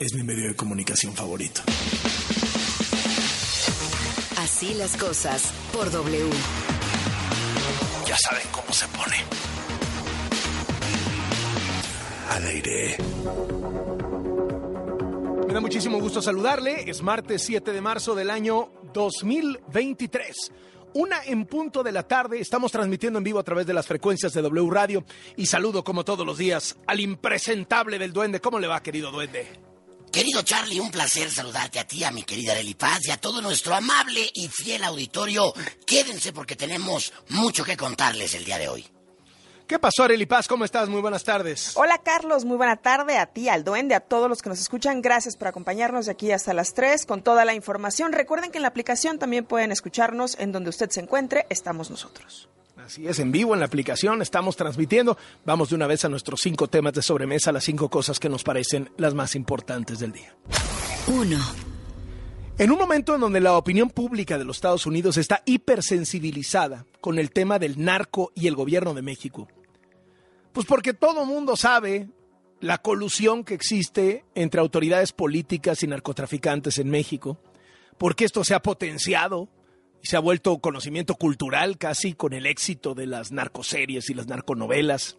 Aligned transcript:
Es 0.00 0.14
mi 0.14 0.22
medio 0.22 0.46
de 0.46 0.54
comunicación 0.54 1.12
favorito. 1.12 1.60
Así 4.36 4.72
las 4.74 4.96
cosas 4.96 5.52
por 5.72 5.90
W. 5.90 6.30
Ya 8.06 8.16
saben 8.16 8.46
cómo 8.52 8.72
se 8.72 8.86
pone. 8.86 9.16
Al 12.30 12.46
aire. 12.46 12.96
Me 15.48 15.52
da 15.52 15.60
muchísimo 15.60 15.98
gusto 15.98 16.22
saludarle. 16.22 16.88
Es 16.88 17.02
martes 17.02 17.42
7 17.42 17.72
de 17.72 17.80
marzo 17.80 18.14
del 18.14 18.30
año 18.30 18.70
2023. 18.94 20.52
Una 20.94 21.24
en 21.24 21.44
punto 21.44 21.82
de 21.82 21.90
la 21.90 22.04
tarde, 22.04 22.38
estamos 22.38 22.70
transmitiendo 22.70 23.18
en 23.18 23.24
vivo 23.24 23.40
a 23.40 23.44
través 23.44 23.66
de 23.66 23.74
las 23.74 23.88
frecuencias 23.88 24.32
de 24.32 24.42
W 24.42 24.70
Radio 24.70 25.04
y 25.34 25.46
saludo 25.46 25.82
como 25.82 26.04
todos 26.04 26.24
los 26.24 26.38
días 26.38 26.78
al 26.86 27.00
impresentable 27.00 27.98
del 27.98 28.12
duende. 28.12 28.40
¿Cómo 28.40 28.60
le 28.60 28.68
va, 28.68 28.80
querido 28.80 29.10
duende? 29.10 29.67
Querido 30.12 30.42
Charlie, 30.42 30.80
un 30.80 30.90
placer 30.90 31.30
saludarte 31.30 31.78
a 31.78 31.86
ti, 31.86 32.02
a 32.02 32.10
mi 32.10 32.22
querida 32.22 32.52
Arely 32.52 32.74
Paz 32.74 33.00
y 33.04 33.10
a 33.10 33.18
todo 33.18 33.42
nuestro 33.42 33.74
amable 33.74 34.30
y 34.34 34.48
fiel 34.48 34.84
auditorio. 34.84 35.52
Quédense 35.86 36.32
porque 36.32 36.56
tenemos 36.56 37.12
mucho 37.28 37.64
que 37.64 37.76
contarles 37.76 38.34
el 38.34 38.44
día 38.44 38.58
de 38.58 38.68
hoy. 38.68 38.86
¿Qué 39.66 39.78
pasó, 39.78 40.04
Arely 40.04 40.24
Paz? 40.24 40.48
¿Cómo 40.48 40.64
estás? 40.64 40.88
Muy 40.88 41.02
buenas 41.02 41.24
tardes. 41.24 41.72
Hola, 41.76 41.98
Carlos. 41.98 42.46
Muy 42.46 42.56
buena 42.56 42.76
tarde 42.76 43.18
a 43.18 43.26
ti, 43.26 43.50
al 43.50 43.64
duende, 43.64 43.94
a 43.94 44.00
todos 44.00 44.30
los 44.30 44.40
que 44.40 44.48
nos 44.48 44.60
escuchan. 44.60 45.02
Gracias 45.02 45.36
por 45.36 45.48
acompañarnos 45.48 46.06
de 46.06 46.12
aquí 46.12 46.32
hasta 46.32 46.54
las 46.54 46.72
3 46.72 47.04
con 47.04 47.22
toda 47.22 47.44
la 47.44 47.52
información. 47.52 48.14
Recuerden 48.14 48.50
que 48.50 48.56
en 48.56 48.62
la 48.62 48.68
aplicación 48.68 49.18
también 49.18 49.44
pueden 49.44 49.70
escucharnos 49.70 50.38
en 50.38 50.52
donde 50.52 50.70
usted 50.70 50.88
se 50.88 51.00
encuentre. 51.00 51.44
Estamos 51.50 51.90
nosotros. 51.90 52.48
Así 52.88 53.06
es, 53.06 53.18
en 53.18 53.30
vivo 53.30 53.52
en 53.52 53.60
la 53.60 53.66
aplicación 53.66 54.22
estamos 54.22 54.56
transmitiendo. 54.56 55.18
Vamos 55.44 55.68
de 55.68 55.74
una 55.74 55.86
vez 55.86 56.06
a 56.06 56.08
nuestros 56.08 56.40
cinco 56.40 56.68
temas 56.68 56.94
de 56.94 57.02
sobremesa, 57.02 57.52
las 57.52 57.64
cinco 57.64 57.90
cosas 57.90 58.18
que 58.18 58.30
nos 58.30 58.44
parecen 58.44 58.90
las 58.96 59.12
más 59.12 59.34
importantes 59.34 59.98
del 59.98 60.12
día. 60.12 60.34
1. 61.06 61.38
En 62.56 62.70
un 62.70 62.78
momento 62.78 63.14
en 63.14 63.20
donde 63.20 63.40
la 63.40 63.58
opinión 63.58 63.90
pública 63.90 64.38
de 64.38 64.46
los 64.46 64.56
Estados 64.56 64.86
Unidos 64.86 65.18
está 65.18 65.42
hipersensibilizada 65.44 66.86
con 67.02 67.18
el 67.18 67.30
tema 67.30 67.58
del 67.58 67.78
narco 67.78 68.32
y 68.34 68.46
el 68.46 68.54
gobierno 68.54 68.94
de 68.94 69.02
México, 69.02 69.48
pues 70.54 70.64
porque 70.64 70.94
todo 70.94 71.26
mundo 71.26 71.56
sabe 71.56 72.08
la 72.60 72.78
colusión 72.78 73.44
que 73.44 73.52
existe 73.52 74.24
entre 74.34 74.62
autoridades 74.62 75.12
políticas 75.12 75.82
y 75.82 75.88
narcotraficantes 75.88 76.78
en 76.78 76.88
México, 76.88 77.38
porque 77.98 78.24
esto 78.24 78.44
se 78.44 78.54
ha 78.54 78.62
potenciado 78.62 79.50
se 80.02 80.16
ha 80.16 80.20
vuelto 80.20 80.58
conocimiento 80.58 81.14
cultural 81.14 81.78
casi 81.78 82.14
con 82.14 82.32
el 82.32 82.46
éxito 82.46 82.94
de 82.94 83.06
las 83.06 83.32
narcoseries 83.32 84.08
y 84.10 84.14
las 84.14 84.26
narconovelas, 84.26 85.16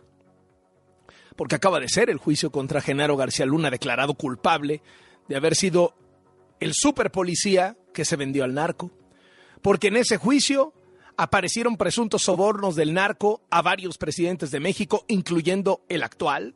porque 1.35 1.55
acaba 1.55 1.79
de 1.79 1.89
ser 1.89 2.09
el 2.09 2.17
juicio 2.17 2.51
contra 2.51 2.81
Genaro 2.81 3.17
García 3.17 3.45
Luna 3.45 3.69
declarado 3.69 4.13
culpable 4.13 4.81
de 5.27 5.35
haber 5.35 5.55
sido 5.55 5.95
el 6.59 6.73
superpolicía 6.73 7.77
que 7.93 8.05
se 8.05 8.15
vendió 8.15 8.43
al 8.43 8.53
narco, 8.53 8.91
porque 9.61 9.87
en 9.87 9.97
ese 9.97 10.17
juicio 10.17 10.73
aparecieron 11.17 11.77
presuntos 11.77 12.23
sobornos 12.23 12.75
del 12.75 12.93
narco 12.93 13.41
a 13.49 13.61
varios 13.61 13.97
presidentes 13.97 14.51
de 14.51 14.59
México, 14.59 15.05
incluyendo 15.07 15.81
el 15.89 16.03
actual, 16.03 16.55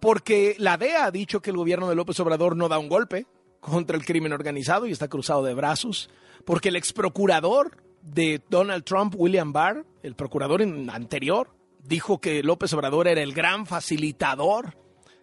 porque 0.00 0.54
la 0.58 0.76
DEA 0.76 1.06
ha 1.06 1.10
dicho 1.10 1.40
que 1.40 1.50
el 1.50 1.56
gobierno 1.56 1.88
de 1.88 1.94
López 1.94 2.20
Obrador 2.20 2.56
no 2.56 2.68
da 2.68 2.78
un 2.78 2.88
golpe 2.88 3.26
contra 3.60 3.96
el 3.96 4.04
crimen 4.04 4.32
organizado 4.32 4.86
y 4.86 4.92
está 4.92 5.08
cruzado 5.08 5.42
de 5.44 5.54
brazos, 5.54 6.10
porque 6.44 6.68
el 6.68 6.76
ex 6.76 6.92
procurador 6.92 7.82
de 8.02 8.40
Donald 8.48 8.84
Trump, 8.84 9.14
William 9.16 9.52
Barr, 9.52 9.84
el 10.02 10.14
procurador 10.14 10.62
anterior, 10.62 11.50
dijo 11.82 12.20
que 12.20 12.42
López 12.42 12.72
Obrador 12.72 13.08
era 13.08 13.22
el 13.22 13.32
gran 13.32 13.66
facilitador 13.66 14.76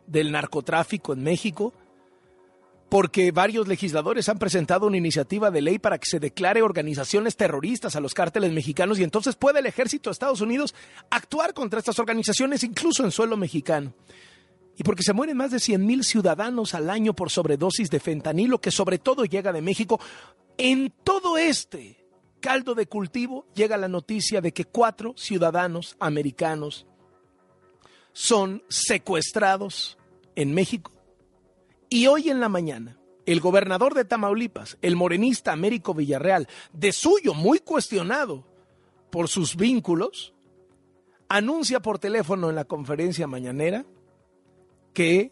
del 0.08 0.32
narcotráfico 0.32 1.14
en 1.14 1.24
México 1.24 1.74
porque 2.94 3.32
varios 3.32 3.68
legisladores 3.68 4.30
han 4.30 4.38
presentado 4.38 4.86
una 4.86 4.98
iniciativa 4.98 5.50
de 5.50 5.64
ley 5.64 5.80
para 5.80 5.98
que 5.98 6.06
se 6.06 6.20
declare 6.20 6.62
organizaciones 6.62 7.36
terroristas 7.36 7.96
a 7.96 8.00
los 8.00 8.14
cárteles 8.14 8.52
mexicanos 8.52 9.00
y 9.00 9.04
entonces 9.04 9.36
puede 9.36 9.62
el 9.62 9.66
ejército 9.66 10.12
de 10.12 10.12
Estados 10.12 10.42
Unidos 10.42 10.76
actuar 11.10 11.56
contra 11.56 11.80
estas 11.80 11.98
organizaciones 11.98 12.64
incluso 12.64 13.04
en 13.04 13.10
suelo 13.10 13.36
mexicano. 13.36 13.94
Y 14.76 14.84
porque 14.84 15.04
se 15.04 15.14
mueren 15.14 15.38
más 15.38 15.52
de 15.52 15.60
100 15.60 15.86
mil 15.86 16.04
ciudadanos 16.04 16.74
al 16.74 16.90
año 16.90 17.14
por 17.14 17.30
sobredosis 17.30 17.90
de 17.90 18.00
fentanilo, 18.00 18.60
que 18.60 18.72
sobre 18.72 18.98
todo 18.98 19.26
llega 19.26 19.52
de 19.52 19.62
México, 19.62 20.00
en 20.58 20.92
todo 21.04 21.38
este 21.38 22.04
caldo 22.40 22.76
de 22.76 22.88
cultivo 22.88 23.46
llega 23.54 23.78
la 23.78 23.88
noticia 23.88 24.42
de 24.42 24.52
que 24.52 24.66
cuatro 24.66 25.14
ciudadanos 25.16 25.96
americanos 26.00 26.86
son 28.12 28.64
secuestrados 28.68 29.98
en 30.36 30.54
México. 30.54 30.92
Y 31.90 32.08
hoy 32.08 32.30
en 32.30 32.40
la 32.40 32.50
mañana, 32.50 32.98
el 33.26 33.40
gobernador 33.40 33.94
de 33.94 34.06
Tamaulipas, 34.06 34.78
el 34.82 34.96
morenista 34.96 35.52
Américo 35.52 35.94
Villarreal, 35.94 36.48
de 36.74 36.92
suyo 36.92 37.34
muy 37.34 37.60
cuestionado 37.60 38.46
por 39.12 39.30
sus 39.30 39.56
vínculos, 39.56 40.34
anuncia 41.30 41.80
por 41.82 42.00
teléfono 42.00 42.50
en 42.50 42.56
la 42.56 42.66
conferencia 42.66 43.28
mañanera 43.28 43.86
que 44.94 45.32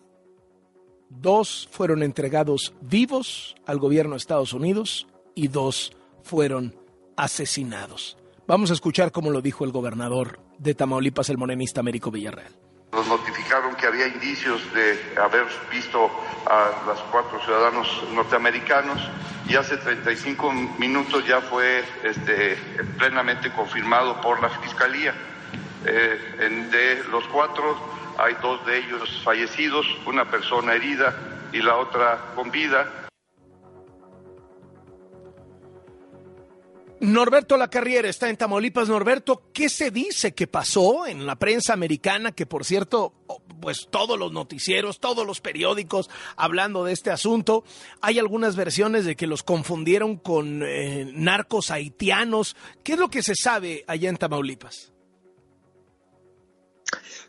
dos 1.10 1.70
fueron 1.72 2.04
entregados 2.04 2.74
vivos 2.82 3.56
al 3.66 3.80
gobierno 3.80 4.12
de 4.12 4.18
Estados 4.18 4.54
Unidos 4.54 5.08
y 5.36 5.48
dos 5.48 5.94
fueron 6.24 6.76
asesinados. 7.18 8.18
Vamos 8.48 8.72
a 8.72 8.74
escuchar 8.74 9.12
cómo 9.12 9.30
lo 9.30 9.42
dijo 9.42 9.66
el 9.66 9.72
gobernador 9.72 10.40
de 10.58 10.74
Tamaulipas, 10.74 11.30
el 11.30 11.38
morenista 11.38 11.80
Américo 11.80 12.12
Villarreal. 12.12 12.54
Nos 12.92 13.08
notificaron 13.08 13.76
que 13.76 13.86
había 13.86 14.08
indicios 14.08 14.62
de 14.74 15.20
haber 15.22 15.46
visto 15.72 16.10
a 16.46 16.84
los 16.86 17.00
cuatro 17.12 17.40
ciudadanos 17.46 17.88
norteamericanos 18.14 19.00
y 19.48 19.56
hace 19.56 19.78
35 19.78 20.52
minutos 20.78 21.26
ya 21.26 21.40
fue 21.40 21.84
este, 22.04 22.58
plenamente 22.98 23.52
confirmado 23.54 24.20
por 24.20 24.42
la 24.42 24.50
Fiscalía. 24.50 25.14
Eh, 25.86 26.20
de 26.72 27.04
los 27.10 27.24
cuatro 27.30 27.76
hay 28.18 28.36
dos 28.42 28.66
de 28.66 28.78
ellos 28.78 29.22
fallecidos, 29.24 29.86
una 30.06 30.30
persona 30.30 30.74
herida 30.74 31.16
y 31.52 31.62
la 31.62 31.78
otra 31.78 32.34
con 32.36 32.52
vida. 32.52 33.02
Norberto 37.02 37.58
Lacarriera 37.58 38.08
está 38.08 38.30
en 38.30 38.38
Tamaulipas. 38.38 38.88
Norberto, 38.88 39.50
¿qué 39.52 39.70
se 39.70 39.90
dice 39.90 40.36
que 40.36 40.46
pasó 40.46 41.08
en 41.08 41.26
la 41.26 41.36
prensa 41.36 41.74
americana? 41.74 42.32
Que 42.32 42.46
por 42.46 42.64
cierto, 42.64 43.14
pues 43.60 43.88
todos 43.90 44.20
los 44.20 44.32
noticieros, 44.32 45.00
todos 45.00 45.26
los 45.26 45.42
periódicos 45.42 46.12
hablando 46.36 46.84
de 46.84 46.94
este 46.94 47.10
asunto. 47.10 47.64
Hay 48.02 48.20
algunas 48.20 48.56
versiones 48.56 49.04
de 49.06 49.16
que 49.16 49.26
los 49.26 49.42
confundieron 49.42 50.18
con 50.18 50.62
eh, 50.64 51.10
narcos 51.12 51.72
haitianos. 51.72 52.56
¿Qué 52.84 52.94
es 52.94 53.00
lo 53.00 53.10
que 53.10 53.24
se 53.24 53.34
sabe 53.36 53.84
allá 53.88 54.08
en 54.08 54.18
Tamaulipas? 54.18 54.92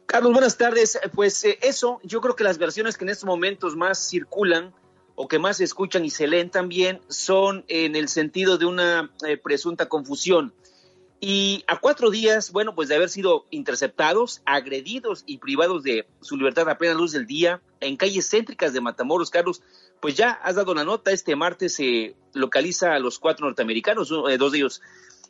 Carlos, 0.07 0.33
buenas 0.33 0.59
tardes. 0.59 0.99
Pues 1.15 1.43
eh, 1.45 1.59
eso, 1.63 2.01
yo 2.03 2.21
creo 2.21 2.37
que 2.37 2.45
las 2.45 2.59
versiones 2.59 2.97
que 2.97 3.05
en 3.05 3.11
estos 3.11 3.25
momentos 3.25 3.77
más 3.77 4.09
circulan 4.09 4.75
o 5.15 5.29
que 5.29 5.39
más 5.39 5.59
se 5.59 5.65
escuchan 5.65 6.05
y 6.05 6.11
se 6.11 6.27
leen 6.27 6.51
también 6.51 7.01
son 7.09 7.65
en 7.69 7.97
el 7.97 8.09
sentido 8.09 8.59
de 8.59 8.67
una 8.67 9.11
eh, 9.27 9.37
presunta 9.37 9.89
confusión. 9.89 10.55
Y 11.25 11.63
a 11.69 11.79
cuatro 11.79 12.11
días, 12.11 12.51
bueno, 12.51 12.75
pues 12.75 12.89
de 12.89 12.97
haber 12.97 13.09
sido 13.09 13.47
interceptados, 13.51 14.43
agredidos 14.45 15.23
y 15.25 15.39
privados 15.39 15.85
de 15.85 16.05
su 16.21 16.37
libertad 16.37 16.69
a 16.69 16.79
plena 16.79 16.95
luz 16.95 17.13
del 17.13 17.27
día 17.27 17.63
en 17.79 17.97
calles 17.97 18.29
céntricas 18.29 18.73
de 18.73 18.81
Matamoros, 18.81 19.31
Carlos, 19.31 19.63
pues 20.01 20.17
ya 20.17 20.33
has 20.33 20.57
dado 20.57 20.75
la 20.75 20.83
nota, 20.83 21.13
este 21.13 21.37
martes 21.37 21.77
se 21.77 22.17
localiza 22.33 22.95
a 22.95 22.99
los 22.99 23.21
cuatro 23.21 23.47
norteamericanos, 23.47 24.11
eh, 24.29 24.37
dos 24.37 24.51
de 24.51 24.59
ellos 24.59 24.83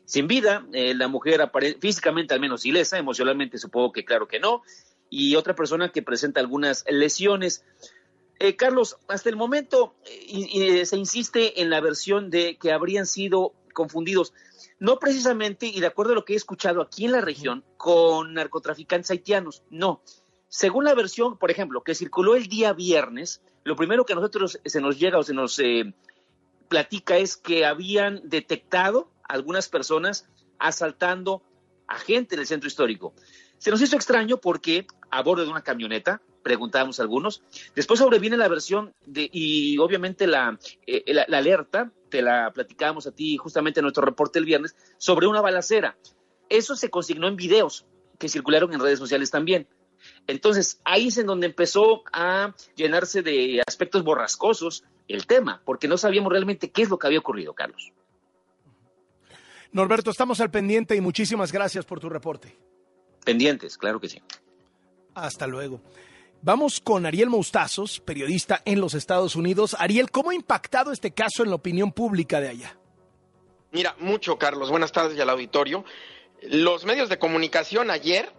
sin 0.04 0.26
vida, 0.26 0.66
eh, 0.72 0.94
la 0.94 1.08
mujer 1.08 1.50
físicamente 1.80 2.34
al 2.34 2.40
menos 2.40 2.66
ilesa, 2.66 2.98
emocionalmente 2.98 3.58
supongo 3.58 3.92
que 3.92 4.04
claro 4.04 4.28
que 4.28 4.40
no, 4.40 4.62
y 5.08 5.36
otra 5.36 5.54
persona 5.54 5.90
que 5.90 6.02
presenta 6.02 6.40
algunas 6.40 6.84
lesiones. 6.88 7.64
Eh, 8.38 8.56
Carlos, 8.56 8.96
hasta 9.08 9.28
el 9.28 9.36
momento 9.36 9.94
eh, 10.04 10.84
se 10.87 10.96
insiste 10.96 11.60
en 11.60 11.70
la 11.70 11.81
versión 11.81 12.31
de 12.31 12.56
que 12.56 12.72
habrían 12.72 13.06
sido 13.06 13.52
confundidos, 13.75 14.32
no 14.78 14.99
precisamente, 14.99 15.66
y 15.66 15.81
de 15.81 15.87
acuerdo 15.87 16.12
a 16.12 16.14
lo 16.16 16.25
que 16.25 16.32
he 16.32 16.37
escuchado 16.37 16.81
aquí 16.81 17.04
en 17.04 17.12
la 17.12 17.20
región, 17.20 17.64
con 17.76 18.34
narcotraficantes 18.34 19.10
haitianos, 19.10 19.62
no. 19.70 20.02
Según 20.49 20.84
la 20.84 20.94
versión, 20.94 21.38
por 21.38 21.50
ejemplo, 21.50 21.82
que 21.82 21.94
circuló 21.94 22.34
el 22.34 22.49
día 22.49 22.72
viernes, 22.72 23.43
lo 23.64 23.76
primero 23.76 24.04
que 24.04 24.14
a 24.14 24.16
nosotros 24.16 24.60
se 24.64 24.81
nos 24.81 24.99
llega 24.99 25.19
o 25.19 25.22
se 25.22 25.34
nos 25.34 25.58
eh, 25.58 25.94
platica 26.69 27.19
es 27.19 27.37
que 27.37 27.64
habían 27.64 28.22
detectado 28.25 29.12
algunas 29.28 29.69
personas 29.69 30.28
asaltando 30.58 31.42
a 31.86 31.98
gente 31.98 32.34
en 32.34 32.40
el 32.40 32.46
centro 32.46 32.69
histórico. 32.69 33.14
Se 33.58 33.70
nos 33.70 33.80
hizo 33.80 33.96
extraño 33.96 34.38
porque 34.38 34.86
a 35.10 35.22
bordo 35.22 35.44
de 35.44 35.50
una 35.50 35.62
camioneta, 35.62 36.22
preguntábamos 36.42 36.98
algunos, 36.98 37.42
después 37.76 38.00
sobreviene 38.00 38.36
la 38.36 38.48
versión 38.48 38.92
de, 39.06 39.28
y 39.32 39.78
obviamente 39.78 40.26
la, 40.26 40.58
eh, 40.86 41.04
la, 41.12 41.24
la, 41.28 41.38
alerta, 41.38 41.92
te 42.08 42.22
la 42.22 42.50
platicábamos 42.52 43.06
a 43.06 43.12
ti 43.12 43.36
justamente 43.36 43.80
en 43.80 43.84
nuestro 43.84 44.04
reporte 44.04 44.38
el 44.38 44.44
viernes, 44.44 44.74
sobre 44.98 45.26
una 45.26 45.40
balacera. 45.40 45.96
Eso 46.48 46.75
se 46.75 46.90
consignó 46.90 47.28
en 47.28 47.36
videos 47.36 47.86
que 48.18 48.28
circularon 48.28 48.72
en 48.72 48.80
redes 48.80 48.98
sociales 48.98 49.30
también. 49.30 49.68
Entonces, 50.26 50.80
ahí 50.84 51.08
es 51.08 51.18
en 51.18 51.26
donde 51.26 51.46
empezó 51.46 52.02
a 52.12 52.54
llenarse 52.75 53.22
de 53.22 53.62
aspectos 53.66 54.02
borrascosos 54.02 54.84
el 55.08 55.26
tema, 55.26 55.62
porque 55.64 55.88
no 55.88 55.96
sabíamos 55.96 56.32
realmente 56.32 56.70
qué 56.70 56.82
es 56.82 56.90
lo 56.90 56.98
que 56.98 57.06
había 57.06 57.18
ocurrido, 57.18 57.54
Carlos. 57.54 57.92
Norberto, 59.72 60.10
estamos 60.10 60.40
al 60.40 60.50
pendiente 60.50 60.94
y 60.94 61.00
muchísimas 61.00 61.50
gracias 61.50 61.84
por 61.84 61.98
tu 61.98 62.10
reporte. 62.10 62.56
Pendientes, 63.24 63.78
claro 63.78 64.00
que 64.00 64.08
sí. 64.08 64.20
Hasta 65.14 65.46
luego. 65.46 65.80
Vamos 66.42 66.80
con 66.80 67.06
Ariel 67.06 67.30
Moustazos, 67.30 68.00
periodista 68.00 68.62
en 68.64 68.80
los 68.80 68.94
Estados 68.94 69.36
Unidos. 69.36 69.76
Ariel, 69.78 70.10
¿cómo 70.10 70.30
ha 70.30 70.34
impactado 70.34 70.92
este 70.92 71.12
caso 71.12 71.42
en 71.42 71.50
la 71.50 71.56
opinión 71.56 71.92
pública 71.92 72.40
de 72.40 72.48
allá? 72.48 72.76
Mira, 73.70 73.96
mucho, 73.98 74.38
Carlos. 74.38 74.69
Buenas 74.69 74.92
tardes 74.92 75.16
y 75.16 75.20
al 75.20 75.30
auditorio. 75.30 75.84
Los 76.42 76.84
medios 76.84 77.08
de 77.08 77.18
comunicación 77.18 77.90
ayer 77.90 78.30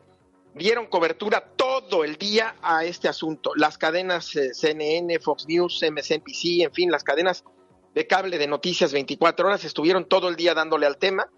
dieron 0.53 0.85
cobertura 0.85 1.41
todo 1.55 2.03
el 2.03 2.17
día 2.17 2.55
a 2.61 2.85
este 2.85 3.07
asunto. 3.07 3.53
Las 3.55 3.77
cadenas 3.77 4.35
eh, 4.35 4.53
CNN, 4.53 5.19
Fox 5.19 5.47
News, 5.47 5.83
MSNBC, 5.89 6.63
en 6.63 6.73
fin, 6.73 6.91
las 6.91 7.03
cadenas 7.03 7.43
de 7.93 8.07
cable 8.07 8.37
de 8.37 8.47
noticias 8.47 8.91
24 8.91 9.47
horas 9.47 9.63
estuvieron 9.63 10.05
todo 10.05 10.29
el 10.29 10.35
día 10.35 10.53
dándole 10.53 10.85
al 10.85 10.97
tema. 10.97 11.29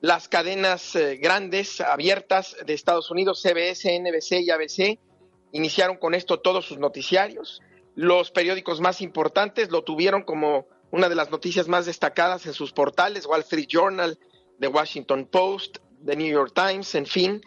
Las 0.00 0.28
cadenas 0.28 0.94
eh, 0.94 1.16
grandes, 1.16 1.80
abiertas 1.80 2.56
de 2.64 2.74
Estados 2.74 3.10
Unidos, 3.10 3.42
CBS, 3.42 3.98
NBC 3.98 4.40
y 4.42 4.50
ABC, 4.50 4.98
iniciaron 5.52 5.96
con 5.96 6.14
esto 6.14 6.40
todos 6.40 6.66
sus 6.66 6.78
noticiarios. 6.78 7.60
Los 7.94 8.30
periódicos 8.30 8.80
más 8.80 9.00
importantes 9.00 9.70
lo 9.70 9.82
tuvieron 9.82 10.22
como 10.22 10.66
una 10.90 11.08
de 11.08 11.14
las 11.14 11.30
noticias 11.30 11.66
más 11.66 11.86
destacadas 11.86 12.46
en 12.46 12.52
sus 12.52 12.72
portales, 12.72 13.26
Wall 13.26 13.40
Street 13.40 13.66
Journal, 13.68 14.18
The 14.60 14.68
Washington 14.68 15.26
Post, 15.26 15.78
The 16.04 16.14
New 16.14 16.30
York 16.30 16.52
Times, 16.54 16.94
en 16.94 17.06
fin. 17.06 17.42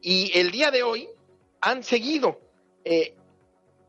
Y 0.00 0.30
el 0.38 0.50
día 0.50 0.70
de 0.70 0.82
hoy 0.82 1.08
han 1.60 1.82
seguido 1.82 2.38
eh, 2.84 3.14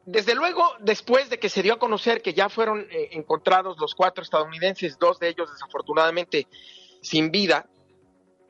desde 0.05 0.35
luego, 0.35 0.63
después 0.79 1.31
de 1.31 1.39
que 1.39 1.49
se 1.49 1.63
dio 1.63 1.73
a 1.73 1.79
conocer 1.79 2.21
que 2.21 2.35
ya 2.35 2.47
fueron 2.47 2.87
eh, 2.91 3.09
encontrados 3.13 3.77
los 3.79 3.95
cuatro 3.95 4.23
estadounidenses, 4.23 4.99
dos 4.99 5.17
de 5.17 5.29
ellos 5.29 5.51
desafortunadamente 5.51 6.47
sin 7.01 7.31
vida, 7.31 7.65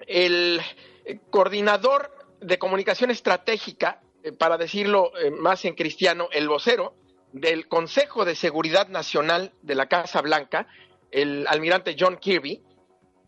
el 0.05 0.59
eh, 1.05 1.19
coordinador 1.29 2.11
de 2.41 2.59
comunicación 2.59 3.09
estratégica, 3.09 4.01
eh, 4.21 4.33
para 4.33 4.57
decirlo 4.57 5.11
más 5.39 5.63
en 5.63 5.75
cristiano, 5.75 6.27
el 6.33 6.49
vocero 6.49 6.93
del 7.31 7.69
Consejo 7.69 8.25
de 8.25 8.35
Seguridad 8.35 8.89
Nacional 8.89 9.53
de 9.61 9.75
la 9.75 9.87
Casa 9.87 10.21
Blanca, 10.21 10.67
el 11.09 11.47
almirante 11.47 11.95
John 11.97 12.17
Kirby, 12.17 12.63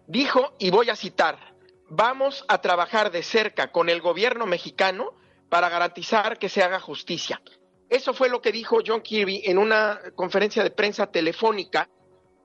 dijo, 0.05 0.53
y 0.59 0.69
voy 0.69 0.89
a 0.89 0.97
citar, 0.97 1.55
vamos 1.89 2.43
a 2.49 2.59
trabajar 2.59 3.09
de 3.09 3.23
cerca 3.23 3.71
con 3.71 3.87
el 3.87 4.01
gobierno 4.01 4.45
mexicano 4.45 5.13
para 5.47 5.69
garantizar 5.69 6.37
que 6.37 6.49
se 6.49 6.61
haga 6.61 6.81
justicia. 6.81 7.41
Eso 7.89 8.13
fue 8.13 8.29
lo 8.29 8.41
que 8.41 8.51
dijo 8.51 8.79
John 8.85 9.01
Kirby 9.01 9.43
en 9.45 9.57
una 9.57 10.01
conferencia 10.15 10.63
de 10.63 10.71
prensa 10.71 11.07
telefónica 11.07 11.89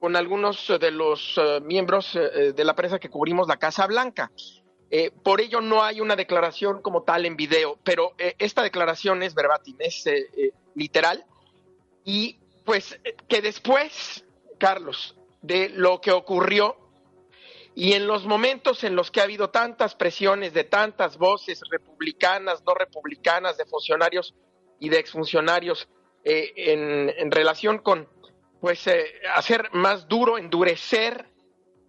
con 0.00 0.16
algunos 0.16 0.66
de 0.80 0.90
los 0.90 1.36
eh, 1.36 1.60
miembros 1.60 2.16
eh, 2.16 2.52
de 2.52 2.64
la 2.64 2.74
prensa 2.74 2.98
que 2.98 3.08
cubrimos 3.08 3.48
la 3.48 3.56
Casa 3.56 3.86
Blanca. 3.86 4.30
Eh, 4.90 5.10
por 5.10 5.40
ello 5.40 5.60
no 5.60 5.82
hay 5.82 6.00
una 6.00 6.16
declaración 6.16 6.82
como 6.82 7.02
tal 7.02 7.24
en 7.24 7.36
video, 7.36 7.78
pero 7.82 8.12
esta 8.18 8.62
declaración 8.62 9.22
es 9.22 9.34
verbatim, 9.34 9.76
es 9.78 10.04
literal. 10.74 11.24
Y 12.04 12.38
pues 12.64 13.00
que 13.26 13.40
después, 13.40 14.24
Carlos, 14.58 15.16
de 15.40 15.70
lo 15.70 16.00
que 16.00 16.12
ocurrió 16.12 16.76
y 17.74 17.94
en 17.94 18.06
los 18.06 18.26
momentos 18.26 18.84
en 18.84 18.94
los 18.94 19.10
que 19.10 19.20
ha 19.20 19.24
habido 19.24 19.50
tantas 19.50 19.94
presiones 19.94 20.52
de 20.52 20.64
tantas 20.64 21.16
voces 21.16 21.60
republicanas, 21.70 22.62
no 22.66 22.74
republicanas, 22.74 23.56
de 23.56 23.64
funcionarios 23.64 24.34
y 24.82 24.88
de 24.88 24.98
exfuncionarios 24.98 25.88
eh, 26.24 26.52
en, 26.56 27.30
relación 27.30 27.78
con 27.78 28.08
pues 28.60 28.84
eh, 28.88 29.04
hacer 29.32 29.68
más 29.72 30.08
duro, 30.08 30.38
endurecer 30.38 31.26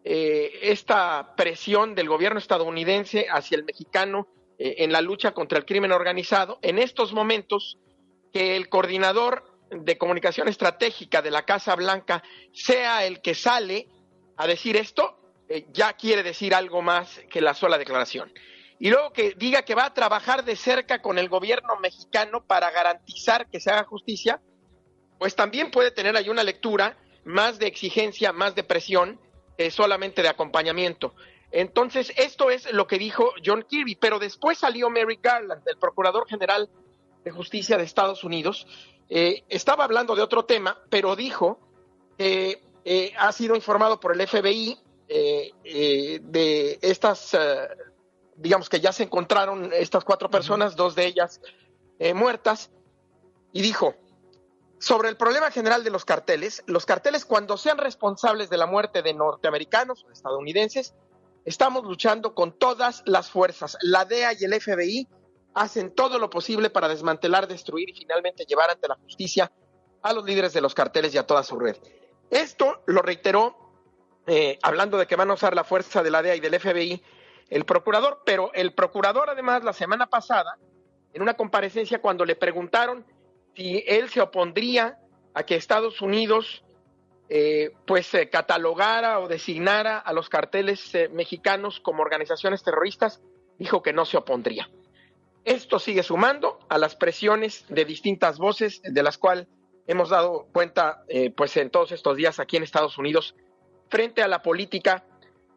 eh, 0.04 0.60
esta 0.62 1.34
presión 1.36 1.96
del 1.96 2.08
gobierno 2.08 2.38
estadounidense 2.38 3.26
hacia 3.32 3.58
el 3.58 3.64
mexicano 3.64 4.28
en 4.60 4.92
la 4.92 5.02
lucha 5.02 5.32
contra 5.32 5.58
el 5.58 5.66
crimen 5.66 5.92
organizado. 5.92 6.60
En 6.62 6.78
estos 6.78 7.12
momentos, 7.12 7.80
que 8.32 8.56
el 8.56 8.70
coordinador 8.70 9.44
de 9.72 9.98
comunicación 9.98 10.48
estratégica 10.48 11.24
de 11.24 11.32
la 11.32 11.44
Casa 11.44 11.76
Blanca 11.76 12.24
sea 12.54 13.06
el 13.06 13.22
que 13.22 13.34
sale 13.34 13.88
a 14.38 14.46
decir 14.46 14.78
esto, 14.78 15.18
ya 15.74 15.94
quiere 15.94 16.22
decir 16.22 16.54
algo 16.54 16.84
más 16.84 17.20
que 17.30 17.42
la 17.42 17.56
sola 17.56 17.80
declaración 17.80 18.32
y 18.84 18.90
luego 18.90 19.14
que 19.14 19.34
diga 19.38 19.62
que 19.62 19.76
va 19.76 19.86
a 19.86 19.94
trabajar 19.94 20.44
de 20.44 20.58
cerca 20.58 21.02
con 21.02 21.18
el 21.18 21.30
gobierno 21.30 21.78
mexicano 21.80 22.44
para 22.46 22.70
garantizar 22.70 23.50
que 23.50 23.62
se 23.62 23.72
haga 23.72 23.86
justicia, 23.86 24.42
pues 25.18 25.38
también 25.38 25.72
puede 25.72 25.90
tener 25.90 26.18
ahí 26.18 26.28
una 26.28 26.44
lectura 26.44 26.98
más 27.24 27.60
de 27.60 27.68
exigencia, 27.68 28.34
más 28.34 28.56
de 28.56 28.66
presión, 28.66 29.22
eh, 29.58 29.72
solamente 29.72 30.22
de 30.22 30.28
acompañamiento. 30.28 31.16
Entonces, 31.50 32.12
esto 32.18 32.50
es 32.50 32.74
lo 32.74 32.86
que 32.86 32.98
dijo 32.98 33.32
John 33.46 33.64
Kirby, 33.66 33.96
pero 33.96 34.20
después 34.20 34.58
salió 34.58 34.90
Mary 34.90 35.18
Garland, 35.24 35.66
el 35.66 35.78
Procurador 35.78 36.28
General 36.28 36.70
de 37.24 37.32
Justicia 37.32 37.78
de 37.78 37.86
Estados 37.86 38.26
Unidos, 38.26 38.68
eh, 39.08 39.46
estaba 39.48 39.86
hablando 39.86 40.14
de 40.14 40.24
otro 40.24 40.44
tema, 40.44 40.78
pero 40.90 41.16
dijo 41.16 41.58
que 42.18 42.62
eh, 42.84 43.14
ha 43.18 43.32
sido 43.32 43.56
informado 43.56 44.02
por 44.02 44.14
el 44.14 44.28
FBI 44.28 44.78
de 45.08 46.80
estas 46.82 47.34
digamos 48.44 48.68
que 48.68 48.82
ya 48.82 48.92
se 48.92 49.04
encontraron 49.04 49.72
estas 49.72 50.04
cuatro 50.04 50.30
personas, 50.30 50.76
dos 50.76 50.96
de 50.96 51.06
ellas 51.06 51.40
eh, 51.98 52.14
muertas, 52.14 52.72
y 53.54 53.62
dijo, 53.62 53.96
sobre 54.80 55.08
el 55.08 55.16
problema 55.16 55.50
general 55.50 55.86
de 55.86 55.90
los 55.90 56.04
carteles, 56.04 56.62
los 56.68 56.86
carteles 56.86 57.24
cuando 57.24 57.58
sean 57.58 57.78
responsables 57.78 58.50
de 58.50 58.58
la 58.58 58.66
muerte 58.66 59.02
de 59.02 59.14
norteamericanos 59.14 60.04
o 60.04 60.12
estadounidenses, 60.12 60.94
estamos 61.46 61.86
luchando 61.86 62.36
con 62.36 62.60
todas 62.60 63.02
las 63.06 63.30
fuerzas. 63.30 63.78
La 63.82 64.04
DEA 64.04 64.34
y 64.34 64.44
el 64.44 64.60
FBI 64.60 65.08
hacen 65.54 65.96
todo 65.96 66.20
lo 66.20 66.30
posible 66.30 66.70
para 66.70 66.90
desmantelar, 66.90 67.48
destruir 67.48 67.92
y 67.92 67.94
finalmente 67.94 68.44
llevar 68.44 68.72
ante 68.72 68.90
la 68.90 68.96
justicia 68.96 69.50
a 70.02 70.12
los 70.12 70.26
líderes 70.26 70.52
de 70.52 70.60
los 70.60 70.74
carteles 70.74 71.16
y 71.16 71.18
a 71.18 71.26
toda 71.26 71.44
su 71.44 71.58
red. 71.58 71.78
Esto 72.30 72.84
lo 72.88 73.02
reiteró 73.02 73.56
eh, 74.28 74.60
hablando 74.64 74.98
de 74.98 75.08
que 75.08 75.16
van 75.16 75.32
a 75.32 75.36
usar 75.36 75.56
la 75.56 75.64
fuerza 75.64 76.04
de 76.04 76.12
la 76.12 76.22
DEA 76.22 76.36
y 76.36 76.40
del 76.42 76.60
FBI 76.60 77.02
el 77.50 77.66
procurador, 77.66 78.22
pero 78.26 78.52
el 78.54 78.74
procurador 78.74 79.30
además 79.30 79.64
la 79.64 79.74
semana 79.74 80.08
pasada, 80.08 80.58
en 81.14 81.22
una 81.22 81.36
comparecencia 81.36 82.02
cuando 82.02 82.26
le 82.26 82.36
preguntaron 82.36 83.06
si 83.56 83.84
él 83.88 84.10
se 84.10 84.22
opondría 84.22 84.98
a 85.34 85.44
que 85.44 85.56
Estados 85.56 86.02
Unidos 86.02 86.64
eh, 87.30 87.72
pues 87.88 88.14
eh, 88.14 88.30
catalogara 88.30 89.20
o 89.20 89.28
designara 89.28 89.98
a 89.98 90.14
los 90.14 90.30
carteles 90.30 90.94
eh, 90.94 91.10
mexicanos 91.10 91.80
como 91.80 92.02
organizaciones 92.02 92.64
terroristas, 92.64 93.22
dijo 93.58 93.82
que 93.82 93.94
no 93.94 94.06
se 94.06 94.18
opondría. 94.18 94.70
Esto 95.46 95.80
sigue 95.80 96.04
sumando 96.04 96.60
a 96.70 96.78
las 96.78 96.96
presiones 96.96 97.66
de 97.70 97.86
distintas 97.86 98.38
voces 98.38 98.82
de 98.84 99.04
las 99.04 99.18
cuales 99.18 99.48
hemos 99.88 100.10
dado 100.10 100.48
cuenta 100.54 101.04
pues 101.36 101.58
en 101.58 101.70
todos 101.70 101.92
estos 101.92 102.16
días 102.16 102.40
aquí 102.40 102.56
en 102.56 102.64
Estados 102.64 102.98
Unidos 102.98 103.36
frente 103.90 104.24
a 104.24 104.30
la 104.30 104.42
política 104.42 105.04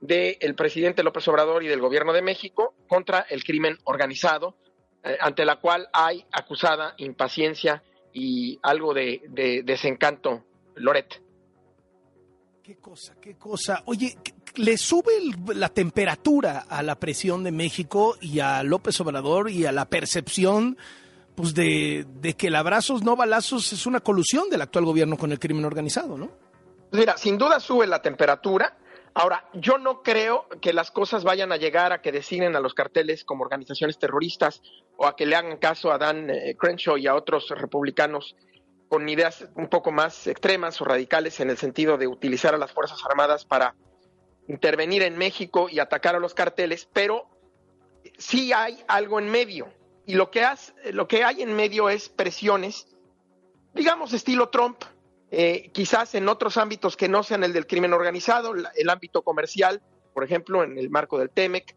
del 0.00 0.54
presidente 0.54 1.02
López 1.02 1.26
Obrador 1.28 1.62
y 1.62 1.68
del 1.68 1.80
gobierno 1.80 2.12
de 2.12 2.22
México 2.22 2.74
contra 2.88 3.20
el 3.30 3.44
crimen 3.44 3.78
organizado, 3.84 4.56
eh, 5.02 5.16
ante 5.20 5.44
la 5.44 5.56
cual 5.56 5.88
hay 5.92 6.24
acusada 6.32 6.94
impaciencia 6.98 7.82
y 8.12 8.58
algo 8.62 8.94
de, 8.94 9.62
desencanto, 9.64 10.44
Loret. 10.76 11.22
Qué 12.62 12.76
cosa, 12.76 13.14
qué 13.20 13.36
cosa. 13.36 13.82
Oye, 13.86 14.16
¿le 14.56 14.76
sube 14.76 15.12
la 15.54 15.68
temperatura 15.68 16.66
a 16.68 16.82
la 16.82 16.98
presión 16.98 17.44
de 17.44 17.52
México 17.52 18.16
y 18.20 18.40
a 18.40 18.62
López 18.62 19.00
Obrador 19.00 19.50
y 19.50 19.66
a 19.66 19.72
la 19.72 19.84
percepción 19.84 20.76
pues 21.34 21.54
de, 21.54 22.06
de 22.20 22.32
que 22.32 22.46
el 22.46 22.54
abrazos 22.54 23.04
no 23.04 23.14
balazos 23.14 23.70
es 23.74 23.84
una 23.84 24.00
colusión 24.00 24.48
del 24.48 24.62
actual 24.62 24.86
gobierno 24.86 25.18
con 25.18 25.30
el 25.30 25.38
crimen 25.38 25.66
organizado, 25.66 26.16
¿no? 26.16 26.30
Mira, 26.92 27.16
sin 27.18 27.36
duda 27.36 27.60
sube 27.60 27.86
la 27.86 28.00
temperatura 28.00 28.78
Ahora, 29.18 29.48
yo 29.54 29.78
no 29.78 30.02
creo 30.02 30.46
que 30.60 30.74
las 30.74 30.90
cosas 30.90 31.24
vayan 31.24 31.50
a 31.50 31.56
llegar 31.56 31.90
a 31.90 32.02
que 32.02 32.12
designen 32.12 32.54
a 32.54 32.60
los 32.60 32.74
carteles 32.74 33.24
como 33.24 33.44
organizaciones 33.44 33.98
terroristas 33.98 34.60
o 34.98 35.06
a 35.06 35.16
que 35.16 35.24
le 35.24 35.34
hagan 35.36 35.56
caso 35.56 35.90
a 35.90 35.96
Dan 35.96 36.28
eh, 36.28 36.54
Crenshaw 36.54 36.98
y 36.98 37.06
a 37.06 37.14
otros 37.14 37.48
republicanos 37.48 38.36
con 38.90 39.08
ideas 39.08 39.48
un 39.54 39.68
poco 39.68 39.90
más 39.90 40.26
extremas 40.26 40.78
o 40.82 40.84
radicales 40.84 41.40
en 41.40 41.48
el 41.48 41.56
sentido 41.56 41.96
de 41.96 42.06
utilizar 42.06 42.54
a 42.54 42.58
las 42.58 42.72
Fuerzas 42.72 43.02
Armadas 43.06 43.46
para 43.46 43.74
intervenir 44.48 45.02
en 45.02 45.16
México 45.16 45.70
y 45.70 45.78
atacar 45.78 46.14
a 46.14 46.20
los 46.20 46.34
carteles, 46.34 46.86
pero 46.92 47.26
sí 48.18 48.52
hay 48.52 48.84
algo 48.86 49.18
en 49.18 49.30
medio. 49.30 49.72
Y 50.04 50.12
lo 50.12 50.30
que, 50.30 50.46
lo 50.92 51.08
que 51.08 51.24
hay 51.24 51.40
en 51.40 51.56
medio 51.56 51.88
es 51.88 52.10
presiones, 52.10 52.86
digamos, 53.72 54.12
estilo 54.12 54.50
Trump, 54.50 54.84
eh, 55.30 55.70
quizás 55.72 56.14
en 56.14 56.28
otros 56.28 56.56
ámbitos 56.56 56.96
que 56.96 57.08
no 57.08 57.22
sean 57.22 57.44
el 57.44 57.52
del 57.52 57.66
crimen 57.66 57.92
organizado, 57.92 58.54
el 58.54 58.90
ámbito 58.90 59.22
comercial, 59.22 59.82
por 60.14 60.24
ejemplo, 60.24 60.62
en 60.62 60.78
el 60.78 60.90
marco 60.90 61.18
del 61.18 61.30
TEMEC, 61.30 61.74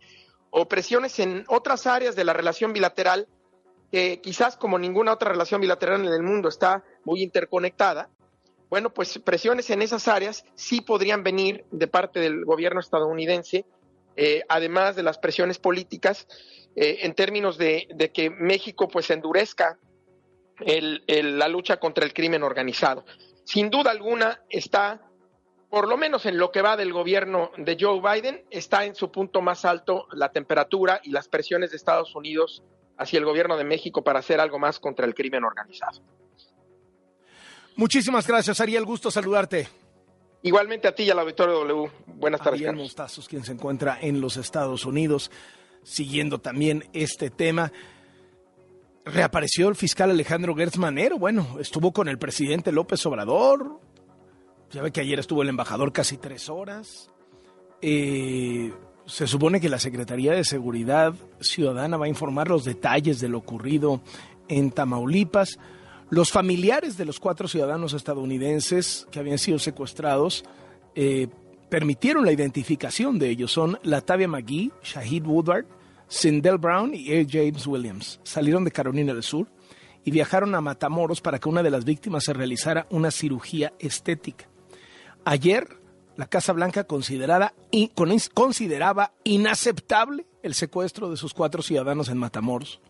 o 0.51 0.67
presiones 0.67 1.19
en 1.19 1.45
otras 1.47 1.87
áreas 1.87 2.15
de 2.15 2.23
la 2.23 2.33
relación 2.33 2.73
bilateral 2.73 3.27
que 3.91 4.21
quizás 4.21 4.55
como 4.55 4.77
ninguna 4.77 5.13
otra 5.13 5.31
relación 5.31 5.61
bilateral 5.61 6.05
en 6.05 6.13
el 6.13 6.21
mundo 6.21 6.49
está 6.49 6.83
muy 7.03 7.23
interconectada, 7.23 8.09
bueno, 8.69 8.93
pues 8.93 9.17
presiones 9.19 9.69
en 9.71 9.81
esas 9.81 10.07
áreas 10.07 10.45
sí 10.53 10.81
podrían 10.81 11.23
venir 11.23 11.65
de 11.71 11.87
parte 11.87 12.19
del 12.19 12.45
gobierno 12.45 12.79
estadounidense, 12.79 13.65
eh, 14.15 14.43
además 14.47 14.95
de 14.95 15.03
las 15.03 15.17
presiones 15.17 15.57
políticas, 15.57 16.27
eh, 16.75 16.99
en 17.01 17.15
términos 17.15 17.57
de, 17.57 18.11
que 18.13 18.29
México 18.29 18.87
pues 18.87 19.09
endurezca 19.09 19.79
la 20.59 21.47
lucha 21.47 21.77
contra 21.77 22.05
el 22.05 22.13
crimen 22.13 22.43
organizado. 22.43 23.05
Sin 23.49 23.71
duda 23.71 23.89
alguna 23.89 24.41
está, 24.47 25.01
por 25.71 25.87
lo 25.87 25.97
menos 25.97 26.27
en 26.27 26.37
lo 26.37 26.51
que 26.51 26.61
va 26.61 26.77
del 26.77 26.93
gobierno 26.93 27.49
de 27.57 27.77
Joe 27.79 27.99
Biden, 27.99 28.45
está 28.51 28.85
en 28.85 28.93
su 28.93 29.11
punto 29.11 29.41
más 29.41 29.65
alto 29.65 30.05
la 30.11 30.31
temperatura 30.31 31.01
y 31.03 31.09
las 31.09 31.27
presiones 31.27 31.71
de 31.71 31.77
Estados 31.77 32.13
Unidos 32.13 32.61
hacia 32.95 33.17
el 33.17 33.25
gobierno 33.25 33.57
de 33.57 33.63
México 33.63 34.03
para 34.03 34.19
hacer 34.19 34.39
algo 34.39 34.59
más 34.59 34.79
contra 34.79 35.07
el 35.07 35.15
crimen 35.15 35.43
organizado. 35.43 35.99
Muchísimas 37.75 38.27
gracias, 38.27 38.61
Ariel. 38.61 38.85
Gusto 38.85 39.09
saludarte. 39.09 39.67
Igualmente 40.43 40.87
a 40.87 40.93
ti 40.93 41.05
y 41.05 41.09
al 41.09 41.17
auditorio 41.17 41.55
W. 41.55 41.91
Buenas 42.05 42.41
tardes. 42.41 42.59
Ariel 42.59 42.75
Mostazos, 42.75 43.27
quien 43.27 43.43
se 43.43 43.53
encuentra 43.53 43.97
en 43.99 44.21
los 44.21 44.37
Estados 44.37 44.85
Unidos, 44.85 45.31
siguiendo 45.81 46.37
también 46.37 46.87
este 46.93 47.31
tema. 47.31 47.71
Reapareció 49.11 49.69
el 49.69 49.75
fiscal 49.75 50.11
Alejandro 50.11 50.55
Gertz 50.55 50.77
Manero. 50.77 51.17
Bueno, 51.17 51.57
estuvo 51.59 51.91
con 51.91 52.07
el 52.07 52.19
presidente 52.19 52.71
López 52.71 53.03
Obrador. 53.05 53.79
Ya 54.71 54.81
ve 54.83 54.91
que 54.91 55.01
ayer 55.01 55.19
estuvo 55.19 55.41
el 55.41 55.49
embajador 55.49 55.91
casi 55.91 56.17
tres 56.17 56.47
horas. 56.49 57.09
Eh, 57.81 58.71
se 59.05 59.25
supone 59.25 59.59
que 59.59 59.69
la 59.69 59.79
Secretaría 59.79 60.33
de 60.33 60.43
Seguridad 60.43 61.15
Ciudadana 61.39 61.97
va 61.97 62.05
a 62.05 62.09
informar 62.09 62.49
los 62.49 62.65
detalles 62.65 63.19
de 63.19 63.29
lo 63.29 63.39
ocurrido 63.39 64.01
en 64.47 64.69
Tamaulipas. 64.69 65.57
Los 66.11 66.31
familiares 66.31 66.97
de 66.97 67.05
los 67.05 67.19
cuatro 67.19 67.47
ciudadanos 67.47 67.93
estadounidenses 67.93 69.07
que 69.11 69.19
habían 69.19 69.39
sido 69.39 69.57
secuestrados 69.57 70.43
eh, 70.93 71.29
permitieron 71.69 72.25
la 72.25 72.31
identificación 72.31 73.17
de 73.17 73.29
ellos. 73.29 73.51
Son 73.51 73.79
Latavia 73.81 74.27
McGee, 74.27 74.71
Shahid 74.83 75.25
Woodward, 75.25 75.65
Sindel 76.09 76.57
Brown 76.57 76.93
y 76.93 77.13
A. 77.13 77.25
James 77.29 77.65
Williams. 77.65 78.19
Salieron 78.23 78.65
de 78.65 78.71
Carolina 78.71 79.13
del 79.13 79.23
Sur 79.23 79.47
y 80.03 80.11
viajaron 80.11 80.55
a 80.55 80.61
Matamoros 80.61 81.21
para 81.21 81.39
que 81.39 81.47
una 81.47 81.63
de 81.63 81.69
las 81.69 81.85
víctimas 81.85 82.25
se 82.25 82.33
realizara 82.33 82.87
una 82.89 83.11
cirugía 83.11 83.73
estética. 83.79 84.49
Ayer, 85.23 85.67
la 86.17 86.27
Casa 86.27 86.51
Blanca 86.51 86.85
consideraba 86.85 87.53
inaceptable 89.23 90.25
el 90.41 90.53
secuestro 90.55 91.09
de 91.09 91.17
sus 91.17 91.33
cuatro 91.33 91.61
ciudadanos 91.61 92.09
en 92.09 92.17
Matamoros. 92.17 92.81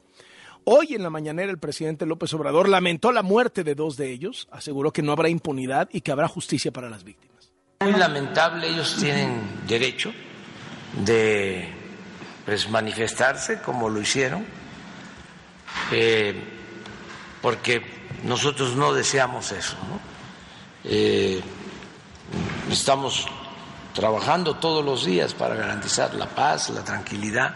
Hoy 0.63 0.93
en 0.93 1.03
la 1.03 1.09
mañanera 1.09 1.51
el 1.51 1.57
presidente 1.57 2.05
López 2.05 2.33
Obrador 2.33 2.69
lamentó 2.69 3.11
la 3.11 3.23
muerte 3.23 3.63
de 3.63 3.75
dos 3.75 3.97
de 3.97 4.11
ellos, 4.11 4.47
aseguró 4.51 4.91
que 4.91 5.01
no 5.01 5.11
habrá 5.11 5.29
impunidad 5.29 5.89
y 5.91 6.01
que 6.01 6.11
habrá 6.11 6.27
justicia 6.27 6.71
para 6.71 6.89
las 6.89 7.03
víctimas. 7.03 7.51
Muy 7.81 7.93
lamentable, 7.93 8.69
ellos 8.69 8.97
tienen 8.99 9.41
derecho 9.67 10.11
de 11.05 11.78
pues, 12.45 12.69
manifestarse 12.69 13.61
como 13.61 13.89
lo 13.89 14.01
hicieron, 14.01 14.45
eh, 15.91 16.35
porque 17.41 17.83
nosotros 18.23 18.75
no 18.75 18.93
deseamos 18.93 19.51
eso. 19.51 19.77
Eh, 20.83 21.41
estamos 22.71 23.27
trabajando 23.93 24.55
todos 24.55 24.83
los 24.83 25.05
días 25.05 25.33
para 25.33 25.55
garantizar 25.55 26.13
la 26.13 26.27
paz, 26.27 26.69
la 26.69 26.83
tranquilidad 26.83 27.55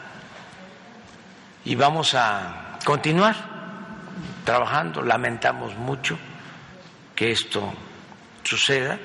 y 1.65 1.75
vamos 1.75 2.13
a 2.15 2.79
continuar 2.83 3.35
trabajando. 4.43 5.01
Lamentamos 5.01 5.75
mucho 5.77 6.17
que 7.15 7.31
esto 7.31 7.73
suceda 8.43 8.99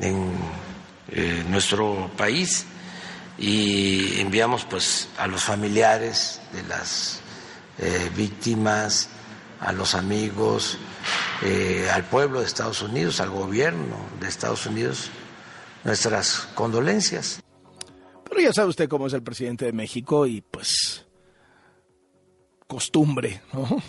en 0.00 0.34
eh, 1.08 1.44
nuestro 1.48 2.10
país 2.16 2.66
y 3.40 4.20
enviamos 4.20 4.66
pues 4.66 5.08
a 5.16 5.26
los 5.26 5.42
familiares 5.42 6.42
de 6.52 6.62
las 6.64 7.22
eh, 7.78 8.10
víctimas, 8.14 9.08
a 9.60 9.72
los 9.72 9.94
amigos, 9.94 10.76
eh, 11.42 11.88
al 11.90 12.04
pueblo 12.04 12.40
de 12.40 12.46
Estados 12.46 12.82
Unidos, 12.82 13.18
al 13.18 13.30
gobierno 13.30 13.96
de 14.20 14.28
Estados 14.28 14.66
Unidos, 14.66 15.10
nuestras 15.84 16.50
condolencias. 16.54 17.42
Pero 18.28 18.42
ya 18.42 18.52
sabe 18.52 18.68
usted 18.68 18.88
cómo 18.90 19.06
es 19.06 19.14
el 19.14 19.22
presidente 19.22 19.64
de 19.64 19.72
México 19.72 20.26
y 20.26 20.42
pues 20.42 21.06
costumbre, 22.66 23.40
¿no? 23.54 23.82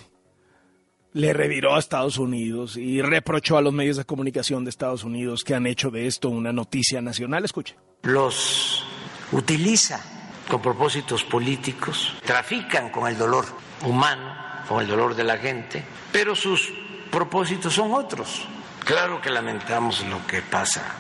Le 1.13 1.33
reviró 1.33 1.75
a 1.75 1.79
Estados 1.79 2.17
Unidos 2.17 2.77
y 2.77 3.01
reprochó 3.01 3.57
a 3.57 3.61
los 3.61 3.73
medios 3.73 3.97
de 3.97 4.05
comunicación 4.05 4.63
de 4.63 4.69
Estados 4.69 5.03
Unidos 5.03 5.43
que 5.43 5.53
han 5.53 5.67
hecho 5.67 5.91
de 5.91 6.07
esto 6.07 6.29
una 6.29 6.53
noticia 6.53 7.01
nacional. 7.01 7.43
Escuche. 7.43 7.75
Los 8.03 8.85
utiliza 9.31 10.01
con 10.47 10.61
propósitos 10.61 11.23
políticos, 11.23 12.13
trafican 12.25 12.89
con 12.89 13.07
el 13.07 13.17
dolor 13.17 13.45
humano, 13.83 14.35
con 14.67 14.81
el 14.81 14.87
dolor 14.87 15.15
de 15.15 15.23
la 15.23 15.37
gente, 15.37 15.83
pero 16.11 16.35
sus 16.35 16.71
propósitos 17.11 17.73
son 17.73 17.93
otros. 17.93 18.47
Claro 18.83 19.21
que 19.21 19.29
lamentamos 19.29 20.05
lo 20.07 20.25
que 20.27 20.41
pasa. 20.41 20.95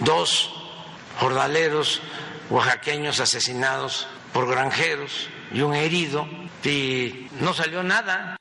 Dos 0.00 0.52
jornaleros 1.18 2.00
oaxaqueños 2.50 3.20
asesinados 3.20 4.06
por 4.32 4.48
granjeros 4.48 5.28
y 5.52 5.62
un 5.62 5.74
herido 5.74 6.26
y 6.62 7.28
no 7.40 7.54
salió 7.54 7.82
nada. 7.82 8.36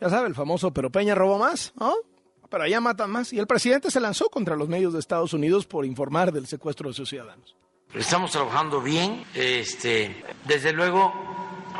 Ya 0.00 0.08
sabe, 0.08 0.28
el 0.28 0.34
famoso, 0.34 0.72
pero 0.72 0.90
Peña 0.90 1.14
robó 1.14 1.38
más, 1.38 1.72
¿no? 1.78 1.94
Pero 2.48 2.64
allá 2.64 2.80
matan 2.80 3.10
más. 3.10 3.32
Y 3.32 3.38
el 3.38 3.46
presidente 3.46 3.90
se 3.90 4.00
lanzó 4.00 4.30
contra 4.30 4.56
los 4.56 4.68
medios 4.68 4.92
de 4.92 5.00
Estados 5.00 5.32
Unidos 5.32 5.66
por 5.66 5.84
informar 5.84 6.32
del 6.32 6.46
secuestro 6.46 6.88
de 6.88 6.94
sus 6.94 7.08
ciudadanos. 7.08 7.56
Estamos 7.94 8.32
trabajando 8.32 8.82
bien. 8.82 9.24
Este, 9.34 10.22
desde 10.44 10.72
luego 10.72 11.12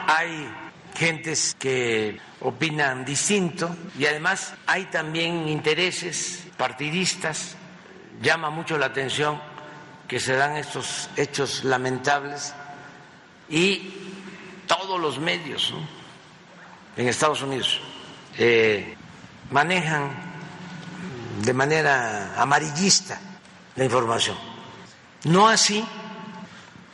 hay 0.07 0.51
gentes 0.95 1.55
que 1.59 2.19
opinan 2.41 3.05
distinto 3.05 3.77
y 3.99 4.07
además 4.07 4.55
hay 4.67 4.87
también 4.87 5.49
intereses 5.49 6.47
partidistas. 6.57 7.57
Llama 8.23 8.49
mucho 8.49 8.79
la 8.79 8.87
atención 8.87 9.39
que 10.09 10.19
se 10.19 10.35
dan 10.35 10.57
estos 10.57 11.11
hechos 11.17 11.63
lamentables 11.65 12.55
y 13.51 13.93
todos 14.67 14.99
los 14.99 15.19
medios 15.19 15.75
en 16.97 17.07
Estados 17.07 17.43
Unidos 17.43 17.81
eh, 18.39 18.97
manejan 19.51 20.11
de 21.43 21.53
manera 21.53 22.41
amarillista 22.41 23.21
la 23.77 23.85
información. 23.85 24.58
No 25.25 25.49
así 25.49 25.85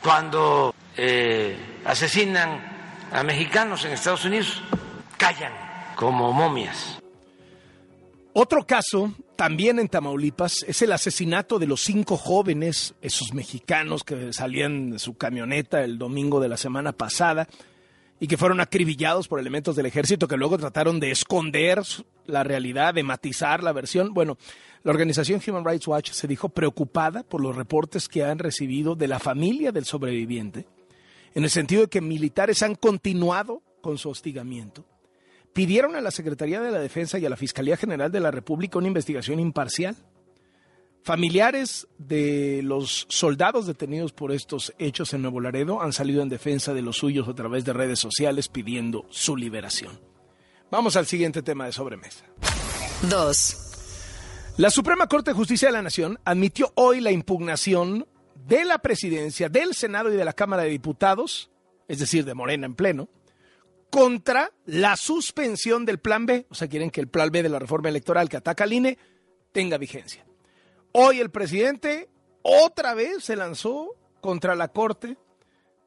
cuando 0.01 0.73
eh, 0.97 1.57
asesinan 1.85 2.59
a 3.11 3.23
mexicanos 3.23 3.85
en 3.85 3.91
Estados 3.91 4.25
Unidos, 4.25 4.61
callan 5.17 5.53
como 5.95 6.31
momias. 6.33 6.99
Otro 8.33 8.67
caso, 8.67 9.13
también 9.37 9.79
en 9.79 9.87
Tamaulipas, 9.87 10.65
es 10.67 10.81
el 10.81 10.91
asesinato 10.91 11.57
de 11.57 11.67
los 11.67 11.81
cinco 11.81 12.17
jóvenes, 12.17 12.93
esos 13.01 13.33
mexicanos 13.33 14.03
que 14.03 14.33
salían 14.33 14.91
de 14.91 14.99
su 14.99 15.15
camioneta 15.15 15.83
el 15.83 15.97
domingo 15.97 16.41
de 16.41 16.49
la 16.49 16.57
semana 16.57 16.91
pasada 16.91 17.47
y 18.19 18.27
que 18.27 18.37
fueron 18.37 18.59
acribillados 18.59 19.27
por 19.27 19.39
elementos 19.39 19.75
del 19.75 19.85
ejército 19.85 20.27
que 20.27 20.37
luego 20.37 20.57
trataron 20.57 20.99
de 20.99 21.11
esconder 21.11 21.81
la 22.25 22.43
realidad, 22.43 22.93
de 22.93 23.03
matizar 23.03 23.63
la 23.63 23.71
versión. 23.71 24.13
Bueno, 24.13 24.37
la 24.85 24.91
organización 24.91 25.41
Human 25.45 25.65
Rights 25.65 25.85
Watch 25.85 26.11
se 26.11 26.27
dijo 26.27 26.47
preocupada 26.47 27.23
por 27.23 27.41
los 27.41 27.53
reportes 27.53 28.07
que 28.07 28.23
han 28.23 28.39
recibido 28.39 28.95
de 28.95 29.09
la 29.09 29.19
familia 29.19 29.73
del 29.73 29.83
sobreviviente, 29.83 30.65
en 31.33 31.43
el 31.43 31.49
sentido 31.49 31.81
de 31.81 31.87
que 31.89 31.99
militares 31.99 32.63
han 32.63 32.75
continuado 32.75 33.61
con 33.81 33.97
su 33.97 34.09
hostigamiento 34.09 34.85
pidieron 35.55 35.95
a 35.95 36.01
la 36.01 36.11
Secretaría 36.11 36.59
de 36.59 36.69
la 36.69 36.79
Defensa 36.79 37.17
y 37.17 37.25
a 37.25 37.29
la 37.29 37.37
Fiscalía 37.37 37.77
General 37.77 38.11
de 38.11 38.19
la 38.19 38.29
República 38.29 38.77
una 38.77 38.89
investigación 38.89 39.39
imparcial. 39.39 39.95
Familiares 41.01 41.87
de 41.97 42.59
los 42.61 43.05
soldados 43.07 43.65
detenidos 43.65 44.11
por 44.11 44.33
estos 44.33 44.73
hechos 44.79 45.13
en 45.13 45.21
Nuevo 45.21 45.39
Laredo 45.39 45.81
han 45.81 45.93
salido 45.93 46.21
en 46.21 46.27
defensa 46.27 46.73
de 46.73 46.81
los 46.81 46.97
suyos 46.97 47.29
a 47.29 47.35
través 47.35 47.63
de 47.63 47.71
redes 47.71 47.99
sociales 47.99 48.49
pidiendo 48.49 49.05
su 49.09 49.37
liberación. 49.37 49.97
Vamos 50.69 50.97
al 50.97 51.05
siguiente 51.05 51.41
tema 51.41 51.67
de 51.67 51.71
sobremesa. 51.71 52.25
2. 53.09 53.64
La 54.57 54.69
Suprema 54.69 55.07
Corte 55.07 55.31
de 55.31 55.35
Justicia 55.35 55.67
de 55.67 55.73
la 55.73 55.81
Nación 55.81 56.17
admitió 56.23 56.71
hoy 56.75 57.01
la 57.01 57.11
impugnación 57.11 58.07
de 58.47 58.63
la 58.63 58.77
presidencia, 58.77 59.49
del 59.49 59.73
Senado 59.73 60.13
y 60.13 60.15
de 60.15 60.23
la 60.23 60.31
Cámara 60.31 60.63
de 60.63 60.69
Diputados, 60.69 61.51
es 61.89 61.99
decir, 61.99 62.23
de 62.23 62.35
Morena 62.35 62.65
en 62.65 62.73
pleno, 62.73 63.09
contra 63.89 64.53
la 64.65 64.95
suspensión 64.95 65.83
del 65.83 65.99
plan 65.99 66.25
B. 66.25 66.45
O 66.49 66.55
sea, 66.55 66.69
quieren 66.69 66.89
que 66.89 67.01
el 67.01 67.09
plan 67.09 67.31
B 67.31 67.43
de 67.43 67.49
la 67.49 67.59
reforma 67.59 67.89
electoral 67.89 68.29
que 68.29 68.37
ataca 68.37 68.63
al 68.63 68.71
INE 68.71 68.97
tenga 69.51 69.77
vigencia. 69.77 70.25
Hoy 70.93 71.19
el 71.19 71.31
presidente 71.31 72.07
otra 72.41 72.93
vez 72.93 73.25
se 73.25 73.35
lanzó 73.35 73.89
contra 74.21 74.55
la 74.55 74.69
Corte 74.69 75.17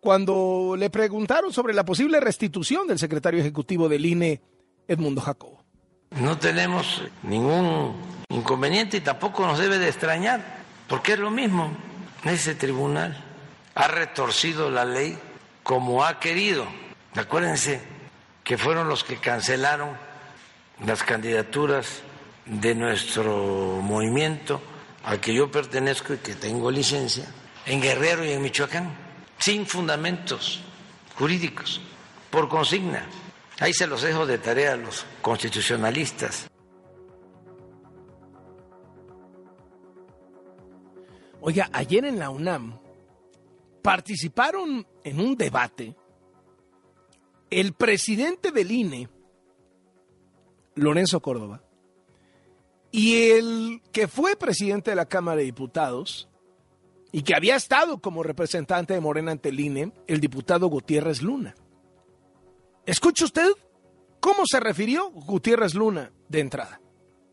cuando 0.00 0.74
le 0.76 0.90
preguntaron 0.90 1.54
sobre 1.54 1.72
la 1.72 1.86
posible 1.86 2.20
restitución 2.20 2.86
del 2.86 2.98
secretario 2.98 3.40
ejecutivo 3.40 3.88
del 3.88 4.04
INE, 4.04 4.42
Edmundo 4.86 5.22
Jacobo. 5.22 5.64
No 6.10 6.38
tenemos 6.38 7.02
ningún 7.22 7.94
inconveniente 8.30 8.98
y 8.98 9.00
tampoco 9.00 9.46
nos 9.46 9.58
debe 9.58 9.78
de 9.78 9.88
extrañar, 9.88 10.42
porque 10.86 11.12
es 11.12 11.18
lo 11.18 11.30
mismo. 11.30 11.74
Ese 12.24 12.54
tribunal 12.54 13.24
ha 13.74 13.88
retorcido 13.88 14.70
la 14.70 14.84
ley 14.84 15.18
como 15.62 16.04
ha 16.04 16.20
querido. 16.20 16.66
Acuérdense 17.14 17.80
que 18.44 18.58
fueron 18.58 18.88
los 18.88 19.02
que 19.02 19.16
cancelaron 19.16 19.96
las 20.84 21.02
candidaturas 21.02 22.02
de 22.44 22.74
nuestro 22.74 23.80
movimiento 23.82 24.60
al 25.04 25.20
que 25.20 25.34
yo 25.34 25.50
pertenezco 25.50 26.14
y 26.14 26.18
que 26.18 26.34
tengo 26.34 26.70
licencia 26.70 27.26
en 27.66 27.80
Guerrero 27.80 28.24
y 28.24 28.32
en 28.32 28.42
Michoacán, 28.42 28.94
sin 29.38 29.66
fundamentos 29.66 30.60
jurídicos, 31.16 31.80
por 32.30 32.48
consigna. 32.48 33.06
Ahí 33.60 33.72
se 33.72 33.86
los 33.86 34.02
dejo 34.02 34.26
de 34.26 34.38
tarea 34.38 34.72
a 34.72 34.76
los 34.76 35.04
constitucionalistas. 35.22 36.48
Oiga, 41.40 41.70
ayer 41.72 42.04
en 42.04 42.18
la 42.18 42.30
UNAM 42.30 42.78
participaron 43.82 44.86
en 45.04 45.20
un 45.20 45.36
debate 45.36 45.94
el 47.50 47.72
presidente 47.72 48.50
del 48.50 48.70
INE, 48.70 49.08
Lorenzo 50.74 51.20
Córdoba, 51.20 51.62
y 52.90 53.30
el 53.30 53.82
que 53.92 54.08
fue 54.08 54.36
presidente 54.36 54.90
de 54.90 54.96
la 54.96 55.06
Cámara 55.06 55.38
de 55.38 55.44
Diputados 55.44 56.28
y 57.12 57.22
que 57.22 57.34
había 57.34 57.56
estado 57.56 57.98
como 58.00 58.22
representante 58.22 58.94
de 58.94 59.00
Morena 59.00 59.32
ante 59.32 59.48
el 59.48 59.60
INE, 59.60 59.92
el 60.06 60.20
diputado 60.20 60.68
Gutiérrez 60.68 61.22
Luna. 61.22 61.54
¿Escucha 62.84 63.24
usted 63.24 63.50
cómo 64.20 64.42
se 64.46 64.60
refirió 64.60 65.10
Gutiérrez 65.10 65.74
Luna 65.74 66.12
de 66.28 66.40
entrada? 66.40 66.80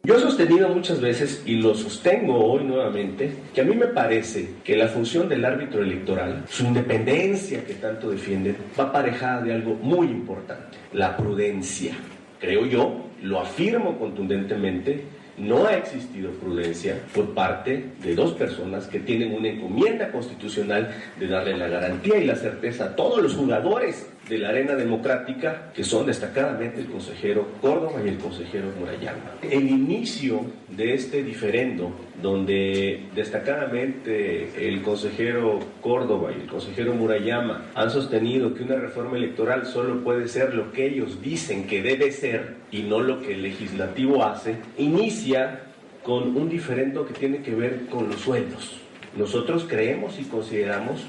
Yo 0.06 0.18
he 0.18 0.20
sostenido 0.20 0.70
muchas 0.70 1.02
veces, 1.02 1.42
y 1.48 1.56
lo 1.56 1.74
sostengo 1.74 2.38
hoy 2.38 2.64
nuevamente, 2.64 3.32
que 3.56 3.62
a 3.62 3.64
mí 3.64 3.76
me 3.76 3.88
parece 3.88 4.50
que 4.64 4.76
la 4.76 4.88
función 4.88 5.28
del 5.28 5.44
árbitro 5.44 5.82
electoral, 5.82 6.44
su 6.48 6.64
independencia 6.64 7.66
que 7.66 7.74
tanto 7.74 8.12
defienden, 8.12 8.56
va 8.80 8.84
aparejada 8.84 9.42
de 9.42 9.54
algo 9.54 9.74
muy 9.74 10.06
importante, 10.06 10.78
la 10.94 11.18
prudencia. 11.18 11.96
Creo 12.40 12.68
yo, 12.68 13.08
lo 13.24 13.40
afirmo 13.40 13.98
contundentemente, 13.98 15.06
no 15.40 15.66
ha 15.66 15.76
existido 15.76 16.30
prudencia 16.34 17.02
por 17.12 17.34
parte 17.34 17.86
de 18.04 18.14
dos 18.14 18.34
personas 18.34 18.86
que 18.86 19.00
tienen 19.00 19.34
una 19.34 19.48
encomienda 19.48 20.12
constitucional 20.12 20.94
de 21.20 21.28
darle 21.28 21.58
la 21.58 21.68
garantía 21.68 22.18
y 22.18 22.26
la 22.26 22.36
certeza 22.36 22.86
a 22.86 22.96
todos 22.96 23.24
los 23.24 23.34
jugadores 23.34 24.08
de 24.30 24.38
la 24.40 24.50
arena 24.50 24.76
democrática, 24.76 25.72
que 25.74 25.84
son 25.84 26.06
destacadamente 26.06 26.82
el 26.82 26.88
consejero 26.88 27.48
Córdoba 27.62 28.02
y 28.04 28.10
el 28.10 28.18
consejero 28.18 28.68
Murayama. 28.80 29.36
El 29.42 29.70
inicio 29.70 30.42
de 30.70 30.96
este 30.96 31.24
diferendo, 31.24 31.92
donde 32.22 33.04
destacadamente 33.14 34.68
el 34.68 34.82
consejero 34.82 35.60
Córdoba 35.82 36.32
y 36.32 36.42
el 36.42 36.48
consejero 36.48 36.94
Murayama 36.94 37.66
han 37.76 37.92
sostenido 37.92 38.54
que 38.54 38.64
una 38.64 38.78
reforma 38.78 39.18
electoral 39.18 39.66
solo 39.68 40.04
puede 40.04 40.28
ser 40.28 40.54
lo 40.56 40.72
que 40.72 40.88
ellos 40.88 41.22
dicen 41.22 41.68
que 41.68 41.84
debe 41.84 42.12
ser 42.12 42.56
y 42.72 42.82
no 42.84 43.00
lo 43.00 43.22
que 43.22 43.34
el 43.34 43.44
legislativo 43.44 44.24
hace, 44.24 44.56
inicia 44.78 45.62
con 46.04 46.36
un 46.36 46.50
diferendo 46.50 47.06
que 47.06 47.14
tiene 47.14 47.42
que 47.42 47.54
ver 47.54 47.86
con 47.92 48.08
los 48.08 48.22
sueldos. 48.22 48.80
Nosotros 49.16 49.66
creemos 49.68 50.20
y 50.20 50.24
consideramos 50.24 51.06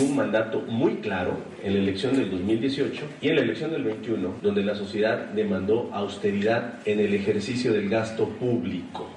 un 0.00 0.16
mandato 0.16 0.60
muy 0.62 0.96
claro 0.96 1.36
en 1.62 1.74
la 1.74 1.80
elección 1.80 2.16
del 2.16 2.30
2018 2.30 3.08
y 3.20 3.28
en 3.28 3.36
la 3.36 3.42
elección 3.42 3.70
del 3.70 3.84
21, 3.84 4.36
donde 4.42 4.62
la 4.62 4.74
sociedad 4.74 5.26
demandó 5.28 5.90
austeridad 5.92 6.80
en 6.84 7.00
el 7.00 7.14
ejercicio 7.14 7.72
del 7.72 7.88
gasto 7.88 8.28
público. 8.28 9.08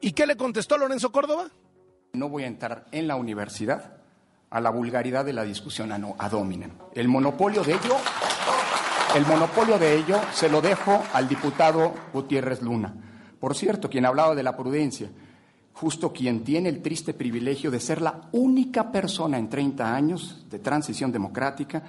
¿Y 0.00 0.12
qué 0.12 0.26
le 0.26 0.36
contestó 0.36 0.78
Lorenzo 0.78 1.12
Córdoba? 1.12 1.48
No 2.12 2.28
voy 2.28 2.44
a 2.44 2.48
entrar 2.48 2.86
en 2.92 3.06
la 3.06 3.16
universidad 3.16 3.96
a 4.50 4.60
la 4.60 4.70
vulgaridad 4.70 5.24
de 5.24 5.32
la 5.32 5.44
discusión 5.44 5.92
a 5.92 6.28
dominem. 6.28 6.72
El 6.94 7.08
monopolio 7.08 7.62
de 7.64 7.72
ello, 7.72 7.96
el 9.16 9.24
monopolio 9.26 9.78
de 9.78 9.94
ello 9.96 10.20
se 10.32 10.50
lo 10.50 10.60
dejo 10.60 11.02
al 11.12 11.28
diputado 11.28 11.94
Gutiérrez 12.12 12.60
Luna. 12.62 12.94
Por 13.40 13.54
cierto, 13.54 13.88
quien 13.88 14.04
hablaba 14.04 14.34
de 14.34 14.42
la 14.42 14.56
prudencia, 14.56 15.08
justo 15.72 16.12
quien 16.12 16.44
tiene 16.44 16.68
el 16.68 16.82
triste 16.82 17.14
privilegio 17.14 17.70
de 17.70 17.80
ser 17.80 18.02
la 18.02 18.28
única 18.32 18.92
persona 18.92 19.38
en 19.38 19.48
30 19.48 19.94
años 19.94 20.44
de 20.50 20.58
transición 20.58 21.10
democrática 21.10 21.82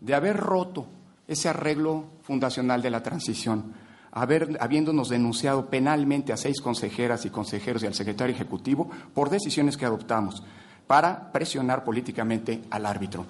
de 0.00 0.14
haber 0.14 0.36
roto 0.36 0.86
ese 1.26 1.48
arreglo 1.48 2.06
fundacional 2.22 2.82
de 2.82 2.90
la 2.90 3.02
transición, 3.02 3.72
haber, 4.12 4.56
habiéndonos 4.60 5.08
denunciado 5.08 5.66
penalmente 5.66 6.32
a 6.32 6.36
seis 6.36 6.60
consejeras 6.60 7.24
y 7.26 7.30
consejeros 7.30 7.82
y 7.82 7.86
al 7.86 7.94
secretario 7.94 8.34
ejecutivo 8.34 8.90
por 9.14 9.30
decisiones 9.30 9.76
que 9.76 9.86
adoptamos 9.86 10.42
para 10.86 11.30
presionar 11.30 11.84
políticamente 11.84 12.62
al 12.70 12.86
árbitro. 12.86 13.26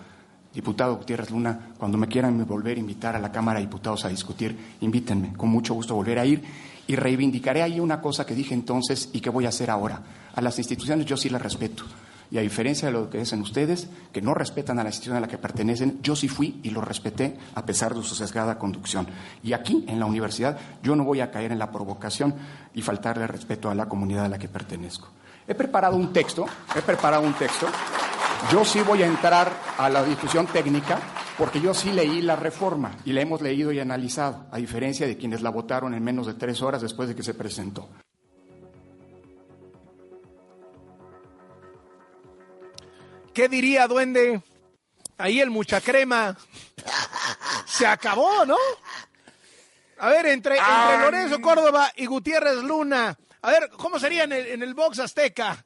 Diputado 0.55 0.97
Gutiérrez 0.97 1.31
Luna, 1.31 1.73
cuando 1.77 1.99
me 1.99 2.09
quieran 2.09 2.47
volver 2.47 2.79
a 2.79 2.81
invitar 2.81 3.14
a 3.14 3.21
la 3.21 3.31
Cámara 3.31 3.59
de 3.59 3.66
Diputados 3.66 4.05
a 4.05 4.09
discutir, 4.09 4.57
invítenme, 4.81 5.35
con 5.35 5.51
mucho 5.51 5.75
gusto 5.75 5.94
volver 5.94 6.18
a 6.18 6.25
ir 6.25 6.42
y 6.88 6.96
reivindicaré 6.96 7.62
ahí 7.62 7.79
una 7.79 8.01
cosa 8.01 8.27
que 8.27 8.35
dije 8.35 8.55
entonces 8.55 9.11
y 9.12 9.20
que 9.20 9.31
voy 9.31 9.44
a 9.44 9.51
hacer 9.51 9.70
ahora. 9.70 10.03
A 10.35 10.40
las 10.40 10.59
instituciones 10.59 11.07
yo 11.07 11.16
sí 11.16 11.29
las 11.29 11.42
respeto. 11.42 11.85
Y 12.31 12.38
a 12.38 12.40
diferencia 12.42 12.88
de 12.88 12.92
lo 12.92 13.09
que 13.09 13.18
dicen 13.18 13.40
ustedes, 13.42 13.88
que 14.12 14.20
no 14.20 14.35
respetan 14.35 14.79
a 14.79 14.83
la 14.83 14.88
institución 14.88 15.16
a 15.16 15.20
la 15.20 15.29
que 15.29 15.38
pertenecen, 15.38 16.01
yo 16.03 16.16
sí 16.16 16.29
fui 16.29 16.61
y 16.62 16.70
lo 16.70 16.81
respeté 16.81 17.37
a 17.55 17.64
pesar 17.64 17.94
de 17.94 18.03
su 18.03 18.14
sesgada 18.14 18.59
conducción. 18.59 19.07
Y 19.42 19.53
aquí, 19.53 19.85
en 19.87 20.01
la 20.01 20.07
universidad, 20.07 20.59
yo 20.83 20.96
no 20.96 21.05
voy 21.05 21.20
a 21.20 21.31
caer 21.31 21.53
en 21.53 21.59
la 21.59 21.70
provocación 21.70 22.35
y 22.74 22.83
faltarle 22.83 23.27
respeto 23.27 23.70
a 23.70 23.74
la 23.74 23.88
comunidad 23.88 24.24
a 24.24 24.29
la 24.29 24.38
que 24.38 24.48
pertenezco. 24.48 25.09
He 25.46 25.55
preparado 25.55 25.96
un 25.96 26.12
texto, 26.12 26.46
he 26.74 26.83
preparado 26.83 27.22
un 27.22 27.35
texto. 27.35 27.66
Yo 28.51 28.64
sí 28.64 28.81
voy 28.81 29.03
a 29.03 29.07
entrar 29.07 29.53
a 29.77 29.90
la 29.90 30.03
discusión 30.03 30.46
técnica 30.46 30.98
porque 31.37 31.61
yo 31.61 31.74
sí 31.74 31.92
leí 31.92 32.22
la 32.22 32.35
reforma 32.35 32.96
y 33.05 33.12
la 33.12 33.20
hemos 33.20 33.42
leído 33.42 33.72
y 33.72 33.79
analizado, 33.79 34.46
a 34.51 34.57
diferencia 34.57 35.07
de 35.07 35.18
quienes 35.18 35.42
la 35.42 35.51
votaron 35.51 35.92
en 35.92 36.03
menos 36.03 36.27
de 36.27 36.35
tres 36.35 36.62
horas 36.62 36.81
después 36.81 37.09
de 37.09 37.14
que 37.14 37.22
se 37.22 37.35
presentó. 37.35 37.88
¿Qué 43.35 43.48
diría, 43.48 43.87
duende? 43.87 44.42
Ahí 45.18 45.40
el 45.40 45.51
mucha 45.51 45.81
crema. 45.81 46.37
Se 47.66 47.87
acabó, 47.87 48.46
¿no? 48.46 48.57
A 49.98 50.09
ver, 50.09 50.27
entre, 50.27 50.57
entre 50.57 50.98
Lorenzo 50.98 51.40
Córdoba 51.40 51.92
y 51.96 52.07
Gutiérrez 52.07 52.62
Luna. 52.62 53.16
A 53.42 53.51
ver, 53.51 53.70
¿cómo 53.77 53.98
sería 53.98 54.24
en 54.24 54.33
el, 54.33 54.46
en 54.46 54.62
el 54.62 54.74
box 54.74 55.01
azteca? 55.01 55.64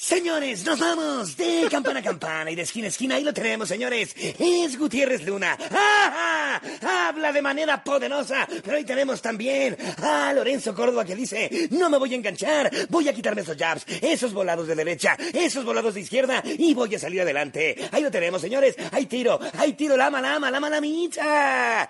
Señores, 0.00 0.64
nos 0.64 0.78
vamos 0.78 1.36
de 1.36 1.66
campana 1.68 1.98
a 1.98 2.02
campana 2.04 2.52
y 2.52 2.54
de 2.54 2.62
esquina 2.62 2.86
a 2.86 2.88
esquina. 2.88 3.16
Ahí 3.16 3.24
lo 3.24 3.34
tenemos, 3.34 3.68
señores. 3.68 4.14
Es 4.38 4.78
Gutiérrez 4.78 5.24
Luna. 5.26 5.58
¡Ah! 5.72 6.60
Habla 7.08 7.32
de 7.32 7.42
manera 7.42 7.82
poderosa. 7.82 8.46
Pero 8.62 8.76
ahí 8.76 8.84
tenemos 8.84 9.20
también 9.20 9.76
a 10.00 10.32
Lorenzo 10.32 10.72
Córdoba 10.72 11.04
que 11.04 11.16
dice, 11.16 11.68
no 11.72 11.90
me 11.90 11.98
voy 11.98 12.12
a 12.12 12.16
enganchar. 12.16 12.70
Voy 12.88 13.08
a 13.08 13.12
quitarme 13.12 13.40
esos 13.40 13.56
jabs, 13.56 13.84
esos 14.00 14.32
volados 14.32 14.68
de 14.68 14.76
derecha, 14.76 15.16
esos 15.32 15.64
volados 15.64 15.94
de 15.94 16.02
izquierda 16.02 16.44
y 16.44 16.74
voy 16.74 16.94
a 16.94 16.98
salir 17.00 17.22
adelante. 17.22 17.74
Ahí 17.90 18.04
lo 18.04 18.10
tenemos, 18.12 18.40
señores. 18.40 18.76
Ahí 18.92 19.06
tiro, 19.06 19.40
ahí 19.54 19.72
tiro, 19.72 19.96
lama, 19.96 20.20
lama, 20.20 20.48
lama, 20.48 20.70
lamita. 20.70 21.88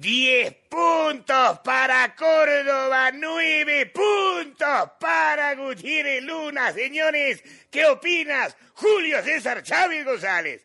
Diez 0.00 0.54
puntos 0.68 1.58
para 1.64 2.14
Córdoba, 2.14 3.10
nueve 3.10 3.86
puntos 3.86 4.90
para 5.00 5.56
Gutiérrez 5.56 6.22
Luna, 6.22 6.72
señores. 6.72 7.42
¿Qué 7.68 7.84
opinas, 7.84 8.56
Julio 8.74 9.20
César 9.24 9.60
Chávez 9.64 10.04
González? 10.04 10.64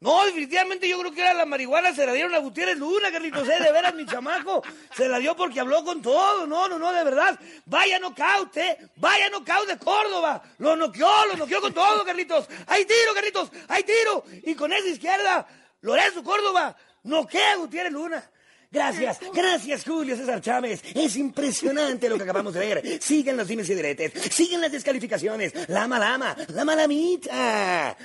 No, 0.00 0.24
definitivamente 0.24 0.88
yo 0.88 0.98
creo 1.00 1.12
que 1.12 1.20
era 1.20 1.34
la 1.34 1.44
marihuana, 1.44 1.94
se 1.94 2.06
la 2.06 2.14
dieron 2.14 2.34
a 2.34 2.38
Gutiérrez 2.38 2.78
Luna, 2.78 3.12
Carlitos, 3.12 3.46
¿eh? 3.46 3.62
de 3.62 3.72
veras, 3.72 3.94
mi 3.94 4.06
chamaco. 4.06 4.62
Se 4.96 5.06
la 5.06 5.18
dio 5.18 5.36
porque 5.36 5.60
habló 5.60 5.84
con 5.84 6.00
todo, 6.00 6.46
no, 6.46 6.66
no, 6.66 6.78
no, 6.78 6.94
de 6.94 7.04
verdad. 7.04 7.38
Vaya 7.66 7.98
nocaut, 7.98 8.56
¿eh? 8.56 8.78
Vaya 8.96 9.28
nocaut 9.28 9.68
de 9.68 9.76
Córdoba. 9.76 10.42
Lo 10.56 10.76
noqueó, 10.76 11.26
lo 11.26 11.36
noqueó 11.36 11.60
con 11.60 11.74
todo, 11.74 12.06
Carlitos. 12.06 12.48
Hay 12.68 12.86
tiro, 12.86 13.12
Carlitos, 13.12 13.50
hay 13.68 13.82
tiro. 13.82 14.24
Y 14.44 14.54
con 14.54 14.72
esa 14.72 14.88
izquierda, 14.88 15.46
Lorenzo 15.82 16.24
Córdoba, 16.24 16.74
noquea 17.02 17.52
a 17.52 17.56
Gutiérrez 17.56 17.92
Luna. 17.92 18.31
Gracias, 18.72 19.18
gracias 19.34 19.84
Julio 19.84 20.16
César 20.16 20.40
Chávez. 20.40 20.80
Es 20.94 21.16
impresionante 21.16 22.08
lo 22.08 22.16
que 22.16 22.22
acabamos 22.22 22.54
de 22.54 22.60
ver. 22.60 23.02
Siguen 23.02 23.36
los 23.36 23.46
dimes 23.46 23.68
y 23.68 23.74
diretes, 23.74 24.12
siguen 24.32 24.60
las 24.62 24.72
descalificaciones. 24.72 25.52
Lama, 25.68 25.98
lama, 25.98 26.34
la 26.48 26.64
malamita. 26.64 27.96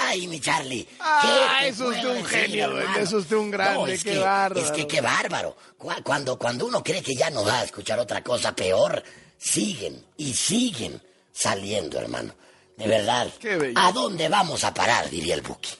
Ay, 0.00 0.26
mi 0.26 0.40
Charlie. 0.40 0.88
Ah, 0.98 1.60
eso 1.64 1.92
es 1.92 2.02
de 2.02 2.08
un 2.08 2.24
genio, 2.24 2.80
eso 2.98 3.18
es 3.18 3.28
de 3.28 3.36
un 3.36 3.50
grande, 3.50 3.92
es 3.94 4.02
qué 4.02 4.12
que, 4.12 4.18
bárbaro. 4.18 4.66
Es 4.66 4.72
que 4.72 4.86
qué 4.86 5.00
bárbaro. 5.00 5.56
Cu- 5.78 5.92
Cuando, 6.02 6.38
cuando 6.38 6.66
uno 6.66 6.82
cree 6.82 7.02
que 7.02 7.14
ya 7.14 7.30
no 7.30 7.44
va 7.44 7.60
a 7.60 7.64
escuchar 7.64 7.98
otra 8.00 8.22
cosa 8.24 8.56
peor, 8.56 9.02
siguen 9.38 10.02
y 10.16 10.32
siguen 10.32 11.00
saliendo, 11.32 12.00
hermano. 12.00 12.34
De 12.76 12.88
verdad. 12.88 13.28
Qué 13.38 13.56
bello. 13.56 13.78
¿A 13.78 13.92
dónde 13.92 14.28
vamos 14.28 14.64
a 14.64 14.74
parar? 14.74 15.08
Diría 15.08 15.34
el 15.34 15.42
Buki. 15.42 15.70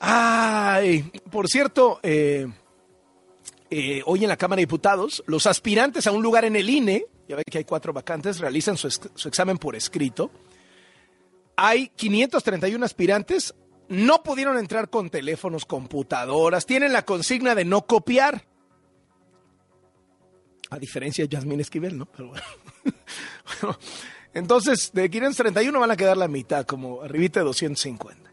Ay, 0.00 1.02
por 1.30 1.48
cierto, 1.48 2.00
eh, 2.02 2.46
eh, 3.70 4.02
hoy 4.06 4.22
en 4.24 4.28
la 4.28 4.36
Cámara 4.36 4.58
de 4.58 4.62
Diputados, 4.62 5.22
los 5.26 5.46
aspirantes 5.46 6.06
a 6.06 6.12
un 6.12 6.22
lugar 6.22 6.44
en 6.44 6.56
el 6.56 6.68
INE, 6.70 7.04
ya 7.28 7.36
ve 7.36 7.44
que 7.44 7.58
hay 7.58 7.64
cuatro 7.64 7.92
vacantes, 7.92 8.38
realizan 8.38 8.76
su, 8.76 8.86
ex- 8.86 9.10
su 9.14 9.28
examen 9.28 9.58
por 9.58 9.76
escrito. 9.76 10.30
Hay 11.56 11.88
531 11.96 12.84
aspirantes, 12.84 13.54
no 13.88 14.22
pudieron 14.22 14.58
entrar 14.58 14.88
con 14.90 15.10
teléfonos, 15.10 15.64
computadoras, 15.66 16.66
tienen 16.66 16.92
la 16.92 17.04
consigna 17.04 17.54
de 17.54 17.64
no 17.64 17.86
copiar. 17.86 18.44
A 20.70 20.78
diferencia 20.78 21.24
de 21.24 21.28
Yasmín 21.28 21.60
Esquivel, 21.60 21.96
¿no? 21.98 22.06
Pero. 22.06 22.28
Bueno, 23.62 23.78
entonces, 24.34 24.90
de 24.92 25.08
531 25.08 25.80
van 25.80 25.90
a 25.90 25.96
quedar 25.96 26.16
la 26.16 26.28
mitad, 26.28 26.66
como 26.66 27.02
arribita 27.02 27.40
de 27.40 27.44
250. 27.46 28.27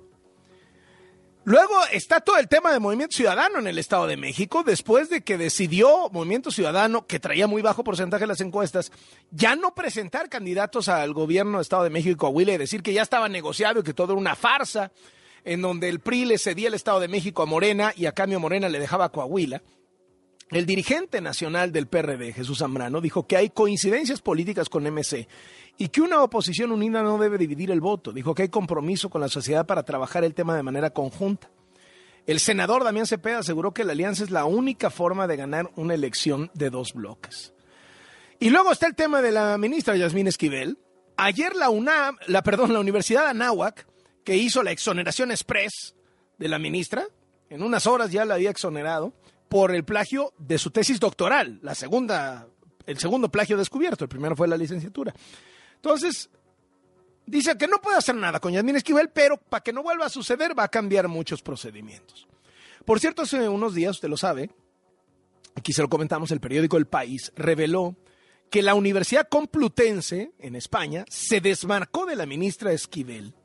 Luego 1.47 1.75
está 1.91 2.21
todo 2.21 2.39
el 2.39 2.47
tema 2.47 2.73
de 2.73 2.79
Movimiento 2.79 3.15
Ciudadano 3.15 3.60
en 3.60 3.67
el 3.67 3.77
Estado 3.77 4.08
de 4.08 4.17
México, 4.17 4.63
después 4.63 5.12
de 5.12 5.21
que 5.21 5.38
decidió 5.38 6.10
Movimiento 6.10 6.49
Ciudadano, 6.49 7.05
que 7.05 7.19
traía 7.19 7.45
muy 7.45 7.62
bajo 7.62 7.84
porcentaje 7.84 8.23
en 8.23 8.29
las 8.29 8.41
encuestas, 8.41 8.91
ya 9.29 9.55
no 9.55 9.75
presentar 9.75 10.27
candidatos 10.27 10.89
al 10.89 11.13
gobierno 11.13 11.51
del 11.51 11.62
Estado 11.62 11.84
de 11.84 11.91
México 11.91 12.13
y 12.13 12.15
Coahuila 12.15 12.53
y 12.53 12.58
decir 12.58 12.81
que 12.81 12.93
ya 12.93 13.03
estaba 13.03 13.29
negociado 13.29 13.81
y 13.81 13.84
que 13.84 13.93
todo 13.93 14.13
era 14.13 14.19
una 14.19 14.36
farsa, 14.36 14.91
en 15.43 15.62
donde 15.62 15.88
el 15.88 15.99
PRI 15.99 16.25
le 16.25 16.39
cedía 16.39 16.67
el 16.67 16.73
Estado 16.73 16.99
de 16.99 17.10
México 17.10 17.43
a 17.43 17.45
Morena 17.45 17.93
y 17.95 18.08
a 18.08 18.13
cambio 18.13 18.39
Morena 18.39 18.67
le 18.67 18.79
dejaba 18.79 19.05
a 19.05 19.10
Coahuila. 19.10 19.62
El 20.49 20.65
dirigente 20.65 21.21
nacional 21.21 21.71
del 21.71 21.88
PRD, 21.88 22.34
Jesús 22.34 22.60
Zambrano, 22.60 23.01
dijo 23.01 23.27
que 23.27 23.38
hay 23.38 23.49
coincidencias 23.51 24.21
políticas 24.21 24.67
con 24.67 24.84
MC 24.84 25.27
y 25.77 25.89
que 25.89 26.01
una 26.01 26.21
oposición 26.21 26.71
unida 26.71 27.03
no 27.03 27.17
debe 27.17 27.38
dividir 27.38 27.71
el 27.71 27.81
voto. 27.81 28.11
Dijo 28.11 28.33
que 28.33 28.43
hay 28.43 28.49
compromiso 28.49 29.09
con 29.09 29.21
la 29.21 29.27
sociedad 29.27 29.65
para 29.65 29.83
trabajar 29.83 30.23
el 30.23 30.33
tema 30.33 30.55
de 30.55 30.63
manera 30.63 30.91
conjunta. 30.91 31.49
El 32.25 32.39
senador 32.39 32.83
Damián 32.83 33.05
Cepeda 33.05 33.39
aseguró 33.39 33.73
que 33.73 33.83
la 33.83 33.91
alianza 33.91 34.23
es 34.23 34.31
la 34.31 34.45
única 34.45 34.89
forma 34.89 35.27
de 35.27 35.38
ganar 35.38 35.69
una 35.75 35.93
elección 35.93 36.49
de 36.53 36.69
dos 36.69 36.93
bloques. 36.93 37.53
Y 38.39 38.49
luego 38.49 38.71
está 38.71 38.88
el 38.88 38.95
tema 38.95 39.21
de 39.21 39.31
la 39.31 39.57
ministra 39.57 39.95
Yasmín 39.95 40.27
Esquivel. 40.27 40.77
Ayer 41.17 41.55
la 41.55 41.69
UNAM, 41.69 42.17
la 42.27 42.41
perdón, 42.41 42.73
la 42.73 42.79
Universidad 42.79 43.23
de 43.23 43.29
Anáhuac, 43.29 43.88
que 44.23 44.35
hizo 44.35 44.63
la 44.63 44.71
exoneración 44.71 45.31
express 45.31 45.95
de 46.38 46.49
la 46.49 46.59
ministra, 46.59 47.05
en 47.49 47.61
unas 47.61 47.85
horas 47.85 48.11
ya 48.11 48.25
la 48.25 48.33
había 48.33 48.49
exonerado 48.49 49.13
por 49.47 49.73
el 49.73 49.85
plagio 49.85 50.33
de 50.38 50.57
su 50.57 50.71
tesis 50.71 50.99
doctoral, 50.99 51.59
la 51.61 51.75
segunda, 51.75 52.47
el 52.85 52.97
segundo 52.97 53.29
plagio 53.29 53.55
descubierto, 53.55 54.03
el 54.03 54.09
primero 54.09 54.35
fue 54.35 54.47
la 54.47 54.57
licenciatura. 54.57 55.13
Entonces, 55.85 56.31
dice 57.27 57.55
que 57.59 57.67
no 57.67 57.79
puede 57.79 57.97
hacer 57.97 58.15
nada 58.15 58.39
con 58.39 58.51
Yasmín 58.51 58.75
Esquivel, 58.75 59.09
pero 59.09 59.37
para 59.37 59.61
que 59.61 59.71
no 59.71 59.83
vuelva 59.83 60.07
a 60.07 60.09
suceder 60.09 60.57
va 60.57 60.63
a 60.63 60.67
cambiar 60.67 61.07
muchos 61.07 61.43
procedimientos. 61.43 62.27
Por 62.85 62.99
cierto, 62.99 63.21
hace 63.21 63.47
unos 63.47 63.75
días, 63.75 63.91
usted 63.91 64.09
lo 64.09 64.17
sabe, 64.17 64.49
aquí 65.53 65.73
se 65.73 65.83
lo 65.83 65.87
comentamos, 65.87 66.31
el 66.31 66.39
periódico 66.39 66.77
El 66.77 66.87
País 66.87 67.31
reveló 67.35 67.95
que 68.49 68.63
la 68.63 68.73
Universidad 68.73 69.27
Complutense 69.29 70.31
en 70.39 70.55
España 70.55 71.05
se 71.07 71.39
desmarcó 71.39 72.07
de 72.07 72.15
la 72.15 72.25
ministra 72.25 72.71
Esquivel 72.71 73.35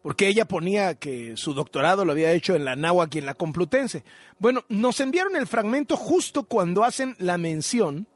porque 0.00 0.28
ella 0.28 0.44
ponía 0.44 0.94
que 0.96 1.36
su 1.36 1.54
doctorado 1.54 2.04
lo 2.04 2.12
había 2.12 2.30
hecho 2.32 2.54
en 2.54 2.66
la 2.66 2.76
Náhuac 2.76 3.14
y 3.14 3.20
en 3.20 3.26
la 3.26 3.32
Complutense. 3.32 4.04
Bueno, 4.38 4.62
nos 4.68 5.00
enviaron 5.00 5.34
el 5.34 5.46
fragmento 5.46 5.96
justo 5.96 6.44
cuando 6.44 6.84
hacen 6.84 7.16
la 7.18 7.38
mención. 7.38 8.06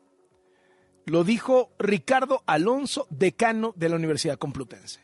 Lo 1.08 1.24
dijo 1.24 1.70
Ricardo 1.78 2.42
Alonso, 2.44 3.06
decano 3.08 3.72
de 3.76 3.88
la 3.88 3.96
Universidad 3.96 4.36
Complutense. 4.36 5.00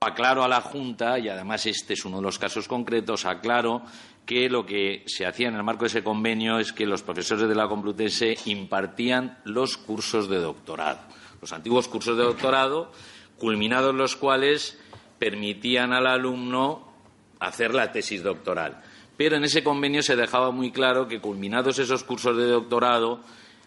Aclaro 0.00 0.42
a 0.42 0.48
la 0.48 0.62
Junta, 0.62 1.18
y 1.18 1.28
además 1.28 1.66
este 1.66 1.92
es 1.92 2.06
uno 2.06 2.16
de 2.16 2.22
los 2.22 2.38
casos 2.38 2.66
concretos, 2.66 3.26
aclaro 3.26 3.82
que 4.24 4.48
lo 4.48 4.64
que 4.64 5.04
se 5.06 5.26
hacía 5.26 5.48
en 5.48 5.54
el 5.54 5.62
marco 5.62 5.82
de 5.82 5.88
ese 5.88 6.02
convenio 6.02 6.58
es 6.58 6.72
que 6.72 6.86
los 6.86 7.02
profesores 7.02 7.46
de 7.46 7.54
la 7.54 7.68
Complutense 7.68 8.38
impartían 8.46 9.38
los 9.44 9.76
cursos 9.76 10.30
de 10.30 10.38
doctorado, 10.38 11.00
los 11.42 11.52
antiguos 11.52 11.88
cursos 11.88 12.16
de 12.16 12.24
doctorado, 12.24 12.90
culminados 13.38 13.94
los 13.94 14.16
cuales 14.16 14.78
permitían 15.18 15.92
al 15.92 16.06
alumno 16.06 16.90
hacer 17.38 17.74
la 17.74 17.92
tesis 17.92 18.22
doctoral. 18.22 18.82
Pero 19.18 19.36
en 19.36 19.44
ese 19.44 19.62
convenio 19.62 20.02
se 20.02 20.16
dejaba 20.16 20.52
muy 20.52 20.72
claro 20.72 21.06
que, 21.06 21.20
culminados 21.20 21.78
esos 21.78 22.02
cursos 22.02 22.34
de 22.36 22.46
doctorado, 22.46 23.20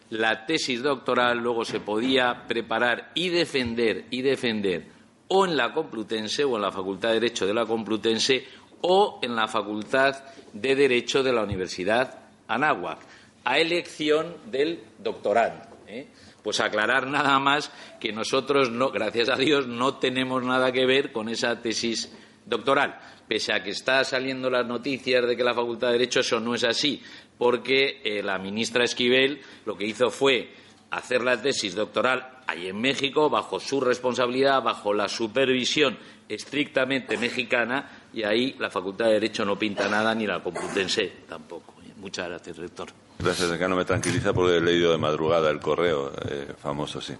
la 0.09 0.45
tesis 0.45 0.81
doctoral 0.81 1.37
luego 1.37 1.65
se 1.65 1.79
podía 1.79 2.47
preparar 2.47 3.11
y 3.13 3.29
defender 3.29 4.05
y 4.09 4.21
defender 4.21 4.87
o 5.27 5.45
en 5.45 5.55
la 5.55 5.73
Complutense 5.73 6.43
o 6.43 6.55
en 6.55 6.61
la 6.63 6.71
Facultad 6.71 7.09
de 7.09 7.15
Derecho 7.15 7.45
de 7.45 7.53
la 7.53 7.65
Complutense 7.65 8.45
o 8.81 9.19
en 9.21 9.35
la 9.35 9.47
Facultad 9.47 10.23
de 10.53 10.75
Derecho 10.75 11.21
de 11.21 11.33
la 11.33 11.43
Universidad 11.43 12.19
Anáhuac, 12.47 12.99
a 13.45 13.59
elección 13.59 14.35
del 14.47 14.83
doctorando. 14.97 15.63
¿eh? 15.87 16.07
Pues 16.43 16.59
aclarar 16.59 17.07
nada 17.07 17.37
más 17.39 17.71
que 17.99 18.11
nosotros, 18.11 18.71
no, 18.71 18.89
gracias 18.89 19.29
a 19.29 19.35
Dios, 19.35 19.67
no 19.67 19.97
tenemos 19.97 20.43
nada 20.43 20.71
que 20.71 20.85
ver 20.85 21.11
con 21.11 21.29
esa 21.29 21.61
tesis 21.61 22.11
doctoral. 22.45 22.99
Pese 23.27 23.53
a 23.53 23.61
que 23.61 23.69
está 23.69 24.03
saliendo 24.03 24.49
las 24.49 24.65
noticias 24.65 25.27
de 25.27 25.37
que 25.37 25.43
la 25.43 25.53
Facultad 25.53 25.87
de 25.87 25.93
Derecho 25.93 26.21
eso 26.21 26.39
no 26.39 26.55
es 26.55 26.63
así, 26.63 27.03
porque 27.39 28.01
eh, 28.03 28.21
la 28.21 28.37
ministra 28.37 28.83
Esquivel 28.83 29.41
lo 29.65 29.75
que 29.75 29.85
hizo 29.85 30.11
fue 30.11 30.53
hacer 30.91 31.23
la 31.23 31.41
tesis 31.41 31.73
doctoral 31.73 32.41
ahí 32.45 32.67
en 32.67 32.79
México, 32.79 33.29
bajo 33.29 33.59
su 33.59 33.79
responsabilidad, 33.79 34.61
bajo 34.61 34.93
la 34.93 35.07
supervisión 35.07 35.97
estrictamente 36.27 37.17
mexicana, 37.17 38.07
y 38.13 38.23
ahí 38.23 38.55
la 38.59 38.69
Facultad 38.69 39.05
de 39.05 39.13
Derecho 39.13 39.45
no 39.45 39.57
pinta 39.57 39.87
nada, 39.87 40.13
ni 40.13 40.27
la 40.27 40.43
Complutense 40.43 41.11
tampoco. 41.27 41.75
Muchas 41.99 42.29
gracias, 42.29 42.57
rector. 42.57 42.89
Gracias, 43.19 43.51
acá 43.51 43.67
no 43.67 43.75
me 43.75 43.83
tranquiliza 43.83 44.33
porque 44.33 44.57
he 44.57 44.61
leído 44.61 44.91
de 44.91 44.97
madrugada 44.97 45.49
el 45.49 45.59
correo 45.59 46.13
eh, 46.29 46.53
famoso, 46.57 47.01
sí. 47.01 47.13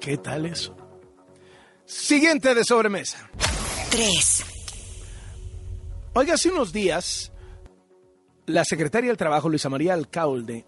¿Qué 0.00 0.18
tal 0.18 0.46
eso? 0.46 0.76
Siguiente 1.86 2.54
de 2.54 2.64
sobremesa. 2.64 3.30
3. 3.90 4.44
Oiga, 6.12 6.34
hace 6.34 6.50
unos 6.50 6.72
días, 6.72 7.32
la 8.46 8.64
secretaria 8.64 9.08
del 9.08 9.16
Trabajo, 9.16 9.48
Luisa 9.48 9.68
María 9.68 9.94
Alcalde, 9.94 10.64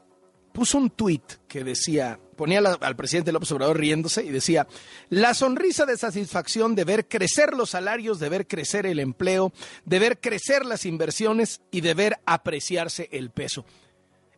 puso 0.53 0.79
un 0.79 0.89
tuit 0.89 1.23
que 1.47 1.65
decía, 1.65 2.19
ponía 2.35 2.61
al 2.61 2.97
presidente 2.97 3.31
López 3.31 3.53
Obrador 3.53 3.79
riéndose 3.79 4.25
y 4.25 4.31
decía, 4.31 4.67
la 5.11 5.35
sonrisa 5.35 5.85
de 5.85 5.99
satisfacción 5.99 6.75
de 6.75 6.85
ver 6.85 7.09
crecer 7.09 7.53
los 7.53 7.71
salarios, 7.71 8.19
de 8.19 8.31
ver 8.31 8.47
crecer 8.47 8.87
el 8.87 8.99
empleo, 8.99 9.53
de 9.85 9.99
ver 9.99 10.19
crecer 10.19 10.65
las 10.65 10.87
inversiones 10.87 11.61
y 11.71 11.83
de 11.83 11.93
ver 11.93 12.19
apreciarse 12.25 13.11
el 13.12 13.31
peso. 13.31 13.67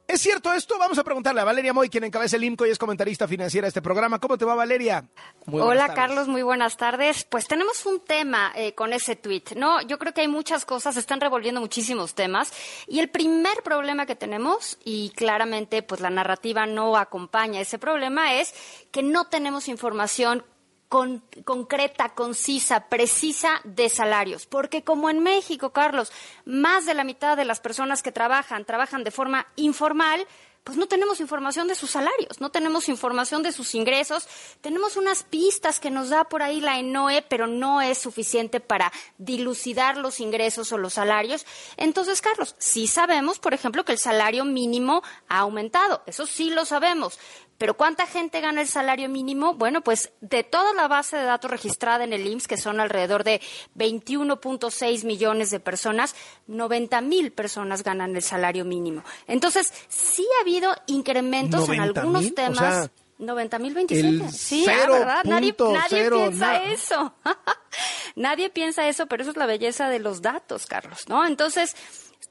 ¿Es 0.09 0.23
cierto 0.23 0.51
esto? 0.55 0.79
Vamos 0.79 0.97
a 0.97 1.05
preguntarle 1.05 1.42
a 1.42 1.44
Valeria 1.44 1.75
Moy, 1.75 1.90
quien 1.90 2.03
encabeza 2.03 2.37
el 2.37 2.44
IMCO 2.44 2.64
y 2.64 2.71
es 2.71 2.79
comentarista 2.79 3.29
financiera 3.29 3.66
de 3.66 3.68
este 3.68 3.83
programa. 3.83 4.18
¿Cómo 4.18 4.38
te 4.38 4.47
va, 4.47 4.55
Valeria? 4.55 5.05
Muy 5.44 5.61
Hola 5.61 5.81
tardes. 5.81 5.97
Carlos, 5.97 6.29
muy 6.29 6.40
buenas 6.40 6.79
tardes. 6.79 7.25
Pues 7.25 7.47
tenemos 7.47 7.85
un 7.85 8.01
tema 8.01 8.51
eh, 8.57 8.73
con 8.73 8.94
ese 8.94 9.16
tweet, 9.16 9.42
¿no? 9.55 9.83
Yo 9.83 9.99
creo 9.99 10.14
que 10.14 10.23
hay 10.23 10.29
muchas 10.29 10.64
cosas, 10.64 10.94
se 10.94 11.01
están 11.01 11.21
revolviendo 11.21 11.61
muchísimos 11.61 12.14
temas 12.14 12.55
y 12.87 13.01
el 13.01 13.11
primer 13.11 13.62
problema 13.62 14.07
que 14.07 14.16
tenemos 14.16 14.79
y 14.83 15.11
claramente 15.11 15.83
pues 15.83 16.01
la 16.01 16.09
narrativa 16.09 16.64
no 16.64 16.97
acompaña 16.97 17.61
ese 17.61 17.79
problema 17.79 18.33
es 18.33 18.55
que 18.90 19.03
no 19.03 19.27
tenemos 19.27 19.68
información 19.68 20.42
con- 20.88 21.22
concreta, 21.44 22.11
concisa, 22.14 22.88
precisa 22.88 23.61
de 23.64 23.88
salarios. 23.88 24.46
Porque 24.46 24.83
como 24.85 25.11
en 25.11 25.20
México, 25.22 25.70
Carlos, 25.70 26.12
más 26.44 26.87
de 26.87 26.94
la 26.94 27.05
mitad 27.05 27.37
de 27.37 27.44
las 27.44 27.61
personas 27.61 28.03
que 28.03 28.12
trabajan 28.12 28.64
trabajan 28.64 29.05
de 29.05 29.11
forma 29.11 29.46
informal, 29.57 30.27
pues 30.64 30.77
no 30.77 30.87
tenemos 30.87 31.20
información 31.20 31.66
de 31.66 31.74
sus 31.74 31.92
salarios, 31.92 32.40
no 32.42 32.51
tenemos 32.51 32.90
información 32.90 33.42
de 33.42 33.53
sus 33.53 33.74
ingresos, 33.74 34.29
tenemos 34.61 34.96
unas 34.98 35.22
pistas 35.22 35.81
que 35.81 35.90
nos 35.90 36.11
da 36.11 36.24
por 36.24 36.42
ahí 36.42 36.61
la 36.61 36.79
ENOE, 36.79 37.22
pero 37.22 37.46
no 37.46 37.81
es 37.81 37.96
suficiente 37.96 38.61
para 38.61 38.92
dilucidar 39.16 39.96
los 39.96 40.20
ingresos 40.20 40.70
o 40.72 40.77
los 40.77 40.94
salarios. 40.94 41.46
Entonces, 41.79 42.20
Carlos, 42.20 42.55
sí 42.59 42.87
sabemos, 42.87 43.38
por 43.38 43.55
ejemplo, 43.55 43.85
que 43.87 43.92
el 43.92 43.98
salario 43.98 44.44
mínimo 44.44 45.03
ha 45.29 45.38
aumentado, 45.38 46.03
eso 46.07 46.27
sí 46.27 46.51
lo 46.51 46.66
sabemos. 46.66 47.18
Pero 47.59 47.77
¿cuánta 47.77 48.07
gente 48.07 48.40
gana 48.40 48.61
el 48.61 48.68
salario 48.68 49.09
mínimo? 49.09 49.55
Bueno, 49.55 49.83
pues 49.83 50.12
de 50.21 50.44
toda 50.44 50.73
la 50.75 50.87
base 50.87 51.16
de 51.16 51.25
datos 51.25 51.51
registrada 51.51 52.05
en 52.05 52.12
el 52.12 52.27
IMSS, 52.27 52.47
que 52.47 52.57
son 52.57 52.81
alrededor 52.81 53.25
de 53.25 53.40
21.6 53.77 55.05
millones 55.05 55.51
de 55.51 55.59
personas, 55.59 56.14
90 56.47 57.01
mil 57.01 57.33
personas 57.33 57.83
ganan 57.83 58.14
el 58.14 58.23
salario 58.23 58.64
mínimo. 58.64 59.03
Entonces, 59.27 59.73
sí 59.88 60.27
ha 60.38 60.42
habido 60.42 60.73
incrementos 60.87 61.68
en 61.68 61.79
90,000, 61.79 61.83
algunos 61.83 62.27
o 62.27 62.35
temas. 62.35 62.59
sea, 62.59 62.90
90 63.18 63.59
mil 63.59 63.75
27. 63.75 64.09
el 64.09 64.33
Sí, 64.33 64.66
ah, 64.68 64.87
¿verdad? 64.88 65.25
Nadie, 65.25 65.55
nadie 65.59 66.11
piensa 66.11 66.62
eso. 66.64 67.14
nadie 68.14 68.51
piensa 68.51 68.88
eso, 68.88 69.07
pero 69.07 69.23
eso 69.23 69.33
es 69.33 69.37
la 69.37 69.47
belleza 69.47 69.88
de 69.88 69.99
los 69.99 70.23
datos, 70.23 70.66
Carlos, 70.66 71.09
¿no? 71.09 71.27
Entonces, 71.27 71.75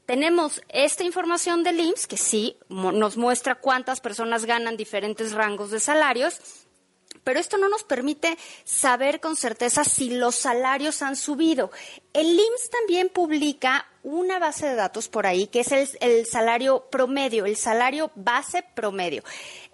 tenemos 0.07 0.61
esta 0.69 1.03
información 1.03 1.63
del 1.63 1.81
IMSS 1.81 2.07
que 2.07 2.17
sí 2.17 2.57
nos 2.69 3.17
muestra 3.17 3.55
cuántas 3.55 3.99
personas 3.99 4.45
ganan 4.45 4.77
diferentes 4.77 5.33
rangos 5.33 5.69
de 5.69 5.81
salarios. 5.81 6.39
pero 7.23 7.41
esto 7.41 7.57
no 7.57 7.67
nos 7.67 7.83
permite 7.83 8.37
saber 8.63 9.19
con 9.19 9.35
certeza 9.35 9.83
si 9.83 10.11
los 10.11 10.35
salarios 10.35 11.01
han 11.01 11.17
subido. 11.17 11.71
El 12.13 12.27
IMSS 12.27 12.69
también 12.69 13.09
publica 13.09 13.85
una 14.01 14.39
base 14.39 14.65
de 14.67 14.75
datos 14.75 15.09
por 15.09 15.25
ahí 15.25 15.47
que 15.47 15.59
es 15.59 15.73
el, 15.73 15.89
el 15.99 16.25
salario 16.25 16.85
promedio, 16.89 17.45
el 17.45 17.57
salario 17.57 18.11
base 18.15 18.63
promedio. 18.73 19.23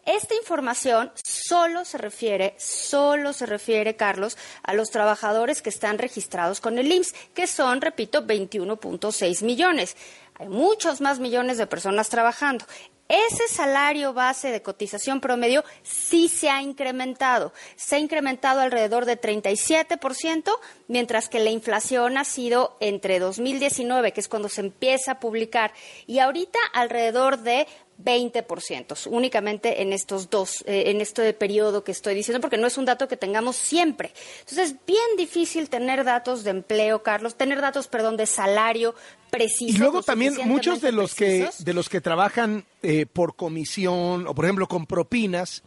Esta 0.06 0.36
información 0.36 1.12
solo 1.24 1.86
se 1.86 1.98
refiere, 1.98 2.56
solo 2.58 3.32
se 3.32 3.46
refiere, 3.46 3.96
Carlos, 3.96 4.38
a 4.64 4.74
los 4.74 4.90
trabajadores 4.90 5.62
que 5.62 5.70
están 5.70 5.98
registrados 5.98 6.60
con 6.60 6.78
el 6.78 6.92
IMSS, 6.92 7.14
que 7.34 7.48
son, 7.48 7.80
repito, 7.80 8.26
21.6 8.26 9.46
millones. 9.46 9.96
Hay 10.36 10.50
muchos 10.50 11.02
más 11.02 11.20
millones 11.20 11.58
de 11.58 11.68
personas 11.68 12.10
trabajando. 12.10 12.66
Ese 13.10 13.48
salario 13.48 14.14
base 14.14 14.50
de 14.50 14.62
cotización 14.62 15.20
promedio 15.20 15.64
sí 15.84 16.30
se 16.30 16.50
ha 16.50 16.62
incrementado. 16.62 17.54
Se 17.76 17.98
ha 17.98 18.00
incrementado 18.00 18.62
alrededor 18.62 19.06
de 19.06 19.20
37%, 19.20 20.50
mientras 20.88 21.28
que 21.28 21.40
la 21.40 21.50
inflación 21.50 22.18
ha 22.18 22.24
sido 22.24 22.78
entre 22.80 23.20
2019, 23.20 24.14
que 24.14 24.22
es 24.22 24.30
cuando 24.30 24.48
se 24.48 24.62
empieza 24.62 25.12
a 25.12 25.20
publicar, 25.20 25.74
y 26.08 26.20
ahorita 26.20 26.58
alrededor 26.74 27.40
de 27.40 27.68
20%, 28.02 29.08
únicamente 29.08 29.82
en 29.82 29.94
estos 29.94 30.30
dos, 30.30 30.64
eh, 30.68 30.86
en 30.88 31.02
este 31.02 31.34
periodo 31.34 31.84
que 31.84 31.92
estoy 31.92 32.16
diciendo, 32.16 32.42
porque 32.42 32.58
no 32.58 32.68
es 32.68 32.78
un 32.78 32.86
dato 32.86 33.08
que 33.08 33.18
tengamos 33.18 33.56
siempre. 33.56 34.12
Entonces, 34.40 34.72
es 34.72 34.86
bien 34.86 35.18
difícil 35.18 35.70
tener 35.70 36.04
datos 36.04 36.44
de 36.44 36.52
empleo, 36.52 37.04
Carlos, 37.04 37.36
tener 37.36 37.62
datos, 37.62 37.88
perdón, 37.88 38.18
de 38.18 38.26
salario 38.26 38.96
preciso. 39.30 39.76
Y 39.76 39.78
luego 39.78 40.04
también 40.04 40.36
muchos 40.46 40.82
de 40.82 40.92
los 40.92 41.16
que 41.16 41.50
de 41.58 41.74
los 41.74 41.90
que 41.90 42.02
trabajan 42.02 42.66
eh, 42.82 43.06
por 43.06 43.36
comisión 43.36 44.28
o 44.28 44.36
por 44.36 44.46
ejemplo 44.46 44.68
con 44.68 44.86
propinas 44.86 45.64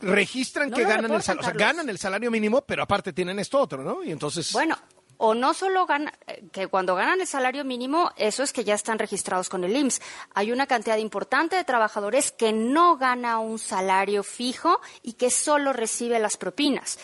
registran 0.00 0.70
No 0.70 0.76
que 0.76 0.84
ganan 0.84 1.12
el 1.12 1.22
salario, 1.22 1.48
o 1.48 1.50
sea, 1.50 1.58
ganan 1.58 1.88
el 1.88 1.98
salario 1.98 2.30
mínimo, 2.30 2.62
pero 2.62 2.82
aparte 2.82 3.12
tienen 3.12 3.38
esto 3.38 3.58
otro, 3.58 3.82
¿no? 3.82 4.02
Y 4.02 4.12
entonces 4.12 4.52
Bueno, 4.52 4.78
o 5.18 5.34
no 5.34 5.52
solo 5.52 5.84
ganan, 5.86 6.12
que 6.52 6.68
cuando 6.68 6.94
ganan 6.94 7.20
el 7.20 7.26
salario 7.26 7.64
mínimo, 7.64 8.10
eso 8.16 8.42
es 8.42 8.52
que 8.52 8.64
ya 8.64 8.74
están 8.74 8.98
registrados 8.98 9.48
con 9.48 9.64
el 9.64 9.76
IMSS. 9.76 10.00
Hay 10.34 10.52
una 10.52 10.66
cantidad 10.66 10.96
importante 10.96 11.56
de 11.56 11.64
trabajadores 11.64 12.32
que 12.32 12.52
no 12.52 12.96
gana 12.96 13.38
un 13.38 13.58
salario 13.58 14.22
fijo 14.22 14.80
y 15.02 15.14
que 15.14 15.30
solo 15.30 15.72
recibe 15.72 16.18
las 16.18 16.36
propinas. 16.36 16.98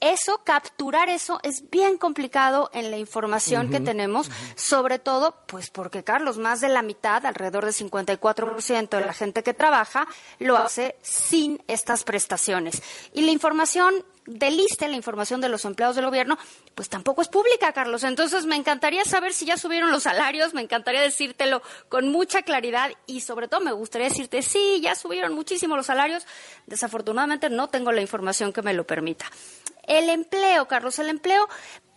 Eso, 0.00 0.40
capturar 0.44 1.10
eso, 1.10 1.40
es 1.42 1.68
bien 1.68 1.98
complicado 1.98 2.70
en 2.72 2.90
la 2.90 2.96
información 2.96 3.68
que 3.68 3.80
tenemos, 3.80 4.30
sobre 4.56 4.98
todo, 4.98 5.36
pues 5.46 5.68
porque, 5.68 6.02
Carlos, 6.02 6.38
más 6.38 6.62
de 6.62 6.70
la 6.70 6.80
mitad, 6.80 7.26
alrededor 7.26 7.66
del 7.66 7.74
54% 7.74 8.88
de 8.88 9.04
la 9.04 9.12
gente 9.12 9.42
que 9.42 9.52
trabaja, 9.52 10.08
lo 10.38 10.56
hace 10.56 10.96
sin 11.02 11.62
estas 11.68 12.04
prestaciones. 12.04 12.82
Y 13.12 13.22
la 13.22 13.32
información 13.32 13.92
del 14.30 14.58
ISSSTE, 14.60 14.88
la 14.88 14.96
información 14.96 15.40
de 15.40 15.48
los 15.48 15.64
empleados 15.64 15.96
del 15.96 16.06
gobierno, 16.06 16.38
pues 16.74 16.88
tampoco 16.88 17.22
es 17.22 17.28
pública, 17.28 17.72
Carlos. 17.72 18.04
Entonces, 18.04 18.46
me 18.46 18.56
encantaría 18.56 19.04
saber 19.04 19.32
si 19.32 19.44
ya 19.44 19.56
subieron 19.56 19.90
los 19.90 20.04
salarios, 20.04 20.54
me 20.54 20.62
encantaría 20.62 21.00
decírtelo 21.00 21.62
con 21.88 22.10
mucha 22.10 22.42
claridad 22.42 22.90
y, 23.06 23.20
sobre 23.20 23.48
todo, 23.48 23.60
me 23.60 23.72
gustaría 23.72 24.08
decirte, 24.08 24.42
sí, 24.42 24.80
ya 24.80 24.94
subieron 24.94 25.34
muchísimo 25.34 25.76
los 25.76 25.86
salarios. 25.86 26.26
Desafortunadamente, 26.66 27.50
no 27.50 27.68
tengo 27.68 27.92
la 27.92 28.00
información 28.00 28.52
que 28.52 28.62
me 28.62 28.74
lo 28.74 28.86
permita. 28.86 29.26
El 29.82 30.08
empleo, 30.08 30.68
Carlos, 30.68 30.98
el 30.98 31.08
empleo, 31.08 31.48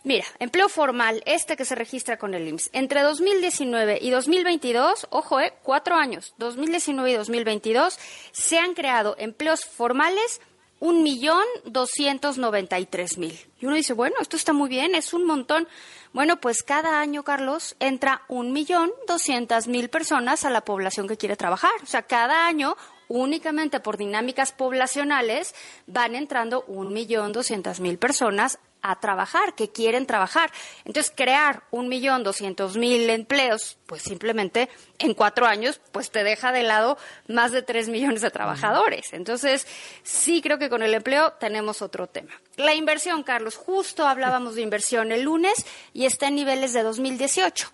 mira, 0.02 0.24
empleo 0.40 0.68
formal, 0.68 1.22
este 1.26 1.56
que 1.56 1.64
se 1.64 1.74
registra 1.74 2.18
con 2.18 2.34
el 2.34 2.48
IMSS, 2.48 2.70
entre 2.72 3.02
2019 3.02 3.98
y 4.00 4.10
2022, 4.10 5.06
ojo, 5.10 5.40
eh, 5.40 5.54
cuatro 5.62 5.94
años, 5.94 6.34
2019 6.38 7.12
y 7.12 7.14
2022, 7.14 7.98
se 8.32 8.58
han 8.58 8.74
creado 8.74 9.14
empleos 9.18 9.64
formales 9.64 10.40
un 10.80 11.02
millón 11.02 11.44
doscientos 11.64 12.38
noventa 12.38 12.78
y 12.78 12.86
tres 12.86 13.16
mil. 13.18 13.38
Y 13.60 13.66
uno 13.66 13.76
dice, 13.76 13.92
bueno, 13.94 14.16
esto 14.20 14.36
está 14.36 14.52
muy 14.52 14.68
bien, 14.68 14.94
es 14.94 15.14
un 15.14 15.24
montón. 15.26 15.66
Bueno, 16.12 16.40
pues 16.40 16.62
cada 16.62 17.00
año, 17.00 17.24
Carlos, 17.24 17.74
entra 17.80 18.22
un 18.28 18.52
millón 18.52 18.92
doscientas 19.06 19.66
mil 19.66 19.88
personas 19.88 20.44
a 20.44 20.50
la 20.50 20.60
población 20.64 21.08
que 21.08 21.16
quiere 21.16 21.36
trabajar. 21.36 21.72
O 21.82 21.86
sea, 21.86 22.02
cada 22.02 22.46
año, 22.46 22.76
únicamente 23.08 23.80
por 23.80 23.96
dinámicas 23.96 24.52
poblacionales, 24.52 25.54
van 25.86 26.14
entrando 26.14 26.64
un 26.66 26.92
millón 26.92 27.32
doscientas 27.32 27.80
mil 27.80 27.98
personas 27.98 28.58
a 28.84 29.00
trabajar, 29.00 29.54
que 29.54 29.70
quieren 29.70 30.04
trabajar. 30.04 30.52
Entonces, 30.84 31.10
crear 31.16 31.62
un 31.70 31.88
millón 31.88 32.22
doscientos 32.22 32.76
mil 32.76 33.08
empleos, 33.08 33.78
pues 33.86 34.02
simplemente 34.02 34.68
en 34.98 35.14
cuatro 35.14 35.46
años, 35.46 35.80
pues 35.90 36.10
te 36.10 36.22
deja 36.22 36.52
de 36.52 36.64
lado 36.64 36.98
más 37.26 37.50
de 37.50 37.62
tres 37.62 37.88
millones 37.88 38.20
de 38.20 38.30
trabajadores. 38.30 39.14
Entonces, 39.14 39.66
sí 40.02 40.42
creo 40.42 40.58
que 40.58 40.68
con 40.68 40.82
el 40.82 40.92
empleo 40.92 41.32
tenemos 41.40 41.80
otro 41.80 42.08
tema. 42.08 42.32
La 42.56 42.74
inversión, 42.74 43.22
Carlos, 43.22 43.56
justo 43.56 44.06
hablábamos 44.06 44.54
de 44.54 44.60
inversión 44.60 45.12
el 45.12 45.22
lunes 45.22 45.64
y 45.94 46.04
está 46.04 46.28
en 46.28 46.34
niveles 46.34 46.74
de 46.74 46.82
2018. 46.82 47.72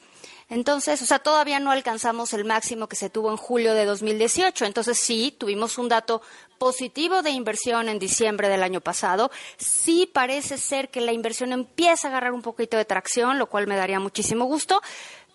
Entonces, 0.51 1.01
o 1.01 1.07
sea, 1.07 1.21
todavía 1.21 1.61
no 1.61 1.71
alcanzamos 1.71 2.33
el 2.35 2.45
máximo 2.45 2.89
que 2.89 2.97
se 2.97 3.09
tuvo 3.09 3.31
en 3.31 3.37
julio 3.37 3.73
de 3.73 3.85
2018. 3.85 4.65
Entonces, 4.65 4.99
sí, 4.99 5.35
tuvimos 5.39 5.79
un 5.79 5.89
dato 5.89 6.23
positivo 6.59 7.23
de 7.23 7.31
inversión 7.31 7.89
en 7.89 8.01
diciembre 8.01 8.49
del 8.49 8.65
año 8.65 8.81
pasado. 8.81 9.31
Sí 9.59 10.11
parece 10.13 10.59
ser 10.59 10.91
que 10.91 11.01
la 11.01 11.13
inversión 11.13 11.53
empieza 11.53 12.09
a 12.09 12.11
agarrar 12.11 12.33
un 12.33 12.43
poquito 12.43 12.77
de 12.77 12.85
tracción, 12.85 13.39
lo 13.39 13.47
cual 13.47 13.69
me 13.69 13.77
daría 13.77 14.01
muchísimo 14.01 14.45
gusto. 14.45 14.83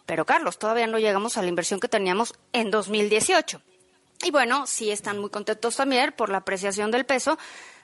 Pero, 0.05 0.25
Carlos, 0.25 0.59
todavía 0.59 0.85
no 0.85 0.99
llegamos 0.99 1.37
a 1.37 1.41
la 1.41 1.47
inversión 1.47 1.79
que 1.79 1.87
teníamos 1.87 2.33
en 2.51 2.69
2018. 2.69 3.61
Y 4.23 4.31
bueno, 4.31 4.67
sí 4.67 4.91
están 4.91 5.19
muy 5.19 5.29
contentos 5.29 5.77
también 5.77 6.11
por 6.11 6.29
la 6.29 6.39
apreciación 6.39 6.91
del 6.91 7.05
peso, 7.05 7.37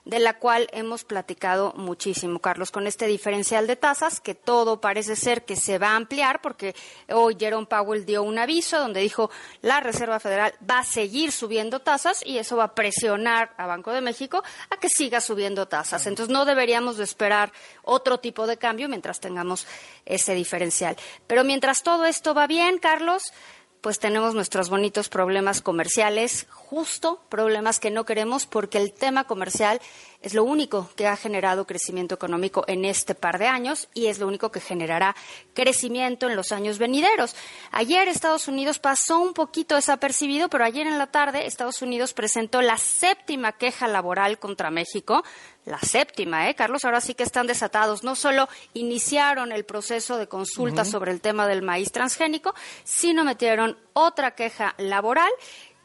de 0.06 0.20
la 0.20 0.40
cual 0.40 0.68
hemos 0.72 1.04
platicado 1.04 1.74
muchísimo, 1.76 2.40
Carlos, 2.40 2.72
con 2.72 2.88
este 2.88 3.06
diferencial 3.06 3.68
de 3.68 3.76
tasas, 3.76 4.20
que 4.20 4.34
todo 4.34 4.82
parece 4.82 5.16
ser 5.16 5.46
que 5.46 5.56
se 5.56 5.78
va 5.78 5.90
a 5.90 5.96
ampliar, 5.96 6.42
porque 6.42 6.76
hoy 7.10 7.38
Jerome 7.40 7.68
Powell 7.68 8.06
dio 8.06 8.24
un 8.24 8.40
aviso 8.40 8.80
donde 8.80 9.02
dijo 9.02 9.30
la 9.62 9.80
Reserva 9.80 10.20
Federal 10.20 10.54
va 10.68 10.80
a 10.80 10.84
seguir 10.84 11.32
subiendo 11.32 11.80
tasas 11.80 12.26
y 12.26 12.40
eso 12.40 12.58
va 12.58 12.66
a 12.66 12.76
presionar 12.76 13.54
a 13.58 13.68
Banco 13.68 13.92
de 13.92 14.02
México 14.02 14.44
a 14.70 14.78
que 14.78 14.90
siga 14.90 15.22
subiendo 15.22 15.68
tasas. 15.68 16.08
Entonces 16.08 16.34
no 16.34 16.46
deberíamos 16.46 16.98
de 16.98 17.04
esperar 17.04 17.52
otro 17.84 18.20
tipo 18.20 18.48
de 18.48 18.58
cambio 18.58 18.90
mientras 18.90 19.20
tengamos 19.20 19.68
ese 20.06 20.34
diferencial. 20.34 20.98
Pero 21.28 21.44
mientras 21.44 21.84
todo 21.84 22.06
esto 22.06 22.34
va 22.34 22.48
bien, 22.48 22.80
Carlos, 22.80 23.34
pues 23.82 24.00
tenemos 24.00 24.36
nuestros 24.36 24.70
bonitos 24.70 25.10
problemas 25.10 25.62
comerciales, 25.62 26.46
justo 26.52 27.20
problemas 27.30 27.80
que 27.80 27.92
no 27.92 28.06
queremos 28.06 28.46
porque 28.46 28.78
el 28.78 28.94
tema 28.94 29.24
comercial 29.26 29.82
es 30.22 30.34
lo 30.34 30.44
único 30.44 30.90
que 30.96 31.08
ha 31.08 31.16
generado 31.16 31.66
crecimiento 31.66 32.16
económico 32.16 32.64
en 32.68 32.86
este 32.86 33.16
par 33.16 33.40
de 33.40 33.48
años 33.48 33.90
y 33.94 34.08
es 34.08 34.20
lo 34.20 34.28
único 34.28 34.52
que 34.52 34.60
generará 34.60 35.16
crecimiento 35.54 36.30
en 36.30 36.36
los 36.36 36.52
años 36.52 36.78
venideros. 36.78 37.36
Ayer 37.72 38.08
Estados 38.08 38.48
Unidos 38.48 38.80
pasó 38.80 39.20
un 39.20 39.34
poquito 39.34 39.76
desapercibido, 39.76 40.50
pero 40.50 40.64
ayer 40.64 40.86
en 40.86 40.98
la 40.98 41.08
tarde 41.08 41.48
Estados 41.48 41.82
Unidos 41.82 42.14
presentó 42.14 42.62
la 42.62 42.78
séptima 42.78 43.54
queja 43.54 43.88
laboral 43.88 44.38
contra 44.38 44.70
México. 44.70 45.24
La 45.66 45.80
séptima, 45.80 46.50
¿eh, 46.50 46.56
Carlos? 46.56 46.86
Ahora 46.86 47.02
sí 47.02 47.14
que 47.14 47.24
están 47.24 47.46
desatados. 47.46 48.04
No 48.04 48.16
solo 48.16 48.50
iniciaron 48.74 49.52
el 49.52 49.64
proceso 49.64 50.18
de 50.18 50.28
consulta 50.28 50.86
sobre 50.86 51.12
el 51.12 51.22
tema 51.22 51.48
del 51.48 51.62
maíz 51.62 51.92
transgénico, 51.92 52.56
sino 52.84 53.24
metieron 53.24 53.78
otra 53.94 54.32
queja 54.32 54.74
laboral 54.78 55.32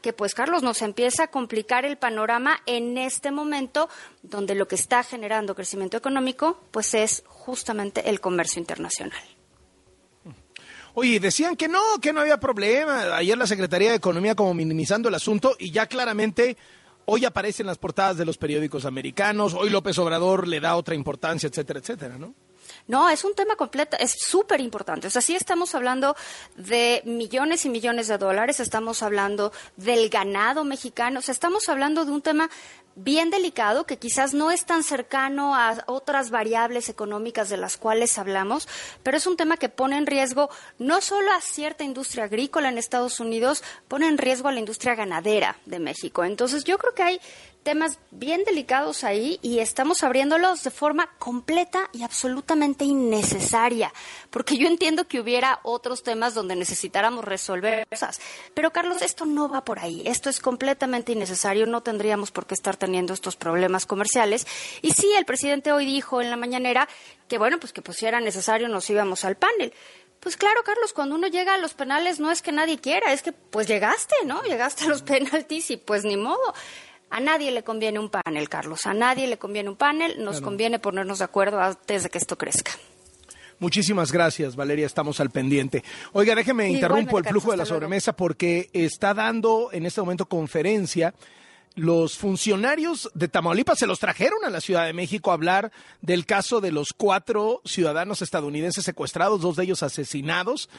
que 0.01 0.13
pues 0.13 0.33
Carlos 0.33 0.63
nos 0.63 0.81
empieza 0.81 1.23
a 1.23 1.27
complicar 1.27 1.85
el 1.85 1.97
panorama 1.97 2.61
en 2.65 2.97
este 2.97 3.31
momento 3.31 3.89
donde 4.21 4.55
lo 4.55 4.67
que 4.67 4.75
está 4.75 5.03
generando 5.03 5.55
crecimiento 5.55 5.97
económico 5.97 6.61
pues 6.71 6.93
es 6.93 7.23
justamente 7.27 8.09
el 8.09 8.19
comercio 8.19 8.59
internacional. 8.59 9.21
Oye, 10.93 11.19
decían 11.19 11.55
que 11.55 11.67
no, 11.67 11.79
que 12.01 12.11
no 12.11 12.21
había 12.21 12.39
problema. 12.39 13.15
Ayer 13.15 13.37
la 13.37 13.45
Secretaría 13.45 13.91
de 13.91 13.97
Economía 13.97 14.33
como 14.33 14.55
minimizando 14.55 15.09
el 15.09 15.15
asunto 15.15 15.55
y 15.59 15.71
ya 15.71 15.85
claramente 15.85 16.57
hoy 17.05 17.23
aparecen 17.23 17.67
las 17.67 17.77
portadas 17.77 18.17
de 18.17 18.25
los 18.25 18.37
periódicos 18.37 18.83
americanos, 18.85 19.53
hoy 19.53 19.69
López 19.69 19.97
Obrador 19.99 20.47
le 20.47 20.59
da 20.59 20.75
otra 20.75 20.95
importancia, 20.95 21.47
etcétera, 21.47 21.79
etcétera, 21.79 22.17
¿no? 22.17 22.33
No, 22.87 23.09
es 23.09 23.23
un 23.23 23.35
tema 23.35 23.55
completo, 23.55 23.97
es 23.99 24.15
súper 24.17 24.61
importante. 24.61 25.07
O 25.07 25.09
sea, 25.09 25.21
sí 25.21 25.35
estamos 25.35 25.75
hablando 25.75 26.15
de 26.55 27.01
millones 27.05 27.65
y 27.65 27.69
millones 27.69 28.07
de 28.07 28.17
dólares, 28.17 28.59
estamos 28.59 29.03
hablando 29.03 29.51
del 29.75 30.09
ganado 30.09 30.63
mexicano, 30.63 31.19
o 31.19 31.21
sea, 31.21 31.33
estamos 31.33 31.67
hablando 31.69 32.05
de 32.05 32.11
un 32.11 32.21
tema 32.21 32.49
bien 32.99 33.29
delicado 33.29 33.85
que 33.85 33.97
quizás 33.97 34.33
no 34.33 34.49
es 34.49 34.65
tan 34.65 34.83
cercano 34.83 35.55
a 35.55 35.83
otras 35.85 36.31
variables 36.31 36.89
económicas 36.89 37.47
de 37.47 37.57
las 37.57 37.77
cuales 37.77 38.17
hablamos, 38.17 38.67
pero 39.03 39.17
es 39.17 39.27
un 39.27 39.37
tema 39.37 39.57
que 39.57 39.69
pone 39.69 39.97
en 39.97 40.07
riesgo 40.07 40.49
no 40.79 40.99
solo 41.01 41.31
a 41.31 41.39
cierta 41.39 41.83
industria 41.83 42.23
agrícola 42.23 42.69
en 42.69 42.79
Estados 42.79 43.19
Unidos, 43.19 43.63
pone 43.87 44.07
en 44.07 44.17
riesgo 44.17 44.47
a 44.47 44.51
la 44.51 44.59
industria 44.59 44.95
ganadera 44.95 45.57
de 45.65 45.77
México. 45.77 46.23
Entonces, 46.23 46.63
yo 46.63 46.79
creo 46.79 46.95
que 46.95 47.03
hay 47.03 47.21
temas 47.67 47.99
bien 48.11 48.45
delicados 48.45 49.03
ahí 49.03 49.39
y 49.41 49.59
estamos 49.59 50.01
abriéndolos 50.01 50.63
de 50.63 50.71
forma 50.71 51.09
completa 51.19 51.89
y 51.91 52.03
absolutamente 52.03 52.85
innecesaria, 52.85 53.91
porque 54.29 54.55
yo 54.55 54.69
entiendo 54.69 55.05
que 55.05 55.19
hubiera 55.19 55.59
otros 55.63 56.01
temas 56.01 56.33
donde 56.33 56.55
necesitáramos 56.55 57.25
resolver 57.25 57.85
cosas, 57.85 58.21
pero 58.53 58.71
Carlos, 58.71 59.01
esto 59.01 59.25
no 59.25 59.49
va 59.49 59.65
por 59.65 59.79
ahí, 59.79 60.01
esto 60.05 60.29
es 60.29 60.39
completamente 60.39 61.11
innecesario, 61.11 61.65
no 61.65 61.83
tendríamos 61.83 62.31
por 62.31 62.45
qué 62.45 62.53
estar 62.53 62.77
teniendo 62.77 63.13
estos 63.13 63.35
problemas 63.35 63.85
comerciales. 63.85 64.47
Y 64.81 64.93
sí, 64.93 65.11
el 65.17 65.25
presidente 65.25 65.73
hoy 65.73 65.85
dijo 65.85 66.21
en 66.21 66.29
la 66.29 66.37
mañanera 66.37 66.87
que 67.27 67.37
bueno, 67.37 67.59
pues 67.59 67.73
que 67.73 67.81
pues 67.81 67.97
si 67.97 68.05
era 68.05 68.21
necesario 68.21 68.69
nos 68.69 68.89
íbamos 68.89 69.25
al 69.25 69.35
panel. 69.35 69.73
Pues 70.19 70.35
claro, 70.35 70.63
Carlos, 70.63 70.93
cuando 70.93 71.15
uno 71.15 71.27
llega 71.27 71.53
a 71.53 71.57
los 71.57 71.73
penales 71.73 72.19
no 72.19 72.31
es 72.31 72.41
que 72.41 72.51
nadie 72.51 72.79
quiera, 72.79 73.13
es 73.13 73.21
que 73.21 73.31
pues 73.33 73.67
llegaste, 73.67 74.15
¿no? 74.25 74.41
Llegaste 74.43 74.85
a 74.85 74.87
los 74.87 75.01
penaltis 75.03 75.69
y 75.71 75.77
pues 75.77 76.05
ni 76.05 76.17
modo. 76.17 76.53
A 77.09 77.19
nadie 77.19 77.51
le 77.51 77.63
conviene 77.63 77.99
un 77.99 78.09
panel, 78.09 78.49
Carlos. 78.49 78.85
A 78.85 78.93
nadie 78.93 79.27
le 79.27 79.37
conviene 79.37 79.69
un 79.69 79.75
panel. 79.75 80.23
Nos 80.23 80.41
conviene 80.41 80.79
ponernos 80.79 81.19
de 81.19 81.25
acuerdo 81.25 81.59
antes 81.59 82.03
de 82.03 82.09
que 82.09 82.17
esto 82.17 82.37
crezca. 82.37 82.71
Muchísimas 83.59 84.11
gracias, 84.11 84.55
Valeria. 84.55 84.85
Estamos 84.85 85.19
al 85.19 85.31
pendiente. 85.31 85.83
Oiga, 86.13 86.35
déjeme 86.35 86.69
interrumpo 86.69 87.17
el 87.17 87.25
flujo 87.25 87.51
de 87.51 87.57
la 87.57 87.65
sobremesa 87.65 88.13
porque 88.13 88.69
está 88.73 89.13
dando 89.13 89.69
en 89.71 89.85
este 89.85 90.01
momento 90.01 90.27
conferencia. 90.27 91.15
Los 91.73 92.17
funcionarios 92.17 93.09
de 93.13 93.27
Tamaulipas 93.27 93.79
se 93.79 93.87
los 93.87 93.99
trajeron 93.99 94.43
a 94.43 94.49
la 94.49 94.61
Ciudad 94.61 94.85
de 94.85 94.93
México 94.93 95.31
a 95.31 95.35
hablar 95.35 95.71
del 96.01 96.25
caso 96.25 96.59
de 96.59 96.71
los 96.71 96.89
cuatro 96.95 97.61
ciudadanos 97.65 98.21
estadounidenses 98.21 98.83
secuestrados, 98.83 99.41
dos 99.41 99.55
de 99.55 99.63
ellos 99.63 99.83
asesinados. 99.83 100.69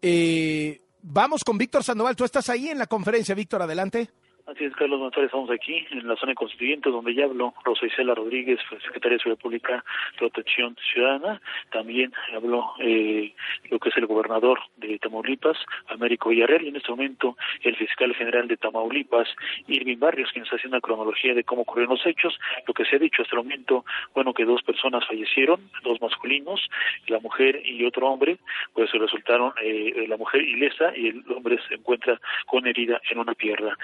Eh, 0.00 0.80
vamos 1.02 1.42
con 1.44 1.58
Víctor 1.58 1.84
Sandoval. 1.84 2.16
Tú 2.16 2.24
estás 2.24 2.48
ahí 2.48 2.68
en 2.68 2.78
la 2.78 2.86
conferencia, 2.86 3.34
Víctor. 3.34 3.62
Adelante. 3.62 4.10
Así 4.46 4.62
es, 4.64 4.76
Carlos 4.76 5.00
González, 5.00 5.28
estamos 5.28 5.50
aquí 5.50 5.86
en 5.90 6.06
la 6.06 6.16
zona 6.16 6.34
constituyente 6.34 6.90
donde 6.90 7.14
ya 7.14 7.24
habló 7.24 7.54
Rosa 7.64 7.86
Isela 7.86 8.14
Rodríguez, 8.14 8.60
secretaria 8.84 9.16
de 9.16 9.22
Seguridad 9.22 9.40
Pública, 9.40 9.84
Protección 10.18 10.76
Ciudadana. 10.92 11.40
También 11.70 12.12
habló 12.30 12.74
eh, 12.78 13.32
lo 13.70 13.78
que 13.78 13.88
es 13.88 13.96
el 13.96 14.04
gobernador 14.04 14.60
de 14.76 14.98
Tamaulipas, 14.98 15.56
Américo 15.88 16.28
Villarreal, 16.28 16.62
y 16.62 16.68
en 16.68 16.76
este 16.76 16.90
momento 16.90 17.38
el 17.62 17.74
fiscal 17.76 18.14
general 18.14 18.46
de 18.46 18.58
Tamaulipas, 18.58 19.28
Irving 19.66 19.98
Barrios, 19.98 20.30
quien 20.30 20.44
está 20.44 20.56
haciendo 20.56 20.76
una 20.76 20.82
cronología 20.82 21.32
de 21.32 21.44
cómo 21.44 21.62
ocurrieron 21.62 21.96
los 21.96 22.06
hechos. 22.06 22.38
Lo 22.66 22.74
que 22.74 22.84
se 22.84 22.96
ha 22.96 22.98
dicho 22.98 23.22
hasta 23.22 23.36
el 23.36 23.44
momento, 23.44 23.86
bueno, 24.14 24.34
que 24.34 24.44
dos 24.44 24.62
personas 24.62 25.06
fallecieron, 25.06 25.70
dos 25.84 26.02
masculinos, 26.02 26.60
la 27.06 27.18
mujer 27.20 27.62
y 27.64 27.86
otro 27.86 28.08
hombre, 28.08 28.36
pues 28.74 28.92
resultaron 28.92 29.54
eh, 29.62 30.04
la 30.06 30.18
mujer 30.18 30.42
ilesa 30.42 30.94
y 30.94 31.08
el 31.08 31.24
hombre 31.34 31.58
se 31.66 31.76
encuentra 31.76 32.20
con 32.44 32.66
herida 32.66 33.00
en 33.10 33.20
una 33.20 33.32
pierna. 33.32 33.78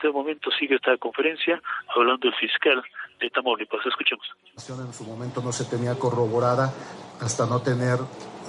Este 0.00 0.10
momento 0.10 0.50
sigue 0.58 0.76
esta 0.76 0.96
conferencia 0.96 1.60
hablando 1.94 2.26
el 2.26 2.34
fiscal 2.34 2.82
de 3.20 3.28
Tamaulipas. 3.28 3.84
Escuchemos. 3.84 4.26
En 4.56 4.94
su 4.94 5.04
momento 5.04 5.42
no 5.42 5.52
se 5.52 5.66
tenía 5.66 5.94
corroborada 5.96 6.72
hasta 7.20 7.44
no 7.44 7.60
tener 7.60 7.98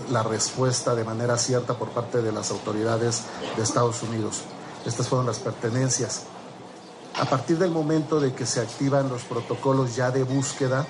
la 0.09 0.23
respuesta 0.23 0.95
de 0.95 1.03
manera 1.03 1.37
cierta 1.37 1.77
por 1.77 1.89
parte 1.89 2.21
de 2.21 2.31
las 2.31 2.51
autoridades 2.51 3.29
de 3.57 3.63
Estados 3.63 4.01
Unidos. 4.01 4.45
Estas 4.85 5.09
fueron 5.09 5.27
las 5.27 5.39
pertenencias. 5.39 6.25
A 7.19 7.25
partir 7.25 7.57
del 7.57 7.71
momento 7.71 8.21
de 8.21 8.33
que 8.33 8.45
se 8.45 8.61
activan 8.61 9.09
los 9.09 9.25
protocolos 9.25 9.93
ya 9.93 10.09
de 10.09 10.23
búsqueda, 10.23 10.87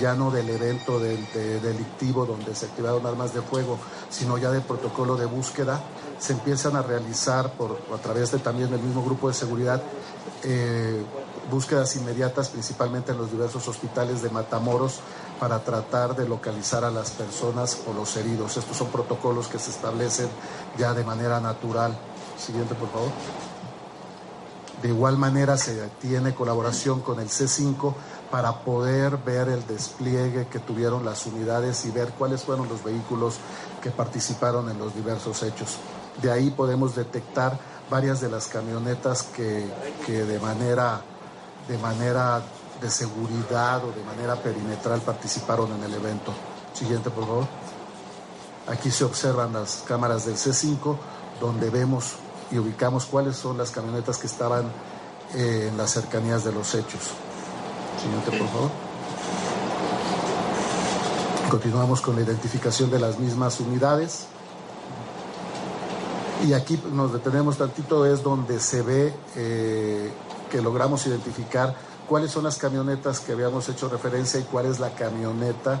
ya 0.00 0.14
no 0.14 0.30
del 0.30 0.48
evento 0.48 0.98
delictivo 1.00 2.24
donde 2.24 2.54
se 2.54 2.66
activaron 2.66 3.04
armas 3.06 3.34
de 3.34 3.42
fuego, 3.42 3.78
sino 4.08 4.38
ya 4.38 4.50
del 4.50 4.62
protocolo 4.62 5.16
de 5.16 5.26
búsqueda, 5.26 5.82
se 6.18 6.32
empiezan 6.32 6.76
a 6.76 6.82
realizar 6.82 7.52
por, 7.52 7.78
a 7.94 7.98
través 7.98 8.32
de 8.32 8.38
también 8.38 8.70
del 8.70 8.80
mismo 8.80 9.04
grupo 9.04 9.28
de 9.28 9.34
seguridad 9.34 9.82
eh, 10.44 11.02
búsquedas 11.50 11.96
inmediatas, 11.96 12.48
principalmente 12.48 13.12
en 13.12 13.18
los 13.18 13.30
diversos 13.30 13.66
hospitales 13.68 14.22
de 14.22 14.30
Matamoros, 14.30 15.00
para 15.40 15.60
tratar 15.60 16.16
de 16.16 16.28
localizar 16.28 16.84
a 16.84 16.90
las 16.90 17.10
personas 17.10 17.78
o 17.86 17.92
los 17.92 18.16
heridos. 18.16 18.56
Estos 18.56 18.76
son 18.76 18.88
protocolos 18.88 19.48
que 19.48 19.58
se 19.58 19.70
establecen 19.70 20.28
ya 20.76 20.94
de 20.94 21.04
manera 21.04 21.40
natural. 21.40 21.96
Siguiente, 22.36 22.74
por 22.74 22.90
favor. 22.90 23.10
De 24.82 24.88
igual 24.88 25.18
manera 25.18 25.56
se 25.56 25.88
tiene 26.00 26.34
colaboración 26.34 27.00
con 27.00 27.18
el 27.18 27.28
C5 27.28 27.94
para 28.30 28.60
poder 28.60 29.16
ver 29.16 29.48
el 29.48 29.66
despliegue 29.66 30.46
que 30.46 30.60
tuvieron 30.60 31.04
las 31.04 31.26
unidades 31.26 31.84
y 31.84 31.90
ver 31.90 32.12
cuáles 32.12 32.44
fueron 32.44 32.68
los 32.68 32.84
vehículos 32.84 33.38
que 33.82 33.90
participaron 33.90 34.70
en 34.70 34.78
los 34.78 34.94
diversos 34.94 35.42
hechos. 35.42 35.78
De 36.22 36.30
ahí 36.30 36.50
podemos 36.50 36.94
detectar 36.94 37.58
varias 37.90 38.20
de 38.20 38.28
las 38.28 38.46
camionetas 38.48 39.22
que, 39.22 39.66
de, 40.06 40.38
manera, 40.40 41.00
de 41.66 41.78
manera 41.78 42.42
de 42.80 42.90
seguridad 42.90 43.84
o 43.84 43.92
de 43.92 44.02
manera 44.04 44.36
perimetral 44.36 45.00
participaron 45.00 45.72
en 45.74 45.84
el 45.84 45.94
evento. 45.94 46.32
Siguiente, 46.74 47.10
por 47.10 47.26
favor. 47.26 47.46
Aquí 48.68 48.90
se 48.90 49.04
observan 49.04 49.52
las 49.52 49.82
cámaras 49.86 50.26
del 50.26 50.36
C5, 50.36 50.96
donde 51.40 51.70
vemos 51.70 52.16
y 52.50 52.58
ubicamos 52.58 53.06
cuáles 53.06 53.36
son 53.36 53.58
las 53.58 53.70
camionetas 53.70 54.18
que 54.18 54.26
estaban 54.26 54.70
eh, 55.34 55.68
en 55.70 55.76
las 55.76 55.90
cercanías 55.90 56.44
de 56.44 56.52
los 56.52 56.74
hechos. 56.74 57.00
Siguiente, 58.00 58.30
por 58.38 58.48
favor. 58.48 58.70
Continuamos 61.50 62.02
con 62.02 62.14
la 62.16 62.22
identificación 62.22 62.90
de 62.90 62.98
las 62.98 63.18
mismas 63.18 63.58
unidades. 63.60 64.26
Y 66.46 66.52
aquí 66.52 66.80
nos 66.92 67.12
detenemos 67.12 67.58
tantito, 67.58 68.06
es 68.06 68.22
donde 68.22 68.60
se 68.60 68.82
ve 68.82 69.12
eh, 69.34 70.10
que 70.50 70.62
logramos 70.62 71.06
identificar 71.06 71.74
cuáles 72.08 72.30
son 72.30 72.44
las 72.44 72.56
camionetas 72.56 73.20
que 73.20 73.32
habíamos 73.32 73.68
hecho 73.68 73.88
referencia 73.88 74.38
y 74.38 74.44
cuál 74.44 74.66
es 74.66 74.78
la 74.78 74.90
camioneta 74.90 75.80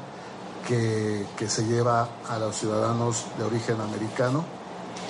que, 0.66 1.24
que 1.36 1.48
se 1.48 1.64
lleva 1.64 2.08
a 2.28 2.38
los 2.38 2.56
ciudadanos 2.56 3.24
de 3.38 3.44
origen 3.44 3.80
americano. 3.80 4.44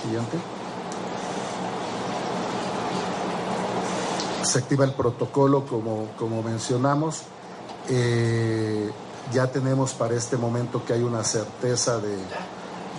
Siguiente. 0.02 0.38
Se 4.42 4.58
activa 4.58 4.84
el 4.84 4.92
protocolo 4.92 5.64
como, 5.64 6.08
como 6.18 6.42
mencionamos. 6.42 7.22
Eh, 7.88 8.90
ya 9.32 9.50
tenemos 9.50 9.92
para 9.94 10.14
este 10.14 10.36
momento 10.36 10.84
que 10.84 10.92
hay 10.92 11.02
una 11.02 11.24
certeza 11.24 11.98
de, 11.98 12.16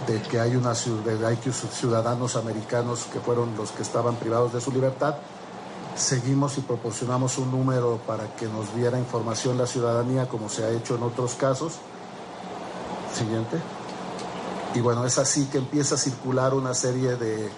de 0.08 0.22
que 0.22 0.40
hay, 0.40 0.56
una, 0.56 0.72
hay 0.72 1.38
ciudadanos 1.72 2.36
americanos 2.36 3.06
que 3.12 3.20
fueron 3.20 3.56
los 3.56 3.72
que 3.72 3.82
estaban 3.82 4.16
privados 4.16 4.54
de 4.54 4.62
su 4.62 4.72
libertad. 4.72 5.16
Seguimos 5.96 6.58
y 6.58 6.62
proporcionamos 6.62 7.38
un 7.38 7.52
número 7.52 8.00
para 8.08 8.36
que 8.36 8.48
nos 8.48 8.74
diera 8.76 8.98
información 8.98 9.58
la 9.58 9.68
ciudadanía, 9.68 10.28
como 10.28 10.50
se 10.50 10.64
ha 10.64 10.70
hecho 10.70 10.96
en 10.96 11.04
otros 11.04 11.36
casos. 11.36 11.74
Siguiente. 13.14 13.58
Y 14.74 14.82
bueno, 14.82 15.06
es 15.06 15.18
así 15.18 15.46
que 15.46 15.58
empieza 15.58 15.96
a 15.96 15.98
circular 15.98 16.54
una 16.54 16.74
serie 16.74 17.16
de, 17.16 17.50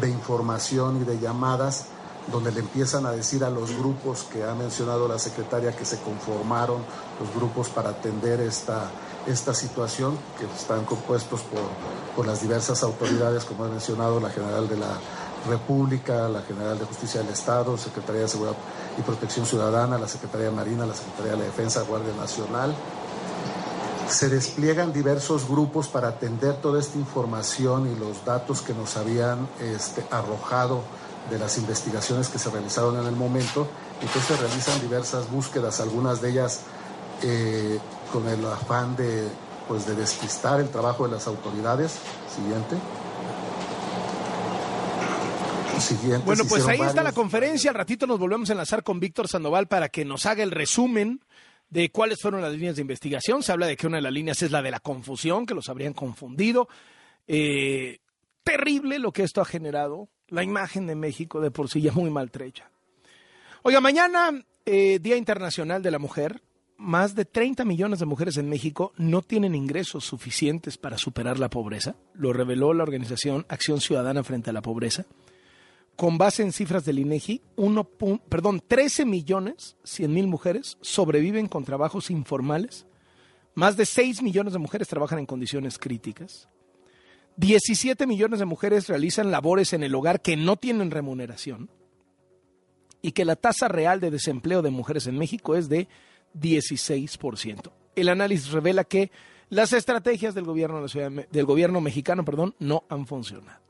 de 0.00 0.08
información 0.08 1.00
y 1.00 1.04
de 1.04 1.18
llamadas 1.18 1.86
donde 2.30 2.50
le 2.50 2.60
empiezan 2.60 3.06
a 3.06 3.12
decir 3.12 3.44
a 3.44 3.50
los 3.50 3.76
grupos 3.76 4.24
que 4.24 4.42
ha 4.42 4.54
mencionado 4.54 5.06
la 5.06 5.18
secretaria 5.18 5.76
que 5.76 5.84
se 5.84 6.00
conformaron, 6.00 6.82
los 7.20 7.34
grupos 7.34 7.68
para 7.68 7.90
atender 7.90 8.40
esta, 8.40 8.90
esta 9.26 9.54
situación, 9.54 10.18
que 10.38 10.46
están 10.46 10.84
compuestos 10.84 11.42
por, 11.42 11.62
por 12.14 12.26
las 12.26 12.42
diversas 12.42 12.82
autoridades, 12.82 13.44
como 13.44 13.66
he 13.66 13.68
mencionado, 13.68 14.20
la 14.20 14.30
General 14.30 14.68
de 14.68 14.76
la 14.76 14.98
República, 15.48 16.28
la 16.28 16.42
General 16.42 16.78
de 16.78 16.84
Justicia 16.84 17.22
del 17.22 17.32
Estado, 17.32 17.76
Secretaría 17.78 18.22
de 18.22 18.28
Seguridad 18.28 18.56
y 18.98 19.02
Protección 19.02 19.46
Ciudadana, 19.46 19.98
la 19.98 20.08
Secretaría 20.08 20.50
Marina, 20.50 20.86
la 20.86 20.94
Secretaría 20.94 21.32
de 21.32 21.38
la 21.38 21.44
Defensa, 21.44 21.82
Guardia 21.82 22.14
Nacional. 22.14 22.74
Se 24.08 24.28
despliegan 24.28 24.92
diversos 24.92 25.48
grupos 25.48 25.88
para 25.88 26.08
atender 26.08 26.60
toda 26.60 26.78
esta 26.78 26.96
información 26.96 27.90
y 27.90 27.98
los 27.98 28.24
datos 28.24 28.62
que 28.62 28.72
nos 28.72 28.96
habían 28.96 29.48
este, 29.60 30.04
arrojado 30.10 30.82
de 31.30 31.38
las 31.38 31.58
investigaciones 31.58 32.28
que 32.28 32.38
se 32.38 32.50
realizaron 32.50 32.98
en 33.00 33.06
el 33.06 33.16
momento. 33.16 33.66
Entonces 34.00 34.36
se 34.36 34.36
realizan 34.36 34.80
diversas 34.80 35.28
búsquedas, 35.30 35.80
algunas 35.80 36.20
de 36.20 36.30
ellas 36.30 36.60
eh, 37.22 37.80
con 38.12 38.28
el 38.28 38.44
afán 38.46 38.96
de, 38.96 39.28
pues, 39.68 39.86
de 39.86 39.94
despistar 39.94 40.60
el 40.60 40.68
trabajo 40.68 41.06
de 41.06 41.14
las 41.14 41.26
autoridades. 41.26 41.98
Siguiente. 42.34 42.76
Siguiente, 45.78 46.24
bueno, 46.24 46.44
pues 46.48 46.66
ahí 46.66 46.80
está 46.80 47.02
la 47.02 47.12
conferencia. 47.12 47.70
Al 47.70 47.76
ratito 47.76 48.06
nos 48.06 48.18
volvemos 48.18 48.48
a 48.48 48.52
enlazar 48.52 48.82
con 48.82 48.98
Víctor 48.98 49.28
Sandoval 49.28 49.68
para 49.68 49.90
que 49.90 50.06
nos 50.06 50.24
haga 50.24 50.42
el 50.42 50.50
resumen 50.50 51.20
de 51.68 51.90
cuáles 51.90 52.20
fueron 52.20 52.40
las 52.40 52.52
líneas 52.52 52.76
de 52.76 52.82
investigación. 52.82 53.42
Se 53.42 53.52
habla 53.52 53.66
de 53.66 53.76
que 53.76 53.86
una 53.86 53.96
de 53.96 54.02
las 54.02 54.12
líneas 54.12 54.40
es 54.42 54.50
la 54.50 54.62
de 54.62 54.70
la 54.70 54.80
confusión, 54.80 55.44
que 55.44 55.54
los 55.54 55.68
habrían 55.68 55.92
confundido. 55.92 56.68
Eh, 57.26 57.98
terrible 58.42 58.98
lo 58.98 59.12
que 59.12 59.22
esto 59.22 59.40
ha 59.40 59.44
generado 59.44 60.08
la 60.28 60.42
imagen 60.42 60.86
de 60.86 60.94
México 60.94 61.40
de 61.40 61.50
por 61.50 61.68
sí 61.68 61.80
ya 61.80 61.92
muy 61.92 62.10
maltrecha. 62.10 62.70
Oiga, 63.62 63.80
mañana, 63.80 64.30
eh, 64.64 64.98
Día 65.00 65.16
Internacional 65.16 65.82
de 65.82 65.90
la 65.90 65.98
Mujer, 65.98 66.40
más 66.78 67.14
de 67.14 67.24
30 67.24 67.64
millones 67.64 67.98
de 67.98 68.06
mujeres 68.06 68.36
en 68.36 68.48
México 68.48 68.92
no 68.96 69.22
tienen 69.22 69.54
ingresos 69.54 70.04
suficientes 70.04 70.76
para 70.76 70.98
superar 70.98 71.38
la 71.38 71.50
pobreza, 71.50 71.96
lo 72.14 72.32
reveló 72.32 72.74
la 72.74 72.82
organización 72.82 73.46
Acción 73.48 73.80
Ciudadana 73.80 74.22
frente 74.22 74.50
a 74.50 74.52
la 74.52 74.62
Pobreza. 74.62 75.06
Con 75.96 76.18
base 76.18 76.42
en 76.42 76.52
cifras 76.52 76.84
del 76.84 76.98
INEGI, 76.98 77.40
uno, 77.56 77.84
perdón, 77.84 78.62
13 78.66 79.06
millones 79.06 79.76
100 79.84 80.12
mil 80.12 80.26
mujeres 80.26 80.76
sobreviven 80.82 81.48
con 81.48 81.64
trabajos 81.64 82.10
informales 82.10 82.86
Más 83.54 83.78
de 83.78 83.86
6 83.86 84.22
millones 84.22 84.52
de 84.52 84.58
mujeres 84.58 84.88
trabajan 84.88 85.18
en 85.18 85.24
condiciones 85.24 85.78
críticas. 85.78 86.50
17 87.38 88.06
millones 88.06 88.38
de 88.38 88.44
mujeres 88.44 88.86
realizan 88.86 89.30
labores 89.30 89.72
en 89.72 89.82
el 89.82 89.94
hogar 89.94 90.20
que 90.20 90.36
no 90.36 90.56
tienen 90.56 90.90
remuneración. 90.90 91.70
Y 93.00 93.12
que 93.12 93.24
la 93.24 93.36
tasa 93.36 93.68
real 93.68 93.98
de 94.00 94.10
desempleo 94.10 94.60
de 94.60 94.68
mujeres 94.68 95.06
en 95.06 95.16
México 95.16 95.56
es 95.56 95.70
de 95.70 95.88
16%. 96.40 97.72
El 97.94 98.08
análisis 98.08 98.50
revela 98.50 98.84
que 98.84 99.10
las 99.48 99.72
estrategias 99.72 100.34
del 100.34 100.44
gobierno, 100.44 100.76
de 100.76 100.82
la 100.82 100.88
ciudad, 100.88 101.10
del 101.10 101.44
gobierno 101.44 101.80
mexicano 101.80 102.24
no 102.58 102.84
han 102.88 103.06
funcionado. 103.06 103.60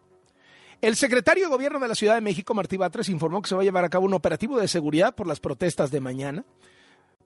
El 0.83 0.95
secretario 0.95 1.45
de 1.45 1.51
Gobierno 1.51 1.81
de 1.81 1.89
la 1.89 1.95
Ciudad 1.95 2.14
de 2.14 2.21
México, 2.21 2.53
Martí 2.53 2.77
Batres, 2.77 3.09
informó 3.09 3.41
que 3.41 3.49
se 3.49 3.55
va 3.55 3.62
a 3.62 3.64
llevar 3.64 3.85
a 3.85 3.89
cabo 3.89 4.05
un 4.05 4.14
operativo 4.14 4.59
de 4.59 4.69
seguridad 4.69 5.14
por 5.14 5.27
las 5.27 5.41
protestas 5.41 5.91
de 5.91 6.01
mañana. 6.01 6.45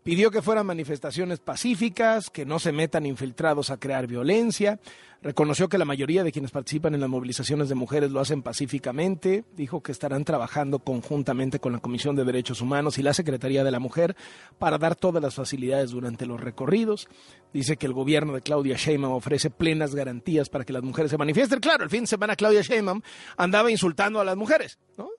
Pidió 0.02 0.30
que 0.30 0.40
fueran 0.40 0.66
manifestaciones 0.66 1.40
pacíficas, 1.40 2.30
que 2.30 2.46
no 2.46 2.58
se 2.58 2.72
metan 2.72 3.04
infiltrados 3.04 3.68
a 3.68 3.76
crear 3.76 4.06
violencia. 4.06 4.80
Reconoció 5.22 5.68
que 5.68 5.76
la 5.76 5.84
mayoría 5.84 6.24
de 6.24 6.32
quienes 6.32 6.50
participan 6.50 6.94
en 6.94 7.00
las 7.00 7.10
movilizaciones 7.10 7.68
de 7.68 7.74
mujeres 7.74 8.10
lo 8.10 8.20
hacen 8.20 8.42
pacíficamente. 8.42 9.44
Dijo 9.54 9.82
que 9.82 9.92
estarán 9.92 10.24
trabajando 10.24 10.78
conjuntamente 10.78 11.60
con 11.60 11.74
la 11.74 11.80
Comisión 11.80 12.16
de 12.16 12.24
Derechos 12.24 12.62
Humanos 12.62 12.96
y 12.96 13.02
la 13.02 13.12
Secretaría 13.12 13.62
de 13.62 13.70
la 13.70 13.78
Mujer 13.78 14.16
para 14.58 14.78
dar 14.78 14.96
todas 14.96 15.22
las 15.22 15.34
facilidades 15.34 15.90
durante 15.90 16.24
los 16.24 16.40
recorridos. 16.40 17.06
Dice 17.52 17.76
que 17.76 17.84
el 17.84 17.92
gobierno 17.92 18.32
de 18.32 18.40
Claudia 18.40 18.76
Sheinbaum 18.78 19.12
ofrece 19.12 19.50
plenas 19.50 19.94
garantías 19.94 20.48
para 20.48 20.64
que 20.64 20.72
las 20.72 20.82
mujeres 20.82 21.10
se 21.10 21.18
manifiesten. 21.18 21.60
Claro, 21.60 21.84
el 21.84 21.90
fin 21.90 22.04
de 22.04 22.06
semana 22.06 22.36
Claudia 22.36 22.62
Sheinbaum 22.62 23.02
andaba 23.36 23.70
insultando 23.70 24.18
a 24.18 24.24
las 24.24 24.36
mujeres, 24.38 24.78
¿no? 24.96 25.10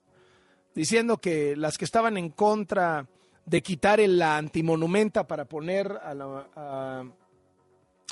Diciendo 0.73 1.17
que 1.17 1.55
las 1.55 1.77
que 1.77 1.85
estaban 1.85 2.17
en 2.17 2.29
contra 2.31 3.07
de 3.45 3.61
quitar 3.61 3.99
la 3.99 4.37
antimonumenta 4.37 5.27
para 5.27 5.45
poner 5.45 5.99
a 6.03 6.13
la, 6.13 7.11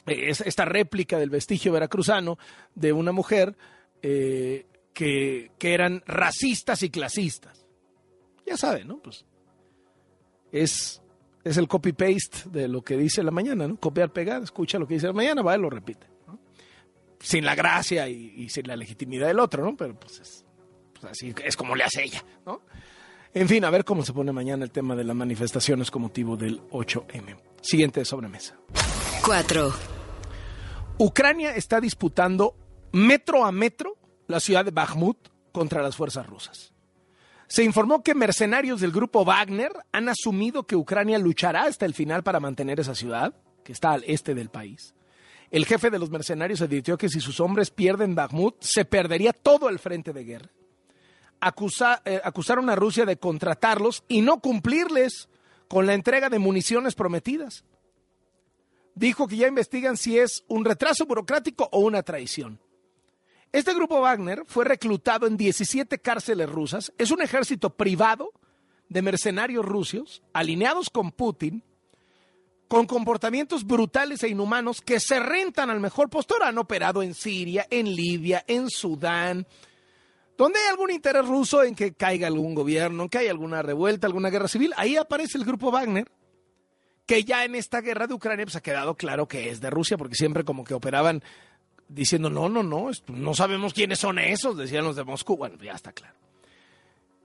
esta 0.05 0.65
réplica 0.65 1.17
del 1.17 1.29
vestigio 1.29 1.71
veracruzano 1.71 2.37
de 2.75 2.93
una 2.93 3.11
mujer 3.11 3.55
eh, 4.01 4.65
que, 4.93 5.51
que, 5.57 5.73
eran 5.73 6.03
racistas 6.05 6.83
y 6.83 6.89
clasistas. 6.89 7.65
Ya 8.45 8.57
saben, 8.57 8.87
¿no? 8.87 8.97
Pues 8.97 9.25
es, 10.51 11.01
es 11.43 11.57
el 11.57 11.67
copy-paste 11.67 12.49
de 12.49 12.67
lo 12.67 12.81
que 12.81 12.97
dice 12.97 13.23
la 13.23 13.31
mañana, 13.31 13.67
¿no? 13.67 13.77
Copiar, 13.77 14.11
pegar, 14.11 14.41
escucha 14.41 14.79
lo 14.79 14.87
que 14.87 14.95
dice 14.95 15.07
la 15.07 15.13
mañana, 15.13 15.41
va 15.41 15.55
y 15.55 15.61
lo 15.61 15.69
repite. 15.69 16.07
Sin 17.19 17.43
la 17.43 17.53
gracia 17.53 18.07
y, 18.07 18.47
sin 18.49 18.65
la 18.67 18.77
legitimidad 18.77 19.27
del 19.27 19.39
otro, 19.39 19.63
¿no? 19.63 19.75
Pero 19.75 19.99
pues 19.99 20.19
es, 20.21 20.45
pues 20.93 21.11
así 21.11 21.33
es 21.43 21.57
como 21.57 21.75
le 21.75 21.83
hace 21.83 22.03
ella, 22.03 22.23
¿no? 22.45 22.61
En 23.31 23.47
fin, 23.47 23.63
a 23.63 23.69
ver 23.69 23.85
cómo 23.85 24.03
se 24.03 24.11
pone 24.11 24.31
mañana 24.31 24.63
el 24.63 24.71
tema 24.71 24.95
de 24.95 25.03
las 25.03 25.15
manifestaciones 25.15 25.91
con 25.91 26.01
motivo 26.01 26.35
del 26.35 26.61
8M. 26.69 27.37
Siguiente 27.61 28.03
sobremesa. 28.03 28.55
4. 29.23 29.71
Ucrania 30.97 31.55
está 31.55 31.79
disputando 31.79 32.55
metro 32.91 33.45
a 33.45 33.51
metro 33.51 33.97
la 34.25 34.39
ciudad 34.39 34.65
de 34.65 34.71
Bakhmut 34.71 35.17
contra 35.51 35.83
las 35.83 35.95
fuerzas 35.95 36.25
rusas. 36.25 36.73
Se 37.47 37.63
informó 37.63 38.01
que 38.01 38.15
mercenarios 38.15 38.81
del 38.81 38.91
grupo 38.91 39.23
Wagner 39.23 39.73
han 39.91 40.09
asumido 40.09 40.63
que 40.63 40.75
Ucrania 40.75 41.19
luchará 41.19 41.65
hasta 41.65 41.85
el 41.85 41.93
final 41.93 42.23
para 42.23 42.39
mantener 42.39 42.79
esa 42.79 42.95
ciudad, 42.95 43.35
que 43.63 43.73
está 43.73 43.91
al 43.91 44.03
este 44.07 44.33
del 44.33 44.49
país. 44.49 44.95
El 45.51 45.67
jefe 45.67 45.91
de 45.91 45.99
los 45.99 46.09
mercenarios 46.09 46.61
advirtió 46.61 46.97
que 46.97 47.09
si 47.09 47.19
sus 47.19 47.39
hombres 47.39 47.69
pierden 47.69 48.15
Bakhmut, 48.15 48.55
se 48.59 48.85
perdería 48.85 49.33
todo 49.33 49.69
el 49.69 49.77
frente 49.77 50.13
de 50.13 50.23
guerra 50.23 50.49
eh, 51.41 52.21
acusaron 52.23 52.69
a 52.69 52.75
Rusia 52.75 53.05
de 53.05 53.17
contratarlos 53.17 54.03
y 54.07 54.21
no 54.21 54.39
cumplirles 54.39 55.29
con 55.67 55.85
la 55.85 55.93
entrega 55.93 56.29
de 56.29 56.39
municiones 56.39 56.95
prometidas. 56.95 57.63
Dijo 58.95 59.27
que 59.27 59.37
ya 59.37 59.47
investigan 59.47 59.95
si 59.95 60.17
es 60.17 60.43
un 60.47 60.65
retraso 60.65 61.05
burocrático 61.05 61.69
o 61.71 61.79
una 61.79 62.03
traición. 62.03 62.59
Este 63.51 63.73
grupo 63.73 64.01
Wagner 64.01 64.43
fue 64.45 64.65
reclutado 64.65 65.25
en 65.25 65.37
17 65.37 65.99
cárceles 65.99 66.49
rusas. 66.49 66.93
Es 66.97 67.09
un 67.09 67.21
ejército 67.21 67.71
privado 67.71 68.31
de 68.89 69.01
mercenarios 69.01 69.65
rusos 69.65 70.21
alineados 70.33 70.89
con 70.89 71.11
Putin, 71.11 71.63
con 72.67 72.85
comportamientos 72.85 73.65
brutales 73.65 74.21
e 74.23 74.29
inhumanos 74.29 74.81
que 74.81 74.99
se 74.99 75.19
rentan 75.19 75.69
al 75.71 75.79
mejor 75.79 76.09
postor. 76.09 76.43
Han 76.43 76.57
operado 76.59 77.01
en 77.01 77.15
Siria, 77.15 77.65
en 77.71 77.95
Libia, 77.95 78.43
en 78.47 78.69
Sudán, 78.69 79.47
donde 80.39 80.57
hay 80.57 80.69
algún 80.69 80.89
interés 80.89 81.27
ruso 81.27 81.63
en 81.63 81.75
que 81.75 81.95
caiga 81.95 82.27
algún 82.27 82.55
gobierno, 82.55 83.09
que 83.09 83.17
haya 83.17 83.31
alguna 83.31 83.61
revuelta, 83.61 84.07
alguna 84.07 84.29
guerra 84.29 84.47
civil, 84.47 84.71
ahí 84.77 84.95
aparece 84.95 85.37
el 85.37 85.43
grupo 85.43 85.69
Wagner, 85.69 86.09
que 87.05 87.25
ya 87.25 87.43
en 87.43 87.55
esta 87.55 87.81
guerra 87.81 88.07
de 88.07 88.13
Ucrania 88.13 88.45
pues, 88.45 88.55
ha 88.55 88.61
quedado 88.61 88.95
claro 88.95 89.27
que 89.27 89.49
es 89.49 89.59
de 89.59 89.69
Rusia, 89.69 89.97
porque 89.97 90.15
siempre 90.15 90.45
como 90.45 90.63
que 90.63 90.73
operaban 90.73 91.21
diciendo, 91.89 92.29
no, 92.29 92.47
no, 92.47 92.63
no, 92.63 92.89
no 93.07 93.33
sabemos 93.33 93.73
quiénes 93.73 93.99
son 93.99 94.17
esos, 94.17 94.55
decían 94.55 94.85
los 94.85 94.95
de 94.95 95.03
Moscú. 95.03 95.35
Bueno, 95.35 95.57
ya 95.61 95.73
está 95.73 95.91
claro. 95.91 96.15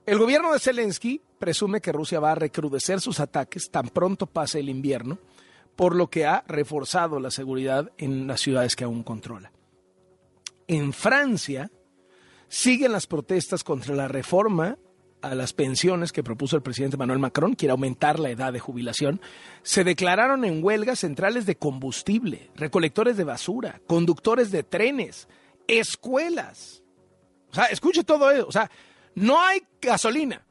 El 0.05 0.17
gobierno 0.17 0.51
de 0.51 0.59
Zelensky 0.59 1.21
presume 1.39 1.79
que 1.79 1.93
Rusia 1.93 2.19
va 2.19 2.33
a 2.33 2.35
recrudecer 2.35 2.99
sus 2.99 3.21
ataques 3.21 3.71
tan 3.71 3.87
pronto 3.87 4.27
pase 4.27 4.59
el 4.59 4.67
invierno, 4.67 5.19
por 5.77 5.95
lo 5.95 6.09
que 6.09 6.25
ha 6.25 6.43
reforzado 6.49 7.21
la 7.21 7.31
seguridad 7.31 7.93
en 7.97 8.27
las 8.27 8.41
ciudades 8.41 8.75
que 8.75 8.83
aún 8.83 9.03
controla. 9.03 9.53
En 10.67 10.91
Francia, 10.91 11.71
Siguen 12.55 12.93
las 12.93 13.05
protestas 13.05 13.65
contra 13.65 13.95
la 13.95 14.07
reforma 14.07 14.77
a 15.21 15.35
las 15.35 15.51
pensiones 15.51 16.13
que 16.13 16.23
propuso 16.23 16.55
el 16.55 16.61
presidente 16.61 16.95
Manuel 16.95 17.19
Macron, 17.19 17.53
quiere 17.53 17.73
aumentar 17.73 18.17
la 18.17 18.29
edad 18.29 18.53
de 18.53 18.61
jubilación, 18.61 19.19
se 19.61 19.83
declararon 19.83 20.45
en 20.45 20.63
huelga 20.63 20.95
centrales 20.95 21.45
de 21.45 21.57
combustible, 21.57 22.49
recolectores 22.55 23.17
de 23.17 23.25
basura, 23.25 23.81
conductores 23.87 24.51
de 24.51 24.63
trenes, 24.63 25.27
escuelas. 25.67 26.81
O 27.51 27.55
sea, 27.55 27.65
escuche 27.65 28.05
todo 28.05 28.31
eso. 28.31 28.47
O 28.47 28.53
sea, 28.53 28.71
no 29.15 29.41
hay 29.41 29.61
gasolina, 29.81 30.45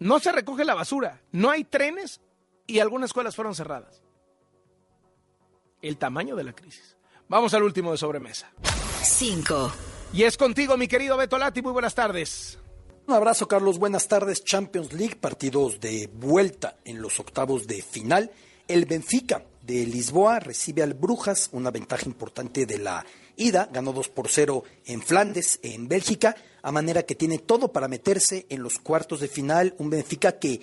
no 0.00 0.18
se 0.18 0.32
recoge 0.32 0.66
la 0.66 0.74
basura, 0.74 1.22
no 1.32 1.48
hay 1.48 1.64
trenes 1.64 2.20
y 2.66 2.80
algunas 2.80 3.08
escuelas 3.08 3.34
fueron 3.34 3.54
cerradas. 3.54 4.02
El 5.80 5.96
tamaño 5.96 6.36
de 6.36 6.44
la 6.44 6.52
crisis. 6.52 6.98
Vamos 7.26 7.54
al 7.54 7.62
último 7.62 7.92
de 7.92 7.96
sobremesa. 7.96 8.52
5. 9.00 9.72
Y 10.12 10.22
es 10.22 10.38
contigo, 10.38 10.76
mi 10.76 10.88
querido 10.88 11.16
Beto 11.16 11.36
Lati. 11.36 11.60
Muy 11.60 11.72
buenas 11.72 11.94
tardes. 11.94 12.58
Un 13.06 13.14
abrazo, 13.14 13.46
Carlos. 13.46 13.78
Buenas 13.78 14.08
tardes. 14.08 14.42
Champions 14.42 14.92
League, 14.94 15.16
partidos 15.16 15.80
de 15.80 16.08
vuelta 16.12 16.78
en 16.84 17.02
los 17.02 17.20
octavos 17.20 17.66
de 17.66 17.82
final. 17.82 18.30
El 18.66 18.86
Benfica 18.86 19.44
de 19.62 19.84
Lisboa 19.86 20.40
recibe 20.40 20.82
al 20.82 20.94
Brujas, 20.94 21.50
una 21.52 21.70
ventaja 21.70 22.06
importante 22.06 22.64
de 22.64 22.78
la 22.78 23.04
ida. 23.36 23.68
Ganó 23.70 23.92
2 23.92 24.08
por 24.08 24.28
0 24.28 24.64
en 24.86 25.02
Flandes, 25.02 25.60
en 25.62 25.88
Bélgica, 25.88 26.34
a 26.62 26.72
manera 26.72 27.02
que 27.02 27.14
tiene 27.14 27.38
todo 27.38 27.70
para 27.70 27.86
meterse 27.86 28.46
en 28.48 28.62
los 28.62 28.78
cuartos 28.78 29.20
de 29.20 29.28
final. 29.28 29.74
Un 29.78 29.90
Benfica 29.90 30.38
que 30.38 30.60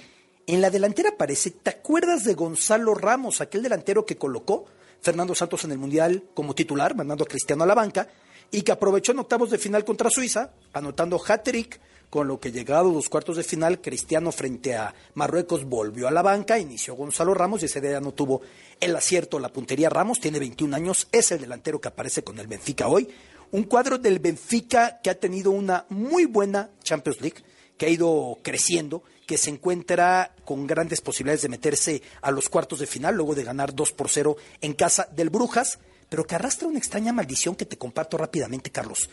en 0.48 0.60
la 0.60 0.72
delantera 0.72 1.18
parece. 1.18 1.52
¿Te 1.52 1.70
acuerdas 1.70 2.24
de 2.24 2.34
Gonzalo 2.34 2.96
Ramos, 2.96 3.42
aquel 3.42 3.62
delantero 3.62 4.08
que 4.08 4.18
colocó 4.18 4.66
Fernando 5.02 5.36
Santos 5.36 5.64
en 5.66 5.72
el 5.72 5.78
Mundial 5.78 6.24
como 6.34 6.56
titular, 6.56 6.96
mandando 6.96 7.24
a 7.24 7.28
Cristiano 7.28 7.64
a 7.64 7.68
la 7.68 7.76
banca? 7.76 8.10
Y 8.52 8.62
que 8.62 8.72
aprovechó 8.72 9.12
en 9.12 9.20
octavos 9.20 9.52
de 9.52 9.58
final 9.58 9.84
contra 9.86 10.10
Suiza, 10.10 10.52
anotando 10.74 11.22
hat-trick, 11.26 11.80
con 12.10 12.28
lo 12.28 12.40
que 12.40 12.52
llegado 12.52 12.90
a 12.90 12.94
los 12.94 13.10
cuartos 13.10 13.38
de 13.38 13.44
final, 13.44 13.82
Cristiano 13.82 14.32
frente 14.32 14.76
a 14.76 14.94
Marruecos 15.16 15.66
volvió 15.66 16.08
a 16.08 16.12
la 16.12 16.22
banca, 16.22 16.58
inició 16.60 16.96
Gonzalo 16.96 17.34
Ramos 17.34 17.62
y 17.62 17.66
ese 17.66 17.82
día 17.82 18.00
no 18.00 18.14
tuvo 18.14 18.42
el 18.80 18.96
acierto, 18.96 19.40
la 19.40 19.50
puntería. 19.50 19.90
Ramos 19.90 20.20
tiene 20.20 20.40
21 20.40 20.76
años, 20.76 21.08
es 21.12 21.32
el 21.32 21.42
delantero 21.42 21.82
que 21.82 21.90
aparece 21.90 22.24
con 22.24 22.40
el 22.40 22.48
Benfica 22.48 22.88
hoy. 22.88 23.10
Un 23.52 23.64
cuadro 23.64 23.98
del 23.98 24.20
Benfica 24.20 25.02
que 25.04 25.10
ha 25.10 25.20
tenido 25.20 25.52
una 25.52 25.86
muy 25.90 26.26
buena 26.26 26.70
Champions 26.84 27.22
League, 27.22 27.44
que 27.78 27.88
ha 27.88 27.90
ido 27.90 28.38
creciendo, 28.42 29.04
que 29.26 29.38
se 29.38 29.50
encuentra 29.50 30.34
con 30.46 30.68
grandes 30.68 31.02
posibilidades 31.02 31.42
de 31.42 31.50
meterse 31.50 32.02
a 32.22 32.32
los 32.32 32.48
cuartos 32.48 32.80
de 32.80 32.88
final, 32.88 33.16
luego 33.16 33.36
de 33.36 33.44
ganar 33.44 33.76
2 33.76 33.92
por 33.92 34.10
0 34.10 34.38
en 34.62 34.74
casa 34.74 35.10
del 35.12 35.30
Brujas 35.30 35.80
pero 36.10 36.26
que 36.26 36.36
arrastra 36.36 36.68
una 36.68 36.80
extraña 36.80 37.14
maldición 37.14 37.56
que 37.56 37.66
te 37.66 37.78
comparto 37.78 38.18
rápidamente, 38.18 38.72
Carlos. 38.72 39.10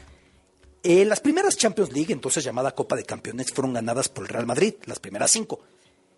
Eh, 0.83 1.05
las 1.05 1.21
primeras 1.21 1.57
Champions 1.57 1.93
League, 1.93 2.13
entonces 2.13 2.43
llamada 2.43 2.75
Copa 2.75 2.97
de 2.97 3.05
Campeones, 3.05 3.53
fueron 3.53 3.73
ganadas 3.73 4.09
por 4.09 4.25
el 4.25 4.29
Real 4.29 4.47
Madrid, 4.47 4.75
las 4.87 4.99
primeras 4.99 5.31
cinco. 5.31 5.61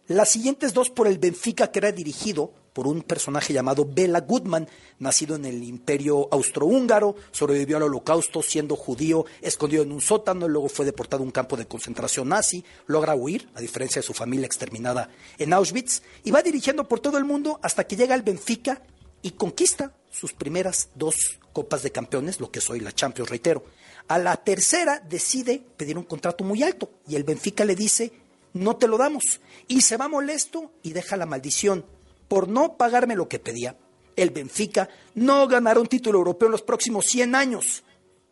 Las 0.07 0.31
siguientes 0.31 0.75
dos 0.75 0.91
por 0.91 1.07
el 1.07 1.19
Benfica, 1.19 1.71
que 1.71 1.79
era 1.79 1.93
dirigido 1.93 2.53
por 2.75 2.87
un 2.87 3.03
personaje 3.03 3.55
llamado 3.55 3.87
Bela 3.89 4.21
Goodman, 4.21 4.69
nacido 4.99 5.37
en 5.37 5.45
el 5.45 5.63
imperio 5.63 6.29
austrohúngaro, 6.33 7.15
sobrevivió 7.31 7.77
al 7.77 7.85
holocausto 7.85 8.43
siendo 8.43 8.75
judío, 8.75 9.25
escondido 9.41 9.83
en 9.83 9.93
un 9.93 10.01
sótano, 10.01 10.49
luego 10.49 10.69
fue 10.69 10.85
deportado 10.85 11.23
a 11.23 11.27
un 11.27 11.31
campo 11.31 11.57
de 11.57 11.67
concentración 11.67 12.29
nazi, 12.29 12.65
logra 12.87 13.15
huir, 13.15 13.49
a 13.55 13.61
diferencia 13.61 14.03
de 14.03 14.07
su 14.07 14.13
familia 14.13 14.47
exterminada 14.47 15.09
en 15.39 15.53
Auschwitz, 15.53 16.03
y 16.25 16.33
va 16.33 16.43
dirigiendo 16.43 16.89
por 16.89 17.01
todo 17.01 17.17
el 17.17 17.25
mundo 17.25 17.61
hasta 17.63 17.85
que 17.85 17.97
llega 17.97 18.15
al 18.15 18.23
Benfica 18.23 18.83
y 19.25 19.33
conquista 19.33 19.93
sus 20.11 20.33
primeras 20.33 20.91
dos 20.95 21.17
Copas 21.53 21.83
de 21.83 21.91
Campeones, 21.91 22.39
lo 22.39 22.51
que 22.53 22.61
soy 22.61 22.79
la 22.79 22.93
Champions, 22.93 23.31
reitero. 23.31 23.65
A 24.07 24.19
la 24.19 24.37
tercera 24.37 25.01
decide 25.01 25.61
pedir 25.77 25.99
un 25.99 26.05
contrato 26.05 26.45
muy 26.45 26.63
alto 26.63 26.91
y 27.09 27.17
el 27.17 27.25
Benfica 27.25 27.65
le 27.65 27.75
dice, 27.75 28.13
no 28.53 28.77
te 28.77 28.87
lo 28.87 28.99
damos. 28.99 29.41
Y 29.67 29.81
se 29.81 29.97
va 29.97 30.09
molesto 30.09 30.73
y 30.83 30.93
deja 30.93 31.17
la 31.17 31.27
maldición 31.27 31.85
por 32.29 32.49
no 32.49 32.77
pagarme 32.77 33.17
lo 33.17 33.29
que 33.29 33.39
pedía, 33.39 33.77
el 34.17 34.31
Benfica 34.31 34.89
no 35.15 35.47
ganará 35.47 35.81
un 35.81 35.87
título 35.87 36.19
europeo 36.19 36.49
en 36.49 36.53
los 36.53 36.63
próximos 36.63 37.07
100 37.07 37.35
años. 37.35 37.85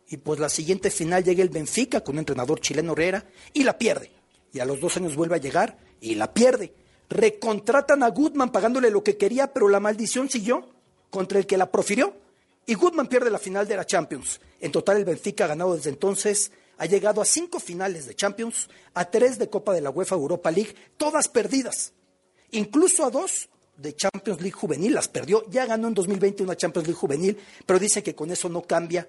Y 0.07 0.17
pues 0.17 0.39
la 0.39 0.49
siguiente 0.49 0.91
final 0.91 1.23
llega 1.23 1.41
el 1.41 1.49
Benfica 1.49 2.01
con 2.01 2.15
un 2.15 2.19
entrenador 2.19 2.59
chileno 2.59 2.93
Herrera 2.93 3.25
y 3.53 3.63
la 3.63 3.77
pierde. 3.77 4.11
Y 4.51 4.59
a 4.59 4.65
los 4.65 4.79
dos 4.79 4.97
años 4.97 5.15
vuelve 5.15 5.35
a 5.35 5.39
llegar 5.39 5.77
y 5.99 6.15
la 6.15 6.33
pierde. 6.33 6.73
Recontratan 7.09 8.03
a 8.03 8.09
Goodman 8.09 8.51
pagándole 8.51 8.91
lo 8.91 9.03
que 9.03 9.17
quería, 9.17 9.53
pero 9.53 9.69
la 9.69 9.79
maldición 9.79 10.29
siguió 10.29 10.69
contra 11.13 11.37
el 11.37 11.45
que 11.45 11.57
la 11.57 11.71
profirió. 11.71 12.11
Y 12.65 12.73
Goodman 12.73 13.05
pierde 13.05 13.29
la 13.29 13.37
final 13.37 13.67
de 13.67 13.75
la 13.75 13.85
Champions. 13.85 14.41
En 14.59 14.71
total 14.71 14.97
el 14.97 15.05
Benfica 15.05 15.45
ha 15.45 15.49
ganado 15.49 15.75
desde 15.75 15.91
entonces, 15.91 16.51
ha 16.79 16.87
llegado 16.87 17.21
a 17.21 17.25
cinco 17.25 17.59
finales 17.59 18.07
de 18.07 18.15
Champions, 18.15 18.67
a 18.95 19.05
tres 19.05 19.37
de 19.37 19.47
Copa 19.47 19.73
de 19.73 19.81
la 19.81 19.91
UEFA 19.91 20.15
Europa 20.15 20.49
League, 20.49 20.73
todas 20.97 21.27
perdidas. 21.27 21.93
Incluso 22.49 23.05
a 23.05 23.11
dos 23.11 23.47
de 23.77 23.95
Champions 23.95 24.41
League 24.41 24.57
juvenil 24.57 24.95
las 24.95 25.07
perdió. 25.07 25.47
Ya 25.51 25.67
ganó 25.67 25.87
en 25.87 25.93
2020 25.93 26.41
una 26.41 26.57
Champions 26.57 26.87
League 26.87 26.99
juvenil, 26.99 27.37
pero 27.63 27.77
dice 27.77 28.01
que 28.01 28.15
con 28.15 28.31
eso 28.31 28.49
no 28.49 28.63
cambia 28.63 29.07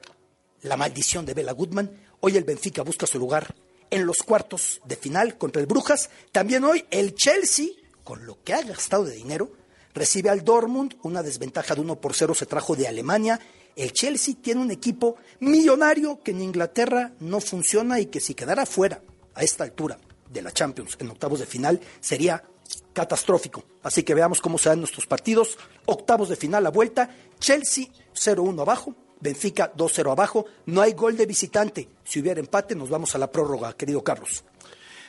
la 0.60 0.76
maldición 0.76 1.24
de 1.24 1.32
Bela 1.32 1.52
Goodman. 1.52 1.90
Hoy 2.20 2.36
el 2.36 2.44
Benfica 2.44 2.82
busca 2.82 3.06
su 3.06 3.18
lugar 3.18 3.54
en 3.88 4.04
los 4.04 4.18
cuartos 4.18 4.82
de 4.84 4.96
final 4.96 5.38
contra 5.38 5.62
el 5.62 5.66
Brujas. 5.66 6.10
También 6.32 6.64
hoy 6.64 6.84
el 6.90 7.14
Chelsea, 7.14 7.68
con 8.02 8.26
lo 8.26 8.42
que 8.44 8.52
ha 8.52 8.60
gastado 8.60 9.04
de 9.04 9.14
dinero, 9.14 9.63
recibe 9.94 10.30
al 10.30 10.44
Dortmund. 10.44 10.96
Una 11.02 11.22
desventaja 11.22 11.74
de 11.74 11.80
1 11.80 12.00
por 12.00 12.14
0 12.14 12.34
se 12.34 12.46
trajo 12.46 12.76
de 12.76 12.88
Alemania. 12.88 13.40
El 13.76 13.92
Chelsea 13.92 14.34
tiene 14.40 14.60
un 14.60 14.70
equipo 14.70 15.16
millonario 15.40 16.20
que 16.22 16.32
en 16.32 16.42
Inglaterra 16.42 17.12
no 17.20 17.40
funciona 17.40 18.00
y 18.00 18.06
que 18.06 18.20
si 18.20 18.34
quedara 18.34 18.66
fuera 18.66 19.02
a 19.34 19.42
esta 19.42 19.64
altura 19.64 19.98
de 20.30 20.42
la 20.42 20.52
Champions 20.52 20.96
en 20.98 21.10
octavos 21.10 21.40
de 21.40 21.46
final 21.46 21.80
sería 22.00 22.44
catastrófico. 22.92 23.64
Así 23.82 24.02
que 24.02 24.14
veamos 24.14 24.40
cómo 24.40 24.58
se 24.58 24.68
dan 24.68 24.80
nuestros 24.80 25.06
partidos. 25.06 25.58
Octavos 25.86 26.28
de 26.28 26.36
final 26.36 26.66
a 26.66 26.70
vuelta. 26.70 27.10
Chelsea 27.38 27.86
0-1 28.14 28.60
abajo. 28.60 28.94
Benfica 29.20 29.72
2-0 29.74 30.12
abajo. 30.12 30.46
No 30.66 30.82
hay 30.82 30.92
gol 30.92 31.16
de 31.16 31.26
visitante. 31.26 31.88
Si 32.04 32.20
hubiera 32.20 32.40
empate, 32.40 32.74
nos 32.74 32.90
vamos 32.90 33.14
a 33.14 33.18
la 33.18 33.30
prórroga, 33.30 33.74
querido 33.74 34.02
Carlos. 34.04 34.44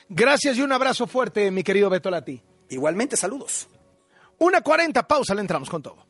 Gracias 0.10 0.58
y 0.58 0.62
un 0.62 0.72
abrazo 0.72 1.08
fuerte, 1.08 1.50
mi 1.52 1.64
querido 1.64 1.90
Beto 1.90 2.10
Lati. 2.10 2.42
Igualmente, 2.70 3.18
saludos. 3.18 3.68
Una 4.40 4.62
40, 4.62 5.08
pausa, 5.08 5.34
le 5.34 5.42
entramos 5.42 5.70
con 5.70 5.82
todo. 5.82 6.08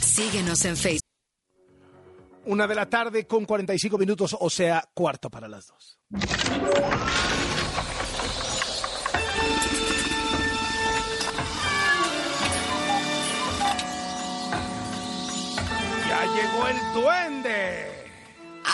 Síguenos 0.00 0.64
en 0.64 0.76
Facebook. 0.76 1.02
Una 2.46 2.66
de 2.66 2.74
la 2.74 2.88
tarde 2.88 3.26
con 3.26 3.44
45 3.44 3.98
minutos, 3.98 4.36
o 4.38 4.48
sea, 4.48 4.88
cuarto 4.94 5.28
para 5.28 5.48
las 5.48 5.66
dos. 5.66 5.98
Ya 16.08 16.24
llegó 16.34 16.68
el 16.68 16.92
duende. 16.94 17.96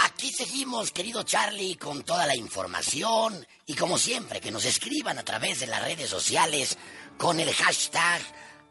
Aquí 0.04 0.30
seguimos, 0.30 0.92
querido 0.92 1.22
Charlie, 1.22 1.76
con 1.76 2.02
toda 2.02 2.26
la 2.26 2.36
información 2.36 3.46
y 3.66 3.74
como 3.74 3.98
siempre 3.98 4.40
que 4.40 4.50
nos 4.50 4.64
escriban 4.64 5.18
a 5.18 5.24
través 5.24 5.60
de 5.60 5.66
las 5.66 5.82
redes 5.82 6.08
sociales 6.08 6.78
con 7.18 7.40
el 7.40 7.52
hashtag 7.52 8.22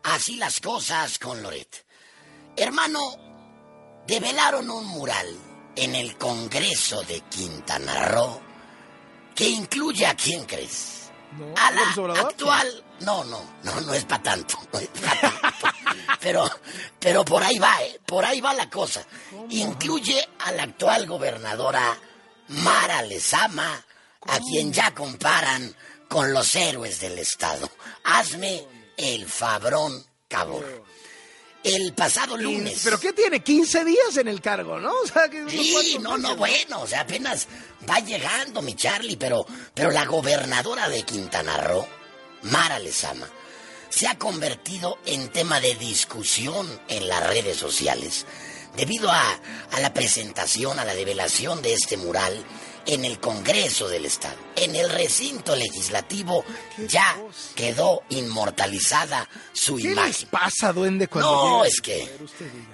Así 0.03 0.35
las 0.37 0.59
cosas 0.59 1.17
con 1.19 1.41
Loret. 1.41 1.85
Hermano, 2.55 4.03
develaron 4.07 4.69
un 4.69 4.85
mural 4.87 5.27
en 5.75 5.95
el 5.95 6.17
Congreso 6.17 7.01
de 7.03 7.21
Quintana 7.21 8.05
Roo 8.05 8.41
que 9.35 9.47
incluye 9.47 10.05
a 10.05 10.15
quién 10.15 10.45
crees? 10.45 11.01
a 11.55 11.71
la 11.71 12.21
actual. 12.21 12.83
No, 13.01 13.23
no, 13.23 13.41
no, 13.63 13.81
no 13.81 13.93
es 13.93 14.05
para 14.05 14.21
tanto. 14.21 14.57
no 14.71 14.79
es 14.79 14.87
pa' 14.89 15.19
tanto. 15.19 15.49
pero, 16.19 16.49
pero 16.99 17.25
por 17.25 17.41
ahí 17.43 17.57
va, 17.57 17.81
¿eh? 17.83 17.99
por 18.05 18.25
ahí 18.25 18.41
va 18.41 18.53
la 18.53 18.69
cosa. 18.69 19.05
Incluye 19.49 20.27
a 20.39 20.51
la 20.51 20.63
actual 20.63 21.05
gobernadora 21.07 21.97
Mara 22.49 23.01
Lezama, 23.03 23.83
a 24.27 24.39
quien 24.39 24.71
ya 24.73 24.93
comparan 24.93 25.73
con 26.07 26.33
los 26.33 26.55
héroes 26.55 26.99
del 26.99 27.17
Estado. 27.17 27.69
Hazme 28.03 28.65
el 29.01 29.25
fabrón 29.27 30.05
cabor. 30.27 30.83
El 31.63 31.93
pasado 31.93 32.37
lunes. 32.37 32.81
¿Pero 32.83 32.99
qué 32.99 33.13
tiene? 33.13 33.43
15 33.43 33.85
días 33.85 34.17
en 34.17 34.27
el 34.27 34.41
cargo, 34.41 34.79
¿no? 34.79 34.91
O 35.03 35.07
sea, 35.07 35.29
que 35.29 35.47
Sí, 35.49 35.71
¿cuántos 35.73 36.01
no, 36.01 36.17
no, 36.17 36.35
bueno, 36.35 36.81
o 36.81 36.87
sea, 36.87 37.01
apenas 37.01 37.47
va 37.87 37.99
llegando 37.99 38.61
mi 38.63 38.75
Charlie, 38.75 39.17
pero, 39.17 39.45
pero 39.73 39.91
la 39.91 40.05
gobernadora 40.05 40.89
de 40.89 41.03
Quintana 41.03 41.57
Roo, 41.57 41.87
Mara 42.43 42.79
Lezama, 42.79 43.29
se 43.89 44.07
ha 44.07 44.17
convertido 44.17 44.97
en 45.05 45.29
tema 45.29 45.59
de 45.59 45.75
discusión 45.75 46.67
en 46.87 47.07
las 47.07 47.27
redes 47.27 47.57
sociales 47.57 48.25
debido 48.75 49.11
a, 49.11 49.39
a 49.71 49.79
la 49.81 49.93
presentación, 49.93 50.79
a 50.79 50.85
la 50.85 50.95
develación 50.95 51.61
de 51.61 51.73
este 51.73 51.97
mural 51.97 52.43
en 52.85 53.05
el 53.05 53.19
Congreso 53.19 53.87
del 53.87 54.05
Estado. 54.05 54.35
En 54.55 54.75
el 54.75 54.89
recinto 54.89 55.55
legislativo 55.55 56.43
ya 56.87 57.17
quedó 57.55 58.03
inmortalizada 58.09 59.27
su 59.53 59.77
¿Qué 59.77 59.83
les 59.83 59.93
imagen. 59.93 60.29
pasa, 60.29 60.73
duende, 60.73 61.07
cuando 61.07 61.31
No, 61.31 61.65
es 61.65 61.81
que... 61.81 62.09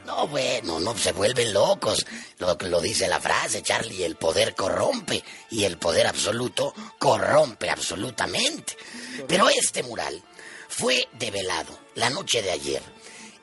No, 0.06 0.28
bueno, 0.28 0.80
no 0.80 0.98
se 0.98 1.12
vuelven 1.12 1.54
locos. 1.54 2.06
Lo, 2.40 2.58
lo 2.62 2.82
dice 2.82 3.08
la 3.08 3.20
frase, 3.20 3.62
Charlie, 3.62 4.04
el 4.04 4.16
poder 4.16 4.56
corrompe 4.56 5.24
y 5.52 5.64
el 5.64 5.78
poder 5.78 6.08
absoluto 6.08 6.74
corrompe 7.00 7.70
absolutamente. 7.70 8.78
Pero 9.28 9.50
este 9.50 9.84
mural 9.84 10.24
fue 10.70 11.08
develado 11.14 11.78
la 11.96 12.10
noche 12.10 12.42
de 12.42 12.52
ayer 12.52 12.82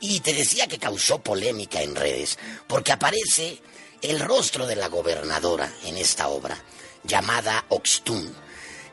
y 0.00 0.20
te 0.20 0.34
decía 0.34 0.66
que 0.66 0.78
causó 0.78 1.20
polémica 1.22 1.80
en 1.82 1.94
redes 1.96 2.38
porque 2.66 2.92
aparece 2.92 3.60
el 4.02 4.20
rostro 4.20 4.66
de 4.66 4.76
la 4.76 4.88
gobernadora 4.88 5.72
en 5.84 5.96
esta 5.96 6.28
obra 6.28 6.56
llamada 7.02 7.64
Oxtun, 7.68 8.34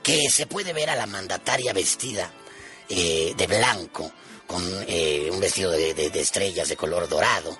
que 0.04 0.30
se 0.30 0.48
puede 0.48 0.74
ver 0.74 0.90
a 0.90 0.96
la 0.96 1.06
mandataria 1.06 1.74
vestida 1.74 2.32
eh, 2.90 3.34
de 3.38 3.48
blanco, 3.48 4.12
con 4.48 4.62
eh, 4.88 5.30
un 5.32 5.40
vestido 5.40 5.72
de, 5.72 5.94
de- 5.94 6.10
de 6.10 6.20
estrellas 6.22 6.68
de 6.68 6.76
color 6.76 7.08
dorado. 7.08 7.58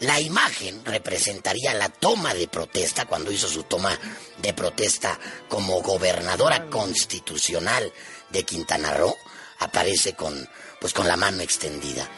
La 0.00 0.18
imagen 0.20 0.84
representaría 0.84 1.72
la 1.74 1.88
toma 1.88 2.34
de 2.34 2.48
protesta 2.48 3.04
cuando 3.06 3.30
hizo 3.30 3.46
su 3.46 3.62
toma 3.62 3.96
de 4.38 4.52
protesta 4.52 5.16
como 5.48 5.80
gobernadora 5.82 6.68
constitucional 6.68 7.92
de 8.30 8.42
Quintana 8.42 8.94
Roo. 8.94 9.16
Aparece 9.60 10.14
con, 10.14 10.48
pues, 10.80 10.92
con 10.92 11.06
la 11.06 11.16
mano 11.16 11.42
extendida. 11.42 12.08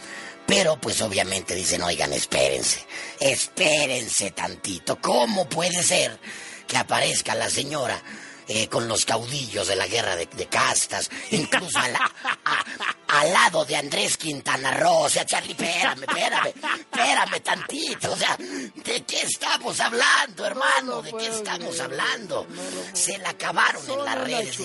Pero 0.46 0.76
pues 0.78 1.00
obviamente 1.00 1.54
dicen, 1.54 1.82
oigan, 1.82 2.12
espérense, 2.12 2.84
espérense 3.18 4.30
tantito. 4.32 5.00
¿Cómo 5.00 5.48
puede 5.48 5.82
ser 5.82 6.18
que 6.66 6.76
aparezca 6.76 7.34
la 7.34 7.48
señora 7.48 8.02
eh, 8.48 8.68
con 8.68 8.86
los 8.88 9.04
caudillos 9.04 9.68
de 9.68 9.76
la 9.76 9.86
guerra 9.86 10.16
de, 10.16 10.26
de 10.26 10.46
castas, 10.46 11.10
incluso 11.30 11.78
al, 11.78 11.94
a- 11.96 12.64
al 13.08 13.32
lado 13.32 13.64
de 13.64 13.76
Andrés 13.76 14.16
Quintana 14.16 14.72
Roo? 14.72 15.02
O 15.04 15.08
sea, 15.08 15.24
Charlie, 15.24 15.52
espérame, 15.52 16.02
espérame, 16.02 16.48
espérame 16.48 17.40
tantito. 17.42 18.12
O 18.12 18.16
sea, 18.16 18.36
¿de 18.38 19.04
qué 19.06 19.20
estamos 19.22 19.78
hablando, 19.80 20.44
hermano? 20.46 21.02
¿De 21.02 21.12
qué 21.12 21.26
estamos 21.28 21.78
hablando? 21.80 22.46
Se 22.92 23.16
la 23.18 23.30
acabaron 23.30 23.82
en 23.90 24.04
las 24.04 24.18
redes. 24.24 24.56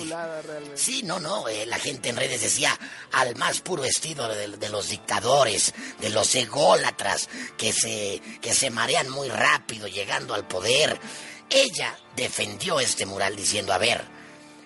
Sí, 0.74 1.02
no, 1.04 1.20
no, 1.20 1.48
eh, 1.48 1.64
la 1.66 1.78
gente 1.78 2.08
en 2.10 2.16
redes 2.16 2.40
decía 2.40 2.76
al 3.12 3.36
más 3.36 3.60
puro 3.60 3.84
estilo 3.84 4.28
de, 4.28 4.48
de 4.48 4.68
los 4.68 4.88
dictadores, 4.88 5.72
de 6.00 6.10
los 6.10 6.34
ególatras 6.34 7.28
que 7.56 7.72
se, 7.72 8.20
que 8.40 8.52
se 8.54 8.70
marean 8.70 9.08
muy 9.10 9.28
rápido 9.28 9.86
llegando 9.86 10.34
al 10.34 10.46
poder. 10.46 10.98
Ella 11.50 11.98
defendió 12.14 12.78
este 12.80 13.06
mural 13.06 13.34
diciendo, 13.34 13.72
a 13.72 13.78
ver, 13.78 14.04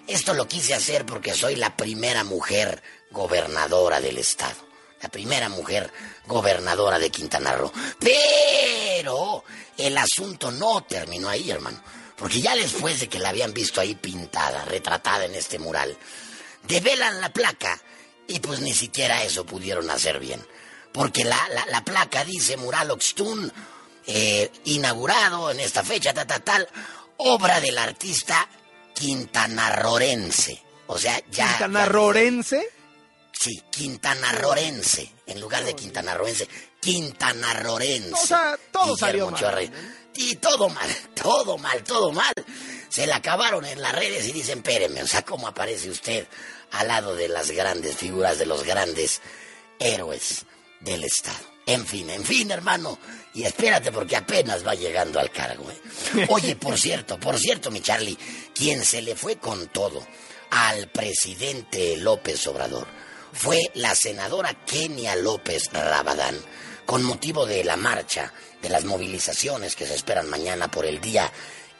esto 0.07 0.35
lo 0.35 0.47
quise 0.47 0.75
hacer 0.75 1.07
porque 1.07 1.35
soy 1.35 1.57
la 1.57 1.77
primera 1.77 2.25
mujer 2.25 2.83
gobernadora 3.11 4.01
del 4.01 4.19
estado. 4.19 4.57
La 5.01 5.09
primera 5.09 5.49
mujer 5.49 5.91
gobernadora 6.27 6.99
de 6.99 7.11
Quintana 7.11 7.55
Roo. 7.55 7.73
Pero 7.99 9.45
el 9.77 9.97
asunto 9.99 10.51
no 10.51 10.83
terminó 10.85 11.29
ahí, 11.29 11.51
hermano. 11.51 11.83
Porque 12.17 12.41
ya 12.41 12.55
después 12.55 13.01
de 13.01 13.09
que 13.09 13.19
la 13.19 13.31
habían 13.31 13.53
visto 13.53 13.81
ahí 13.81 13.95
pintada, 13.95 14.65
retratada 14.65 15.25
en 15.25 15.35
este 15.35 15.59
mural, 15.59 15.97
develan 16.63 17.21
la 17.21 17.33
placa 17.33 17.81
y 18.27 18.41
pues 18.41 18.61
ni 18.61 18.73
siquiera 18.73 19.25
eso 19.25 19.45
pudieron 19.45 19.91
hacer 19.91 20.19
bien. 20.19 20.47
Porque 20.93 21.25
la, 21.25 21.49
la, 21.51 21.67
la 21.67 21.85
placa 21.85 22.25
dice 22.25 22.57
Mural 22.57 22.91
Oxtun, 22.93 23.53
eh, 24.07 24.51
inaugurado 24.65 25.51
en 25.51 25.61
esta 25.61 25.83
fecha, 25.83 26.13
tal, 26.13 26.27
tal, 26.27 26.43
tal, 26.43 26.69
obra 27.19 27.61
del 27.61 27.79
artista 27.79 28.49
quintanarrorense. 28.95 30.63
O 30.87 30.99
sea, 30.99 31.21
ya... 31.31 31.49
¿Quintanarrorense? 31.49 32.69
Sí, 33.33 33.63
quintanarrorense, 33.71 35.13
en 35.27 35.41
lugar 35.41 35.65
de 35.65 35.75
quintanarroense, 35.75 36.49
quintanarrorense. 36.81 38.13
O 38.13 38.27
sea, 38.27 38.59
todo 38.71 38.95
Guillermo 38.95 39.37
salió 39.37 39.53
mal. 39.53 39.73
Y 40.15 40.37
todo 40.37 40.69
mal, 40.69 40.89
todo 41.15 41.59
mal, 41.59 41.83
todo 41.83 42.13
mal. 42.13 42.33
Se 42.89 43.07
la 43.07 43.17
acabaron 43.17 43.65
en 43.65 43.83
las 43.83 43.93
redes 43.93 44.27
y 44.27 44.33
dicen, 44.33 44.59
espéreme, 44.59 45.03
o 45.03 45.07
sea, 45.07 45.23
¿cómo 45.23 45.49
aparece 45.49 45.91
usted 45.91 46.29
al 46.71 46.89
lado 46.89 47.17
de 47.17 47.29
las 47.29 47.51
grandes 47.51 47.97
figuras, 47.97 48.39
de 48.39 48.47
los 48.47 48.63
grandes 48.63 49.21
héroes 49.81 50.45
del 50.81 51.03
Estado? 51.03 51.55
En 51.67 51.87
fin, 51.87 52.09
en 52.11 52.25
fin, 52.25 52.51
hermano. 52.51 52.99
Y 53.35 53.43
espérate 53.43 53.91
porque 53.91 54.17
apenas 54.17 54.65
va 54.65 54.75
llegando 54.75 55.19
al 55.19 55.31
cargo. 55.31 55.67
¿eh? 55.71 56.27
Oye, 56.29 56.57
por 56.57 56.79
cierto, 56.79 57.19
por 57.19 57.39
cierto, 57.39 57.71
mi 57.71 57.81
Charlie, 57.81 58.17
quien 58.55 58.85
se 58.85 59.03
le 59.03 59.17
fue 59.17 59.37
con 59.37 59.69
todo 59.69 60.07
al 60.51 60.89
presidente 60.89 61.97
López 61.97 62.47
Obrador 62.47 62.87
fue 63.33 63.61
la 63.75 63.97
senadora 63.97 64.55
Kenia 64.65 65.17
López 65.17 65.71
Rabadán, 65.73 66.37
con 66.87 67.03
motivo 67.03 67.45
de 67.45 67.65
la 67.65 67.77
marcha, 67.77 68.33
de 68.63 68.69
las 68.69 68.85
movilizaciones 68.85 69.75
que 69.75 69.87
se 69.87 69.95
esperan 69.95 70.31
mañana 70.31 70.71
por 70.71 70.87
el 70.87 71.01
Día 71.01 71.31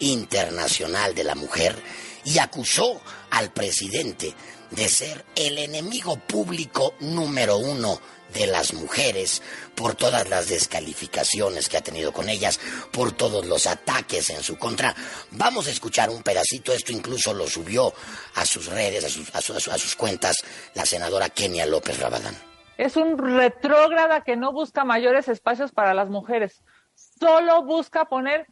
Internacional 0.01 1.15
de 1.15 1.23
la 1.23 1.37
Mujer, 1.37 1.81
y 2.25 2.39
acusó 2.39 3.01
al 3.31 3.53
presidente 3.53 4.35
de 4.73 4.89
ser 4.89 5.25
el 5.37 5.59
enemigo 5.59 6.17
público 6.17 6.95
número 6.99 7.59
uno 7.59 8.01
de 8.35 8.47
las 8.49 8.75
mujeres, 8.75 9.43
por 9.75 9.95
todas 9.95 10.29
las 10.29 10.49
descalificaciones 10.49 11.69
que 11.69 11.77
ha 11.77 11.83
tenido 11.83 12.13
con 12.13 12.29
ellas, 12.29 12.61
por 12.93 13.13
todos 13.13 13.47
los 13.47 13.67
ataques 13.67 14.29
en 14.31 14.43
su 14.43 14.59
contra. 14.59 14.95
Vamos 15.31 15.69
a 15.69 15.71
escuchar 15.71 16.11
un 16.11 16.23
pedacito, 16.23 16.73
esto 16.73 16.93
incluso 16.93 17.33
lo 17.33 17.47
subió 17.47 17.95
a 18.35 18.45
sus 18.45 18.67
redes, 18.67 19.05
a 19.05 19.09
sus, 19.41 19.69
a 19.69 19.79
sus, 19.79 19.97
cuentas, 19.97 20.45
la 20.75 20.85
senadora 20.85 21.31
Kenia 21.31 21.65
López 21.65 21.99
Rabadán. 21.99 22.35
Es 22.77 22.97
un 22.97 23.17
retrógrada 23.17 24.23
que 24.23 24.37
no 24.37 24.53
busca 24.53 24.85
mayores 24.85 25.29
espacios 25.29 25.71
para 25.71 25.95
las 25.95 26.11
mujeres, 26.11 26.63
solo 26.95 27.63
busca 27.63 28.07
poner 28.07 28.47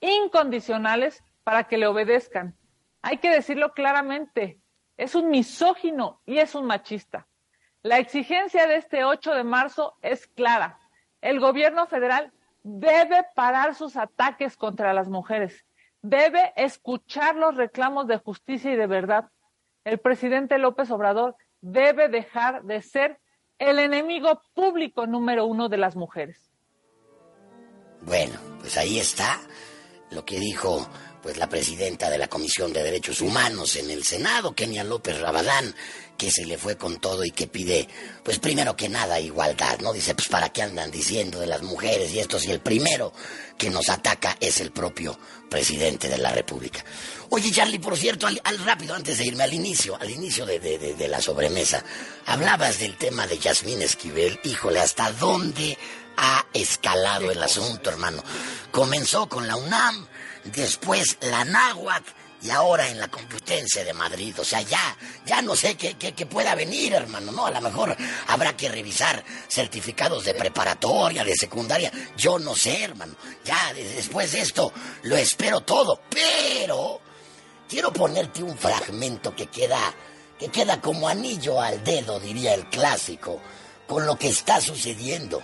incondicionales 0.00 1.22
para 1.44 1.64
que 1.64 1.76
le 1.76 1.86
obedezcan. 1.86 2.56
Hay 3.02 3.18
que 3.18 3.30
decirlo 3.30 3.72
claramente, 3.72 4.60
es 4.96 5.14
un 5.14 5.28
misógino 5.28 6.22
y 6.24 6.38
es 6.38 6.54
un 6.54 6.64
machista. 6.64 7.28
La 7.86 8.00
exigencia 8.00 8.66
de 8.66 8.78
este 8.78 9.04
8 9.04 9.32
de 9.32 9.44
marzo 9.44 9.94
es 10.02 10.26
clara. 10.26 10.80
El 11.20 11.38
gobierno 11.38 11.86
federal 11.86 12.32
debe 12.64 13.24
parar 13.36 13.76
sus 13.76 13.96
ataques 13.96 14.56
contra 14.56 14.92
las 14.92 15.08
mujeres. 15.08 15.64
Debe 16.02 16.52
escuchar 16.56 17.36
los 17.36 17.54
reclamos 17.54 18.08
de 18.08 18.18
justicia 18.18 18.72
y 18.72 18.76
de 18.76 18.88
verdad. 18.88 19.30
El 19.84 19.98
presidente 19.98 20.58
López 20.58 20.90
Obrador 20.90 21.36
debe 21.60 22.08
dejar 22.08 22.64
de 22.64 22.82
ser 22.82 23.20
el 23.60 23.78
enemigo 23.78 24.42
público 24.52 25.06
número 25.06 25.46
uno 25.46 25.68
de 25.68 25.76
las 25.76 25.94
mujeres. 25.94 26.50
Bueno, 28.00 28.34
pues 28.58 28.76
ahí 28.78 28.98
está 28.98 29.38
lo 30.10 30.24
que 30.24 30.40
dijo 30.40 30.84
pues 31.22 31.38
la 31.38 31.48
presidenta 31.48 32.08
de 32.08 32.18
la 32.18 32.28
Comisión 32.28 32.72
de 32.72 32.84
Derechos 32.84 33.20
Humanos 33.20 33.74
en 33.74 33.90
el 33.90 34.04
Senado, 34.04 34.54
Kenia 34.54 34.84
López 34.84 35.20
Rabadán, 35.20 35.74
que 36.16 36.30
se 36.30 36.44
le 36.44 36.58
fue 36.58 36.76
con 36.76 36.98
todo 37.00 37.24
y 37.24 37.30
que 37.30 37.46
pide, 37.46 37.88
pues 38.22 38.38
primero 38.38 38.76
que 38.76 38.88
nada, 38.88 39.20
igualdad, 39.20 39.78
¿no? 39.80 39.92
Dice, 39.92 40.14
pues 40.14 40.28
para 40.28 40.50
qué 40.50 40.62
andan 40.62 40.90
diciendo 40.90 41.40
de 41.40 41.46
las 41.46 41.62
mujeres 41.62 42.12
y 42.12 42.20
esto 42.20 42.38
si 42.38 42.50
el 42.50 42.60
primero 42.60 43.12
que 43.58 43.70
nos 43.70 43.88
ataca 43.88 44.36
es 44.40 44.60
el 44.60 44.70
propio 44.70 45.18
presidente 45.48 46.08
de 46.08 46.18
la 46.18 46.32
República. 46.32 46.84
Oye, 47.30 47.50
Charlie, 47.50 47.78
por 47.78 47.96
cierto, 47.96 48.26
al, 48.26 48.58
rápido, 48.64 48.94
antes 48.94 49.18
de 49.18 49.26
irme 49.26 49.44
al 49.44 49.54
inicio, 49.54 49.96
al 50.00 50.10
inicio 50.10 50.46
de, 50.46 50.58
de 50.58 51.08
la 51.08 51.20
sobremesa, 51.20 51.84
hablabas 52.26 52.78
del 52.78 52.96
tema 52.96 53.26
de 53.26 53.38
Yasmín 53.38 53.82
Esquivel, 53.82 54.40
híjole, 54.44 54.80
¿hasta 54.80 55.10
dónde 55.12 55.76
ha 56.16 56.46
escalado 56.52 57.30
el 57.30 57.42
asunto, 57.42 57.90
hermano? 57.90 58.22
Comenzó 58.70 59.28
con 59.28 59.46
la 59.46 59.56
UNAM, 59.56 60.06
después 60.44 61.18
la 61.20 61.44
náhuac 61.44 62.04
y 62.46 62.50
ahora 62.50 62.88
en 62.88 63.00
la 63.00 63.08
Complutense 63.08 63.84
de 63.84 63.92
Madrid. 63.92 64.34
O 64.38 64.44
sea, 64.44 64.60
ya, 64.62 64.96
ya 65.24 65.42
no 65.42 65.56
sé 65.56 65.76
qué, 65.76 65.96
qué, 65.96 66.26
pueda 66.26 66.54
venir, 66.54 66.94
hermano, 66.94 67.32
¿no? 67.32 67.46
A 67.46 67.50
lo 67.50 67.60
mejor 67.60 67.96
habrá 68.28 68.56
que 68.56 68.68
revisar 68.68 69.24
certificados 69.48 70.24
de 70.24 70.34
preparatoria, 70.34 71.24
de 71.24 71.34
secundaria. 71.34 71.90
Yo 72.16 72.38
no 72.38 72.54
sé, 72.54 72.84
hermano. 72.84 73.16
Ya 73.44 73.72
después 73.74 74.32
de 74.32 74.42
esto 74.42 74.72
lo 75.02 75.16
espero 75.16 75.62
todo. 75.62 76.00
Pero 76.08 77.00
quiero 77.68 77.92
ponerte 77.92 78.44
un 78.44 78.56
fragmento 78.56 79.34
que 79.34 79.46
queda, 79.46 79.80
que 80.38 80.48
queda 80.48 80.80
como 80.80 81.08
anillo 81.08 81.60
al 81.60 81.82
dedo, 81.82 82.20
diría 82.20 82.54
el 82.54 82.68
clásico, 82.68 83.40
con 83.88 84.06
lo 84.06 84.16
que 84.16 84.28
está 84.28 84.60
sucediendo 84.60 85.42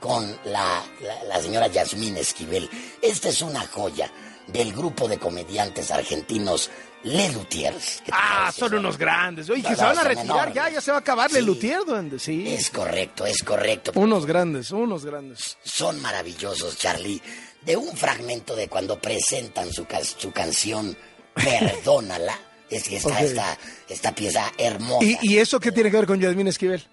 con 0.00 0.38
la, 0.44 0.82
la, 1.02 1.24
la 1.24 1.42
señora 1.42 1.66
Yasmín 1.66 2.16
Esquivel. 2.16 2.70
Esta 3.02 3.28
es 3.28 3.42
una 3.42 3.66
joya 3.66 4.10
del 4.48 4.72
grupo 4.72 5.08
de 5.08 5.18
comediantes 5.18 5.90
argentinos 5.90 6.70
Le 7.04 7.30
Lutiers. 7.32 8.02
Ah, 8.10 8.52
son 8.54 8.74
unos 8.74 8.98
grandes. 8.98 9.48
Oye, 9.50 9.62
que 9.62 9.76
se 9.76 9.84
van 9.84 9.98
a 9.98 10.04
retirar 10.04 10.52
ya, 10.52 10.68
ya 10.68 10.80
se 10.80 10.90
va 10.90 10.98
a 10.98 11.00
acabar 11.00 11.30
Le 11.30 11.42
Lutiers, 11.42 11.86
duende, 11.86 12.18
sí. 12.18 12.52
Es 12.52 12.70
correcto, 12.70 13.24
es 13.24 13.42
correcto. 13.42 13.92
Unos 13.94 14.26
grandes, 14.26 14.70
unos 14.72 15.04
grandes. 15.04 15.58
Son 15.62 16.00
maravillosos, 16.02 16.76
Charlie. 16.76 17.22
De 17.62 17.76
un 17.76 17.96
fragmento 17.96 18.56
de 18.56 18.68
cuando 18.68 19.00
presentan 19.00 19.72
su, 19.72 19.86
su 20.18 20.32
canción 20.32 20.96
Perdónala. 21.34 22.38
Es 22.70 22.86
que 22.86 22.96
está 22.96 23.20
esta, 23.22 23.58
esta, 23.88 24.14
pieza 24.14 24.52
hermosa. 24.58 25.06
¿Y, 25.22 25.38
eso 25.38 25.58
qué 25.58 25.72
tiene 25.72 25.90
que 25.90 25.96
ver 25.96 26.06
con 26.06 26.20
Yasmín 26.20 26.48
Esquivel? 26.48 26.86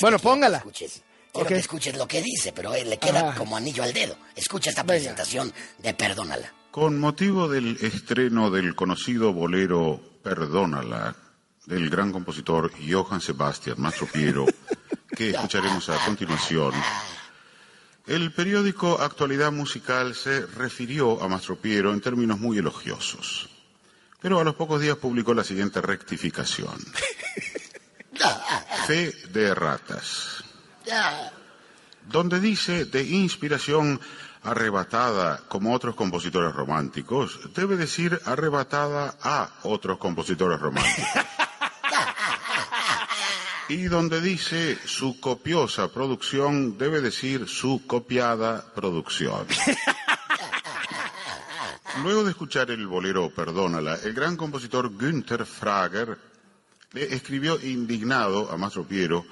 bueno, 0.00 0.18
póngala. 0.18 0.58
escuches. 0.58 1.02
Quiero 1.32 1.48
que 1.48 1.56
escuches 1.56 1.96
lo 1.96 2.08
que 2.08 2.20
dice, 2.20 2.52
pero 2.52 2.74
él 2.74 2.90
le 2.90 2.98
queda 2.98 3.34
como 3.36 3.56
anillo 3.56 3.84
al 3.84 3.92
dedo. 3.92 4.16
Escucha 4.34 4.70
esta 4.70 4.82
presentación 4.82 5.52
de 5.78 5.94
Perdónala. 5.94 6.52
Con 6.70 7.00
motivo 7.00 7.48
del 7.48 7.78
estreno 7.80 8.48
del 8.48 8.76
conocido 8.76 9.32
bolero 9.32 10.00
Perdónala, 10.22 11.16
del 11.66 11.90
gran 11.90 12.12
compositor 12.12 12.70
Johann 12.88 13.20
Sebastian 13.20 13.80
Mastropiero, 13.80 14.46
que 15.16 15.30
escucharemos 15.30 15.88
a 15.88 16.04
continuación, 16.04 16.72
el 18.06 18.32
periódico 18.32 19.00
Actualidad 19.00 19.50
Musical 19.50 20.14
se 20.14 20.46
refirió 20.46 21.20
a 21.20 21.26
Mastropiero 21.26 21.92
en 21.92 22.00
términos 22.00 22.38
muy 22.38 22.58
elogiosos. 22.58 23.48
Pero 24.20 24.38
a 24.38 24.44
los 24.44 24.54
pocos 24.54 24.80
días 24.80 24.96
publicó 24.96 25.34
la 25.34 25.42
siguiente 25.42 25.80
rectificación. 25.80 26.78
Fe 28.86 29.12
de 29.32 29.54
ratas. 29.56 30.44
Donde 32.08 32.38
dice 32.38 32.84
de 32.84 33.02
inspiración 33.02 34.00
arrebatada 34.42 35.42
como 35.48 35.74
otros 35.74 35.94
compositores 35.94 36.54
románticos, 36.54 37.40
debe 37.54 37.76
decir 37.76 38.20
arrebatada 38.24 39.14
a 39.22 39.50
otros 39.62 39.98
compositores 39.98 40.60
románticos. 40.60 41.08
Y 43.68 43.84
donde 43.84 44.20
dice 44.20 44.76
su 44.84 45.20
copiosa 45.20 45.92
producción, 45.92 46.76
debe 46.76 47.00
decir 47.00 47.46
su 47.46 47.86
copiada 47.86 48.64
producción. 48.74 49.46
Luego 52.02 52.24
de 52.24 52.30
escuchar 52.30 52.72
el 52.72 52.84
bolero 52.88 53.30
Perdónala, 53.30 53.94
el 54.02 54.12
gran 54.12 54.36
compositor 54.36 54.88
Günther 54.88 55.46
Frager 55.46 56.18
le 56.92 57.14
escribió 57.14 57.60
indignado 57.60 58.50
a 58.50 58.56
Mastro 58.56 58.82
Piero 58.82 59.24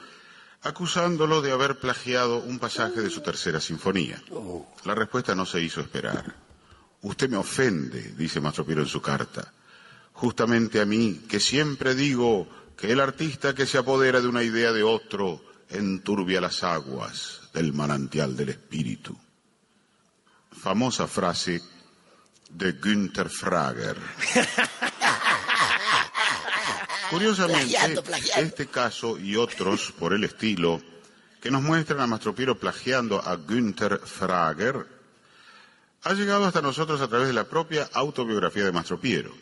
acusándolo 0.63 1.41
de 1.41 1.53
haber 1.53 1.79
plagiado 1.79 2.39
un 2.39 2.59
pasaje 2.59 3.01
de 3.01 3.11
su 3.11 3.21
tercera 3.21 3.61
sinfonía. 3.61 4.23
La 4.85 4.95
respuesta 4.95 5.35
no 5.35 5.47
se 5.47 5.61
hizo 5.61 5.81
esperar. 5.81 6.35
Usted 7.03 7.31
me 7.31 7.37
ofende, 7.37 8.15
dice 8.17 8.41
Mastro 8.41 8.67
Piero 8.67 8.83
en 8.83 8.89
su 8.89 9.01
carta, 9.01 9.53
justamente 10.13 10.81
a 10.81 10.85
mí, 10.85 11.23
que 11.29 11.39
siempre 11.39 11.95
digo 11.95 12.49
que 12.77 12.93
el 12.93 13.01
artista 13.01 13.55
que 13.55 13.67
se 13.67 13.79
apodera 13.79 14.21
de 14.21 14.29
una 14.29 14.43
idea 14.43 14.73
de 14.73 14.83
otro 14.83 15.41
enturbia 15.69 16.41
las 16.41 16.65
aguas 16.65 17.41
del 17.53 17.73
manantial 17.73 18.37
del 18.37 18.51
espíritu. 18.51 19.17
Famosa 20.51 21.07
frase 21.07 21.63
de 22.51 22.73
Günther 22.73 23.29
Frager. 23.29 23.97
Curiosamente, 27.11 27.77
este 28.37 28.67
caso 28.67 29.19
y 29.19 29.37
otros 29.37 29.93
por 29.99 30.13
el 30.13 30.25
estilo 30.25 30.81
que 31.41 31.51
nos 31.51 31.63
muestran 31.63 32.01
a 32.01 32.07
Mastropiero 32.07 32.59
plagiando 32.59 33.21
a 33.25 33.37
Günther 33.37 34.01
Frager 34.01 34.87
ha 36.03 36.13
llegado 36.13 36.45
hasta 36.45 36.63
nosotros 36.63 37.01
a 37.01 37.09
través 37.09 37.29
de 37.29 37.35
la 37.35 37.45
propia 37.45 37.89
autobiografía 37.93 38.65
de 38.65 38.73
Mastropiero. 38.73 39.33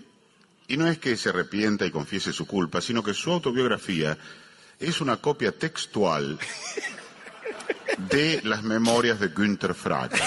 Y 0.68 0.76
no 0.76 0.88
es 0.88 0.98
que 0.98 1.16
se 1.16 1.28
arrepienta 1.28 1.86
y 1.86 1.90
confiese 1.90 2.32
su 2.32 2.46
culpa, 2.46 2.80
sino 2.80 3.02
que 3.02 3.14
su 3.14 3.30
autobiografía 3.30 4.18
es 4.78 5.00
una 5.00 5.18
copia 5.18 5.52
textual 5.52 6.38
de 7.98 8.40
las 8.44 8.62
memorias 8.62 9.20
de 9.20 9.28
Günther 9.28 9.74
Frager. 9.74 10.20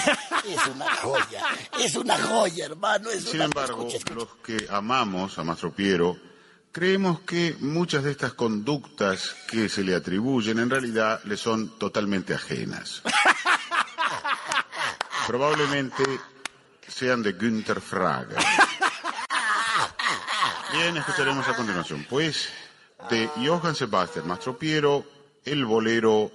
Es 0.46 0.66
una 0.66 0.96
joya, 0.96 1.44
es 1.78 1.94
una 1.94 2.18
joya, 2.18 2.66
hermano. 2.66 3.10
Sin 3.10 3.42
embargo, 3.42 3.88
los 4.14 4.28
que 4.42 4.66
amamos 4.70 5.38
a 5.38 5.44
Mastropiero 5.44 6.29
Creemos 6.72 7.20
que 7.20 7.56
muchas 7.58 8.04
de 8.04 8.12
estas 8.12 8.34
conductas 8.34 9.34
que 9.48 9.68
se 9.68 9.82
le 9.82 9.96
atribuyen 9.96 10.60
en 10.60 10.70
realidad 10.70 11.20
le 11.24 11.36
son 11.36 11.76
totalmente 11.78 12.32
ajenas. 12.32 13.02
Probablemente 15.26 16.04
sean 16.86 17.24
de 17.24 17.32
Günther 17.32 17.80
Frager. 17.80 18.38
Bien, 20.72 20.96
escucharemos 20.96 21.48
a 21.48 21.56
continuación, 21.56 22.06
pues, 22.08 22.48
de 23.08 23.28
Johann 23.44 23.74
Sebastian 23.74 24.28
Mastropiero, 24.28 25.04
el 25.44 25.64
bolero 25.64 26.30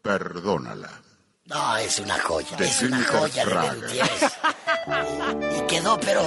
Perdónala. 0.00 0.90
No, 1.46 1.76
es 1.76 1.98
una 1.98 2.20
joya, 2.20 2.56
De 2.56 2.66
es 2.66 2.82
una 2.82 2.98
Günther 2.98 3.18
joya 3.18 3.44
de 3.44 3.50
Frager. 3.50 3.80
Gutiérrez. 3.80 4.32
Y 4.86 5.66
quedó, 5.66 5.98
pero 6.00 6.22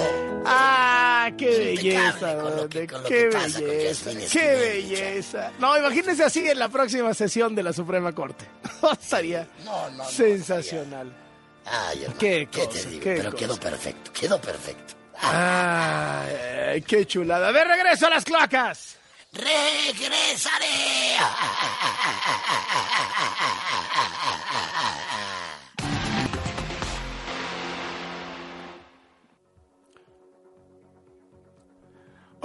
¡Ah, 0.46 1.30
qué 1.36 1.46
belleza! 1.76 2.34
lo 2.34 2.68
que- 2.68 2.86
lo 2.86 3.02
¡Qué 3.04 3.28
belleza! 3.28 4.10
¡Qué 4.32 4.46
belleza! 4.56 5.52
No, 5.58 5.76
imagínese 5.76 6.24
así 6.24 6.48
en 6.48 6.58
la 6.58 6.68
próxima 6.68 7.12
sesión 7.14 7.54
de 7.54 7.62
la 7.62 7.72
Suprema 7.72 8.12
Corte. 8.12 8.46
Estaría 8.92 9.46
No, 9.64 9.90
no, 9.90 9.96
no, 9.98 10.04
sensacional. 10.08 11.12
Ay, 11.66 12.02
hermano, 12.02 12.18
Qué 12.20 12.48
¿qué, 12.50 12.64
cosa, 12.66 12.70
te 12.80 12.86
digo? 12.90 13.02
qué 13.02 13.14
Pero 13.16 13.30
cosa. 13.32 13.44
quedó 13.44 13.60
perfecto, 13.60 14.12
quedó 14.12 14.40
perfecto. 14.40 14.94
Ay, 15.20 16.82
qué 16.82 17.06
chulada. 17.06 17.50
De 17.52 17.64
regreso 17.64 18.06
a 18.06 18.10
las 18.10 18.24
cloacas. 18.24 18.96
Regresaré. 19.32 21.16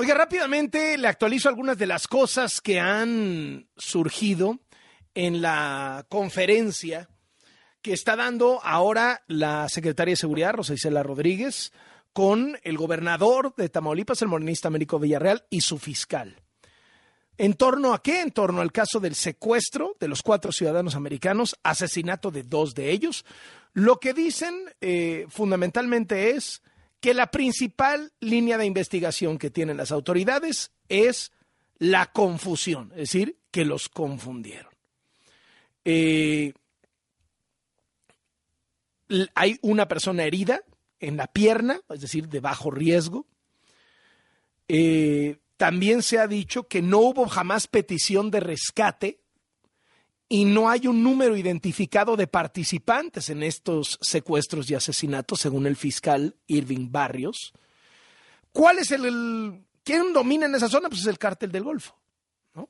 Oiga, 0.01 0.15
rápidamente 0.15 0.97
le 0.97 1.07
actualizo 1.07 1.47
algunas 1.47 1.77
de 1.77 1.85
las 1.85 2.07
cosas 2.07 2.59
que 2.59 2.79
han 2.79 3.67
surgido 3.77 4.57
en 5.13 5.43
la 5.43 6.07
conferencia 6.09 7.07
que 7.83 7.93
está 7.93 8.15
dando 8.15 8.59
ahora 8.63 9.21
la 9.27 9.69
secretaria 9.69 10.13
de 10.13 10.17
Seguridad, 10.17 10.55
Rosa 10.55 10.73
Isela 10.73 11.03
Rodríguez, 11.03 11.71
con 12.13 12.57
el 12.63 12.79
gobernador 12.79 13.53
de 13.55 13.69
Tamaulipas, 13.69 14.23
el 14.23 14.29
morenista 14.29 14.69
Américo 14.69 14.97
Villarreal, 14.97 15.45
y 15.51 15.61
su 15.61 15.77
fiscal. 15.77 16.35
¿En 17.37 17.53
torno 17.53 17.93
a 17.93 18.01
qué? 18.01 18.21
En 18.21 18.31
torno 18.31 18.61
al 18.61 18.71
caso 18.71 18.99
del 18.99 19.13
secuestro 19.13 19.97
de 19.99 20.07
los 20.07 20.23
cuatro 20.23 20.51
ciudadanos 20.51 20.95
americanos, 20.95 21.59
asesinato 21.61 22.31
de 22.31 22.41
dos 22.41 22.73
de 22.73 22.89
ellos. 22.89 23.23
Lo 23.73 23.99
que 23.99 24.15
dicen 24.15 24.65
eh, 24.81 25.27
fundamentalmente 25.29 26.31
es 26.31 26.63
que 27.01 27.13
la 27.13 27.31
principal 27.31 28.13
línea 28.19 28.57
de 28.57 28.65
investigación 28.65 29.37
que 29.37 29.49
tienen 29.49 29.77
las 29.77 29.91
autoridades 29.91 30.71
es 30.87 31.31
la 31.79 32.11
confusión, 32.11 32.91
es 32.91 33.11
decir, 33.11 33.37
que 33.49 33.65
los 33.65 33.89
confundieron. 33.89 34.71
Eh, 35.83 36.53
hay 39.33 39.57
una 39.63 39.87
persona 39.87 40.23
herida 40.23 40.61
en 40.99 41.17
la 41.17 41.25
pierna, 41.25 41.81
es 41.89 42.01
decir, 42.01 42.29
de 42.29 42.39
bajo 42.39 42.69
riesgo. 42.69 43.25
Eh, 44.67 45.37
también 45.57 46.03
se 46.03 46.19
ha 46.19 46.27
dicho 46.27 46.67
que 46.67 46.83
no 46.83 46.99
hubo 46.99 47.27
jamás 47.27 47.65
petición 47.67 48.29
de 48.29 48.39
rescate 48.41 49.20
y 50.33 50.45
no 50.45 50.69
hay 50.69 50.87
un 50.87 51.03
número 51.03 51.35
identificado 51.35 52.15
de 52.15 52.25
participantes 52.25 53.29
en 53.29 53.43
estos 53.43 53.99
secuestros 53.99 54.71
y 54.71 54.75
asesinatos, 54.75 55.41
según 55.41 55.67
el 55.67 55.75
fiscal 55.75 56.37
Irving 56.47 56.89
Barrios. 56.89 57.51
¿Cuál 58.53 58.79
es 58.79 58.91
el, 58.91 59.65
quién 59.83 60.13
domina 60.13 60.45
en 60.45 60.55
esa 60.55 60.69
zona? 60.69 60.87
Pues 60.87 61.01
es 61.01 61.07
el 61.07 61.17
cártel 61.17 61.51
del 61.51 61.65
Golfo. 61.65 61.99
¿no? 62.53 62.69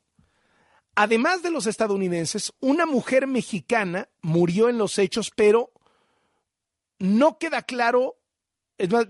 Además 0.95 1.43
de 1.43 1.51
los 1.51 1.67
estadounidenses, 1.67 2.51
una 2.61 2.87
mujer 2.87 3.27
mexicana 3.27 4.09
murió 4.23 4.67
en 4.67 4.79
los 4.79 4.97
hechos, 4.97 5.29
pero 5.35 5.71
no 6.97 7.37
queda 7.37 7.61
claro 7.61 8.17
es 8.79 8.89
más, 8.89 9.05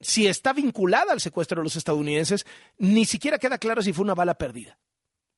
si 0.00 0.26
está 0.26 0.52
vinculada 0.52 1.14
al 1.14 1.22
secuestro 1.22 1.62
de 1.62 1.64
los 1.64 1.76
estadounidenses, 1.76 2.44
ni 2.76 3.06
siquiera 3.06 3.38
queda 3.38 3.56
claro 3.56 3.80
si 3.80 3.94
fue 3.94 4.04
una 4.04 4.14
bala 4.14 4.34
perdida. 4.34 4.78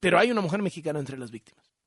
Pero 0.00 0.18
hay 0.18 0.32
una 0.32 0.40
mujer 0.40 0.60
mexicana 0.60 0.98
entre 0.98 1.16
las 1.16 1.30
víctimas. 1.30 1.77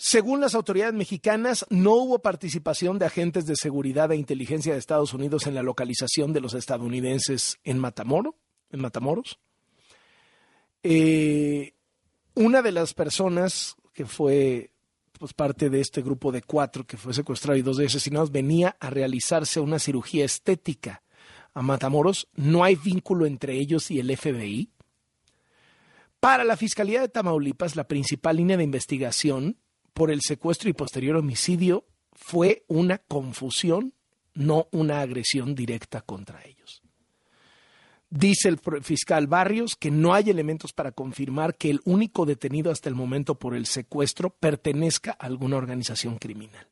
Según 0.00 0.40
las 0.40 0.54
autoridades 0.54 0.94
mexicanas, 0.94 1.66
no 1.70 1.94
hubo 1.94 2.20
participación 2.20 3.00
de 3.00 3.06
agentes 3.06 3.46
de 3.46 3.56
seguridad 3.56 4.12
e 4.12 4.16
inteligencia 4.16 4.72
de 4.72 4.78
Estados 4.78 5.12
Unidos 5.12 5.48
en 5.48 5.56
la 5.56 5.64
localización 5.64 6.32
de 6.32 6.40
los 6.40 6.54
estadounidenses 6.54 7.58
en 7.64 7.80
Matamoro, 7.80 8.36
en 8.70 8.80
Matamoros. 8.80 9.40
Eh, 10.84 11.74
una 12.34 12.62
de 12.62 12.70
las 12.70 12.94
personas 12.94 13.74
que 13.92 14.06
fue 14.06 14.70
pues, 15.18 15.34
parte 15.34 15.68
de 15.68 15.80
este 15.80 16.00
grupo 16.00 16.30
de 16.30 16.42
cuatro 16.42 16.86
que 16.86 16.96
fue 16.96 17.12
secuestrado 17.12 17.58
y 17.58 17.62
dos 17.62 17.78
de 17.78 17.86
asesinados 17.86 18.30
venía 18.30 18.76
a 18.78 18.90
realizarse 18.90 19.58
una 19.58 19.80
cirugía 19.80 20.24
estética 20.24 21.02
a 21.54 21.62
Matamoros. 21.62 22.28
No 22.34 22.62
hay 22.62 22.76
vínculo 22.76 23.26
entre 23.26 23.54
ellos 23.54 23.90
y 23.90 23.98
el 23.98 24.16
FBI. 24.16 24.70
Para 26.20 26.44
la 26.44 26.56
Fiscalía 26.56 27.00
de 27.00 27.08
Tamaulipas, 27.08 27.74
la 27.74 27.88
principal 27.88 28.36
línea 28.36 28.56
de 28.56 28.62
investigación 28.62 29.58
por 29.94 30.10
el 30.10 30.20
secuestro 30.22 30.68
y 30.70 30.72
posterior 30.72 31.16
homicidio 31.16 31.84
fue 32.12 32.64
una 32.68 32.98
confusión, 32.98 33.94
no 34.34 34.68
una 34.72 35.00
agresión 35.00 35.54
directa 35.54 36.00
contra 36.00 36.44
ellos. 36.44 36.82
Dice 38.10 38.48
el 38.48 38.58
fiscal 38.82 39.26
Barrios 39.26 39.76
que 39.76 39.90
no 39.90 40.14
hay 40.14 40.30
elementos 40.30 40.72
para 40.72 40.92
confirmar 40.92 41.56
que 41.56 41.68
el 41.68 41.80
único 41.84 42.24
detenido 42.24 42.70
hasta 42.70 42.88
el 42.88 42.94
momento 42.94 43.34
por 43.34 43.54
el 43.54 43.66
secuestro 43.66 44.30
pertenezca 44.30 45.12
a 45.12 45.26
alguna 45.26 45.56
organización 45.56 46.18
criminal. 46.18 46.66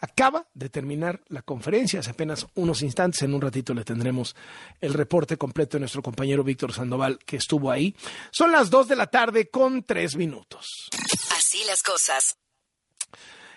Acaba 0.00 0.48
de 0.52 0.68
terminar 0.68 1.20
la 1.28 1.42
conferencia 1.42 2.00
hace 2.00 2.10
apenas 2.10 2.46
unos 2.56 2.82
instantes. 2.82 3.22
En 3.22 3.34
un 3.34 3.40
ratito 3.40 3.72
le 3.72 3.84
tendremos 3.84 4.34
el 4.80 4.94
reporte 4.94 5.36
completo 5.36 5.76
de 5.76 5.80
nuestro 5.80 6.02
compañero 6.02 6.42
Víctor 6.42 6.72
Sandoval, 6.72 7.20
que 7.24 7.36
estuvo 7.36 7.70
ahí. 7.70 7.94
Son 8.32 8.50
las 8.50 8.68
dos 8.68 8.88
de 8.88 8.96
la 8.96 9.06
tarde 9.06 9.48
con 9.48 9.84
tres 9.84 10.16
minutos. 10.16 10.88
Así 11.52 11.66
las 11.66 11.82
cosas. 11.82 12.38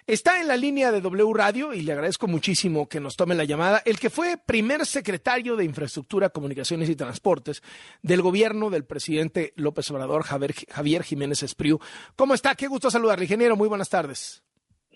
Está 0.05 0.41
en 0.41 0.49
la 0.49 0.57
línea 0.57 0.91
de 0.91 0.99
W 0.99 1.33
Radio 1.33 1.71
y 1.71 1.79
le 1.79 1.93
agradezco 1.93 2.27
muchísimo 2.27 2.89
que 2.89 2.99
nos 2.99 3.15
tome 3.15 3.35
la 3.35 3.45
llamada 3.45 3.81
el 3.85 3.99
que 3.99 4.09
fue 4.09 4.35
primer 4.35 4.85
secretario 4.85 5.55
de 5.55 5.63
Infraestructura, 5.63 6.29
Comunicaciones 6.29 6.89
y 6.89 6.97
Transportes 6.97 7.63
del 8.01 8.21
gobierno 8.21 8.69
del 8.69 8.83
presidente 8.83 9.53
López 9.55 9.89
Obrador, 9.91 10.23
Javier, 10.23 10.53
Javier 10.69 11.03
Jiménez 11.03 11.41
Espriu. 11.41 11.79
¿Cómo 12.17 12.33
está? 12.33 12.53
Qué 12.55 12.67
gusto 12.67 12.91
saludarle, 12.91 13.23
ingeniero. 13.23 13.55
Muy 13.55 13.69
buenas 13.69 13.87
tardes. 13.87 14.43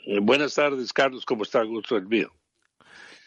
Eh, 0.05 0.19
Buenas 0.21 0.55
tardes, 0.55 0.91
Carlos. 0.91 1.23
¿Cómo 1.23 1.43
está? 1.43 1.63
Gusto 1.63 1.95
el 1.95 2.05
mío. 2.05 2.33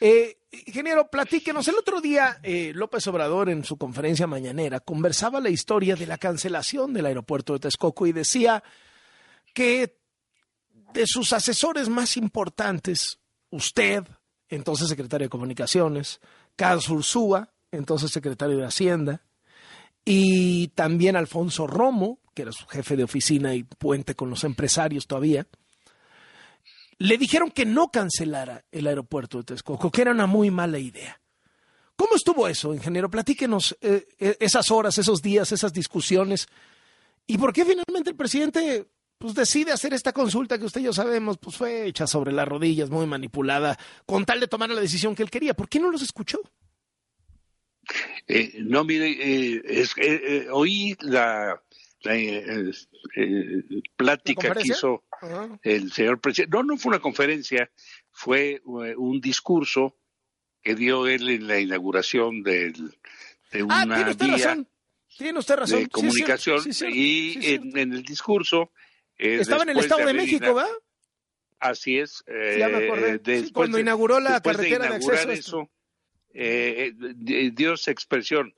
Eh, 0.03 0.37
ingeniero, 0.67 1.09
platíquenos. 1.09 1.67
El 1.67 1.77
otro 1.77 2.03
día, 2.03 2.41
eh, 2.43 2.73
López 2.75 3.07
Obrador, 3.07 3.49
en 3.49 3.65
su 3.65 3.79
conferencia 3.79 4.27
mañanera, 4.27 4.81
conversaba 4.81 5.41
la 5.41 5.49
historia 5.49 5.97
de 5.97 6.07
la 6.07 6.19
cancelación 6.19 6.93
del 6.93 7.07
aeropuerto 7.07 7.55
de 7.55 7.61
Texcoco 7.61 8.07
y 8.07 8.13
decía 8.13 8.63
que 9.53 9.99
de 10.93 11.07
sus 11.07 11.33
asesores 11.33 11.89
más 11.89 12.17
importantes, 12.17 13.19
usted, 13.51 14.05
entonces 14.49 14.89
secretario 14.89 15.27
de 15.27 15.31
Comunicaciones, 15.31 16.21
Carlos 16.57 16.89
Ursúa, 16.89 17.53
entonces 17.71 18.11
secretario 18.11 18.59
de 18.59 18.67
Hacienda, 18.67 19.23
y 20.05 20.69
también 20.69 21.17
Alfonso 21.17 21.67
Romo, 21.67 22.19
que 22.35 22.43
era 22.43 22.53
su 22.53 22.67
jefe 22.67 22.97
de 22.97 23.05
oficina 23.05 23.55
y 23.55 23.63
puente 23.63 24.15
con 24.15 24.31
los 24.31 24.45
empresarios 24.45 25.07
todavía, 25.07 25.47
le 26.99 27.19
dijeron 27.19 27.51
que 27.51 27.65
no 27.65 27.91
cancelara 27.91 28.65
el 28.71 28.87
aeropuerto 28.87 29.39
de 29.39 29.45
Texcoco, 29.45 29.91
que 29.91 30.03
era 30.03 30.13
una 30.13 30.27
muy 30.27 30.51
mala 30.51 30.79
idea. 30.79 31.21
¿Cómo 31.97 32.15
estuvo 32.15 32.49
eso, 32.49 32.75
ingeniero? 32.75 33.11
Platíquenos 33.11 33.77
eh, 33.81 34.07
eh, 34.19 34.37
esas 34.41 34.71
horas, 34.71 34.99
esos 34.99 35.21
días, 35.23 35.53
esas 35.53 35.73
discusiones. 35.73 36.49
¿Y 37.27 37.39
por 37.39 37.53
qué 37.53 37.65
finalmente 37.65 38.11
el 38.11 38.17
presidente 38.17 38.87
pues, 39.23 39.35
decide 39.35 39.71
hacer 39.71 39.95
esta 39.95 40.13
consulta 40.13 40.59
que 40.59 40.65
usted 40.65 40.81
y 40.81 40.85
yo 40.85 40.93
sabemos, 40.93 41.39
pues 41.39 41.57
fue 41.57 41.87
hecha 41.87 42.09
sobre 42.09 42.33
las 42.33 42.49
rodillas, 42.49 42.91
muy 42.91 43.07
manipulada, 43.07 43.79
con 44.05 44.25
tal 44.25 44.41
de 44.41 44.49
tomar 44.49 44.69
la 44.69 44.81
decisión 44.81 45.15
que 45.15 45.23
él 45.23 45.31
quería? 45.31 45.55
¿Por 45.55 45.69
qué 45.69 45.79
no 45.79 45.93
los 45.93 46.03
escuchó? 46.03 46.41
Eh, 48.27 48.55
no, 48.65 48.83
mire, 48.83 49.11
eh, 49.11 49.63
es, 49.65 49.95
que, 49.95 50.15
eh, 50.15 50.49
oí 50.51 50.97
la, 51.03 51.63
la 52.01 52.17
eh, 52.17 52.73
eh, 53.15 53.63
plática 53.95 54.53
que 54.55 54.67
hizo 54.67 55.05
el 55.63 55.93
señor 55.93 56.21
presidente. 56.21 56.57
No, 56.57 56.65
no 56.65 56.77
fue 56.77 56.91
una 56.91 57.01
conferencia, 57.01 57.71
fue 58.11 58.55
eh, 58.55 58.95
un 58.97 59.21
discurso 59.21 59.97
que 60.63 60.75
dio 60.75 61.07
él 61.07 61.29
en 61.29 61.47
la 61.47 61.61
inauguración 61.61 62.43
del, 62.43 62.99
de 63.53 63.63
una 63.63 63.83
Ah, 63.83 63.85
tiene 63.85 64.11
usted 64.11 64.27
vía 64.27 64.37
razón. 64.37 64.69
Tiene 65.17 65.39
usted 65.39 65.57
razón. 65.57 65.79
de 65.79 65.89
comunicación 65.89 66.73
sí, 66.75 66.87
y 66.91 67.55
en 67.55 67.93
el 67.93 68.03
discurso... 68.03 68.73
eh, 69.23 69.41
Estaba 69.41 69.63
en 69.63 69.71
el 69.71 69.79
Estado 69.79 70.07
de, 70.07 70.15
México, 70.15 70.55
¿verdad? 70.55 70.71
Así 71.59 71.99
es. 71.99 72.25
eh, 72.27 72.57
Ya 72.59 72.69
me 72.69 72.85
acordé. 72.85 73.13
Sí, 73.13 73.21
después 73.25 73.53
cuando 73.53 73.79
inauguró 73.79 74.21
la 74.21 74.41
carretera 74.41 74.89
de 74.89 74.97
acceso 74.97 75.31
eso, 75.31 75.71
eh, 76.35 76.93
eh, 77.27 77.51
dio 77.55 77.75
esa 77.75 77.91
expresión. 77.91 78.55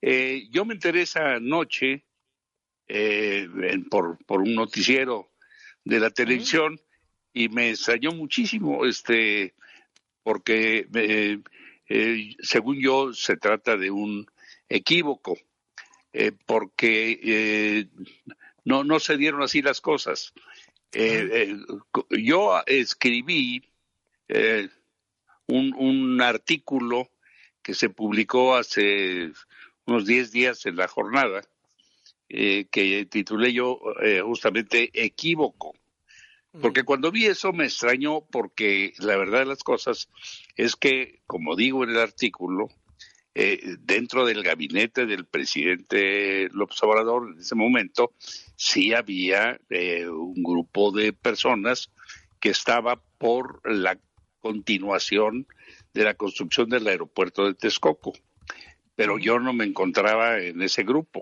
Eh, 0.00 0.48
yo 0.50 0.64
me 0.64 0.74
enteré 0.74 1.02
esa 1.02 1.40
noche 1.40 2.04
eh, 2.88 3.48
por, 3.90 4.18
por 4.26 4.42
un 4.42 4.54
noticiero 4.54 5.30
de 5.84 6.00
la 6.00 6.10
televisión 6.10 6.80
y 7.32 7.48
me 7.48 7.70
extrañó 7.70 8.12
muchísimo, 8.12 8.84
este, 8.84 9.54
porque 10.22 10.86
eh, 10.94 11.38
eh, 11.88 12.36
según 12.40 12.80
yo 12.80 13.12
se 13.14 13.36
trata 13.36 13.76
de 13.76 13.90
un 13.90 14.26
equívoco, 14.68 15.38
eh, 16.12 16.32
porque 16.46 17.18
eh, 17.22 17.86
no, 18.64 18.84
no 18.84 19.00
se 19.00 19.16
dieron 19.16 19.42
así 19.42 19.62
las 19.62 19.80
cosas. 19.80 20.32
Eh, 20.92 21.28
eh, 21.32 22.20
yo 22.22 22.62
escribí 22.66 23.62
eh, 24.28 24.68
un, 25.46 25.74
un 25.74 26.20
artículo 26.20 27.10
que 27.62 27.74
se 27.74 27.88
publicó 27.88 28.56
hace 28.56 29.32
unos 29.86 30.06
10 30.06 30.32
días 30.32 30.66
en 30.66 30.76
la 30.76 30.88
jornada, 30.88 31.42
que 32.28 33.06
titulé 33.10 33.52
yo 33.52 33.78
justamente 34.24 34.90
Equívoco. 34.94 35.74
Porque 36.60 36.82
cuando 36.82 37.10
vi 37.10 37.26
eso 37.26 37.52
me 37.52 37.64
extrañó 37.64 38.26
porque 38.30 38.94
la 38.98 39.16
verdad 39.16 39.40
de 39.40 39.46
las 39.46 39.62
cosas 39.62 40.08
es 40.56 40.76
que, 40.76 41.20
como 41.26 41.56
digo 41.56 41.84
en 41.84 41.90
el 41.90 41.98
artículo, 41.98 42.68
eh, 43.34 43.76
dentro 43.80 44.26
del 44.26 44.42
gabinete 44.42 45.06
del 45.06 45.24
presidente 45.24 46.48
López 46.52 46.82
Obrador 46.82 47.32
en 47.32 47.40
ese 47.40 47.54
momento 47.54 48.12
sí 48.56 48.92
había 48.92 49.58
eh, 49.70 50.06
un 50.06 50.42
grupo 50.42 50.92
de 50.92 51.14
personas 51.14 51.90
que 52.40 52.50
estaba 52.50 53.02
por 53.16 53.60
la 53.64 53.98
continuación 54.40 55.46
de 55.94 56.04
la 56.04 56.14
construcción 56.14 56.68
del 56.68 56.86
aeropuerto 56.86 57.46
de 57.46 57.54
Texcoco, 57.54 58.12
pero 58.96 59.18
yo 59.18 59.38
no 59.38 59.52
me 59.52 59.64
encontraba 59.64 60.38
en 60.38 60.60
ese 60.60 60.82
grupo. 60.82 61.20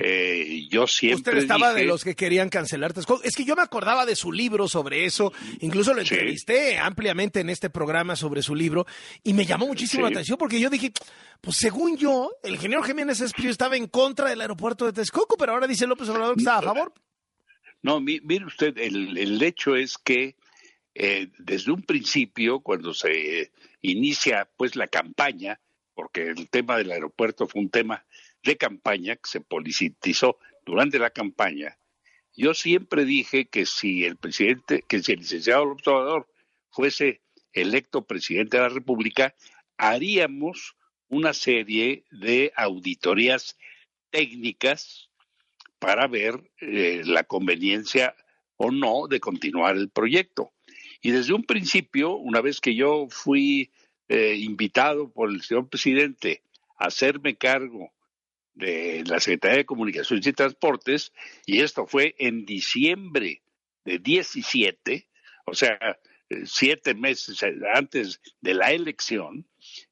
Eh, 0.00 0.66
yo 0.68 0.86
siempre. 0.86 1.32
Usted 1.32 1.42
estaba 1.42 1.70
dije, 1.70 1.82
de 1.82 1.86
los 1.86 2.02
que 2.02 2.16
querían 2.16 2.48
cancelar. 2.48 2.92
Es 3.22 3.36
que 3.36 3.44
yo 3.44 3.54
me 3.54 3.62
acordaba 3.62 4.04
de 4.04 4.16
su 4.16 4.32
libro 4.32 4.66
sobre 4.68 5.04
eso. 5.04 5.32
Incluso 5.60 5.94
lo 5.94 6.00
entrevisté 6.00 6.78
ampliamente 6.78 7.40
en 7.40 7.50
este 7.50 7.70
programa 7.70 8.16
sobre 8.16 8.42
su 8.42 8.54
libro. 8.54 8.86
Y 9.22 9.32
me 9.32 9.46
llamó 9.46 9.66
muchísimo 9.66 10.06
Sí. 10.06 10.12
la 10.12 10.18
atención 10.18 10.38
porque 10.38 10.58
yo 10.60 10.70
dije, 10.70 10.92
pues 11.40 11.56
según 11.56 11.96
yo, 11.96 12.32
el 12.42 12.54
ingeniero 12.54 12.82
Jiménez 12.82 13.20
Espriu 13.20 13.50
estaba 13.50 13.76
en 13.76 13.86
contra 13.86 14.28
del 14.28 14.40
aeropuerto 14.40 14.86
de 14.86 14.92
Texcoco, 14.92 15.36
pero 15.36 15.52
ahora 15.52 15.66
dice 15.68 15.86
López 15.86 16.08
Obrador 16.08 16.34
que 16.34 16.40
estaba 16.40 16.58
a 16.58 16.62
favor. 16.62 16.92
No, 17.82 18.00
mi- 18.00 18.20
mire 18.20 18.44
usted, 18.46 18.76
el, 18.76 19.16
el 19.16 19.40
hecho 19.42 19.76
es 19.76 19.96
que 19.98 20.36
eh, 20.94 21.28
desde 21.38 21.70
un 21.70 21.82
principio, 21.82 22.60
cuando 22.60 22.92
se 22.92 23.52
inicia 23.82 24.48
pues 24.56 24.74
la 24.76 24.88
campaña, 24.88 25.60
porque 25.94 26.26
el 26.28 26.48
tema 26.50 26.76
del 26.76 26.90
aeropuerto 26.90 27.46
fue 27.46 27.62
un 27.62 27.70
tema 27.70 28.04
de 28.42 28.56
campaña 28.56 29.16
que 29.16 29.28
se 29.28 29.40
politizó 29.40 30.38
durante 30.64 30.98
la 30.98 31.10
campaña, 31.10 31.78
yo 32.36 32.54
siempre 32.54 33.04
dije 33.04 33.46
que 33.46 33.66
si 33.66 34.04
el 34.04 34.16
presidente, 34.16 34.84
que 34.88 35.02
si 35.02 35.12
el 35.12 35.20
licenciado 35.20 35.64
López 35.64 35.88
Obrador 35.88 36.28
fuese 36.70 37.20
electo 37.52 38.06
presidente 38.06 38.56
de 38.56 38.62
la 38.62 38.68
República, 38.68 39.34
haríamos 39.76 40.76
una 41.08 41.34
serie 41.34 42.04
de 42.10 42.52
auditorías 42.54 43.58
técnicas 44.10 45.10
para 45.78 46.06
ver 46.06 46.50
eh, 46.60 47.02
la 47.04 47.24
conveniencia 47.24 48.14
o 48.56 48.70
no 48.70 49.08
de 49.08 49.20
continuar 49.20 49.76
el 49.76 49.90
proyecto. 49.90 50.52
Y 51.02 51.10
desde 51.10 51.32
un 51.32 51.44
principio, 51.44 52.16
una 52.16 52.40
vez 52.40 52.60
que 52.60 52.74
yo 52.74 53.08
fui 53.10 53.70
eh, 54.08 54.36
invitado 54.36 55.10
por 55.10 55.30
el 55.30 55.42
señor 55.42 55.68
presidente 55.68 56.42
a 56.76 56.86
hacerme 56.86 57.36
cargo 57.36 57.92
de 58.60 59.02
la 59.06 59.18
Secretaría 59.20 59.58
de 59.58 59.66
Comunicaciones 59.66 60.26
y 60.26 60.32
Transportes, 60.32 61.12
y 61.46 61.60
esto 61.60 61.86
fue 61.86 62.14
en 62.18 62.44
diciembre 62.44 63.42
de 63.84 63.98
17, 63.98 65.08
o 65.46 65.54
sea, 65.54 65.78
eh, 66.28 66.42
siete 66.44 66.94
meses 66.94 67.40
antes 67.74 68.20
de 68.40 68.54
la 68.54 68.70
elección, 68.72 69.48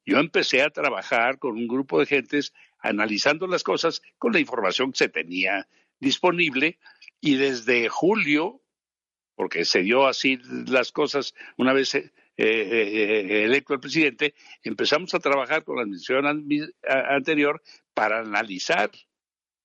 yo 0.06 0.18
empecé 0.18 0.62
a 0.62 0.70
trabajar 0.70 1.38
con 1.38 1.56
un 1.56 1.66
grupo 1.66 1.98
de 1.98 2.06
gentes 2.06 2.52
analizando 2.78 3.46
las 3.46 3.64
cosas 3.64 4.02
con 4.18 4.32
la 4.32 4.40
información 4.40 4.92
que 4.92 4.98
se 4.98 5.08
tenía 5.08 5.68
disponible 5.98 6.78
y 7.20 7.36
desde 7.36 7.88
julio, 7.88 8.62
porque 9.34 9.64
se 9.64 9.82
dio 9.82 10.06
así 10.06 10.38
las 10.66 10.92
cosas 10.92 11.34
una 11.56 11.72
vez 11.72 11.94
eh, 11.94 12.12
eh, 12.36 13.44
electo 13.44 13.74
el 13.74 13.80
presidente, 13.80 14.34
empezamos 14.62 15.12
a 15.14 15.18
trabajar 15.18 15.64
con 15.64 15.76
la 15.76 15.82
administración 15.82 16.24
anterior 16.84 17.60
para 17.98 18.20
analizar 18.20 18.92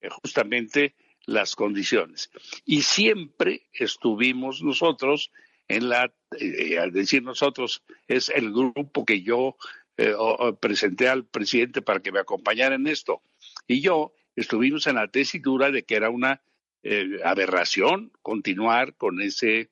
eh, 0.02 0.10
justamente 0.10 0.96
las 1.28 1.56
condiciones. 1.56 2.32
Y 2.66 2.82
siempre 2.82 3.70
estuvimos 3.72 4.64
nosotros 4.64 5.30
en 5.68 5.88
la, 5.88 6.12
eh, 6.40 6.80
al 6.80 6.92
decir 6.92 7.22
nosotros, 7.22 7.84
es 8.08 8.30
el 8.30 8.52
grupo 8.52 9.06
que 9.06 9.22
yo 9.22 9.56
eh, 9.98 10.16
presenté 10.60 11.10
al 11.10 11.26
presidente 11.26 11.84
para 11.84 12.00
que 12.00 12.12
me 12.12 12.22
acompañara 12.22 12.74
en 12.74 12.88
esto. 12.88 13.22
Y 13.68 13.82
yo 13.82 14.14
estuvimos 14.36 14.88
en 14.88 14.96
la 14.96 15.10
tesitura 15.10 15.70
de 15.70 15.84
que 15.84 15.94
era 15.94 16.10
una 16.10 16.42
eh, 16.82 17.20
aberración 17.24 18.12
continuar 18.24 18.96
con 18.96 19.22
ese, 19.22 19.70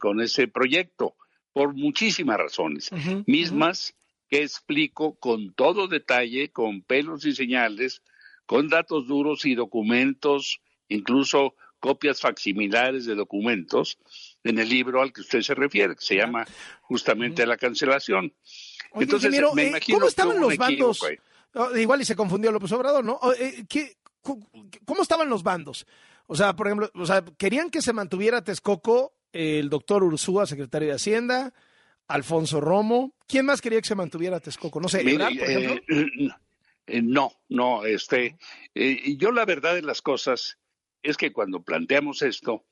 con 0.00 0.20
ese 0.20 0.48
proyecto, 0.48 1.14
por 1.52 1.74
muchísimas 1.74 2.38
razones, 2.38 2.90
mismas 3.24 3.94
que 4.28 4.42
explico 4.42 5.14
con 5.18 5.52
todo 5.54 5.88
detalle, 5.88 6.50
con 6.50 6.82
pelos 6.82 7.24
y 7.26 7.34
señales, 7.34 8.02
con 8.46 8.68
datos 8.68 9.06
duros 9.06 9.44
y 9.44 9.54
documentos, 9.54 10.60
incluso 10.88 11.54
copias 11.80 12.20
facsimilares 12.20 13.04
de 13.06 13.14
documentos, 13.14 13.98
en 14.44 14.58
el 14.58 14.68
libro 14.68 15.02
al 15.02 15.12
que 15.12 15.20
usted 15.20 15.42
se 15.42 15.54
refiere, 15.54 15.94
que 15.94 16.04
se 16.04 16.16
llama 16.16 16.46
justamente 16.82 17.46
La 17.46 17.56
cancelación. 17.56 18.32
Oye, 18.92 19.04
Entonces, 19.04 19.30
me 19.54 19.62
eh, 19.64 19.68
imagino 19.68 19.98
¿cómo 19.98 20.08
estaban 20.08 20.40
los 20.40 20.56
bandos? 20.56 21.00
Oh, 21.54 21.76
igual 21.76 22.00
y 22.00 22.04
se 22.04 22.16
confundió 22.16 22.50
López 22.52 22.72
Obrador, 22.72 23.04
¿no? 23.04 23.18
Eh, 23.38 23.64
¿qué- 23.68 23.96
cu- 24.20 24.46
¿Cómo 24.84 25.02
estaban 25.02 25.28
los 25.28 25.42
bandos? 25.42 25.86
O 26.26 26.34
sea, 26.34 26.54
por 26.56 26.66
ejemplo, 26.66 26.90
o 26.94 27.06
sea, 27.06 27.24
querían 27.38 27.70
que 27.70 27.80
se 27.82 27.92
mantuviera 27.92 28.42
Texcoco 28.42 29.14
el 29.32 29.68
doctor 29.68 30.02
Ursúa, 30.02 30.46
secretario 30.46 30.88
de 30.88 30.94
Hacienda, 30.94 31.52
Alfonso 32.08 32.60
Romo. 32.60 33.14
¿Quién 33.26 33.46
más 33.46 33.60
quería 33.60 33.80
que 33.80 33.88
se 33.88 33.94
mantuviera 33.94 34.40
Texcoco? 34.40 34.80
No 34.80 34.88
sé, 34.88 35.02
Mire, 35.02 35.14
Ebrard, 35.14 35.38
por 35.38 35.50
ejemplo. 35.50 35.82
eh, 35.88 36.28
eh, 36.86 37.02
no, 37.02 37.32
no, 37.48 37.84
este, 37.84 38.36
eh, 38.74 39.16
yo 39.16 39.32
la 39.32 39.44
verdad 39.44 39.74
de 39.74 39.82
las 39.82 40.02
cosas 40.02 40.58
es 41.02 41.16
que 41.16 41.32
cuando 41.32 41.62
planteamos 41.62 42.22
esto, 42.22 42.64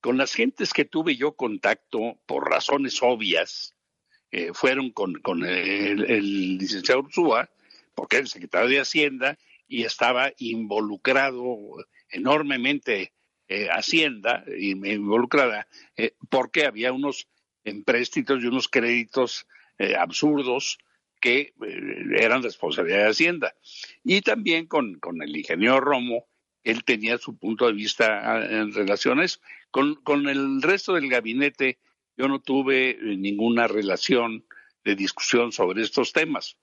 con 0.00 0.16
las 0.16 0.32
gentes 0.32 0.72
que 0.72 0.84
tuve 0.84 1.14
yo 1.16 1.36
contacto 1.36 2.18
por 2.26 2.50
razones 2.50 2.98
obvias, 3.02 3.74
fueron 4.54 4.90
con, 4.90 5.14
con 5.22 5.44
el, 5.44 6.08
el 6.08 6.56
licenciado 6.56 7.00
Ursúa, 7.00 7.50
porque 7.96 8.16
era 8.16 8.22
el 8.22 8.28
secretario 8.28 8.68
de 8.68 8.80
Hacienda 8.80 9.38
y 9.66 9.82
estaba 9.82 10.32
involucrado 10.38 11.58
enormemente 12.08 13.12
Hacienda, 13.72 14.44
y 14.56 14.76
me 14.76 14.92
involucrada, 14.92 15.66
porque 16.28 16.64
había 16.64 16.92
unos 16.92 17.26
empréstitos 17.64 18.42
y 18.42 18.46
unos 18.46 18.68
créditos 18.68 19.46
eh, 19.78 19.96
absurdos 19.96 20.78
que 21.20 21.40
eh, 21.40 21.52
eran 22.18 22.42
responsabilidad 22.42 23.04
de 23.04 23.10
Hacienda. 23.10 23.54
Y 24.04 24.22
también 24.22 24.66
con, 24.66 24.98
con 25.00 25.22
el 25.22 25.36
ingeniero 25.36 25.80
Romo, 25.80 26.26
él 26.64 26.84
tenía 26.84 27.18
su 27.18 27.38
punto 27.38 27.66
de 27.66 27.72
vista 27.72 28.20
ah, 28.22 28.44
en 28.44 28.72
relación 28.72 29.20
a 29.20 29.24
eso. 29.24 29.40
Con, 29.70 29.96
con 29.96 30.28
el 30.28 30.62
resto 30.62 30.94
del 30.94 31.08
gabinete 31.08 31.78
yo 32.16 32.28
no 32.28 32.40
tuve 32.40 32.90
eh, 32.90 33.16
ninguna 33.16 33.66
relación 33.66 34.44
de 34.84 34.94
discusión 34.94 35.52
sobre 35.52 35.82
estos 35.82 36.12
temas. 36.12 36.56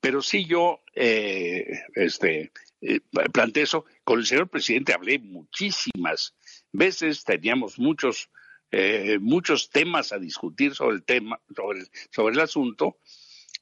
Pero 0.00 0.22
sí 0.22 0.44
yo 0.46 0.82
eh, 0.94 1.66
este, 1.94 2.52
eh, 2.80 3.00
planteé 3.32 3.64
eso. 3.64 3.84
Con 4.04 4.20
el 4.20 4.26
señor 4.26 4.48
presidente 4.48 4.94
hablé 4.94 5.18
muchísimas 5.18 6.34
veces, 6.72 7.24
teníamos 7.24 7.78
muchos, 7.78 8.30
eh, 8.78 9.18
muchos 9.18 9.70
temas 9.70 10.12
a 10.12 10.18
discutir 10.18 10.74
sobre 10.74 10.96
el 10.96 11.02
tema, 11.02 11.40
sobre 11.54 11.80
el, 11.80 11.88
sobre 12.10 12.34
el 12.34 12.40
asunto. 12.40 12.98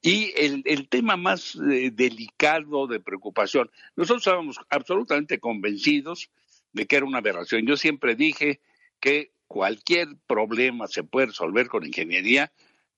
Y 0.02 0.32
el, 0.36 0.62
el 0.66 0.88
tema 0.88 1.16
más 1.16 1.54
eh, 1.54 1.92
delicado 1.92 2.88
de 2.88 2.98
preocupación, 2.98 3.70
nosotros 3.94 4.26
estábamos 4.26 4.58
absolutamente 4.68 5.38
convencidos 5.38 6.30
de 6.72 6.86
que 6.86 6.96
era 6.96 7.06
una 7.06 7.18
aberración. 7.18 7.64
Yo 7.64 7.76
siempre 7.76 8.16
dije 8.16 8.60
que 8.98 9.30
cualquier 9.46 10.08
problema 10.26 10.88
se 10.88 11.04
puede 11.04 11.28
resolver 11.28 11.68
con 11.68 11.86
ingeniería, 11.86 12.52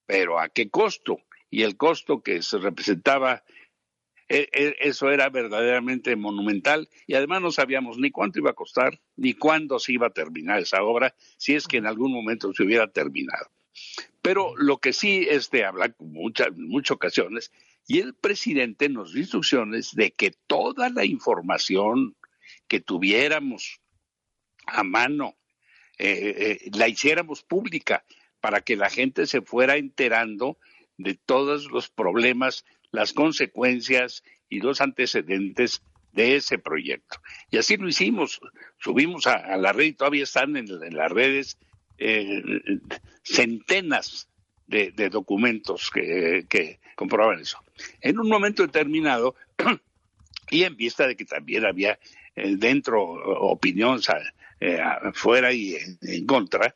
pero 0.07 0.41
¿a 0.41 0.49
qué 0.49 0.71
costo? 0.71 1.19
Y 1.51 1.65
el 1.65 1.77
costo 1.77 2.23
que 2.23 2.41
se 2.41 2.57
representaba, 2.57 3.45
eso 4.29 5.11
era 5.11 5.29
verdaderamente 5.29 6.17
monumental 6.17 6.89
y 7.07 7.15
además 7.15 7.43
no 7.43 7.53
sabíamos 7.53 7.99
ni 7.99 8.11
cuánto 8.11 8.39
iba 8.39 8.51
a 8.51 8.55
costar, 8.55 9.01
ni 9.17 9.35
cuándo 9.35 9.79
se 9.79 9.93
iba 9.93 10.09
a 10.09 10.13
terminar 10.13 10.61
esa 10.61 10.83
obra, 10.83 11.15
si 11.37 11.55
es 11.55 11.69
que 11.69 11.77
en 11.77 11.87
algún 11.87 12.13
momento 12.13 12.53
se 12.53 12.65
hubiera 12.65 12.89
terminado. 12.89 13.51
Pero 14.23 14.57
lo 14.57 14.79
que 14.79 14.93
sí 14.93 15.27
es 15.31 15.51
de 15.51 15.65
hablar 15.65 15.95
con 15.95 16.13
muchas, 16.13 16.49
muchas 16.57 16.93
ocasiones, 16.93 17.53
y 17.87 18.01
el 18.01 18.15
presidente 18.15 18.89
nos 18.89 19.13
dio 19.13 19.23
instrucciones 19.23 19.95
de 19.95 20.11
que 20.11 20.33
toda 20.47 20.91
la 20.91 21.05
información 21.05 22.17
que 22.67 22.81
tuviéramos 22.81 23.81
a 24.67 24.83
mano 24.83 25.37
eh, 25.99 26.59
eh, 26.65 26.71
la 26.75 26.89
hiciéramos 26.89 27.43
pública 27.43 28.05
para 28.41 28.61
que 28.61 28.77
la 28.77 28.91
gente 28.91 29.27
se 29.27 29.41
fuera 29.41 29.77
enterando 29.77 30.59
de 30.99 31.15
todos 31.15 31.71
los 31.71 31.89
problemas, 31.89 32.65
las 32.91 33.13
consecuencias 33.13 34.23
y 34.49 34.61
los 34.61 34.81
antecedentes 34.81 35.83
de 36.13 36.37
ese 36.37 36.59
proyecto. 36.59 37.21
Y 37.51 37.59
así 37.59 37.77
lo 37.77 37.89
hicimos. 37.89 38.41
Subimos 38.79 39.27
a, 39.27 39.57
la 39.57 39.73
red 39.73 39.87
y 39.87 39.93
todavía 39.93 40.25
están 40.25 40.57
en, 40.57 40.69
las 40.97 41.13
redes 41.13 41.59
eh, 41.99 42.43
centenas 43.23 44.29
de, 44.67 44.91
documentos 45.11 45.91
que, 45.91 46.47
que 46.49 46.81
eso. 47.41 47.59
En 48.01 48.19
un 48.19 48.29
momento 48.29 48.63
determinado, 48.63 49.35
y 50.51 50.65
en 50.65 50.77
vista 50.77 51.07
de 51.07 51.17
que 51.17 51.25
también 51.25 51.65
había 51.65 51.99
eh, 52.35 52.57
dentro 52.57 53.03
opinión 53.03 54.01
eh, 54.61 54.79
afuera 54.81 55.53
y 55.53 55.77
en, 56.03 56.27
contra, 56.27 56.75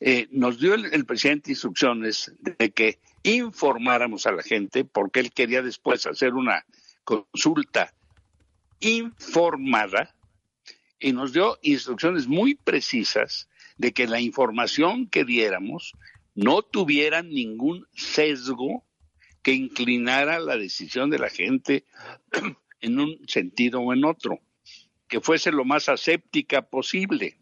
eh, 0.00 0.26
nos 0.30 0.58
dio 0.58 0.74
el, 0.74 1.06
presidente 1.06 1.50
instrucciones 1.50 2.32
de 2.40 2.70
que 2.70 2.98
informáramos 3.24 4.26
a 4.26 4.32
la 4.32 4.42
gente 4.42 4.84
porque 4.84 5.20
él 5.20 5.32
quería 5.32 5.62
después 5.62 6.06
hacer 6.06 6.34
una 6.34 6.64
consulta 7.02 7.92
informada 8.80 10.14
y 11.00 11.12
nos 11.12 11.32
dio 11.32 11.58
instrucciones 11.62 12.28
muy 12.28 12.54
precisas 12.54 13.48
de 13.76 13.92
que 13.92 14.06
la 14.06 14.20
información 14.20 15.08
que 15.08 15.24
diéramos 15.24 15.92
no 16.34 16.62
tuviera 16.62 17.22
ningún 17.22 17.86
sesgo 17.94 18.84
que 19.42 19.52
inclinara 19.52 20.38
la 20.38 20.56
decisión 20.56 21.10
de 21.10 21.18
la 21.18 21.30
gente 21.30 21.84
en 22.80 23.00
un 23.00 23.18
sentido 23.26 23.80
o 23.80 23.92
en 23.92 24.04
otro, 24.04 24.40
que 25.08 25.20
fuese 25.20 25.52
lo 25.52 25.64
más 25.64 25.88
aséptica 25.88 26.62
posible. 26.62 27.38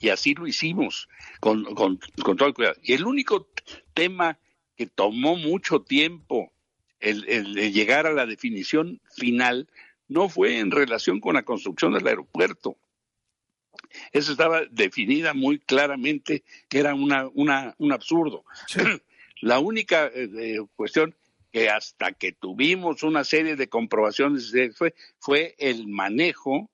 Y 0.00 0.10
así 0.10 0.34
lo 0.34 0.46
hicimos, 0.46 1.08
con, 1.40 1.64
todo 1.64 2.46
el 2.46 2.54
cuidado. 2.54 2.76
Y 2.82 2.92
el 2.92 3.04
único 3.04 3.48
tema 3.94 4.38
que 4.78 4.86
tomó 4.86 5.34
mucho 5.34 5.82
tiempo 5.82 6.52
el, 7.00 7.24
llegar 7.72 8.06
a 8.06 8.12
la 8.12 8.26
definición 8.26 9.00
final 9.16 9.68
no 10.06 10.28
fue 10.28 10.60
en 10.60 10.70
relación 10.70 11.20
con 11.20 11.34
la 11.34 11.42
construcción 11.42 11.92
del 11.92 12.06
aeropuerto. 12.06 12.78
Eso 14.12 14.30
estaba 14.30 14.62
definida 14.70 15.34
muy 15.34 15.58
claramente 15.58 16.44
que 16.68 16.78
era 16.78 16.94
una, 16.94 17.28
un 17.34 17.92
absurdo. 17.92 18.44
La 19.40 19.58
única 19.58 20.06
eh, 20.06 20.30
eh, 20.36 20.58
cuestión 20.76 21.14
que 21.52 21.68
hasta 21.68 22.12
que 22.12 22.32
tuvimos 22.32 23.02
una 23.02 23.24
serie 23.24 23.56
de 23.56 23.68
comprobaciones 23.68 24.52
fue, 24.76 24.94
fue 25.18 25.56
el 25.58 25.88
manejo 25.88 26.70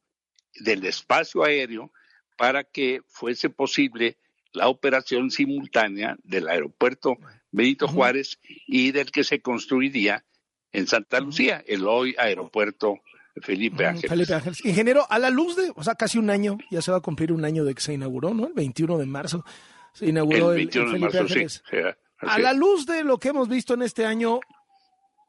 del 0.61 0.85
espacio 0.85 1.43
aéreo 1.43 1.91
para 2.37 2.65
que 2.65 3.01
fuese 3.07 3.49
posible 3.49 4.19
la 4.55 4.69
operación 4.69 5.31
simultánea 5.31 6.17
del 6.23 6.49
aeropuerto 6.49 7.19
Benito 7.51 7.87
Juárez 7.87 8.39
y 8.67 8.93
del 8.93 9.11
que 9.11 9.25
se 9.25 9.41
construiría 9.41 10.25
en 10.73 10.87
Santa 10.87 11.21
Lucía, 11.21 11.63
el 11.67 11.87
hoy 11.87 12.17
aeropuerto 12.19 13.01
Felipe 13.41 13.87
Ángeles. 13.87 14.11
Felipe 14.11 14.35
Ángeles. 14.35 14.65
Ingeniero, 14.65 15.07
a 15.09 15.19
la 15.19 15.31
luz 15.31 15.57
de, 15.57 15.73
o 15.75 15.83
sea, 15.83 15.95
casi 15.95 16.19
un 16.19 16.31
año, 16.31 16.59
ya 16.71 16.83
se 16.83 16.91
va 16.91 16.99
a 16.99 17.01
cumplir 17.01 17.33
un 17.33 17.45
año 17.45 17.65
de 17.65 17.75
que 17.75 17.81
se 17.81 17.95
inauguró, 17.95 18.33
¿no? 18.33 18.47
El 18.47 18.53
21 18.55 18.99
de 18.99 19.07
marzo 19.07 19.45
se 19.93 20.07
inauguró 20.07 20.53
el, 20.53 20.57
21 20.57 20.93
de 20.93 20.99
marzo, 20.99 21.29
Sí, 21.29 21.77
a 22.21 22.39
la 22.39 22.53
luz 22.53 22.87
de 22.87 23.05
lo 23.05 23.19
que 23.19 23.29
hemos 23.29 23.49
visto 23.49 23.75
en 23.75 23.83
este 23.83 24.07
año, 24.07 24.41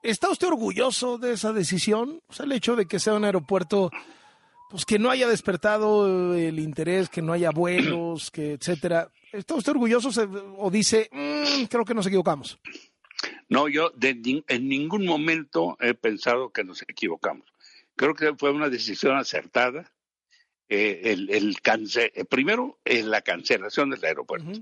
¿está 0.02 0.30
usted 0.30 0.48
orgulloso 0.48 1.18
de 1.18 1.34
esa 1.34 1.52
decisión? 1.52 2.22
O 2.28 2.34
sea, 2.34 2.46
el 2.46 2.52
hecho 2.52 2.76
de 2.76 2.86
que 2.86 3.00
sea 3.00 3.14
un 3.16 3.26
aeropuerto 3.26 3.92
pues 4.76 4.86
que 4.86 5.00
no 5.00 5.10
haya 5.10 5.30
despertado 5.30 6.36
el 6.36 6.60
interés, 6.60 7.08
que 7.08 7.22
no 7.22 7.32
haya 7.32 7.52
vuelos, 7.52 8.30
que 8.30 8.52
etcétera. 8.52 9.10
¿Está 9.32 9.56
usted 9.56 9.72
orgulloso 9.72 10.10
o 10.58 10.70
dice, 10.70 11.10
mm, 11.14 11.64
creo 11.70 11.86
que 11.86 11.94
nos 11.94 12.06
equivocamos? 12.08 12.60
No, 13.48 13.70
yo 13.70 13.94
en 14.02 14.68
ningún 14.68 15.06
momento 15.06 15.78
he 15.80 15.94
pensado 15.94 16.52
que 16.52 16.66
nos 16.66 16.82
equivocamos. 16.82 17.48
Creo 17.96 18.16
que 18.16 18.36
fue 18.36 18.52
una 18.52 18.68
decisión 18.68 19.16
acertada. 19.16 19.94
Eh, 20.68 21.04
el, 21.06 21.30
el 21.30 21.56
eh, 21.96 22.26
primero, 22.26 22.78
en 22.84 23.10
la 23.10 23.22
cancelación 23.22 23.92
del 23.92 24.04
aeropuerto. 24.04 24.62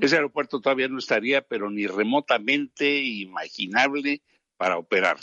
Ese 0.00 0.14
aeropuerto 0.14 0.60
todavía 0.60 0.86
no 0.86 1.00
estaría, 1.00 1.42
pero 1.42 1.68
ni 1.68 1.88
remotamente 1.88 3.00
imaginable 3.00 4.22
para 4.56 4.78
operar. 4.78 5.16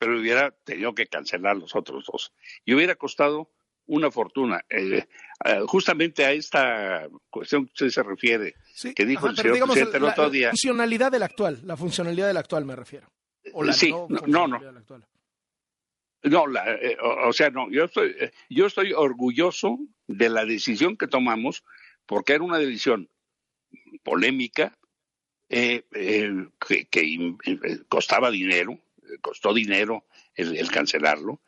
Pero 0.00 0.18
hubiera 0.18 0.50
tenido 0.50 0.96
que 0.96 1.06
cancelar 1.06 1.56
los 1.56 1.76
otros 1.76 2.06
dos. 2.10 2.32
Y 2.64 2.74
hubiera 2.74 2.96
costado 2.96 3.52
una 3.88 4.10
fortuna. 4.10 4.64
Eh, 4.68 5.04
eh, 5.44 5.60
justamente 5.66 6.24
a 6.24 6.32
esta 6.32 7.08
cuestión 7.30 7.66
que 7.66 7.72
usted 7.72 7.88
se 7.90 8.02
refiere, 8.02 8.54
que 8.94 9.04
dijo 9.04 9.28
el 9.28 9.36
señor 9.36 9.66
presidente 9.66 9.96
el 9.96 10.04
otro 10.04 10.30
día. 10.30 10.46
La 10.46 10.52
funcionalidad 10.52 11.12
del 11.12 11.22
actual, 11.22 11.60
la 11.64 11.76
funcionalidad 11.76 12.26
del 12.28 12.36
actual 12.36 12.64
me 12.64 12.76
refiero. 12.76 13.10
sí, 13.72 13.90
no, 14.26 14.46
no. 14.46 14.60
No, 16.20 16.44
eh, 16.66 16.96
o, 17.00 17.32
sea, 17.32 17.50
no, 17.50 17.70
yo 17.70 17.84
estoy, 17.84 18.14
yo 18.50 18.66
estoy 18.66 18.92
orgulloso 18.92 19.78
de 20.08 20.28
la 20.28 20.44
decisión 20.44 20.96
que 20.96 21.06
tomamos, 21.06 21.64
porque 22.06 22.32
era 22.34 22.42
una 22.42 22.58
decisión 22.58 23.08
polémica, 24.02 24.76
que, 25.48 25.84
costaba 27.88 28.30
dinero, 28.30 28.78
costó 29.22 29.54
dinero 29.54 30.04
el 30.34 30.70
cancelarlo, 30.70 31.40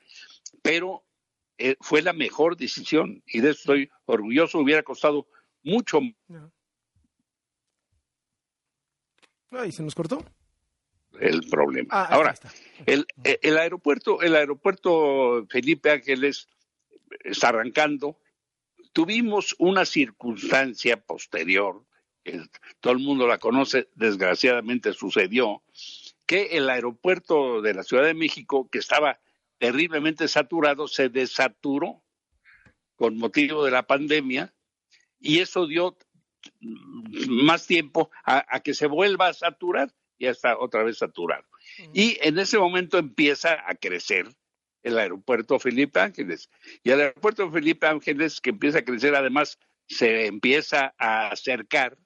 pero 0.63 1.05
eh, 1.63 1.77
fue 1.81 2.01
la 2.01 2.15
mejor 2.15 2.57
decisión 2.57 3.23
y 3.27 3.41
de 3.41 3.51
eso 3.51 3.61
estoy 3.61 3.91
orgulloso. 4.07 4.59
Hubiera 4.59 4.83
costado 4.83 5.27
mucho. 5.63 6.01
Ay, 9.51 9.71
se 9.71 9.83
nos 9.83 9.95
cortó. 9.95 10.25
El 11.21 11.43
problema. 11.51 11.89
Ah, 11.91 12.09
Ahora, 12.13 12.35
el, 12.87 13.07
eh, 13.25 13.39
el, 13.43 13.59
aeropuerto, 13.59 14.23
el 14.23 14.37
aeropuerto 14.37 15.47
Felipe 15.51 15.91
Ángeles 15.91 16.49
está 17.25 17.51
arrancando. 17.51 18.19
Tuvimos 18.95 19.55
una 19.59 19.85
circunstancia 19.85 20.97
posterior, 20.97 21.85
que 22.25 22.41
todo 22.81 22.95
el 22.95 23.01
mundo 23.01 23.27
la 23.27 23.37
conoce, 23.37 23.91
desgraciadamente 23.97 24.95
sucedió, 24.95 25.63
que 26.25 26.57
el 26.57 26.71
aeropuerto 26.71 27.61
de 27.61 27.75
la 27.75 27.83
Ciudad 27.83 28.05
de 28.05 28.15
México, 28.15 28.67
que 28.71 28.79
estaba 28.79 29.21
terriblemente 29.61 30.27
saturado, 30.27 30.89
se 30.89 31.11
desaturó 31.11 32.03
con 32.97 33.19
motivo 33.19 33.65
de 33.65 33.71
la 33.71 33.87
pandemia 33.87 34.55
y 35.21 35.41
eso 35.41 35.67
dio 35.67 35.99
más 37.29 37.67
tiempo 37.67 38.11
a, 38.25 38.61
que 38.61 38.73
se 38.73 38.87
vuelva 38.87 39.29
a 39.29 39.35
saturar 39.35 39.93
y 40.17 40.27
está 40.27 40.59
otra 40.59 40.83
vez 40.83 40.97
saturado. 40.97 41.45
Y 41.93 42.17
en 42.23 42.39
ese 42.39 42.59
momento 42.59 42.97
empieza 42.97 43.63
a 43.67 43.75
crecer 43.75 44.27
el 44.83 44.99
aeropuerto 44.99 45.59
Felipe 45.59 46.01
Ángeles. 46.01 46.49
Y 46.83 46.91
el 46.91 47.01
aeropuerto 47.01 47.51
Felipe 47.51 47.87
Ángeles, 47.87 48.41
que 48.41 48.51
empieza 48.51 48.79
a 48.79 48.85
crecer, 48.85 49.15
además 49.15 49.59
se 49.89 50.27
empieza 50.27 50.95
a 50.97 51.29
acercar 51.29 51.99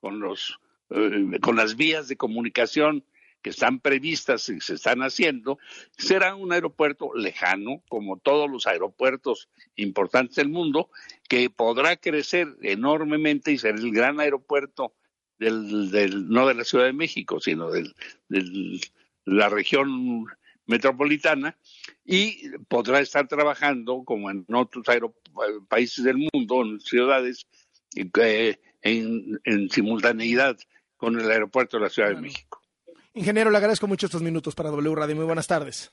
con 0.00 0.18
los 0.18 0.58
eh, 0.90 1.38
con 1.40 1.54
las 1.54 1.76
vías 1.76 2.08
de 2.08 2.16
comunicación 2.16 3.04
que 3.42 3.50
están 3.50 3.80
previstas 3.80 4.48
y 4.48 4.60
se 4.60 4.74
están 4.74 5.00
haciendo, 5.00 5.58
será 5.96 6.34
un 6.34 6.52
aeropuerto 6.52 7.14
lejano, 7.14 7.82
como 7.88 8.18
todos 8.18 8.50
los 8.50 8.66
aeropuertos 8.66 9.48
importantes 9.76 10.36
del 10.36 10.48
mundo, 10.48 10.90
que 11.28 11.50
podrá 11.50 11.96
crecer 11.96 12.48
enormemente 12.62 13.52
y 13.52 13.58
ser 13.58 13.76
el 13.76 13.92
gran 13.92 14.20
aeropuerto 14.20 14.94
del, 15.38 15.90
del 15.90 16.28
no 16.28 16.46
de 16.46 16.54
la 16.54 16.64
Ciudad 16.64 16.84
de 16.84 16.92
México, 16.92 17.40
sino 17.40 17.70
de 17.70 17.90
la 19.24 19.48
región 19.48 20.26
metropolitana 20.66 21.56
y 22.04 22.50
podrá 22.68 23.00
estar 23.00 23.26
trabajando 23.26 24.04
como 24.04 24.30
en 24.30 24.44
otros 24.52 24.84
países 25.68 26.04
del 26.04 26.28
mundo, 26.32 26.62
en 26.62 26.80
ciudades, 26.80 27.46
eh, 27.96 28.60
en, 28.82 29.40
en 29.44 29.70
simultaneidad 29.70 30.56
con 30.96 31.18
el 31.18 31.30
aeropuerto 31.30 31.78
de 31.78 31.84
la 31.84 31.90
Ciudad 31.90 32.10
de 32.10 32.20
México. 32.20 32.57
Ingeniero, 33.14 33.50
le 33.50 33.56
agradezco 33.56 33.86
mucho 33.86 34.06
estos 34.06 34.22
minutos 34.22 34.54
para 34.54 34.70
W 34.70 34.94
Radio. 34.94 35.16
Muy 35.16 35.24
buenas 35.24 35.46
tardes. 35.46 35.90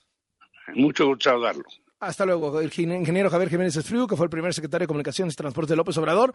Mucho 0.75 1.07
gusto 1.07 1.29
saludarlo. 1.29 1.63
Hasta 1.99 2.25
luego, 2.25 2.59
el 2.59 2.71
ingeniero 2.77 3.29
Javier 3.29 3.49
Jiménez 3.49 3.75
Esfriu, 3.77 4.05
que 4.05 4.17
fue 4.17 4.25
el 4.25 4.29
primer 4.29 4.53
secretario 4.53 4.83
de 4.83 4.87
Comunicaciones 4.87 5.33
y 5.33 5.37
Transporte 5.37 5.73
de 5.73 5.77
López 5.77 5.97
Obrador. 5.97 6.33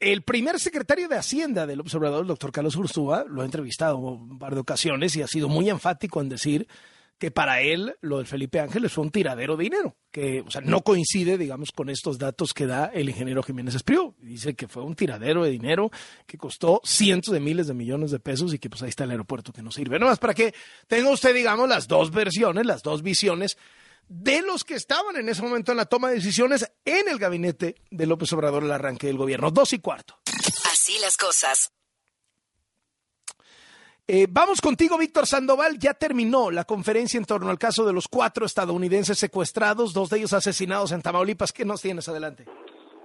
El 0.00 0.22
primer 0.22 0.58
secretario 0.58 1.08
de 1.08 1.16
Hacienda 1.16 1.66
de 1.66 1.76
López 1.76 1.94
Obrador, 1.94 2.22
el 2.22 2.26
doctor 2.26 2.50
Carlos 2.50 2.74
Ursúa, 2.74 3.24
lo 3.28 3.42
ha 3.42 3.44
entrevistado 3.44 3.98
un 3.98 4.38
par 4.38 4.54
de 4.54 4.60
ocasiones 4.60 5.14
y 5.14 5.22
ha 5.22 5.26
sido 5.26 5.48
muy 5.48 5.68
enfático 5.68 6.20
en 6.20 6.30
decir 6.30 6.66
que 7.18 7.30
para 7.30 7.60
él 7.60 7.96
lo 8.00 8.18
del 8.18 8.26
Felipe 8.26 8.60
Ángeles 8.60 8.92
fue 8.92 9.04
un 9.04 9.10
tiradero 9.10 9.56
de 9.56 9.64
dinero, 9.64 9.96
que 10.10 10.42
o 10.46 10.50
sea, 10.50 10.60
no 10.60 10.82
coincide, 10.82 11.38
digamos, 11.38 11.72
con 11.72 11.88
estos 11.88 12.18
datos 12.18 12.52
que 12.52 12.66
da 12.66 12.86
el 12.86 13.08
ingeniero 13.08 13.42
Jiménez 13.42 13.74
Espriu. 13.74 14.14
Dice 14.18 14.54
que 14.54 14.68
fue 14.68 14.82
un 14.82 14.94
tiradero 14.94 15.44
de 15.44 15.50
dinero 15.50 15.90
que 16.26 16.38
costó 16.38 16.80
cientos 16.84 17.32
de 17.32 17.40
miles 17.40 17.66
de 17.66 17.74
millones 17.74 18.10
de 18.10 18.20
pesos 18.20 18.52
y 18.52 18.58
que 18.58 18.68
pues 18.68 18.82
ahí 18.82 18.88
está 18.88 19.04
el 19.04 19.12
aeropuerto 19.12 19.52
que 19.52 19.62
no 19.62 19.70
sirve. 19.70 19.98
No 19.98 20.06
más 20.06 20.18
para 20.18 20.34
que 20.34 20.54
tenga 20.86 21.10
usted, 21.10 21.34
digamos, 21.34 21.68
las 21.68 21.88
dos 21.88 22.10
versiones, 22.10 22.66
las 22.66 22.82
dos 22.82 23.02
visiones 23.02 23.56
de 24.08 24.42
los 24.42 24.64
que 24.64 24.74
estaban 24.74 25.16
en 25.16 25.28
ese 25.28 25.42
momento 25.42 25.72
en 25.72 25.78
la 25.78 25.86
toma 25.86 26.08
de 26.08 26.16
decisiones 26.16 26.70
en 26.84 27.08
el 27.08 27.18
gabinete 27.18 27.76
de 27.90 28.06
López 28.06 28.32
Obrador 28.32 28.64
el 28.64 28.72
arranque 28.72 29.06
del 29.06 29.16
gobierno. 29.16 29.50
Dos 29.50 29.72
y 29.72 29.78
cuarto. 29.78 30.18
Así 30.70 30.98
las 31.00 31.16
cosas. 31.16 31.73
Eh, 34.06 34.26
vamos 34.28 34.60
contigo, 34.60 34.98
Víctor 34.98 35.24
Sandoval. 35.24 35.78
Ya 35.78 35.94
terminó 35.94 36.50
la 36.50 36.64
conferencia 36.64 37.16
en 37.16 37.24
torno 37.24 37.48
al 37.48 37.58
caso 37.58 37.86
de 37.86 37.94
los 37.94 38.06
cuatro 38.06 38.44
estadounidenses 38.44 39.18
secuestrados, 39.18 39.94
dos 39.94 40.10
de 40.10 40.18
ellos 40.18 40.34
asesinados 40.34 40.92
en 40.92 41.00
Tamaulipas. 41.00 41.54
¿Qué 41.54 41.64
nos 41.64 41.80
tienes 41.80 42.06
adelante? 42.06 42.44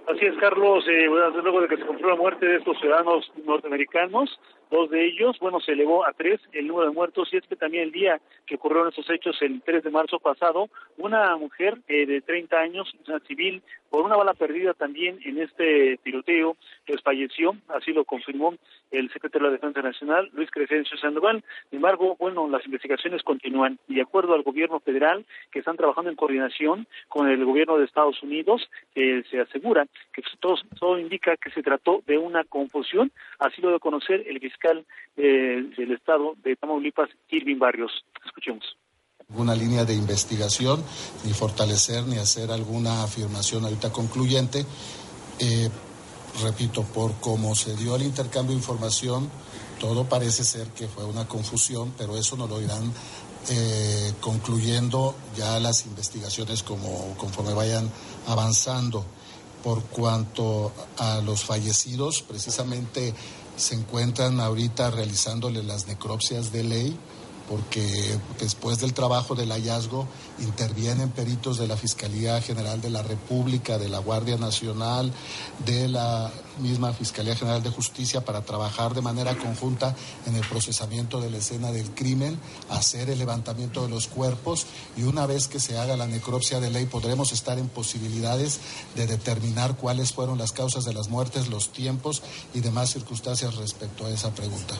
Así 0.06 0.26
es, 0.26 0.36
Carlos. 0.38 0.84
Eh, 0.86 1.06
luego 1.06 1.62
de 1.62 1.68
que 1.68 1.78
se 1.78 1.86
compró 1.86 2.10
la 2.10 2.16
muerte 2.16 2.44
de 2.44 2.56
estos 2.56 2.78
ciudadanos 2.80 3.32
norteamericanos, 3.46 4.28
dos 4.70 4.90
de 4.90 5.04
ellos, 5.04 5.38
bueno, 5.40 5.60
se 5.60 5.72
elevó 5.72 6.06
a 6.06 6.12
tres 6.12 6.40
el 6.52 6.66
número 6.66 6.88
de 6.88 6.94
muertos 6.94 7.28
y 7.32 7.36
es 7.36 7.46
que 7.46 7.56
también 7.56 7.84
el 7.84 7.92
día 7.92 8.20
que 8.46 8.54
ocurrieron 8.56 8.88
estos 8.88 9.08
hechos, 9.10 9.36
el 9.42 9.62
3 9.62 9.84
de 9.84 9.90
marzo 9.90 10.18
pasado, 10.18 10.68
una 10.98 11.36
mujer 11.36 11.78
eh, 11.88 12.06
de 12.06 12.20
30 12.20 12.56
años, 12.56 12.92
una 13.06 13.20
civil, 13.20 13.62
por 13.90 14.04
una 14.04 14.16
bala 14.16 14.34
perdida 14.34 14.72
también 14.74 15.18
en 15.24 15.40
este 15.40 15.98
tiroteo, 16.02 16.56
pues 16.86 17.02
falleció, 17.02 17.56
así 17.68 17.92
lo 17.92 18.04
confirmó 18.04 18.54
el 18.90 19.10
secretario 19.12 19.46
de 19.46 19.52
la 19.52 19.58
Defensa 19.58 19.82
Nacional, 19.82 20.30
Luis 20.32 20.50
Crescencio 20.50 20.96
Sandoval. 20.96 21.44
Sin 21.70 21.76
embargo, 21.76 22.16
bueno, 22.18 22.48
las 22.48 22.64
investigaciones 22.64 23.22
continúan 23.22 23.78
y 23.88 23.96
de 23.96 24.02
acuerdo 24.02 24.34
al 24.34 24.42
gobierno 24.42 24.80
federal, 24.80 25.24
que 25.50 25.60
están 25.60 25.76
trabajando 25.76 26.10
en 26.10 26.16
coordinación 26.16 26.86
con 27.08 27.28
el 27.28 27.44
gobierno 27.44 27.78
de 27.78 27.84
Estados 27.84 28.22
Unidos, 28.22 28.68
eh, 28.94 29.22
se 29.30 29.40
asegura 29.40 29.86
que 30.12 30.22
todo, 30.40 30.98
indica 30.98 31.36
que 31.36 31.50
se 31.50 31.62
trató 31.62 32.02
de 32.06 32.18
una 32.18 32.44
confusión, 32.44 33.12
así 33.38 33.60
lo 33.60 33.72
de 33.72 33.80
conocer 33.80 34.24
el 34.26 34.38
fiscal 34.60 34.86
eh, 35.16 35.70
del 35.76 35.92
estado 35.92 36.34
de 36.42 36.56
Tamaulipas, 36.56 37.08
Irving 37.30 37.58
Barrios. 37.58 37.92
Escuchemos 38.24 38.64
alguna 39.28 39.54
línea 39.54 39.84
de 39.84 39.94
investigación, 39.94 40.82
ni 41.24 41.32
fortalecer, 41.32 42.04
ni 42.04 42.18
hacer 42.18 42.50
alguna 42.50 43.04
afirmación 43.04 43.62
ahorita 43.62 43.92
concluyente. 43.92 44.66
Eh, 45.38 45.68
repito, 46.42 46.82
por 46.82 47.20
cómo 47.20 47.54
se 47.54 47.76
dio 47.76 47.94
el 47.94 48.02
intercambio 48.02 48.50
de 48.50 48.58
información, 48.58 49.30
todo 49.78 50.08
parece 50.08 50.42
ser 50.42 50.66
que 50.68 50.88
fue 50.88 51.04
una 51.04 51.28
confusión, 51.28 51.94
pero 51.96 52.16
eso 52.16 52.36
no 52.36 52.48
lo 52.48 52.60
irán 52.60 52.92
eh, 53.50 54.14
concluyendo 54.20 55.14
ya 55.36 55.60
las 55.60 55.86
investigaciones 55.86 56.64
como, 56.64 57.14
conforme 57.16 57.54
vayan 57.54 57.88
avanzando. 58.26 59.04
Por 59.62 59.84
cuanto 59.84 60.72
a 60.96 61.20
los 61.20 61.44
fallecidos, 61.44 62.22
precisamente 62.22 63.14
se 63.60 63.74
encuentran 63.74 64.40
ahorita 64.40 64.90
realizándole 64.90 65.62
las 65.62 65.86
necropsias 65.86 66.52
de 66.52 66.64
ley 66.64 66.98
porque 67.50 68.16
después 68.38 68.78
del 68.78 68.94
trabajo 68.94 69.34
del 69.34 69.50
hallazgo 69.50 70.06
intervienen 70.38 71.10
peritos 71.10 71.58
de 71.58 71.66
la 71.66 71.76
Fiscalía 71.76 72.40
General 72.40 72.80
de 72.80 72.90
la 72.90 73.02
República, 73.02 73.76
de 73.76 73.88
la 73.88 73.98
Guardia 73.98 74.36
Nacional, 74.36 75.12
de 75.66 75.88
la 75.88 76.30
misma 76.60 76.92
Fiscalía 76.92 77.34
General 77.34 77.60
de 77.60 77.70
Justicia 77.70 78.24
para 78.24 78.42
trabajar 78.42 78.94
de 78.94 79.00
manera 79.00 79.36
conjunta 79.36 79.96
en 80.26 80.36
el 80.36 80.46
procesamiento 80.46 81.20
de 81.20 81.28
la 81.28 81.38
escena 81.38 81.72
del 81.72 81.90
crimen, 81.90 82.38
hacer 82.68 83.10
el 83.10 83.18
levantamiento 83.18 83.82
de 83.82 83.88
los 83.88 84.06
cuerpos 84.06 84.66
y 84.96 85.02
una 85.02 85.26
vez 85.26 85.48
que 85.48 85.58
se 85.58 85.76
haga 85.76 85.96
la 85.96 86.06
necropsia 86.06 86.60
de 86.60 86.70
ley 86.70 86.86
podremos 86.86 87.32
estar 87.32 87.58
en 87.58 87.68
posibilidades 87.68 88.60
de 88.94 89.08
determinar 89.08 89.76
cuáles 89.76 90.12
fueron 90.12 90.38
las 90.38 90.52
causas 90.52 90.84
de 90.84 90.94
las 90.94 91.08
muertes, 91.08 91.48
los 91.48 91.72
tiempos 91.72 92.22
y 92.54 92.60
demás 92.60 92.90
circunstancias 92.90 93.56
respecto 93.56 94.06
a 94.06 94.10
esa 94.10 94.32
pregunta. 94.32 94.76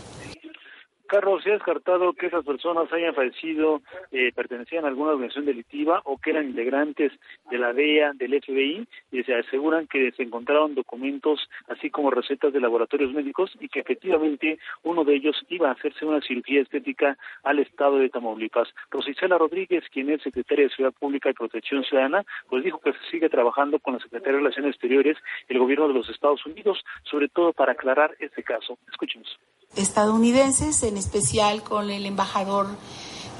Carlos, 1.11 1.43
se 1.43 1.51
ha 1.51 1.55
descartado 1.55 2.13
que 2.13 2.27
esas 2.27 2.45
personas 2.45 2.93
hayan 2.93 3.17
fallecido, 3.17 3.83
eh, 4.13 4.31
pertenecían 4.33 4.85
a 4.85 4.89
alguna 4.89 5.11
organización 5.11 5.45
delictiva 5.45 6.01
o 6.05 6.19
que 6.19 6.31
eran 6.31 6.51
integrantes 6.51 7.11
de 7.51 7.59
la 7.59 7.73
DEA, 7.73 8.13
del 8.15 8.41
FBI, 8.41 8.87
y 9.11 9.25
se 9.25 9.35
aseguran 9.35 9.89
que 9.89 10.13
se 10.13 10.23
encontraron 10.23 10.77
documentos, 10.77 11.51
así 11.67 11.91
como 11.91 12.13
recetas 12.13 12.53
de 12.53 12.61
laboratorios 12.61 13.13
médicos, 13.13 13.51
y 13.59 13.69
que 13.69 13.81
efectivamente 13.81 14.61
uno 14.85 15.03
de 15.03 15.17
ellos 15.17 15.45
iba 15.49 15.69
a 15.69 15.73
hacerse 15.73 16.07
una 16.07 16.21
cirugía 16.21 16.61
estética 16.61 17.19
al 17.43 17.59
estado 17.59 17.99
de 17.99 18.09
Tamaulipas. 18.09 18.69
Rosicela 18.89 19.37
Rodríguez, 19.37 19.83
quien 19.91 20.11
es 20.11 20.23
secretaria 20.23 20.67
de 20.67 20.75
Ciudad 20.77 20.93
Pública 20.93 21.29
y 21.29 21.33
Protección 21.33 21.83
Ciudadana, 21.83 22.25
pues 22.49 22.63
dijo 22.63 22.79
que 22.79 22.93
se 22.93 23.11
sigue 23.11 23.29
trabajando 23.29 23.81
con 23.81 23.95
la 23.95 24.01
Secretaría 24.01 24.35
de 24.35 24.39
Relaciones 24.39 24.75
Exteriores 24.77 25.17
el 25.49 25.59
gobierno 25.59 25.89
de 25.89 25.95
los 25.95 26.09
Estados 26.09 26.47
Unidos, 26.47 26.85
sobre 27.03 27.27
todo 27.27 27.53
para 27.53 27.73
aclarar 27.73 28.15
este 28.21 28.45
caso. 28.45 28.79
Escuchemos 28.89 29.41
estadounidenses, 29.77 30.83
en 30.83 30.97
especial 30.97 31.62
con 31.62 31.91
el 31.91 32.07
embajador 32.07 32.68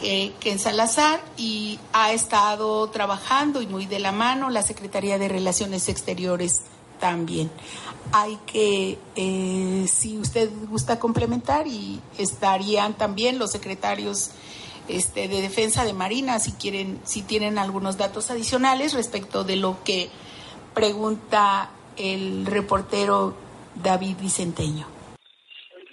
eh, 0.03 0.33
Ken 0.41 0.59
Salazar, 0.59 1.21
y 1.37 1.79
ha 1.93 2.13
estado 2.13 2.89
trabajando 2.89 3.61
y 3.63 3.67
muy 3.67 3.87
de 3.87 3.99
la 3.99 4.13
mano 4.13 4.49
la 4.51 4.63
Secretaría 4.63 5.19
de 5.19 5.29
Relaciones 5.29 5.89
Exteriores 5.89 6.63
también. 6.99 7.51
Hay 8.13 8.39
que, 8.47 8.99
eh, 9.17 9.87
si 9.89 10.19
usted 10.19 10.51
gusta 10.69 10.99
complementar, 10.99 11.67
y 11.67 12.01
estarían 12.19 12.95
también 12.95 13.39
los 13.39 13.51
secretarios 13.51 14.31
este, 14.89 15.29
de 15.29 15.43
Defensa 15.43 15.85
de 15.85 15.93
Marina, 15.93 16.39
si 16.39 16.53
quieren, 16.53 17.01
si 17.05 17.23
tienen 17.23 17.59
algunos 17.59 17.97
datos 17.97 18.31
adicionales 18.31 18.93
respecto 18.93 19.45
de 19.45 19.57
lo 19.57 19.83
que 19.85 20.11
pregunta 20.75 21.71
el 21.97 22.47
reportero 22.47 23.35
David 23.83 24.17
Vicenteño. 24.21 25.00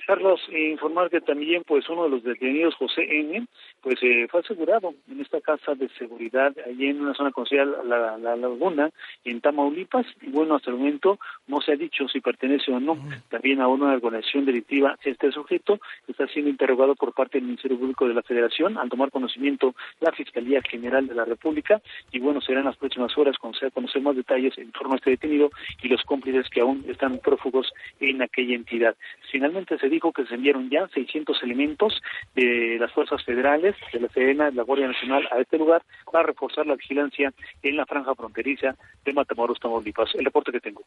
Carlos, 0.08 0.39
eh, 0.53 0.70
informar 0.70 1.10
que 1.10 1.20
también 1.20 1.64
pues 1.68 1.88
uno 1.89 2.05
de 2.05 2.10
los 2.10 2.24
detenidos, 2.24 2.76
José 2.76 3.01
N., 3.10 3.45
pues 3.82 3.98
eh, 4.02 4.28
fue 4.30 4.42
asegurado 4.42 4.94
en 5.10 5.22
esta 5.22 5.42
casa 5.42 5.76
de 5.76 5.90
seguridad 5.98 6.54
allí 6.66 6.88
en 6.88 7.02
una 7.02 7.14
zona 7.14 7.32
conocida 7.32 7.66
la, 7.66 8.18
la, 8.18 8.36
Laguna, 8.36 8.90
en 9.24 9.42
Tamaulipas, 9.42 10.06
y 10.22 10.30
bueno, 10.30 10.56
hasta 10.56 10.72
el 10.72 10.78
momento 10.78 11.20
no 11.48 11.62
se 11.62 11.74
ha 11.74 11.76
dicho 11.76 12.08
si 12.08 12.20
pertenece 12.20 12.72
o 12.72 12.80
no. 12.80 12.98
También 13.30 13.62
a 13.62 13.68
una 13.68 13.94
organización 13.94 14.46
delictiva 14.46 14.98
este 15.04 15.32
sujeto, 15.32 15.80
está 16.08 16.28
siendo 16.28 16.50
interrogado 16.50 16.96
por 16.96 17.14
parte 17.14 17.38
del 17.38 17.48
Ministerio 17.48 17.80
Público 17.80 18.08
de 18.08 18.14
la 18.14 18.24
Federación 18.24 18.78
al 18.78 18.90
tomar 18.90 19.12
conocimiento 19.12 19.76
la 20.00 20.12
Fiscalía 20.12 20.62
General 20.62 21.08
de 21.08 21.16
la 21.16 21.26
República, 21.26 21.82
y 22.12 22.20
bueno, 22.20 22.42
serán 22.42 22.66
las 22.66 22.78
próximas 22.78 23.18
horas 23.18 23.38
cuando 23.38 23.60
se 23.60 23.72
conocer 23.72 24.02
más 24.02 24.16
detalles 24.16 24.58
en 24.58 24.72
torno 24.72 24.94
a 24.94 24.98
este 24.98 25.12
detenido 25.12 25.50
y 25.82 25.88
los 25.88 26.04
cómplices 26.04 26.50
que 26.50 26.62
aún 26.62 26.84
están 26.88 27.20
prófugos 27.20 27.72
en 28.00 28.22
aquella 28.22 28.56
entidad. 28.56 28.96
Finalmente 29.32 29.78
se 29.78 29.90
dijo 29.90 30.12
que 30.12 30.26
se 30.26 30.36
enviaron 30.36 30.70
ya 30.70 30.88
600 30.88 31.42
elementos 31.44 32.02
de 32.36 32.78
las 32.80 32.92
fuerzas 32.92 33.24
federales, 33.24 33.66
de 33.93 33.99
la 33.99 34.09
Sedena, 34.09 34.45
de 34.45 34.53
la 34.53 34.63
Guardia 34.63 34.88
Nacional 34.88 35.28
a 35.32 35.39
este 35.39 35.57
lugar 35.57 35.84
para 36.11 36.26
reforzar 36.26 36.65
la 36.65 36.76
vigilancia 36.76 37.34
en 37.61 37.78
la 37.78 37.86
franja 37.86 38.13
fronteriza 38.15 38.76
de 39.03 39.13
Matamoros, 39.13 39.59
Tamaulipas. 39.59 40.09
El 40.15 40.26
reporte 40.26 40.51
que 40.51 40.59
tengo. 40.59 40.84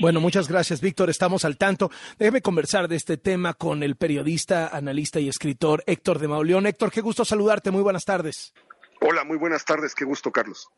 Bueno, 0.00 0.20
muchas 0.20 0.48
gracias, 0.48 0.80
Víctor. 0.80 1.10
Estamos 1.10 1.44
al 1.44 1.56
tanto. 1.56 1.90
Déjeme 2.18 2.42
conversar 2.42 2.88
de 2.88 2.96
este 2.96 3.16
tema 3.16 3.54
con 3.54 3.82
el 3.82 3.96
periodista, 3.96 4.68
analista 4.68 5.20
y 5.20 5.28
escritor 5.28 5.82
Héctor 5.86 6.18
de 6.18 6.28
Mauleón. 6.28 6.66
Héctor, 6.66 6.90
qué 6.90 7.00
gusto 7.00 7.24
saludarte. 7.24 7.70
Muy 7.70 7.82
buenas 7.82 8.04
tardes. 8.04 8.52
Hola, 9.00 9.24
muy 9.24 9.36
buenas 9.36 9.64
tardes. 9.64 9.94
Qué 9.94 10.04
gusto, 10.04 10.30
Carlos. 10.30 10.68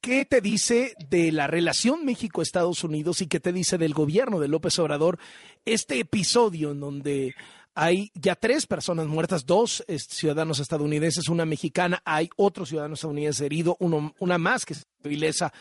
¿Qué 0.00 0.24
te 0.24 0.40
dice 0.40 0.94
de 1.10 1.32
la 1.32 1.48
relación 1.48 2.04
México-Estados 2.04 2.84
Unidos 2.84 3.20
y 3.20 3.26
qué 3.26 3.40
te 3.40 3.52
dice 3.52 3.78
del 3.78 3.94
gobierno 3.94 4.38
de 4.38 4.46
López 4.46 4.78
Obrador 4.78 5.18
este 5.64 5.98
episodio 5.98 6.70
en 6.70 6.78
donde 6.78 7.34
hay 7.74 8.10
ya 8.14 8.34
tres 8.34 8.66
personas 8.66 9.06
muertas, 9.06 9.46
dos 9.46 9.84
ciudadanos 10.08 10.60
estadounidenses, 10.60 11.28
una 11.28 11.46
mexicana, 11.46 12.02
hay 12.04 12.28
otro 12.36 12.66
ciudadano 12.66 12.94
estadounidense 12.94 13.46
herido, 13.46 13.76
uno, 13.80 14.14
una 14.18 14.38
más 14.38 14.64
que 14.66 14.74
es 14.74 14.86
vilesa 15.02 15.52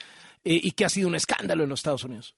eh, 0.43 0.59
y 0.61 0.71
que 0.71 0.85
ha 0.85 0.89
sido 0.89 1.07
un 1.07 1.15
escándalo 1.15 1.63
en 1.63 1.69
los 1.69 1.79
Estados 1.79 2.03
Unidos? 2.03 2.35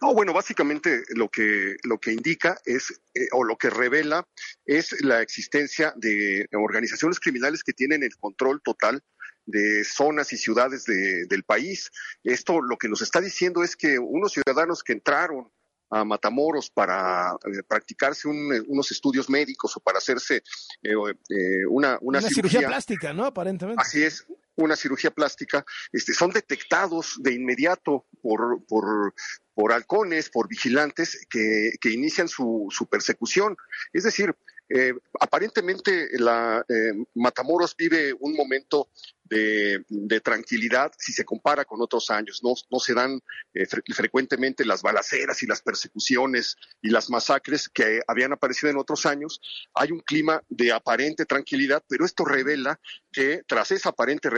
No, 0.00 0.14
bueno, 0.14 0.32
básicamente 0.32 1.04
lo 1.14 1.28
que, 1.28 1.76
lo 1.84 1.98
que 1.98 2.12
indica 2.12 2.58
es, 2.64 3.00
eh, 3.14 3.28
o 3.32 3.44
lo 3.44 3.56
que 3.56 3.70
revela, 3.70 4.26
es 4.64 5.00
la 5.02 5.22
existencia 5.22 5.92
de 5.96 6.46
organizaciones 6.52 7.20
criminales 7.20 7.62
que 7.62 7.72
tienen 7.72 8.02
el 8.02 8.16
control 8.16 8.60
total 8.62 9.02
de 9.46 9.84
zonas 9.84 10.32
y 10.32 10.36
ciudades 10.36 10.84
del 10.84 11.44
país. 11.44 11.90
Esto 12.24 12.60
lo 12.60 12.76
que 12.76 12.88
nos 12.88 13.00
está 13.00 13.20
diciendo 13.20 13.62
es 13.62 13.76
que 13.76 13.98
unos 13.98 14.32
ciudadanos 14.32 14.82
que 14.82 14.92
entraron 14.92 15.50
a 15.90 16.04
Matamoros 16.04 16.70
para 16.70 17.36
eh, 17.44 17.62
practicarse 17.66 18.28
unos 18.28 18.90
estudios 18.90 19.28
médicos 19.30 19.76
o 19.76 19.80
para 19.80 19.98
hacerse 19.98 20.42
eh, 20.82 20.92
eh, 21.28 21.66
una, 21.68 21.98
una, 22.00 22.20
cirugía, 22.22 22.66
plástica, 22.66 23.12
¿no? 23.12 23.24
Aparentemente. 23.24 23.80
Así 23.80 24.02
es, 24.02 24.26
una 24.56 24.76
cirugía 24.76 25.10
plástica, 25.10 25.64
este, 25.92 26.14
son 26.14 26.30
detectados 26.30 27.16
de 27.18 27.34
inmediato 27.34 28.06
por, 28.22 28.64
por, 28.66 29.14
por 29.54 29.72
halcones, 29.72 30.30
por 30.30 30.48
vigilantes 30.48 31.26
que, 31.28 31.72
que 31.80 31.90
inician 31.90 32.28
su, 32.28 32.66
su 32.70 32.86
persecución. 32.86 33.56
Es 33.92 34.04
decir, 34.04 34.34
eh, 34.68 34.92
aparentemente 35.20 36.08
la 36.18 36.64
eh, 36.68 36.92
Matamoros 37.14 37.76
vive 37.76 38.12
un 38.18 38.34
momento 38.34 38.88
de, 39.28 40.20
tranquilidad 40.20 40.92
si 40.98 41.12
se 41.12 41.24
compara 41.24 41.64
con 41.64 41.80
otros 41.80 42.10
años. 42.10 42.40
No, 42.42 42.54
no 42.70 42.78
se 42.78 42.94
dan 42.94 43.20
eh, 43.54 43.66
frecuentemente 43.66 44.64
las 44.64 44.82
balaceras 44.82 45.42
y 45.42 45.46
las 45.46 45.62
persecuciones 45.62 46.56
y 46.82 46.90
las 46.90 47.10
masacres 47.10 47.68
que 47.68 48.00
habían 48.06 48.32
aparecido 48.32 48.70
en 48.70 48.78
otros 48.78 49.06
años. 49.06 49.40
Hay 49.74 49.92
un 49.92 50.00
clima 50.00 50.42
de 50.48 50.72
aparente 50.72 51.26
tranquilidad, 51.26 51.82
pero 51.88 52.04
esto 52.04 52.24
revela 52.24 52.80
que 53.12 53.42
tras 53.46 53.70
esa 53.70 53.90
aparente 53.90 54.28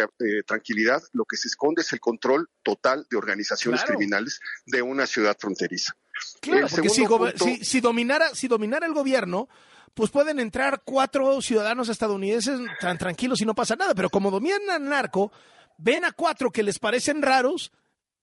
tranquilidad 0.46 1.02
lo 1.12 1.24
que 1.24 1.36
se 1.36 1.48
esconde 1.48 1.82
es 1.82 1.92
el 1.92 2.00
control 2.00 2.48
total 2.62 3.06
de 3.10 3.16
organizaciones 3.16 3.82
criminales 3.84 4.40
de 4.66 4.82
una 4.82 5.06
ciudad 5.06 5.36
fronteriza. 5.38 5.94
Claro, 6.40 6.66
porque 6.68 6.88
si, 6.88 7.64
si, 7.64 7.80
dominara, 7.80 8.34
si 8.34 8.48
dominara 8.48 8.86
el 8.86 8.92
gobierno, 8.92 9.48
pues 9.94 10.10
pueden 10.10 10.38
entrar 10.38 10.82
cuatro 10.84 11.40
ciudadanos 11.40 11.88
estadounidenses 11.88 12.60
tan 12.80 12.98
tranquilos 12.98 13.40
y 13.40 13.44
no 13.46 13.54
pasa 13.54 13.76
nada. 13.76 13.94
Pero 13.94 14.10
como 14.10 14.30
dominan 14.30 14.88
narco, 14.88 15.32
ven 15.76 16.04
a 16.04 16.12
cuatro 16.12 16.50
que 16.50 16.62
les 16.62 16.78
parecen 16.78 17.22
raros 17.22 17.72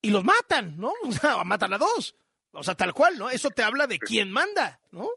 y 0.02 0.10
los 0.10 0.24
matan, 0.24 0.78
¿no? 0.78 0.94
O 1.04 1.12
sea, 1.12 1.44
matan 1.44 1.74
a 1.74 1.78
dos. 1.78 2.16
O 2.52 2.64
sea, 2.64 2.76
tal 2.76 2.94
cual, 2.94 3.18
¿no? 3.18 3.30
Eso 3.30 3.50
te 3.50 3.64
habla 3.64 3.86
de 3.88 4.00
quién 4.00 4.32
manda, 4.32 4.80
¿no? 4.92 5.10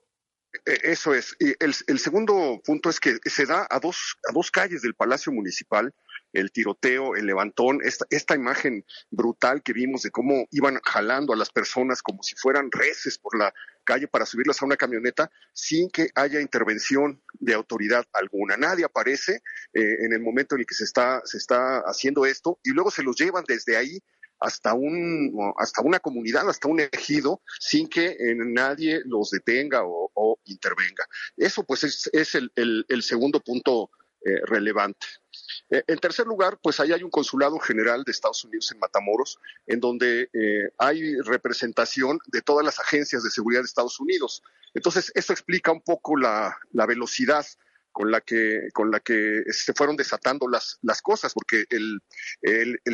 Eh, 0.67 0.79
Eso 0.83 1.15
es. 1.15 1.37
Y 1.39 1.51
el, 1.63 1.75
el 1.87 1.99
segundo 1.99 2.61
punto 2.65 2.91
es 2.91 2.99
que 2.99 3.19
se 3.25 3.47
da 3.47 3.67
a 3.71 3.79
dos, 3.79 4.17
a 4.29 4.33
dos 4.33 4.51
calles 4.51 4.83
del 4.83 4.95
Palacio 4.95 5.33
Municipal 5.33 5.95
el 6.33 6.53
tiroteo, 6.53 7.17
el 7.17 7.27
levantón, 7.27 7.81
esta, 7.83 8.07
esta 8.11 8.35
imagen 8.35 8.85
brutal 9.11 9.63
que 9.63 9.73
vimos 9.73 10.03
de 10.03 10.11
cómo 10.11 10.47
iban 10.51 10.79
jalando 10.85 11.33
a 11.33 11.37
las 11.37 11.51
personas 11.51 12.03
como 12.03 12.23
si 12.23 12.35
fueran 12.37 12.71
reces 12.71 13.19
por 13.19 13.39
la 13.39 13.53
calle 13.85 14.09
para 14.09 14.27
subirlas 14.27 14.61
a 14.61 14.67
una 14.67 14.77
camioneta 14.77 15.31
sin 15.53 15.89
que 15.91 16.11
haya 16.15 16.41
intervención 16.41 17.23
de 17.35 17.55
autoridad 17.55 18.05
alguna. 18.13 18.57
Nadie 18.57 18.85
aparece 18.85 19.41
eh, 19.73 20.05
en 20.05 20.13
el 20.13 20.21
momento 20.21 20.55
en 20.55 20.61
el 20.61 20.67
que 20.67 20.75
se 20.75 20.85
está, 20.85 21.23
se 21.25 21.39
está 21.39 21.79
haciendo 21.81 22.27
esto 22.27 22.59
y 22.63 22.71
luego 22.71 22.91
se 22.91 23.03
los 23.03 23.17
llevan 23.17 23.45
desde 23.47 23.77
ahí 23.77 23.99
hasta 24.41 24.73
un 24.73 25.35
hasta 25.57 25.83
una 25.83 25.99
comunidad, 25.99 26.49
hasta 26.49 26.69
un 26.69 26.79
ejido, 26.79 27.43
sin 27.59 27.89
que 27.89 28.07
eh, 28.07 28.37
nadie 28.37 29.01
los 29.05 29.31
detenga 29.31 29.81
o, 29.85 30.39
intervenga. 30.45 31.05
Eso 31.37 31.65
pues 31.65 31.83
es, 31.85 32.09
es 32.13 32.35
el 32.35 33.03
segundo 33.03 33.41
punto 33.41 33.91
eh, 34.25 34.41
relevante. 34.47 35.07
Eh, 35.71 35.83
en 35.87 35.99
tercer 35.99 36.27
lugar, 36.27 36.59
pues 36.63 36.81
ahí 36.81 36.93
hay 36.93 37.03
un 37.03 37.11
consulado 37.11 37.59
general 37.59 38.05
de 38.05 38.13
Estados 38.13 38.45
Unidos 38.45 38.71
en 38.73 38.79
Matamoros, 38.79 39.39
en 39.67 39.81
donde 39.81 40.29
eh, 40.33 40.71
hay 40.79 41.17
representación 41.21 42.19
de 42.27 42.43
todas 42.43 42.65
las 42.65 42.79
agencias 42.79 43.23
de 43.23 43.31
seguridad 43.31 43.61
de 43.61 43.67
Estados 43.67 44.01
Unidos. 44.01 44.43
Entonces, 44.75 45.13
esto 45.15 45.33
explica 45.33 45.73
un 45.73 45.83
poco 45.83 46.17
la, 46.17 46.57
velocidad 46.73 47.47
con 47.93 48.11
la 48.11 48.21
que 48.21 48.69
con 48.73 48.91
la 48.91 49.01
que 49.01 49.43
se 49.51 49.73
fueron 49.73 49.97
desatando 49.97 50.47
las, 50.49 50.79
cosas, 51.03 51.33
porque 51.35 51.65
el, 51.71 52.01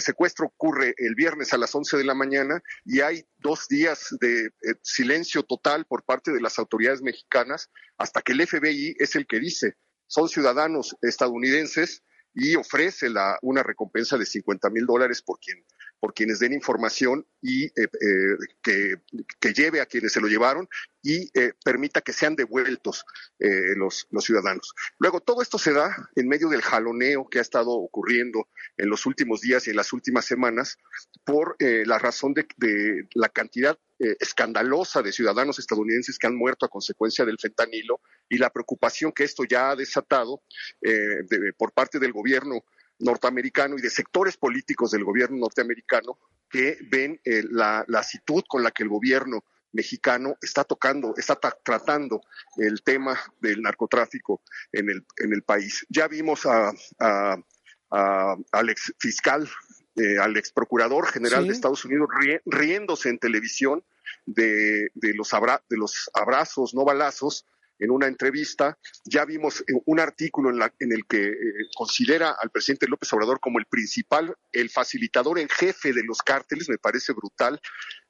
secuestro 0.00 0.46
ocurre 0.46 0.94
el 0.96 1.14
viernes 1.14 1.52
a 1.52 1.58
las 1.58 1.74
11 1.74 1.98
de 1.98 2.04
la 2.04 2.14
mañana 2.14 2.62
y 2.84 3.00
hay 3.00 3.26
dos 3.38 3.68
días 3.68 4.16
de 4.20 4.46
eh, 4.46 4.74
silencio 4.82 5.42
total 5.42 5.84
por 5.84 6.04
parte 6.04 6.32
de 6.32 6.40
las 6.40 6.58
autoridades 6.58 7.02
mexicanas 7.02 7.70
hasta 7.98 8.22
que 8.22 8.32
el 8.32 8.46
FBI 8.46 8.96
es 8.98 9.14
el 9.14 9.26
que 9.26 9.40
dice 9.40 9.76
son 10.06 10.28
ciudadanos 10.28 10.96
estadounidenses 11.02 12.02
y 12.34 12.56
ofrece 12.56 13.08
la, 13.08 13.38
una 13.42 13.62
recompensa 13.62 14.18
de 14.18 14.26
50 14.26 14.70
mil 14.70 14.86
dólares 14.86 15.22
por 15.22 15.38
quien 15.38 15.64
por 16.00 16.14
quienes 16.14 16.38
den 16.38 16.52
información 16.52 17.26
y 17.40 17.64
eh, 17.64 17.72
eh, 17.76 18.36
que, 18.62 18.96
que, 19.40 19.52
lleve 19.52 19.80
a 19.80 19.86
quienes 19.86 20.12
se 20.12 20.20
lo 20.20 20.28
llevaron 20.28 20.68
y 21.04 21.28
eh, 21.38 21.52
permita 21.62 22.00
que 22.00 22.14
sean 22.14 22.34
devueltos 22.34 23.04
eh, 23.38 23.76
los, 23.76 24.06
los, 24.10 24.24
ciudadanos. 24.24 24.74
Luego, 24.98 25.20
todo 25.20 25.42
esto 25.42 25.58
se 25.58 25.74
da 25.74 25.94
en 26.16 26.28
medio 26.28 26.48
del 26.48 26.62
jaloneo 26.62 27.28
que 27.28 27.38
ha 27.38 27.42
estado 27.42 27.72
ocurriendo 27.72 28.48
en 28.78 28.88
los 28.88 29.04
últimos 29.04 29.42
días 29.42 29.66
y 29.66 29.70
en 29.70 29.76
las 29.76 29.92
últimas 29.92 30.24
semanas 30.24 30.78
por 31.22 31.56
eh, 31.58 31.84
la 31.84 31.98
razón 31.98 32.32
de, 32.32 32.48
de 32.56 33.06
la 33.14 33.28
cantidad 33.28 33.78
escandalosa 33.96 35.02
de 35.02 35.12
ciudadanos 35.12 35.60
estadounidenses 35.60 36.18
que 36.18 36.26
han 36.26 36.34
muerto 36.34 36.66
a 36.66 36.68
consecuencia 36.68 37.24
del 37.24 37.38
fentanilo 37.38 38.00
y 38.28 38.38
la 38.38 38.50
preocupación 38.50 39.12
que 39.12 39.22
esto 39.22 39.44
ya 39.44 39.70
ha 39.70 39.76
desatado 39.76 40.42
de, 40.82 41.52
por 41.56 41.72
parte 41.72 42.00
del 42.00 42.12
gobierno 42.12 42.64
norteamericano 42.98 43.76
y 43.76 43.82
de 43.82 43.90
sectores 43.90 44.36
políticos 44.36 44.90
del 44.90 45.04
gobierno 45.04 45.38
norteamericano 45.38 46.18
que 46.48 46.78
ven 46.90 47.20
eh, 47.24 47.42
la 47.50 47.84
lasitud 47.88 48.44
con 48.48 48.62
la 48.62 48.70
que 48.70 48.82
el 48.84 48.88
gobierno 48.88 49.44
mexicano 49.72 50.36
está 50.40 50.64
tocando, 50.64 51.14
está 51.16 51.36
tratando 51.36 52.20
el 52.56 52.82
tema 52.82 53.18
del 53.40 53.60
narcotráfico 53.60 54.40
en 54.72 54.88
el, 54.88 55.04
en 55.16 55.32
el 55.32 55.42
país. 55.42 55.84
Ya 55.88 56.06
vimos 56.06 56.46
a, 56.46 56.72
a, 57.00 57.36
a 57.90 58.36
al 58.52 58.70
ex 58.70 58.94
fiscal, 58.98 59.48
eh, 59.96 60.18
al 60.18 60.36
ex 60.36 60.52
procurador 60.52 61.08
general 61.08 61.42
¿Sí? 61.42 61.48
de 61.48 61.54
Estados 61.54 61.84
Unidos 61.84 62.08
ri, 62.20 62.38
riéndose 62.46 63.08
en 63.08 63.18
televisión 63.18 63.84
de, 64.26 64.90
de, 64.94 65.14
los 65.14 65.34
abra, 65.34 65.62
de 65.68 65.76
los 65.76 66.08
abrazos, 66.14 66.74
no 66.74 66.84
balazos, 66.84 67.44
en 67.78 67.90
una 67.90 68.06
entrevista. 68.06 68.78
Ya 69.04 69.24
vimos 69.24 69.60
eh, 69.60 69.72
un 69.84 70.00
artículo 70.00 70.50
en, 70.50 70.58
la, 70.58 70.72
en 70.78 70.92
el 70.92 71.06
que 71.06 71.28
eh, 71.28 71.34
considera 71.76 72.36
al 72.40 72.50
presidente 72.50 72.86
López 72.88 73.12
Obrador 73.12 73.40
como 73.40 73.58
el 73.58 73.66
principal, 73.66 74.34
el 74.52 74.70
facilitador 74.70 75.38
en 75.38 75.48
jefe 75.48 75.92
de 75.92 76.02
los 76.04 76.18
cárteles. 76.18 76.68
Me 76.68 76.78
parece 76.78 77.12
brutal 77.12 77.60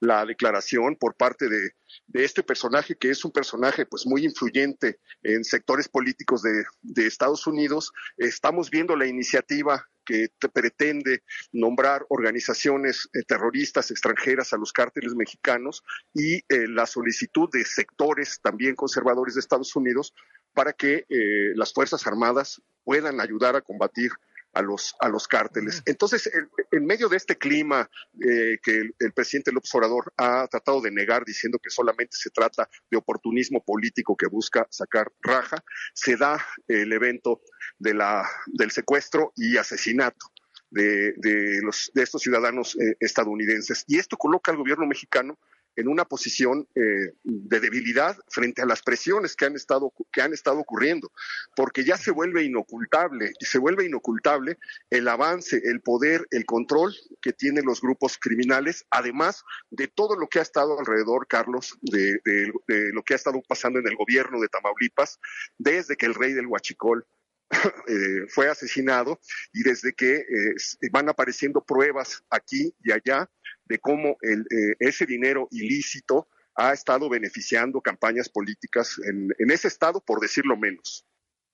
la 0.01 0.25
declaración 0.27 0.97
por 0.97 1.15
parte 1.15 1.49
de, 1.49 1.73
este 2.13 2.43
personaje, 2.43 2.97
que 2.97 3.11
es 3.11 3.25
un 3.25 3.31
personaje 3.31 3.87
pues 3.87 4.05
muy 4.07 4.25
influyente 4.25 4.99
en 5.23 5.45
sectores 5.45 5.89
políticos 5.89 6.43
de 6.43 7.07
Estados 7.07 7.47
Unidos. 7.47 7.93
Estamos 8.17 8.69
viendo 8.71 8.97
la 8.97 9.07
iniciativa 9.07 9.87
que 10.05 10.29
pretende 10.53 11.23
nombrar 11.53 12.05
organizaciones 12.09 13.09
eh, 13.13 13.23
terroristas 13.27 13.91
extranjeras 13.91 14.53
a 14.53 14.57
los 14.57 14.73
cárteles 14.73 15.15
mexicanos 15.15 15.83
y 16.13 16.37
eh, 16.37 16.69
la 16.69 16.87
solicitud 16.87 17.49
de 17.53 17.65
sectores 17.65 18.41
también 18.43 18.75
conservadores 18.75 19.35
de 19.35 19.41
Estados 19.41 19.75
Unidos 19.75 20.15
para 20.53 20.73
que 20.73 21.05
eh, 21.09 21.53
las 21.57 21.73
Fuerzas 21.73 22.07
Armadas 22.07 22.63
puedan 22.85 23.21
ayudar 23.21 23.57
a 23.57 23.63
combatir 23.63 24.11
a 24.55 24.63
los, 24.63 24.95
a 25.01 25.09
los 25.09 25.29
cárteles. 25.29 25.83
Entonces, 25.87 26.31
en, 26.33 26.49
en 26.71 26.87
medio 26.87 27.09
de 27.09 27.17
este 27.17 27.37
clima 27.37 27.91
eh, 28.21 28.59
que 28.63 28.79
el, 28.79 28.95
el, 28.99 29.13
presidente 29.13 29.53
López 29.53 29.75
Obrador 29.75 30.13
ha 30.17 30.47
tratado 30.49 30.81
de 30.81 30.91
negar 30.91 31.25
diciendo 31.25 31.59
que 31.59 31.71
solamente 31.71 32.17
se 32.17 32.31
trata 32.31 32.69
de 32.91 32.97
oportunismo 32.97 33.63
político 33.63 34.17
que 34.17 34.27
busca 34.27 34.67
sacar 34.71 35.13
raja, 35.21 35.63
se 35.93 36.17
da 36.17 36.45
el 36.69 36.93
evento 36.93 37.43
de 37.79 37.95
la, 37.95 38.29
del 38.47 38.71
secuestro 38.71 39.33
y 39.37 39.57
asesinato. 39.57 40.27
De, 40.71 41.13
de, 41.19 41.61
los, 41.63 41.93
de 41.95 42.03
estos 42.03 42.23
ciudadanos 42.23 42.77
eh, 42.81 42.97
estadounidenses. 42.99 43.85
Y 43.87 43.99
esto 43.99 44.17
coloca 44.17 44.51
al 44.51 44.59
gobierno 44.59 44.87
mexicano 44.87 45.39
en 45.77 45.89
una 45.89 46.05
posición 46.05 46.69
eh, 46.75 47.13
de 47.23 47.61
debilidad 47.61 48.17
frente 48.29 48.63
a 48.63 48.67
las 48.67 48.83
presiones 48.83 49.37
que 49.37 49.47
han 49.47 49.55
estado 49.55 49.93
que 50.13 50.23
han 50.23 50.33
estado 50.33 50.59
ocurriendo, 50.59 51.11
porque 51.57 51.85
ya 51.85 51.97
se 51.97 52.11
vuelve 52.11 52.45
inocultable 52.45 53.33
se 53.41 53.59
vuelve 53.59 53.85
inocultable 53.85 54.59
el 54.91 55.09
avance, 55.09 55.61
el 55.65 55.81
poder, 55.81 56.27
el 56.31 56.45
control 56.45 56.95
que 57.21 57.33
tienen 57.33 57.65
los 57.65 57.81
grupos 57.81 58.19
criminales, 58.19 58.87
además 58.91 59.45
de 59.71 59.89
todo 59.89 60.17
lo 60.17 60.29
que 60.29 60.39
ha 60.39 60.43
estado 60.43 60.79
alrededor, 60.79 61.27
Carlos, 61.29 61.77
de, 61.83 62.21
de, 62.25 62.53
de 62.69 62.93
lo 62.93 63.03
que 63.03 63.15
ha 63.15 63.17
estado 63.17 63.41
pasando 63.47 63.79
en 63.79 63.89
el 63.89 63.97
gobierno 63.97 64.41
de 64.41 64.49
Tamaulipas, 64.49 65.19
desde 65.59 65.97
que 65.97 66.07
el 66.07 66.15
rey 66.15 66.33
del 66.33 66.47
Huachicol 66.47 67.07
eh, 67.89 68.27
fue 68.29 68.49
asesinado 68.49 69.21
y 69.53 69.63
desde 69.63 69.93
que 69.93 70.17
eh, 70.17 70.55
van 70.91 71.09
apareciendo 71.09 71.63
pruebas 71.63 72.23
aquí 72.31 72.75
y 72.83 72.93
allá 72.93 73.31
de 73.65 73.79
cómo 73.79 74.17
el, 74.23 74.41
eh, 74.41 74.77
ese 74.79 75.07
dinero 75.07 75.49
ilícito 75.51 76.29
ha 76.55 76.73
estado 76.73 77.09
beneficiando 77.09 77.81
campañas 77.81 78.29
políticas 78.29 78.97
en, 79.07 79.51
ese 79.51 79.69
estado, 79.69 80.01
por 80.01 80.21
decirlo 80.21 80.57
menos. 80.57 81.05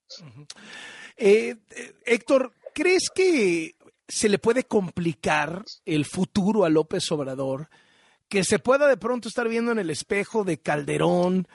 -huh. 0.09 0.47
Héctor, 2.05 2.53
¿crees 2.73 3.09
que 3.13 3.75
se 4.07 4.29
le 4.29 4.37
puede 4.37 4.65
complicar 4.65 5.63
el 5.85 6.05
futuro 6.05 6.65
a 6.65 6.69
López 6.69 7.11
Obrador? 7.11 7.69
Que 8.29 8.43
se 8.43 8.59
pueda 8.59 8.87
de 8.87 8.97
pronto 8.97 9.27
estar 9.27 9.49
viendo 9.49 9.71
en 9.71 9.79
el 9.79 9.89
espejo 9.89 10.43
de 10.43 10.59
Calderón, 10.59 11.47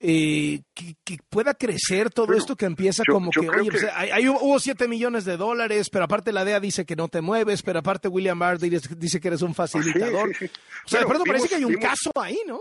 eh, 0.00 0.60
que, 0.74 0.94
que, 1.04 1.18
pueda 1.28 1.54
crecer 1.54 2.10
todo 2.10 2.26
bueno, 2.26 2.40
esto 2.40 2.56
que 2.56 2.66
empieza 2.66 3.02
yo, 3.06 3.14
como 3.14 3.30
yo 3.32 3.42
que, 3.42 3.48
oye, 3.48 3.70
que... 3.70 3.78
Pues, 3.78 3.92
hay, 3.94 4.10
hay, 4.10 4.28
hubo 4.28 4.58
7 4.60 4.86
millones 4.86 5.24
de 5.24 5.36
dólares, 5.36 5.90
pero 5.90 6.04
aparte 6.04 6.32
la 6.32 6.44
DEA 6.44 6.60
dice 6.60 6.86
que 6.86 6.94
no 6.94 7.08
te 7.08 7.20
mueves, 7.20 7.62
pero 7.62 7.80
aparte 7.80 8.06
William 8.08 8.38
Barr 8.38 8.58
dice 8.58 9.20
que 9.20 9.28
eres 9.28 9.42
un 9.42 9.54
facilitador. 9.54 10.28
Sí, 10.28 10.34
sí, 10.38 10.46
sí. 10.46 10.52
O 10.84 10.88
sea, 10.88 11.00
bueno, 11.00 11.00
de 11.00 11.06
pronto 11.06 11.24
vimos, 11.24 11.26
parece 11.26 11.48
que 11.48 11.54
hay 11.56 11.64
un 11.64 11.74
vimos, 11.74 11.84
caso 11.84 12.12
ahí, 12.20 12.38
¿no? 12.46 12.60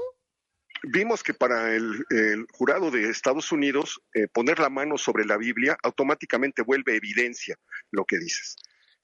Vimos 0.83 1.23
que 1.23 1.33
para 1.33 1.75
el, 1.75 2.05
el 2.09 2.47
jurado 2.51 2.91
de 2.91 3.09
Estados 3.09 3.51
Unidos 3.51 4.01
eh, 4.13 4.27
poner 4.27 4.59
la 4.59 4.69
mano 4.69 4.97
sobre 4.97 5.25
la 5.25 5.37
Biblia 5.37 5.77
automáticamente 5.83 6.61
vuelve 6.63 6.95
evidencia 6.95 7.55
lo 7.91 8.05
que 8.05 8.17
dices. 8.17 8.55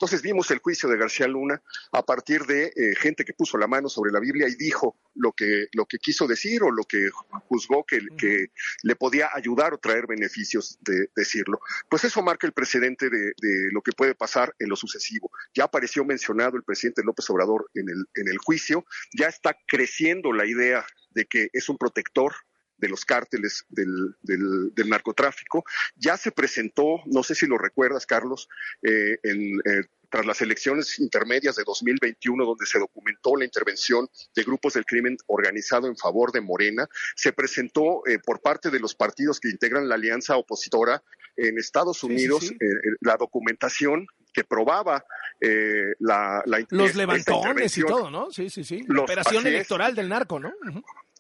Entonces 0.03 0.21
vimos 0.21 0.51
el 0.51 0.59
juicio 0.59 0.89
de 0.89 0.97
García 0.97 1.30
Luna 1.30 1.63
a 1.93 2.05
partir 2.05 2.41
de 2.41 2.73
eh, 2.75 2.93
gente 2.97 3.23
que 3.23 3.31
puso 3.31 3.57
la 3.57 3.67
mano 3.67 3.88
sobre 3.88 4.11
la 4.11 4.19
Biblia 4.19 4.49
y 4.49 4.55
dijo 4.55 4.97
lo 5.15 5.31
que, 5.31 5.67
lo 5.71 5.85
que 5.85 5.97
quiso 5.97 6.27
decir 6.27 6.61
o 6.61 6.71
lo 6.71 6.84
que 6.84 7.09
juzgó 7.47 7.85
que, 7.85 8.01
que 8.17 8.47
le 8.81 8.97
podía 8.97 9.30
ayudar 9.34 9.73
o 9.73 9.77
traer 9.77 10.05
beneficios 10.05 10.77
de 10.81 11.09
decirlo. 11.15 11.61
Pues 11.88 12.03
eso 12.03 12.21
marca 12.21 12.45
el 12.45 12.51
precedente 12.51 13.09
de, 13.09 13.27
de, 13.38 13.69
lo 13.71 13.81
que 13.81 13.93
puede 13.93 14.13
pasar 14.13 14.53
en 14.59 14.67
lo 14.67 14.75
sucesivo. 14.75 15.31
Ya 15.55 15.63
apareció 15.63 16.03
mencionado 16.03 16.57
el 16.57 16.63
presidente 16.63 17.01
López 17.01 17.30
Obrador 17.30 17.71
en 17.73 17.88
el, 17.88 18.05
en 18.15 18.27
el 18.27 18.39
juicio, 18.39 18.85
ya 19.17 19.27
está 19.27 19.55
creciendo 19.65 20.34
la 20.34 20.45
idea 20.45 20.85
de 21.11 21.23
que 21.27 21.47
es 21.53 21.69
un 21.69 21.77
protector 21.77 22.34
de 22.77 22.89
los 22.89 23.05
cárteles 23.05 23.65
del, 23.69 24.15
del, 24.21 24.73
del, 24.73 24.89
narcotráfico. 24.89 25.63
Ya 25.95 26.17
se 26.17 26.31
presentó, 26.31 27.01
no 27.05 27.23
sé 27.23 27.35
si 27.35 27.47
lo 27.47 27.57
recuerdas, 27.57 28.05
Carlos, 28.05 28.49
eh, 28.81 29.19
en, 29.23 29.59
eh, 29.65 29.83
tras 30.13 30.27
las 30.27 30.41
elecciones 30.41 30.99
intermedias 30.99 31.55
de 31.55 31.63
2021, 31.65 32.45
donde 32.45 32.67
se 32.67 32.77
documentó 32.77 33.35
la 33.35 33.45
intervención 33.45 34.07
de 34.35 34.43
grupos 34.43 34.73
del 34.73 34.85
crimen 34.85 35.17
organizado 35.25 35.87
en 35.87 35.97
favor 35.97 36.31
de 36.31 36.39
Morena, 36.39 36.87
se 37.15 37.33
presentó 37.33 38.05
eh, 38.05 38.19
por 38.23 38.39
parte 38.39 38.69
de 38.69 38.79
los 38.79 38.93
partidos 38.93 39.39
que 39.39 39.49
integran 39.49 39.89
la 39.89 39.95
alianza 39.95 40.37
opositora 40.37 41.01
en 41.35 41.57
Estados 41.57 42.03
Unidos 42.03 42.51
eh, 42.51 42.57
la 43.01 43.17
documentación 43.17 44.05
que 44.31 44.43
probaba 44.43 45.03
eh, 45.41 45.93
la, 45.97 46.43
la 46.45 46.63
Los 46.69 46.93
levantones 46.93 47.75
y 47.75 47.81
todo, 47.81 48.11
¿no? 48.11 48.31
Sí, 48.31 48.51
sí, 48.51 48.63
sí. 48.63 48.83
La 48.87 49.01
operación 49.01 49.47
electoral 49.47 49.95
del 49.95 50.09
narco, 50.09 50.39
¿no? 50.39 50.51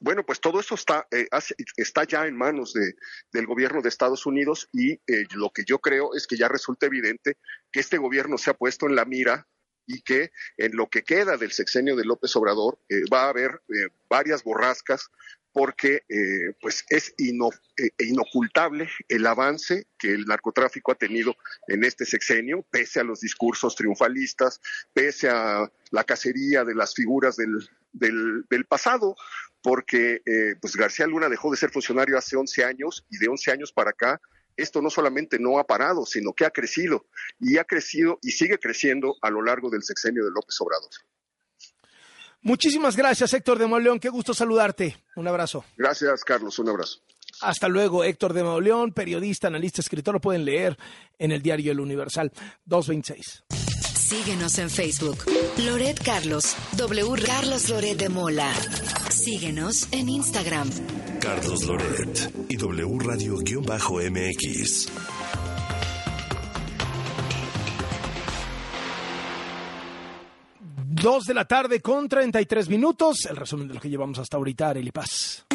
Bueno, 0.03 0.25
pues 0.25 0.41
todo 0.41 0.59
eso 0.59 0.75
está, 0.75 1.07
eh, 1.11 1.29
está 1.77 2.03
ya 2.03 2.27
en 2.27 2.35
manos 2.35 2.73
de, 2.73 2.95
del 3.31 3.45
gobierno 3.45 3.81
de 3.81 3.87
Estados 3.87 4.25
Unidos 4.25 4.67
y 4.73 4.91
eh, 4.91 5.25
lo 5.33 5.49
que 5.51 5.63
yo 5.63 5.79
creo 5.79 6.13
es 6.13 6.27
que 6.27 6.35
ya 6.35 6.49
resulta 6.49 6.87
evidente 6.87 7.37
que 7.71 7.79
este 7.79 7.97
gobierno 7.97 8.37
se 8.37 8.49
ha 8.49 8.53
puesto 8.53 8.85
en 8.85 8.97
la 8.97 9.05
mira 9.05 9.47
y 9.87 10.01
que 10.01 10.31
en 10.57 10.75
lo 10.75 10.89
que 10.89 11.03
queda 11.03 11.37
del 11.37 11.53
sexenio 11.53 11.95
de 11.95 12.03
López 12.03 12.35
Obrador 12.35 12.79
va 13.13 13.23
a 13.23 13.29
haber 13.29 13.61
varias 14.09 14.43
borrascas 14.43 15.09
porque 15.53 16.03
eh, 16.09 16.53
pues 16.59 16.83
es 16.89 17.13
eh, 17.17 17.89
inocultable 17.99 18.89
el 19.07 19.25
avance 19.25 19.85
que 19.97 20.11
el 20.11 20.25
narcotráfico 20.25 20.91
ha 20.91 20.95
tenido 20.95 21.35
en 21.67 21.83
este 21.83 22.05
sexenio, 22.05 22.65
pese 22.69 22.99
a 22.99 23.03
los 23.03 23.21
discursos 23.21 23.75
triunfalistas, 23.75 24.59
pese 24.93 25.29
a 25.29 25.71
la 25.91 26.03
cacería 26.03 26.65
de 26.65 26.75
las 26.75 26.95
figuras 26.95 27.37
del, 27.37 27.69
del, 27.93 28.65
pasado, 28.65 29.15
porque 29.61 30.21
eh, 30.25 30.55
pues 30.59 30.75
García 30.75 31.05
Luna 31.05 31.29
dejó 31.29 31.51
de 31.51 31.57
ser 31.57 31.69
funcionario 31.69 32.17
hace 32.17 32.35
11 32.35 32.65
años 32.65 33.05
y 33.11 33.17
de 33.17 33.27
11 33.27 33.51
años 33.51 33.71
para 33.71 33.91
acá 33.91 34.19
esto 34.55 34.81
no 34.81 34.89
solamente 34.89 35.39
no 35.39 35.57
ha 35.57 35.65
parado, 35.65 36.05
sino 36.05 36.33
que 36.33 36.45
ha 36.45 36.51
crecido 36.51 37.05
y 37.39 37.57
ha 37.57 37.63
crecido 37.63 38.19
y 38.21 38.31
sigue 38.31 38.59
creciendo 38.59 39.15
a 39.21 39.29
lo 39.29 39.41
largo 39.41 39.69
del 39.69 39.83
sexenio 39.83 40.23
de 40.23 40.31
López 40.31 40.59
Obrador. 40.61 40.91
Muchísimas 42.43 42.95
gracias, 42.95 43.33
Héctor 43.33 43.57
de 43.57 43.67
Mauleón. 43.67 43.99
Qué 43.99 44.09
gusto 44.09 44.33
saludarte. 44.33 44.97
Un 45.15 45.27
abrazo. 45.27 45.63
Gracias, 45.77 46.23
Carlos. 46.23 46.59
Un 46.59 46.69
abrazo. 46.69 46.99
Hasta 47.41 47.67
luego, 47.67 48.03
Héctor 48.03 48.33
de 48.33 48.43
Mauleón, 48.43 48.93
periodista, 48.93 49.47
analista, 49.47 49.81
escritor. 49.81 50.13
Lo 50.13 50.21
pueden 50.21 50.45
leer 50.45 50.77
en 51.17 51.31
el 51.31 51.41
diario 51.41 51.71
El 51.71 51.79
Universal 51.79 52.31
226. 52.65 53.43
Síguenos 53.97 54.59
en 54.59 54.69
Facebook. 54.69 55.25
Loret 55.65 55.99
Carlos, 56.03 56.55
W 56.77 57.23
Carlos 57.25 57.69
Loret 57.69 57.97
de 57.97 58.09
Mola. 58.09 58.53
Síguenos 59.09 59.87
en 59.91 60.09
Instagram. 60.09 60.69
Carlos 61.19 61.63
Loret 61.63 62.31
y 62.49 62.57
W 62.57 62.99
Radio-MX. 62.99 64.89
Dos 71.03 71.25
de 71.25 71.33
la 71.33 71.43
tarde 71.43 71.81
con 71.81 72.07
33 72.07 72.69
minutos. 72.69 73.25
El 73.29 73.35
resumen 73.35 73.67
de 73.67 73.73
lo 73.73 73.81
que 73.81 73.89
llevamos 73.89 74.19
hasta 74.19 74.37
ahorita, 74.37 74.69
Arely 74.69 74.91
Paz. 74.91 75.45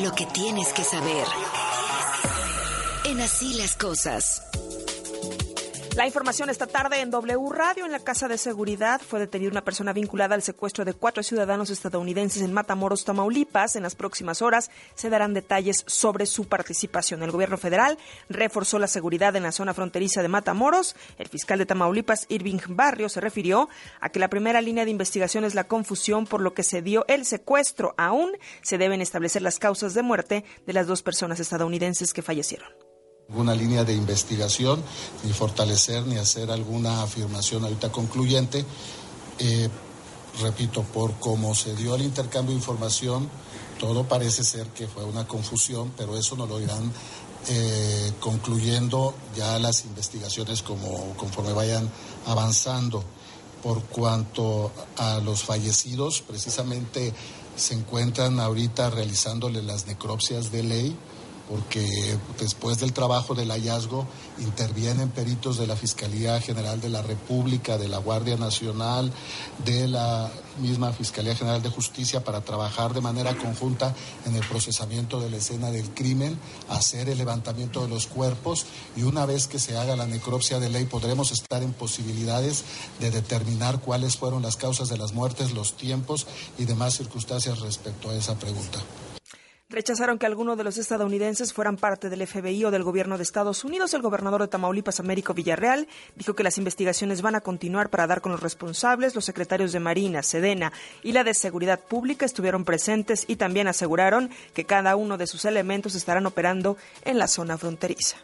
Lo 0.00 0.12
que 0.12 0.24
tienes 0.26 0.72
que 0.72 0.84
saber. 0.84 1.26
En 3.04 3.20
así 3.20 3.54
las 3.54 3.74
cosas. 3.74 4.40
La 5.96 6.06
información 6.06 6.50
esta 6.50 6.66
tarde 6.66 7.00
en 7.00 7.12
W 7.12 7.52
Radio, 7.52 7.86
en 7.86 7.92
la 7.92 8.00
Casa 8.00 8.26
de 8.26 8.36
Seguridad, 8.36 9.00
fue 9.00 9.20
detenida 9.20 9.52
una 9.52 9.64
persona 9.64 9.92
vinculada 9.92 10.34
al 10.34 10.42
secuestro 10.42 10.84
de 10.84 10.92
cuatro 10.92 11.22
ciudadanos 11.22 11.70
estadounidenses 11.70 12.42
en 12.42 12.52
Matamoros, 12.52 13.04
Tamaulipas. 13.04 13.76
En 13.76 13.84
las 13.84 13.94
próximas 13.94 14.42
horas 14.42 14.72
se 14.96 15.08
darán 15.08 15.34
detalles 15.34 15.84
sobre 15.86 16.26
su 16.26 16.48
participación. 16.48 17.22
El 17.22 17.30
gobierno 17.30 17.58
federal 17.58 17.96
reforzó 18.28 18.80
la 18.80 18.88
seguridad 18.88 19.36
en 19.36 19.44
la 19.44 19.52
zona 19.52 19.72
fronteriza 19.72 20.20
de 20.20 20.26
Matamoros. 20.26 20.96
El 21.16 21.28
fiscal 21.28 21.60
de 21.60 21.66
Tamaulipas, 21.66 22.26
Irving 22.28 22.58
Barrio, 22.70 23.08
se 23.08 23.20
refirió 23.20 23.68
a 24.00 24.08
que 24.08 24.18
la 24.18 24.28
primera 24.28 24.60
línea 24.60 24.84
de 24.84 24.90
investigación 24.90 25.44
es 25.44 25.54
la 25.54 25.68
confusión 25.68 26.26
por 26.26 26.40
lo 26.40 26.54
que 26.54 26.64
se 26.64 26.82
dio 26.82 27.04
el 27.06 27.24
secuestro. 27.24 27.94
Aún 27.96 28.32
se 28.62 28.78
deben 28.78 29.00
establecer 29.00 29.42
las 29.42 29.60
causas 29.60 29.94
de 29.94 30.02
muerte 30.02 30.44
de 30.66 30.72
las 30.72 30.88
dos 30.88 31.04
personas 31.04 31.38
estadounidenses 31.38 32.12
que 32.12 32.22
fallecieron 32.22 32.83
alguna 33.28 33.54
línea 33.54 33.84
de 33.84 33.94
investigación, 33.94 34.82
ni 35.24 35.32
fortalecer, 35.32 36.06
ni 36.06 36.16
hacer 36.16 36.50
alguna 36.50 37.02
afirmación 37.02 37.64
ahorita 37.64 37.90
concluyente. 37.90 38.64
Eh, 39.38 39.68
repito, 40.40 40.82
por 40.82 41.14
cómo 41.14 41.54
se 41.54 41.74
dio 41.74 41.94
el 41.94 42.02
intercambio 42.02 42.50
de 42.50 42.58
información, 42.58 43.28
todo 43.78 44.04
parece 44.04 44.44
ser 44.44 44.66
que 44.68 44.86
fue 44.86 45.04
una 45.04 45.26
confusión, 45.26 45.92
pero 45.96 46.16
eso 46.16 46.36
no 46.36 46.46
lo 46.46 46.60
irán 46.60 46.92
eh, 47.48 48.12
concluyendo 48.20 49.14
ya 49.36 49.58
las 49.58 49.84
investigaciones 49.84 50.62
como, 50.62 51.14
conforme 51.16 51.52
vayan 51.52 51.90
avanzando. 52.26 53.02
Por 53.62 53.82
cuanto 53.84 54.70
a 54.98 55.18
los 55.20 55.42
fallecidos, 55.42 56.20
precisamente 56.20 57.14
se 57.56 57.72
encuentran 57.72 58.38
ahorita 58.38 58.90
realizándole 58.90 59.62
las 59.62 59.86
necropsias 59.86 60.52
de 60.52 60.62
ley 60.62 60.98
porque 61.48 62.16
después 62.38 62.78
del 62.78 62.92
trabajo 62.92 63.34
del 63.34 63.50
hallazgo 63.50 64.06
intervienen 64.38 65.10
peritos 65.10 65.58
de 65.58 65.66
la 65.66 65.76
Fiscalía 65.76 66.40
General 66.40 66.80
de 66.80 66.88
la 66.88 67.02
República, 67.02 67.76
de 67.76 67.88
la 67.88 67.98
Guardia 67.98 68.36
Nacional, 68.36 69.12
de 69.64 69.88
la 69.88 70.30
misma 70.60 70.92
Fiscalía 70.92 71.34
General 71.34 71.62
de 71.62 71.68
Justicia 71.68 72.24
para 72.24 72.40
trabajar 72.40 72.94
de 72.94 73.00
manera 73.00 73.36
conjunta 73.36 73.94
en 74.24 74.34
el 74.36 74.46
procesamiento 74.46 75.20
de 75.20 75.30
la 75.30 75.36
escena 75.36 75.70
del 75.70 75.90
crimen, 75.90 76.38
hacer 76.68 77.08
el 77.08 77.18
levantamiento 77.18 77.82
de 77.82 77.88
los 77.88 78.06
cuerpos 78.06 78.66
y 78.96 79.02
una 79.02 79.26
vez 79.26 79.46
que 79.46 79.58
se 79.58 79.76
haga 79.76 79.96
la 79.96 80.06
necropsia 80.06 80.60
de 80.60 80.70
ley 80.70 80.86
podremos 80.86 81.32
estar 81.32 81.62
en 81.62 81.72
posibilidades 81.72 82.64
de 83.00 83.10
determinar 83.10 83.80
cuáles 83.80 84.16
fueron 84.16 84.42
las 84.42 84.56
causas 84.56 84.88
de 84.88 84.96
las 84.96 85.12
muertes, 85.12 85.52
los 85.52 85.76
tiempos 85.76 86.26
y 86.58 86.64
demás 86.64 86.96
circunstancias 86.96 87.60
respecto 87.60 88.10
a 88.10 88.14
esa 88.14 88.38
pregunta 88.38 88.80
rechazaron 89.74 90.18
que 90.18 90.26
algunos 90.26 90.56
de 90.56 90.64
los 90.64 90.78
estadounidenses 90.78 91.52
fueran 91.52 91.76
parte 91.76 92.08
del 92.08 92.26
FBI 92.26 92.64
o 92.64 92.70
del 92.70 92.82
gobierno 92.82 93.16
de 93.16 93.22
Estados 93.22 93.64
Unidos. 93.64 93.92
El 93.94 94.02
gobernador 94.02 94.42
de 94.42 94.48
Tamaulipas, 94.48 95.00
Américo 95.00 95.34
Villarreal, 95.34 95.88
dijo 96.16 96.34
que 96.34 96.42
las 96.42 96.58
investigaciones 96.58 97.22
van 97.22 97.34
a 97.34 97.40
continuar 97.40 97.90
para 97.90 98.06
dar 98.06 98.20
con 98.20 98.32
los 98.32 98.42
responsables. 98.42 99.14
Los 99.14 99.24
secretarios 99.24 99.72
de 99.72 99.80
Marina, 99.80 100.22
Sedena 100.22 100.72
y 101.02 101.12
la 101.12 101.24
de 101.24 101.34
Seguridad 101.34 101.80
Pública 101.80 102.24
estuvieron 102.24 102.64
presentes 102.64 103.24
y 103.28 103.36
también 103.36 103.68
aseguraron 103.68 104.30
que 104.54 104.64
cada 104.64 104.96
uno 104.96 105.18
de 105.18 105.26
sus 105.26 105.44
elementos 105.44 105.94
estarán 105.94 106.26
operando 106.26 106.76
en 107.04 107.18
la 107.18 107.28
zona 107.28 107.58
fronteriza. 107.58 108.16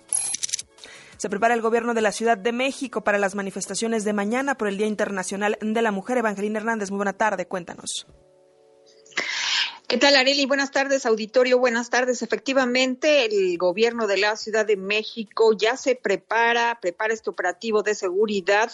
Se 1.16 1.28
prepara 1.28 1.52
el 1.52 1.60
gobierno 1.60 1.92
de 1.92 2.00
la 2.00 2.12
Ciudad 2.12 2.38
de 2.38 2.52
México 2.52 3.02
para 3.02 3.18
las 3.18 3.34
manifestaciones 3.34 4.04
de 4.04 4.14
mañana 4.14 4.54
por 4.54 4.68
el 4.68 4.78
Día 4.78 4.86
Internacional 4.86 5.58
de 5.60 5.82
la 5.82 5.90
Mujer. 5.90 6.16
Evangelina 6.16 6.60
Hernández, 6.60 6.90
muy 6.90 6.96
buena 6.96 7.12
tarde, 7.12 7.46
cuéntanos. 7.46 8.06
¿Qué 9.90 9.96
tal, 9.96 10.14
Areli? 10.14 10.46
Buenas 10.46 10.70
tardes, 10.70 11.04
auditorio. 11.04 11.58
Buenas 11.58 11.90
tardes. 11.90 12.22
Efectivamente, 12.22 13.24
el 13.24 13.58
gobierno 13.58 14.06
de 14.06 14.18
la 14.18 14.36
Ciudad 14.36 14.64
de 14.64 14.76
México 14.76 15.52
ya 15.52 15.76
se 15.76 15.96
prepara, 15.96 16.78
prepara 16.80 17.12
este 17.12 17.28
operativo 17.28 17.82
de 17.82 17.96
seguridad 17.96 18.70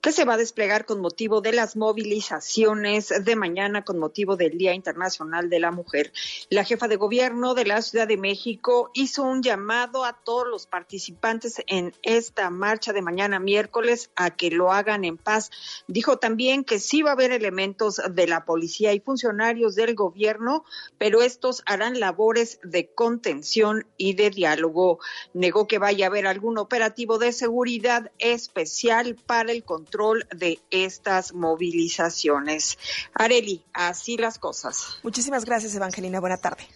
que 0.00 0.12
se 0.12 0.24
va 0.24 0.34
a 0.34 0.36
desplegar 0.36 0.86
con 0.86 1.00
motivo 1.00 1.40
de 1.40 1.54
las 1.54 1.74
movilizaciones 1.74 3.08
de 3.08 3.34
mañana 3.34 3.84
con 3.84 3.98
motivo 3.98 4.36
del 4.36 4.58
Día 4.58 4.72
Internacional 4.72 5.50
de 5.50 5.58
la 5.58 5.72
Mujer. 5.72 6.12
La 6.50 6.62
jefa 6.62 6.86
de 6.86 6.94
gobierno 6.94 7.54
de 7.54 7.64
la 7.64 7.82
Ciudad 7.82 8.06
de 8.06 8.16
México 8.16 8.92
hizo 8.94 9.24
un 9.24 9.42
llamado 9.42 10.04
a 10.04 10.12
todos 10.12 10.46
los 10.46 10.68
participantes 10.68 11.60
en 11.66 11.96
esta 12.04 12.48
marcha 12.50 12.92
de 12.92 13.02
mañana 13.02 13.40
miércoles 13.40 14.12
a 14.14 14.30
que 14.30 14.52
lo 14.52 14.70
hagan 14.70 15.04
en 15.04 15.16
paz. 15.16 15.50
Dijo 15.88 16.18
también 16.18 16.62
que 16.62 16.78
sí 16.78 17.02
va 17.02 17.10
a 17.10 17.14
haber 17.14 17.32
elementos 17.32 18.00
de 18.08 18.28
la 18.28 18.44
policía 18.44 18.92
y 18.92 19.00
funcionarios 19.00 19.74
del 19.74 19.96
gobierno 19.96 20.59
pero 20.98 21.22
estos 21.22 21.62
harán 21.66 22.00
labores 22.00 22.58
de 22.62 22.88
contención 22.88 23.86
y 23.96 24.14
de 24.14 24.30
diálogo. 24.30 24.98
Negó 25.34 25.66
que 25.66 25.78
vaya 25.78 26.06
a 26.06 26.08
haber 26.08 26.26
algún 26.26 26.58
operativo 26.58 27.18
de 27.18 27.32
seguridad 27.32 28.10
especial 28.18 29.16
para 29.26 29.52
el 29.52 29.64
control 29.64 30.26
de 30.34 30.60
estas 30.70 31.32
movilizaciones. 31.32 32.78
Areli, 33.14 33.64
así 33.72 34.16
las 34.16 34.38
cosas. 34.38 34.98
Muchísimas 35.02 35.44
gracias, 35.44 35.74
Evangelina. 35.74 36.20
Buena 36.20 36.36
tarde. 36.36 36.66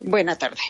Buena 0.00 0.36
tarde. 0.36 0.60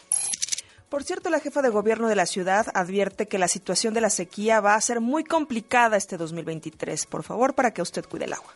Por 0.88 1.02
cierto, 1.02 1.30
la 1.30 1.40
jefa 1.40 1.62
de 1.62 1.68
gobierno 1.68 2.08
de 2.08 2.14
la 2.14 2.26
ciudad 2.26 2.68
advierte 2.74 3.26
que 3.26 3.38
la 3.38 3.48
situación 3.48 3.92
de 3.92 4.00
la 4.00 4.10
sequía 4.10 4.60
va 4.60 4.76
a 4.76 4.80
ser 4.80 5.00
muy 5.00 5.24
complicada 5.24 5.96
este 5.96 6.16
2023. 6.16 7.06
Por 7.06 7.24
favor, 7.24 7.54
para 7.54 7.72
que 7.72 7.82
usted 7.82 8.04
cuide 8.04 8.26
el 8.26 8.32
agua. 8.32 8.54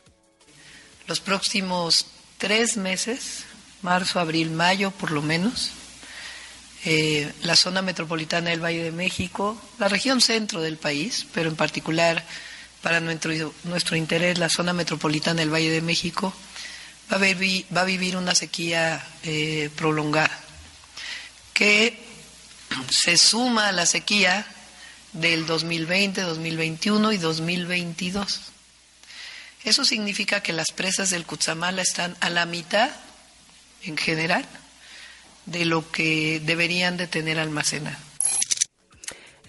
Los 1.07 1.21
próximos 1.21 2.07
tres 2.39 2.77
meses 2.77 3.45
marzo, 3.83 4.21
abril, 4.21 4.51
mayo 4.51 4.91
por 4.91 5.11
lo 5.11 5.23
menos. 5.23 5.71
Eh, 6.85 7.31
la 7.43 7.57
zona 7.57 7.83
metropolitana 7.83 8.51
del 8.51 8.65
Valle 8.65 8.83
de 8.83 8.93
México, 8.93 9.61
la 9.79 9.89
región 9.89 10.21
centro 10.21 10.63
del 10.63 10.79
país, 10.79 11.27
pero 11.35 11.51
en 11.51 11.57
particular 11.57 12.25
para 12.81 13.01
nuestro, 13.01 13.55
nuestro 13.65 13.97
interés 13.97 14.39
la 14.39 14.49
zona 14.49 14.73
metropolitana 14.73 15.41
del 15.41 15.53
Valle 15.53 15.71
de 15.71 15.83
México, 15.83 16.33
va 17.13 17.17
a, 17.81 17.85
vivir, 17.85 18.17
una 18.17 18.35
sequía 18.35 19.05
eh, 19.25 19.69
prolongada 19.77 20.31
que 21.53 21.99
se 22.89 23.17
suma 23.17 23.69
a 23.69 23.73
la 23.73 23.85
sequía 23.85 24.47
del 25.13 25.45
2020, 25.45 26.23
2021 26.23 27.13
y 27.13 27.19
2022. 27.19 28.41
Eso 29.65 29.85
significa 29.85 30.43
que 30.43 30.53
las 30.53 30.71
presas 30.71 31.11
del 31.11 31.27
Cutzamala 31.27 31.83
están 31.83 32.17
a 32.21 32.31
la 32.31 32.47
mitad, 32.47 32.91
en 33.85 33.97
general, 33.97 34.45
de 35.47 35.65
lo 35.65 35.91
que 35.91 36.41
deberían 36.45 36.97
de 36.97 37.07
tener 37.07 37.39
almacenado. 37.39 37.97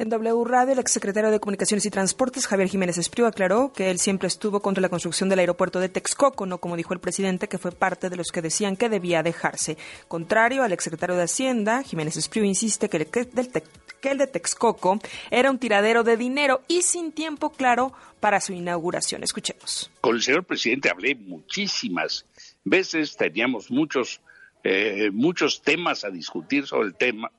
En 0.02 0.10
W 0.10 0.44
Radio, 0.46 0.74
el 0.74 0.80
exsecretario 0.80 1.30
de 1.30 1.40
Comunicaciones 1.40 1.86
y 1.86 1.92
Transportes, 1.92 2.48
Javier 2.48 2.70
Jiménez 2.70 2.98
Espriu, 2.98 3.28
aclaró 3.28 3.72
que 3.72 3.92
él 3.92 4.00
siempre 4.00 4.28
estuvo 4.28 4.60
contra 4.60 4.82
la 4.82 4.90
construcción 4.90 5.30
del 5.30 5.38
aeropuerto 5.38 5.80
de 5.80 5.90
Texcoco, 5.90 6.48
no 6.48 6.58
como 6.58 6.76
dijo 6.76 6.96
el 6.96 7.00
presidente, 7.00 7.48
que 7.48 7.60
fue 7.60 7.72
parte 7.72 8.10
de 8.10 8.16
los 8.16 8.32
que 8.32 8.42
decían 8.42 8.78
que 8.78 8.90
debía 8.90 9.22
dejarse. 9.22 9.78
Contrario 10.08 10.64
al 10.64 10.72
exsecretario 10.72 11.16
de 11.16 11.24
Hacienda, 11.24 11.84
Jiménez 11.84 12.18
Espriu 12.18 12.44
insiste 12.44 12.90
que 12.90 12.98
el, 12.98 13.06
que 13.06 14.10
el 14.10 14.18
de 14.18 14.26
Texcoco 14.26 15.00
era 15.30 15.52
un 15.52 15.60
tiradero 15.60 16.04
de 16.04 16.18
dinero 16.18 16.62
y 16.68 16.82
sin 16.82 17.12
tiempo 17.12 17.52
claro 17.52 17.94
para 18.20 18.42
su 18.42 18.54
inauguración. 18.54 19.24
Escuchemos. 19.24 19.92
Con 20.02 20.16
el 20.16 20.24
señor 20.24 20.46
presidente 20.46 20.90
hablé 20.90 21.14
muchísimas 21.14 22.26
veces, 22.64 23.18
teníamos 23.18 23.72
muchos 23.72 24.22
eh, 24.64 25.10
muchos 25.12 25.64
temas 25.64 26.04
a 26.04 26.12
discutir 26.12 26.68
sobre 26.68 26.90
el 26.90 26.96
tema, 26.96 27.32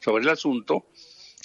sobre 0.00 0.24
el 0.24 0.28
asunto, 0.28 0.86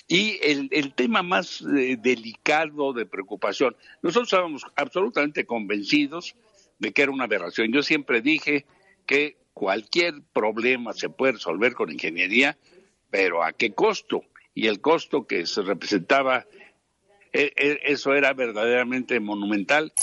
y 0.08 0.40
el, 0.42 0.94
tema 0.96 1.22
más 1.24 1.62
eh, 1.62 1.98
delicado 2.00 2.94
de 2.94 3.06
preocupación, 3.06 3.76
nosotros 4.02 4.28
estábamos 4.28 4.66
absolutamente 4.76 5.46
convencidos 5.46 6.36
de 6.80 6.92
que 6.92 7.04
era 7.04 7.12
una 7.12 7.24
aberración. 7.26 7.72
Yo 7.72 7.84
siempre 7.84 8.22
dije 8.22 8.66
que 9.06 9.38
cualquier 9.54 10.16
problema 10.34 10.94
se 10.94 11.10
puede 11.10 11.34
resolver 11.34 11.74
con 11.74 11.92
ingeniería, 11.92 12.58
pero 13.10 13.44
¿a 13.44 13.54
qué 13.54 13.74
costo? 13.74 14.24
Y 14.56 14.68
el 14.68 14.82
costo 14.82 15.26
que 15.26 15.46
se 15.46 15.62
representaba, 15.62 16.46
e, 17.32 17.54
e, 17.56 17.80
eso 17.86 18.14
era 18.14 18.34
verdaderamente 18.34 19.20
monumental. 19.20 19.94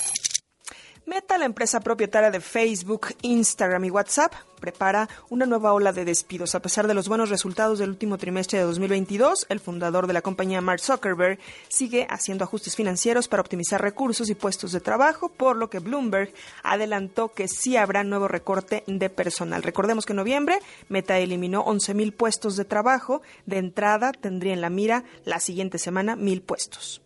Meta, 1.07 1.39
la 1.39 1.47
empresa 1.47 1.81
propietaria 1.81 2.31
de 2.31 2.41
Facebook, 2.41 3.09
Instagram 3.23 3.85
y 3.87 3.91
WhatsApp, 3.91 4.35
prepara 4.61 5.09
una 5.31 5.47
nueva 5.47 5.73
ola 5.73 5.93
de 5.93 6.05
despidos. 6.05 6.55
A 6.55 6.61
pesar 6.61 6.87
de 6.87 6.95
los 6.95 7.09
buenos 7.09 7.31
resultados 7.31 7.79
del 7.79 7.91
último 7.91 8.19
trimestre 8.19 8.59
de 8.59 8.65
2022, 8.67 9.47
el 9.49 9.61
fundador 9.61 10.07
de 10.07 10.13
la 10.13 10.23
compañía, 10.23 10.61
Mark 10.61 10.81
Zuckerberg, 10.81 11.39
sigue 11.69 12.07
haciendo 12.11 12.45
ajustes 12.45 12.77
financieros 12.77 13.29
para 13.29 13.41
optimizar 13.41 13.81
recursos 13.81 14.29
y 14.29 14.35
puestos 14.35 14.73
de 14.73 14.81
trabajo, 14.81 15.31
por 15.31 15.57
lo 15.57 15.71
que 15.71 15.79
Bloomberg 15.79 16.33
adelantó 16.63 17.33
que 17.33 17.49
sí 17.49 17.77
habrá 17.77 18.05
nuevo 18.05 18.29
recorte 18.29 18.85
de 18.87 19.11
personal. 19.11 19.63
Recordemos 19.63 20.05
que 20.05 20.13
en 20.13 20.19
noviembre 20.19 20.59
Meta 20.89 21.19
eliminó 21.19 21.65
11.000 21.65 22.13
puestos 22.15 22.57
de 22.57 22.67
trabajo. 22.67 23.23
De 23.47 23.59
entrada 23.59 24.13
tendría 24.13 24.53
en 24.53 24.61
la 24.61 24.71
mira 24.71 25.05
la 25.25 25.41
siguiente 25.41 25.79
semana 25.79 26.15
mil 26.15 26.43
puestos. 26.43 27.01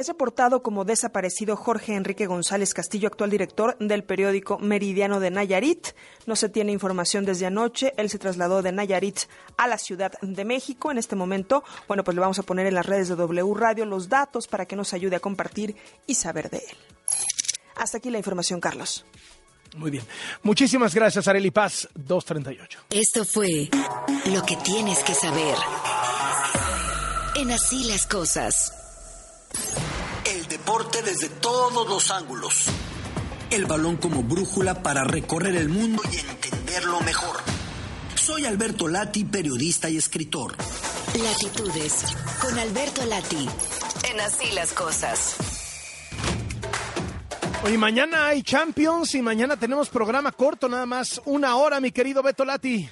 Es 0.00 0.08
reportado 0.08 0.62
como 0.62 0.86
desaparecido 0.86 1.56
Jorge 1.56 1.94
Enrique 1.94 2.24
González 2.24 2.72
Castillo, 2.72 3.08
actual 3.08 3.28
director 3.28 3.76
del 3.80 4.02
periódico 4.02 4.58
Meridiano 4.58 5.20
de 5.20 5.30
Nayarit. 5.30 5.88
No 6.24 6.36
se 6.36 6.48
tiene 6.48 6.72
información 6.72 7.26
desde 7.26 7.44
anoche. 7.44 7.92
Él 7.98 8.08
se 8.08 8.18
trasladó 8.18 8.62
de 8.62 8.72
Nayarit 8.72 9.18
a 9.58 9.66
la 9.66 9.76
Ciudad 9.76 10.12
de 10.22 10.44
México. 10.46 10.90
En 10.90 10.96
este 10.96 11.16
momento, 11.16 11.64
bueno, 11.86 12.02
pues 12.02 12.14
le 12.14 12.22
vamos 12.22 12.38
a 12.38 12.44
poner 12.44 12.66
en 12.66 12.76
las 12.76 12.86
redes 12.86 13.08
de 13.08 13.16
W 13.16 13.52
Radio 13.54 13.84
los 13.84 14.08
datos 14.08 14.48
para 14.48 14.64
que 14.64 14.74
nos 14.74 14.94
ayude 14.94 15.16
a 15.16 15.20
compartir 15.20 15.76
y 16.06 16.14
saber 16.14 16.48
de 16.48 16.60
él. 16.60 16.76
Hasta 17.76 17.98
aquí 17.98 18.08
la 18.08 18.16
información, 18.16 18.58
Carlos. 18.58 19.04
Muy 19.76 19.90
bien. 19.90 20.04
Muchísimas 20.42 20.94
gracias, 20.94 21.28
Areli 21.28 21.50
Paz, 21.50 21.86
238. 21.92 22.84
Esto 22.88 23.26
fue 23.26 23.68
lo 24.32 24.42
que 24.46 24.56
tienes 24.64 25.00
que 25.00 25.12
saber. 25.12 25.56
En 27.36 27.50
así 27.50 27.84
las 27.84 28.06
cosas. 28.06 28.72
Deporte 30.70 31.02
desde 31.02 31.28
todos 31.28 31.88
los 31.88 32.12
ángulos. 32.12 32.66
El 33.50 33.66
balón 33.66 33.96
como 33.96 34.22
brújula 34.22 34.84
para 34.84 35.02
recorrer 35.02 35.56
el 35.56 35.68
mundo 35.68 36.00
y 36.12 36.18
entenderlo 36.18 37.00
mejor. 37.00 37.38
Soy 38.14 38.46
Alberto 38.46 38.86
Lati, 38.86 39.24
periodista 39.24 39.90
y 39.90 39.96
escritor. 39.96 40.54
Latitudes, 41.20 42.14
con 42.40 42.56
Alberto 42.56 43.04
Lati. 43.06 43.48
En 44.12 44.20
así 44.20 44.52
las 44.52 44.72
cosas. 44.72 45.34
Hoy 47.64 47.76
mañana 47.76 48.28
hay 48.28 48.44
Champions 48.44 49.16
y 49.16 49.22
mañana 49.22 49.56
tenemos 49.56 49.88
programa 49.88 50.30
corto, 50.30 50.68
nada 50.68 50.86
más 50.86 51.20
una 51.24 51.56
hora, 51.56 51.80
mi 51.80 51.90
querido 51.90 52.22
Beto 52.22 52.44
Lati 52.44 52.88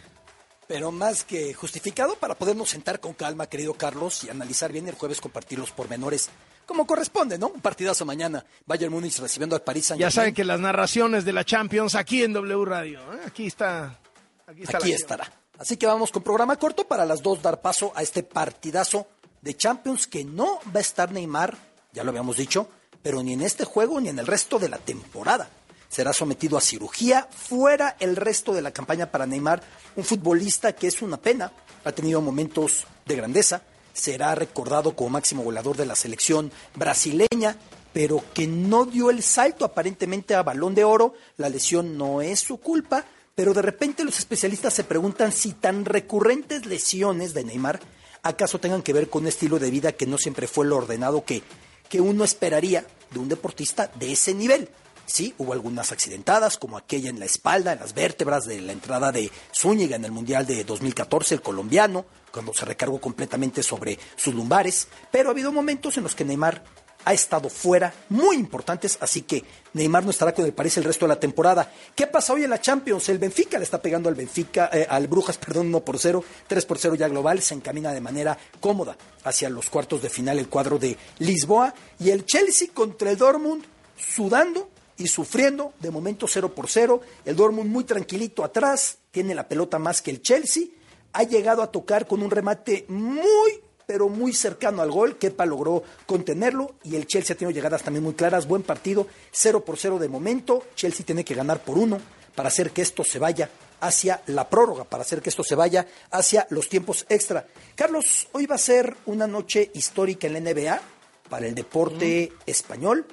pero 0.66 0.92
más 0.92 1.24
que 1.24 1.54
justificado 1.54 2.16
para 2.16 2.34
podernos 2.34 2.68
sentar 2.68 3.00
con 3.00 3.14
calma, 3.14 3.46
querido 3.46 3.72
Carlos, 3.72 4.24
y 4.24 4.28
analizar 4.28 4.70
bien 4.70 4.86
el 4.86 4.96
jueves, 4.96 5.18
compartir 5.18 5.58
los 5.58 5.70
pormenores 5.70 6.28
como 6.68 6.86
corresponde, 6.86 7.38
¿no? 7.38 7.48
Un 7.48 7.62
partidazo 7.62 8.04
mañana. 8.04 8.44
Bayern 8.66 8.92
Múnich 8.92 9.18
recibiendo 9.18 9.56
al 9.56 9.62
París 9.62 9.94
Ya 9.96 10.10
saben 10.10 10.34
que 10.34 10.44
las 10.44 10.60
narraciones 10.60 11.24
de 11.24 11.32
la 11.32 11.42
Champions 11.42 11.94
aquí 11.94 12.22
en 12.22 12.34
W 12.34 12.64
Radio. 12.66 13.00
¿eh? 13.14 13.20
Aquí 13.26 13.46
está. 13.46 13.98
Aquí, 14.46 14.64
está 14.64 14.76
aquí 14.76 14.92
estará. 14.92 15.32
Así 15.58 15.78
que 15.78 15.86
vamos 15.86 16.12
con 16.12 16.22
programa 16.22 16.56
corto 16.56 16.86
para 16.86 17.06
las 17.06 17.22
dos 17.22 17.40
dar 17.40 17.62
paso 17.62 17.90
a 17.94 18.02
este 18.02 18.22
partidazo 18.22 19.06
de 19.40 19.56
Champions 19.56 20.06
que 20.06 20.26
no 20.26 20.60
va 20.66 20.76
a 20.76 20.80
estar 20.80 21.10
Neymar, 21.10 21.56
ya 21.92 22.04
lo 22.04 22.10
habíamos 22.10 22.36
dicho, 22.36 22.68
pero 23.02 23.22
ni 23.22 23.32
en 23.32 23.40
este 23.40 23.64
juego 23.64 23.98
ni 23.98 24.10
en 24.10 24.18
el 24.18 24.26
resto 24.26 24.58
de 24.58 24.68
la 24.68 24.76
temporada 24.76 25.48
será 25.88 26.12
sometido 26.12 26.58
a 26.58 26.60
cirugía. 26.60 27.28
Fuera 27.30 27.96
el 27.98 28.14
resto 28.14 28.52
de 28.52 28.60
la 28.60 28.72
campaña 28.72 29.10
para 29.10 29.26
Neymar, 29.26 29.62
un 29.96 30.04
futbolista 30.04 30.74
que 30.74 30.86
es 30.86 31.00
una 31.00 31.16
pena, 31.16 31.50
ha 31.84 31.92
tenido 31.92 32.20
momentos 32.20 32.86
de 33.06 33.16
grandeza, 33.16 33.62
será 33.98 34.34
recordado 34.34 34.94
como 34.94 35.10
máximo 35.10 35.42
goleador 35.42 35.76
de 35.76 35.86
la 35.86 35.96
selección 35.96 36.52
brasileña, 36.74 37.56
pero 37.92 38.22
que 38.32 38.46
no 38.46 38.84
dio 38.84 39.10
el 39.10 39.22
salto 39.22 39.64
aparentemente 39.64 40.34
a 40.34 40.42
balón 40.42 40.74
de 40.74 40.84
oro. 40.84 41.14
La 41.36 41.48
lesión 41.48 41.98
no 41.98 42.22
es 42.22 42.40
su 42.40 42.58
culpa, 42.58 43.04
pero 43.34 43.54
de 43.54 43.62
repente 43.62 44.04
los 44.04 44.18
especialistas 44.18 44.74
se 44.74 44.84
preguntan 44.84 45.32
si 45.32 45.52
tan 45.52 45.84
recurrentes 45.84 46.66
lesiones 46.66 47.34
de 47.34 47.44
Neymar 47.44 47.80
acaso 48.22 48.58
tengan 48.58 48.82
que 48.82 48.92
ver 48.92 49.08
con 49.08 49.22
un 49.22 49.28
estilo 49.28 49.58
de 49.58 49.70
vida 49.70 49.92
que 49.92 50.06
no 50.06 50.18
siempre 50.18 50.46
fue 50.46 50.66
lo 50.66 50.76
ordenado 50.76 51.24
que, 51.24 51.42
que 51.88 52.00
uno 52.00 52.24
esperaría 52.24 52.86
de 53.10 53.18
un 53.18 53.28
deportista 53.28 53.90
de 53.94 54.12
ese 54.12 54.34
nivel. 54.34 54.68
Sí, 55.06 55.34
hubo 55.38 55.54
algunas 55.54 55.90
accidentadas, 55.90 56.58
como 56.58 56.76
aquella 56.76 57.08
en 57.08 57.18
la 57.18 57.24
espalda, 57.24 57.72
en 57.72 57.80
las 57.80 57.94
vértebras 57.94 58.44
de 58.44 58.60
la 58.60 58.72
entrada 58.72 59.10
de 59.10 59.30
Zúñiga 59.54 59.96
en 59.96 60.04
el 60.04 60.12
Mundial 60.12 60.46
de 60.46 60.64
2014, 60.64 61.36
el 61.36 61.40
colombiano, 61.40 62.04
cuando 62.38 62.54
se 62.54 62.64
recargó 62.64 63.00
completamente 63.00 63.64
sobre 63.64 63.98
sus 64.14 64.32
lumbares. 64.32 64.86
Pero 65.10 65.28
ha 65.28 65.32
habido 65.32 65.50
momentos 65.50 65.96
en 65.96 66.04
los 66.04 66.14
que 66.14 66.24
Neymar 66.24 66.62
ha 67.04 67.12
estado 67.12 67.48
fuera, 67.48 67.92
muy 68.10 68.36
importantes, 68.36 68.96
así 69.00 69.22
que 69.22 69.42
Neymar 69.72 70.04
no 70.04 70.10
estará 70.10 70.32
con 70.32 70.44
el 70.44 70.52
París 70.52 70.76
el 70.76 70.84
resto 70.84 71.04
de 71.04 71.14
la 71.14 71.18
temporada. 71.18 71.72
¿Qué 71.96 72.06
pasa 72.06 72.34
hoy 72.34 72.44
en 72.44 72.50
la 72.50 72.60
Champions? 72.60 73.08
El 73.08 73.18
Benfica 73.18 73.58
le 73.58 73.64
está 73.64 73.82
pegando 73.82 74.08
al 74.08 74.14
Benfica, 74.14 74.70
eh, 74.72 74.86
al 74.88 75.08
Brujas, 75.08 75.36
perdón, 75.44 75.66
1 75.66 75.80
por 75.80 75.98
0, 75.98 76.22
3 76.46 76.64
por 76.64 76.78
0 76.78 76.94
ya 76.94 77.08
global, 77.08 77.42
se 77.42 77.54
encamina 77.54 77.92
de 77.92 78.00
manera 78.00 78.38
cómoda 78.60 78.96
hacia 79.24 79.50
los 79.50 79.68
cuartos 79.68 80.00
de 80.00 80.10
final 80.10 80.38
el 80.38 80.48
cuadro 80.48 80.78
de 80.78 80.96
Lisboa 81.18 81.74
y 81.98 82.10
el 82.10 82.24
Chelsea 82.24 82.68
contra 82.72 83.10
el 83.10 83.16
Dortmund 83.16 83.64
sudando 83.96 84.68
y 84.96 85.08
sufriendo, 85.08 85.72
de 85.80 85.90
momento 85.90 86.28
0 86.28 86.54
por 86.54 86.68
0. 86.68 87.00
El 87.24 87.34
Dortmund 87.34 87.68
muy 87.68 87.82
tranquilito 87.82 88.44
atrás, 88.44 88.98
tiene 89.10 89.34
la 89.34 89.48
pelota 89.48 89.80
más 89.80 90.02
que 90.02 90.12
el 90.12 90.22
Chelsea. 90.22 90.64
Ha 91.12 91.22
llegado 91.22 91.62
a 91.62 91.70
tocar 91.70 92.06
con 92.06 92.22
un 92.22 92.30
remate 92.30 92.84
muy, 92.88 93.60
pero 93.86 94.08
muy 94.08 94.32
cercano 94.32 94.82
al 94.82 94.90
gol. 94.90 95.16
Kepa 95.16 95.46
logró 95.46 95.82
contenerlo 96.06 96.74
y 96.84 96.96
el 96.96 97.06
Chelsea 97.06 97.34
ha 97.34 97.38
tenido 97.38 97.54
llegadas 97.54 97.82
también 97.82 98.04
muy 98.04 98.14
claras. 98.14 98.46
Buen 98.46 98.62
partido, 98.62 99.06
0 99.32 99.64
por 99.64 99.78
0 99.78 99.98
de 99.98 100.08
momento. 100.08 100.64
Chelsea 100.74 101.04
tiene 101.04 101.24
que 101.24 101.34
ganar 101.34 101.60
por 101.60 101.78
uno 101.78 102.00
para 102.34 102.48
hacer 102.48 102.70
que 102.70 102.82
esto 102.82 103.02
se 103.04 103.18
vaya 103.18 103.50
hacia 103.80 104.22
la 104.26 104.48
prórroga, 104.48 104.84
para 104.84 105.02
hacer 105.02 105.22
que 105.22 105.30
esto 105.30 105.42
se 105.42 105.54
vaya 105.54 105.86
hacia 106.10 106.46
los 106.50 106.68
tiempos 106.68 107.06
extra. 107.08 107.46
Carlos, 107.74 108.28
hoy 108.32 108.46
va 108.46 108.56
a 108.56 108.58
ser 108.58 108.96
una 109.06 109.26
noche 109.26 109.70
histórica 109.74 110.26
en 110.26 110.34
la 110.34 110.40
NBA 110.40 110.80
para 111.28 111.46
el 111.46 111.54
deporte 111.54 112.32
español 112.46 113.06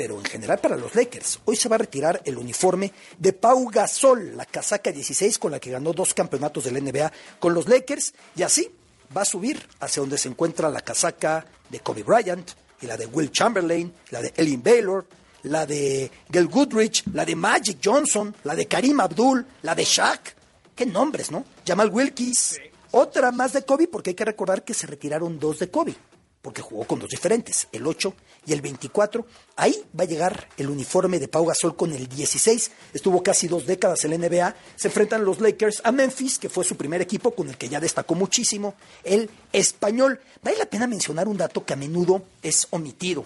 pero 0.00 0.16
en 0.16 0.24
general 0.24 0.58
para 0.58 0.78
los 0.78 0.94
Lakers. 0.94 1.40
Hoy 1.44 1.56
se 1.56 1.68
va 1.68 1.74
a 1.74 1.80
retirar 1.80 2.22
el 2.24 2.38
uniforme 2.38 2.90
de 3.18 3.34
Pau 3.34 3.68
Gasol, 3.68 4.34
la 4.34 4.46
casaca 4.46 4.90
16 4.90 5.38
con 5.38 5.52
la 5.52 5.60
que 5.60 5.70
ganó 5.70 5.92
dos 5.92 6.14
campeonatos 6.14 6.64
de 6.64 6.72
la 6.72 6.80
NBA 6.80 7.12
con 7.38 7.52
los 7.52 7.68
Lakers, 7.68 8.14
y 8.34 8.42
así 8.42 8.70
va 9.14 9.20
a 9.20 9.26
subir 9.26 9.62
hacia 9.78 10.00
donde 10.00 10.16
se 10.16 10.30
encuentra 10.30 10.70
la 10.70 10.80
casaca 10.80 11.44
de 11.68 11.80
Kobe 11.80 12.02
Bryant 12.02 12.50
y 12.80 12.86
la 12.86 12.96
de 12.96 13.04
Will 13.04 13.30
Chamberlain, 13.30 13.92
la 14.08 14.22
de 14.22 14.32
Ellen 14.38 14.62
Baylor, 14.62 15.06
la 15.42 15.66
de 15.66 16.10
Gil 16.32 16.46
Goodrich, 16.46 17.04
la 17.12 17.26
de 17.26 17.36
Magic 17.36 17.76
Johnson, 17.84 18.34
la 18.44 18.54
de 18.54 18.66
Karim 18.66 19.00
Abdul, 19.00 19.46
la 19.60 19.74
de 19.74 19.84
Shaq. 19.84 20.34
Qué 20.74 20.86
nombres, 20.86 21.30
¿no? 21.30 21.44
Jamal 21.66 21.90
Wilkins. 21.90 22.58
Otra 22.92 23.32
más 23.32 23.52
de 23.52 23.66
Kobe 23.66 23.86
porque 23.86 24.10
hay 24.10 24.16
que 24.16 24.24
recordar 24.24 24.64
que 24.64 24.72
se 24.72 24.86
retiraron 24.86 25.38
dos 25.38 25.58
de 25.58 25.68
Kobe 25.68 25.94
porque 26.42 26.62
jugó 26.62 26.86
con 26.86 26.98
dos 26.98 27.10
diferentes, 27.10 27.68
el 27.72 27.86
8 27.86 28.14
y 28.46 28.52
el 28.52 28.62
24. 28.62 29.26
Ahí 29.56 29.84
va 29.98 30.04
a 30.04 30.06
llegar 30.06 30.48
el 30.56 30.70
uniforme 30.70 31.18
de 31.18 31.28
Pau 31.28 31.44
Gasol 31.44 31.76
con 31.76 31.92
el 31.92 32.08
16. 32.08 32.70
Estuvo 32.94 33.22
casi 33.22 33.46
dos 33.46 33.66
décadas 33.66 34.04
en 34.04 34.10
la 34.12 34.28
NBA. 34.28 34.56
Se 34.76 34.88
enfrentan 34.88 35.24
los 35.24 35.40
Lakers 35.40 35.82
a 35.84 35.92
Memphis, 35.92 36.38
que 36.38 36.48
fue 36.48 36.64
su 36.64 36.76
primer 36.76 37.02
equipo 37.02 37.32
con 37.32 37.48
el 37.48 37.58
que 37.58 37.68
ya 37.68 37.80
destacó 37.80 38.14
muchísimo, 38.14 38.74
el 39.04 39.28
español. 39.52 40.20
Vale 40.42 40.58
la 40.58 40.66
pena 40.66 40.86
mencionar 40.86 41.28
un 41.28 41.36
dato 41.36 41.64
que 41.64 41.74
a 41.74 41.76
menudo 41.76 42.22
es 42.42 42.66
omitido. 42.70 43.24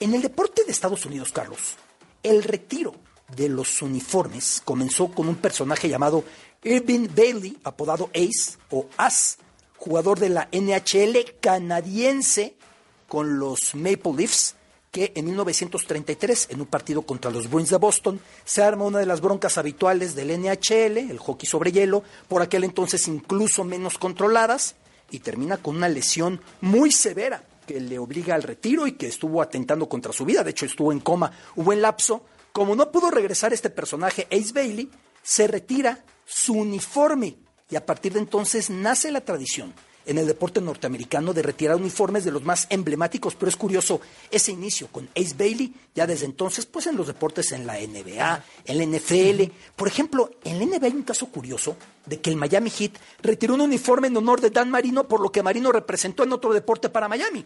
En 0.00 0.14
el 0.14 0.22
deporte 0.22 0.64
de 0.64 0.72
Estados 0.72 1.04
Unidos, 1.06 1.32
Carlos, 1.32 1.76
El 2.22 2.42
retiro 2.42 2.94
de 3.36 3.48
los 3.48 3.82
uniformes 3.82 4.62
comenzó 4.64 5.10
con 5.10 5.28
un 5.28 5.36
personaje 5.36 5.88
llamado 5.88 6.24
Irving 6.62 7.08
Bailey, 7.14 7.58
apodado 7.64 8.10
Ace 8.14 8.56
o 8.70 8.86
As, 8.96 9.38
jugador 9.76 10.18
de 10.18 10.28
la 10.30 10.48
NHL 10.52 11.38
canadiense 11.40 12.54
con 13.08 13.38
los 13.38 13.74
Maple 13.74 14.14
Leafs, 14.16 14.54
que 14.90 15.12
en 15.16 15.26
1933, 15.26 16.48
en 16.50 16.60
un 16.60 16.66
partido 16.66 17.02
contra 17.02 17.30
los 17.30 17.50
Bruins 17.50 17.70
de 17.70 17.76
Boston, 17.76 18.20
se 18.44 18.62
arma 18.62 18.84
una 18.84 19.00
de 19.00 19.06
las 19.06 19.20
broncas 19.20 19.58
habituales 19.58 20.14
del 20.14 20.40
NHL, 20.40 20.98
el 20.98 21.18
hockey 21.18 21.48
sobre 21.48 21.72
hielo, 21.72 22.04
por 22.28 22.42
aquel 22.42 22.64
entonces 22.64 23.08
incluso 23.08 23.64
menos 23.64 23.98
controladas, 23.98 24.76
y 25.10 25.18
termina 25.18 25.56
con 25.58 25.76
una 25.76 25.88
lesión 25.88 26.40
muy 26.60 26.90
severa 26.90 27.44
que 27.66 27.80
le 27.80 27.98
obliga 27.98 28.34
al 28.34 28.42
retiro 28.42 28.86
y 28.86 28.92
que 28.92 29.06
estuvo 29.06 29.42
atentando 29.42 29.88
contra 29.88 30.12
su 30.12 30.24
vida. 30.24 30.44
De 30.44 30.50
hecho, 30.50 30.66
estuvo 30.66 30.92
en 30.92 31.00
coma. 31.00 31.32
Hubo 31.56 31.72
en 31.72 31.82
lapso. 31.82 32.22
Como 32.52 32.76
no 32.76 32.90
pudo 32.90 33.10
regresar 33.10 33.52
este 33.52 33.70
personaje, 33.70 34.26
Ace 34.30 34.52
Bailey, 34.52 34.90
se 35.22 35.46
retira 35.46 36.04
su 36.24 36.54
uniforme 36.54 37.36
y 37.70 37.76
a 37.76 37.84
partir 37.84 38.12
de 38.12 38.20
entonces 38.20 38.70
nace 38.70 39.10
la 39.10 39.22
tradición 39.22 39.74
en 40.06 40.18
el 40.18 40.26
deporte 40.26 40.60
norteamericano 40.60 41.32
de 41.32 41.42
retirar 41.42 41.76
uniformes 41.76 42.24
de 42.24 42.30
los 42.30 42.42
más 42.42 42.66
emblemáticos, 42.70 43.34
pero 43.34 43.48
es 43.48 43.56
curioso 43.56 44.00
ese 44.30 44.52
inicio 44.52 44.88
con 44.88 45.08
Ace 45.16 45.34
Bailey, 45.36 45.74
ya 45.94 46.06
desde 46.06 46.26
entonces, 46.26 46.66
pues 46.66 46.86
en 46.86 46.96
los 46.96 47.06
deportes 47.06 47.52
en 47.52 47.66
la 47.66 47.74
NBA, 47.74 48.44
en 48.66 48.78
la 48.78 48.98
NFL. 48.98 49.52
Por 49.76 49.88
ejemplo, 49.88 50.30
en 50.44 50.58
la 50.58 50.66
NBA 50.66 50.86
hay 50.86 50.92
un 50.92 51.02
caso 51.02 51.26
curioso 51.26 51.76
de 52.06 52.20
que 52.20 52.30
el 52.30 52.36
Miami 52.36 52.70
Heat 52.70 52.92
retiró 53.22 53.54
un 53.54 53.62
uniforme 53.62 54.08
en 54.08 54.16
honor 54.16 54.40
de 54.40 54.50
Dan 54.50 54.70
Marino 54.70 55.08
por 55.08 55.20
lo 55.20 55.32
que 55.32 55.42
Marino 55.42 55.72
representó 55.72 56.22
en 56.22 56.32
otro 56.32 56.52
deporte 56.52 56.88
para 56.88 57.08
Miami. 57.08 57.44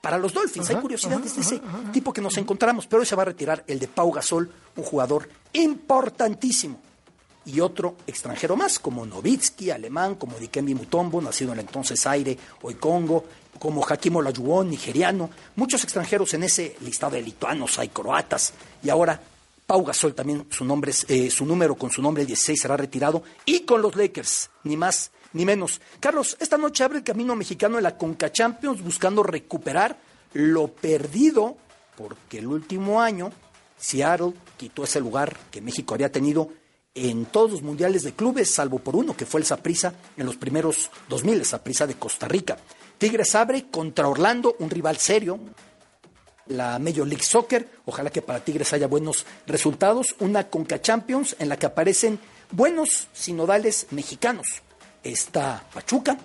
Para 0.00 0.18
los 0.18 0.32
Dolphins, 0.32 0.68
hay 0.70 0.76
curiosidades 0.76 1.36
de 1.36 1.42
ese 1.42 1.60
tipo 1.92 2.12
que 2.12 2.20
nos 2.20 2.36
encontramos, 2.36 2.88
pero 2.88 3.00
hoy 3.00 3.06
se 3.06 3.14
va 3.14 3.22
a 3.22 3.26
retirar 3.26 3.62
el 3.68 3.78
de 3.78 3.86
Pau 3.86 4.10
Gasol, 4.10 4.50
un 4.74 4.82
jugador 4.82 5.28
importantísimo 5.52 6.80
y 7.44 7.60
otro 7.60 7.96
extranjero 8.06 8.56
más, 8.56 8.78
como 8.78 9.04
Novitsky, 9.04 9.70
alemán, 9.70 10.14
como 10.14 10.38
Dikembe 10.38 10.74
Mutombo, 10.74 11.20
nacido 11.20 11.52
en 11.52 11.58
el 11.58 11.66
entonces 11.66 12.06
Aire, 12.06 12.38
hoy 12.62 12.74
Congo, 12.74 13.24
como 13.58 13.84
Hakim 13.86 14.16
Olajuwon, 14.16 14.70
nigeriano, 14.70 15.30
muchos 15.56 15.82
extranjeros 15.84 16.34
en 16.34 16.44
ese 16.44 16.76
listado 16.80 17.16
de 17.16 17.22
lituanos, 17.22 17.78
hay 17.78 17.88
croatas, 17.88 18.52
y 18.82 18.90
ahora 18.90 19.20
Pau 19.66 19.84
Gasol 19.84 20.14
también, 20.14 20.46
su, 20.50 20.64
nombre, 20.64 20.92
eh, 21.08 21.30
su 21.30 21.46
número 21.46 21.74
con 21.74 21.90
su 21.90 22.02
nombre 22.02 22.26
16 22.26 22.60
será 22.60 22.76
retirado, 22.76 23.22
y 23.44 23.60
con 23.60 23.82
los 23.82 23.96
Lakers, 23.96 24.50
ni 24.64 24.76
más 24.76 25.10
ni 25.32 25.44
menos. 25.44 25.80
Carlos, 26.00 26.36
esta 26.40 26.58
noche 26.58 26.84
abre 26.84 26.98
el 26.98 27.04
camino 27.04 27.34
mexicano 27.34 27.78
en 27.78 27.84
la 27.84 27.96
Conca 27.96 28.30
Champions 28.30 28.82
buscando 28.82 29.22
recuperar 29.22 29.96
lo 30.34 30.68
perdido, 30.68 31.56
porque 31.96 32.38
el 32.38 32.46
último 32.46 33.00
año 33.00 33.30
Seattle 33.78 34.34
quitó 34.56 34.84
ese 34.84 35.00
lugar 35.00 35.36
que 35.50 35.60
México 35.60 35.94
había 35.94 36.12
tenido 36.12 36.50
en 36.94 37.24
todos 37.26 37.50
los 37.50 37.62
mundiales 37.62 38.02
de 38.02 38.12
clubes, 38.12 38.52
salvo 38.52 38.78
por 38.78 38.96
uno, 38.96 39.16
que 39.16 39.26
fue 39.26 39.40
el 39.40 39.46
Saprisa 39.46 39.94
en 40.16 40.26
los 40.26 40.36
primeros 40.36 40.90
2000, 41.08 41.38
el 41.38 41.44
Saprisa 41.46 41.86
de 41.86 41.94
Costa 41.94 42.28
Rica. 42.28 42.58
Tigres 42.98 43.34
abre 43.34 43.66
contra 43.70 44.08
Orlando, 44.08 44.56
un 44.58 44.70
rival 44.70 44.98
serio. 44.98 45.38
La 46.46 46.78
Major 46.78 47.06
League 47.06 47.22
Soccer, 47.22 47.68
ojalá 47.86 48.10
que 48.10 48.20
para 48.20 48.44
Tigres 48.44 48.72
haya 48.72 48.88
buenos 48.88 49.26
resultados. 49.46 50.14
Una 50.18 50.48
Conca 50.50 50.82
Champions 50.82 51.36
en 51.38 51.48
la 51.48 51.56
que 51.56 51.66
aparecen 51.66 52.18
buenos 52.50 53.08
sinodales 53.12 53.86
mexicanos. 53.90 54.46
Está 55.02 55.64
Pachuca, 55.72 56.18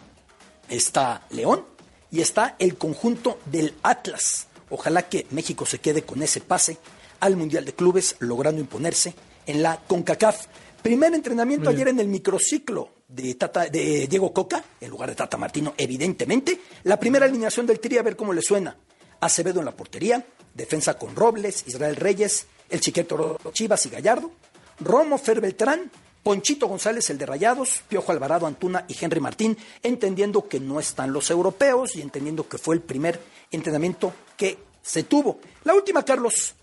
está 0.69 1.23
León 1.29 1.65
y 2.11 2.21
está 2.21 2.55
el 2.59 2.77
conjunto 2.77 3.39
del 3.45 3.73
Atlas. 3.83 4.47
Ojalá 4.69 5.07
que 5.07 5.27
México 5.31 5.65
se 5.65 5.79
quede 5.79 6.01
con 6.01 6.21
ese 6.21 6.41
pase 6.41 6.77
al 7.19 7.37
Mundial 7.37 7.63
de 7.65 7.73
Clubes, 7.73 8.15
logrando 8.19 8.59
imponerse 8.59 9.15
en 9.47 9.63
la 9.63 9.77
CONCACAF. 9.87 10.45
Primer 10.81 11.13
entrenamiento 11.13 11.69
ayer 11.69 11.87
en 11.87 11.99
el 11.99 12.07
microciclo 12.07 12.89
de, 13.07 13.33
Tata, 13.35 13.65
de 13.65 14.07
Diego 14.07 14.31
Coca, 14.31 14.63
en 14.79 14.89
lugar 14.89 15.09
de 15.09 15.15
Tata 15.15 15.37
Martino, 15.37 15.73
evidentemente. 15.77 16.59
La 16.83 16.99
primera 16.99 17.25
alineación 17.25 17.65
del 17.65 17.79
Tri, 17.79 17.97
a 17.97 18.03
ver 18.03 18.15
cómo 18.15 18.33
le 18.33 18.41
suena. 18.41 18.77
Acevedo 19.19 19.59
en 19.59 19.65
la 19.65 19.75
portería, 19.75 20.23
defensa 20.53 20.97
con 20.97 21.15
Robles, 21.15 21.63
Israel 21.67 21.95
Reyes, 21.95 22.45
el 22.69 22.79
chiqueto 22.79 23.39
Chivas 23.51 23.85
y 23.87 23.89
Gallardo, 23.89 24.31
Romo 24.79 25.17
Fer 25.17 25.41
Beltrán, 25.41 25.89
Ponchito 26.21 26.67
González, 26.67 27.09
el 27.09 27.17
de 27.17 27.25
Rayados, 27.25 27.83
Piojo 27.87 28.11
Alvarado, 28.11 28.45
Antuna 28.45 28.85
y 28.87 28.95
Henry 28.99 29.21
Martín, 29.21 29.57
entendiendo 29.81 30.47
que 30.47 30.59
no 30.59 30.79
están 30.79 31.13
los 31.13 31.31
europeos 31.31 31.95
y 31.95 32.01
entendiendo 32.01 32.47
que 32.47 32.57
fue 32.57 32.75
el 32.75 32.81
primer 32.81 33.19
entrenamiento 33.49 34.13
que 34.35 34.57
se 34.81 35.03
tuvo. 35.03 35.39
La 35.63 35.73
última, 35.73 36.03
Carlos, 36.03 36.53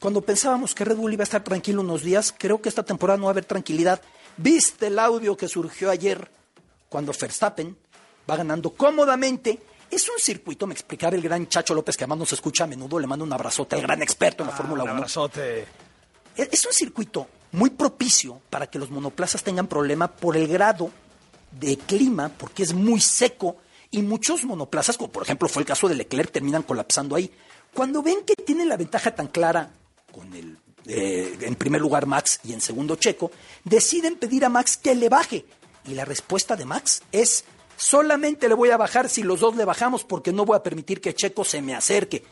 cuando 0.00 0.22
pensábamos 0.22 0.74
que 0.74 0.84
Red 0.84 0.96
Bull 0.96 1.12
iba 1.12 1.22
a 1.22 1.24
estar 1.24 1.44
tranquilo 1.44 1.82
unos 1.82 2.02
días, 2.02 2.34
creo 2.36 2.60
que 2.60 2.68
esta 2.68 2.82
temporada 2.82 3.18
no 3.18 3.24
va 3.26 3.30
a 3.30 3.32
haber 3.32 3.44
tranquilidad. 3.44 4.00
¿Viste 4.36 4.86
el 4.88 4.98
audio 4.98 5.36
que 5.36 5.46
surgió 5.48 5.90
ayer 5.90 6.30
cuando 6.88 7.12
Verstappen 7.12 7.76
va 8.28 8.36
ganando 8.36 8.70
cómodamente? 8.70 9.58
Es 9.90 10.08
un 10.08 10.18
circuito, 10.18 10.66
me 10.66 10.72
explicaba 10.74 11.16
el 11.16 11.22
gran 11.22 11.48
Chacho 11.48 11.74
López, 11.74 11.96
que 11.96 12.04
además 12.04 12.18
nos 12.20 12.32
escucha 12.32 12.64
a 12.64 12.66
menudo, 12.66 12.98
le 12.98 13.06
mando 13.06 13.24
un 13.24 13.32
abrazote, 13.32 13.76
el 13.76 13.82
gran 13.82 14.00
experto 14.02 14.42
en 14.42 14.48
la 14.48 14.54
Ah, 14.54 14.56
Fórmula 14.56 14.84
un 14.84 14.90
1. 14.90 14.98
abrazote. 14.98 15.66
Es 16.36 16.48
es 16.52 16.64
un 16.64 16.72
circuito 16.72 17.26
muy 17.52 17.70
propicio 17.70 18.40
para 18.48 18.68
que 18.68 18.78
los 18.78 18.88
monoplazas 18.90 19.42
tengan 19.42 19.66
problema 19.66 20.08
por 20.08 20.36
el 20.36 20.46
grado 20.46 20.90
de 21.50 21.76
clima, 21.76 22.30
porque 22.38 22.62
es 22.62 22.72
muy 22.72 23.00
seco 23.00 23.56
y 23.90 24.00
muchos 24.02 24.44
monoplazas, 24.44 24.96
como 24.96 25.10
por 25.10 25.24
ejemplo 25.24 25.48
fue 25.48 25.62
el 25.62 25.66
caso 25.66 25.88
de 25.88 25.96
Leclerc, 25.96 26.30
terminan 26.30 26.62
colapsando 26.62 27.16
ahí. 27.16 27.28
Cuando 27.74 28.00
ven 28.02 28.24
que 28.24 28.36
tienen 28.36 28.68
la 28.68 28.76
ventaja 28.76 29.12
tan 29.14 29.26
clara 29.26 29.70
con 30.10 30.32
el, 30.34 30.56
eh, 30.86 31.36
en 31.40 31.54
primer 31.54 31.80
lugar 31.80 32.06
Max 32.06 32.40
y 32.44 32.52
en 32.52 32.60
segundo 32.60 32.96
Checo, 32.96 33.30
deciden 33.64 34.16
pedir 34.16 34.44
a 34.44 34.48
Max 34.48 34.76
que 34.76 34.94
le 34.94 35.08
baje. 35.08 35.44
Y 35.86 35.94
la 35.94 36.04
respuesta 36.04 36.56
de 36.56 36.64
Max 36.64 37.02
es, 37.12 37.44
solamente 37.76 38.48
le 38.48 38.54
voy 38.54 38.70
a 38.70 38.76
bajar 38.76 39.08
si 39.08 39.22
los 39.22 39.40
dos 39.40 39.56
le 39.56 39.64
bajamos 39.64 40.04
porque 40.04 40.32
no 40.32 40.44
voy 40.44 40.56
a 40.56 40.62
permitir 40.62 41.00
que 41.00 41.14
Checo 41.14 41.44
se 41.44 41.62
me 41.62 41.74
acerque. 41.74 42.24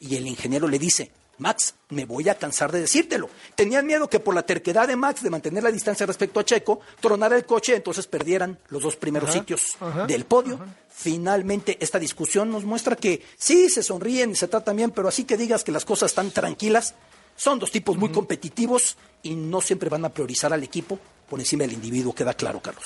Y 0.00 0.16
el 0.16 0.26
ingeniero 0.26 0.68
le 0.68 0.78
dice, 0.78 1.10
Max, 1.38 1.74
me 1.90 2.04
voy 2.04 2.28
a 2.28 2.36
cansar 2.36 2.70
de 2.72 2.80
decírtelo. 2.80 3.28
Tenían 3.54 3.86
miedo 3.86 4.08
que 4.08 4.20
por 4.20 4.34
la 4.34 4.44
terquedad 4.44 4.88
de 4.88 4.96
Max 4.96 5.22
de 5.22 5.30
mantener 5.30 5.62
la 5.62 5.70
distancia 5.70 6.06
respecto 6.06 6.40
a 6.40 6.44
Checo, 6.44 6.80
tronara 7.00 7.36
el 7.36 7.44
coche, 7.44 7.74
entonces 7.74 8.06
perdieran 8.06 8.58
los 8.68 8.82
dos 8.82 8.96
primeros 8.96 9.30
Ajá, 9.30 9.38
sitios 9.38 9.76
ajá, 9.80 10.06
del 10.06 10.24
podio. 10.24 10.60
Finalmente, 10.88 11.76
esta 11.80 11.98
discusión 11.98 12.50
nos 12.50 12.64
muestra 12.64 12.96
que 12.96 13.22
sí, 13.36 13.68
se 13.68 13.82
sonríen 13.82 14.30
y 14.30 14.36
se 14.36 14.48
tratan 14.48 14.76
bien, 14.76 14.90
pero 14.90 15.08
así 15.08 15.24
que 15.24 15.36
digas 15.36 15.64
que 15.64 15.72
las 15.72 15.84
cosas 15.84 16.12
están 16.12 16.30
tranquilas, 16.30 16.94
son 17.36 17.58
dos 17.58 17.70
tipos 17.70 17.96
muy 17.96 18.10
competitivos 18.10 18.96
y 19.22 19.34
no 19.34 19.60
siempre 19.60 19.88
van 19.88 20.04
a 20.04 20.08
priorizar 20.08 20.52
al 20.52 20.62
equipo 20.62 20.98
por 21.28 21.40
encima 21.40 21.64
del 21.64 21.72
individuo, 21.72 22.14
queda 22.14 22.34
claro, 22.34 22.60
Carlos. 22.60 22.84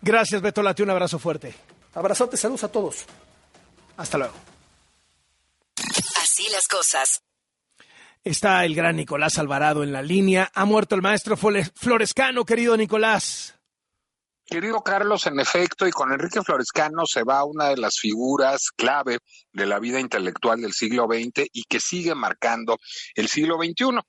Gracias, 0.00 0.40
Beto 0.42 0.62
Lati, 0.62 0.82
un 0.82 0.90
abrazo 0.90 1.18
fuerte. 1.18 1.54
Abrazote, 1.94 2.36
saludos 2.36 2.64
a 2.64 2.68
todos. 2.68 3.04
Hasta 3.96 4.18
luego. 4.18 4.34
Así 6.22 6.46
las 6.50 6.66
cosas. 6.66 7.22
Está 8.22 8.64
el 8.64 8.74
gran 8.74 8.96
Nicolás 8.96 9.38
Alvarado 9.38 9.82
en 9.82 9.92
la 9.92 10.02
línea. 10.02 10.50
Ha 10.54 10.64
muerto 10.64 10.94
el 10.94 11.02
maestro 11.02 11.36
Florescano, 11.36 12.44
querido 12.44 12.76
Nicolás. 12.76 13.53
Querido 14.46 14.82
Carlos, 14.82 15.26
en 15.26 15.40
efecto, 15.40 15.86
y 15.86 15.90
con 15.90 16.12
Enrique 16.12 16.42
Florescano 16.42 17.06
se 17.06 17.22
va 17.22 17.44
una 17.44 17.70
de 17.70 17.78
las 17.78 17.98
figuras 17.98 18.70
clave 18.76 19.18
de 19.52 19.66
la 19.66 19.78
vida 19.78 20.00
intelectual 20.00 20.60
del 20.60 20.74
siglo 20.74 21.06
XX 21.06 21.48
y 21.50 21.64
que 21.64 21.80
sigue 21.80 22.14
marcando 22.14 22.78
el 23.14 23.28
siglo 23.28 23.56
XXI. 23.56 24.00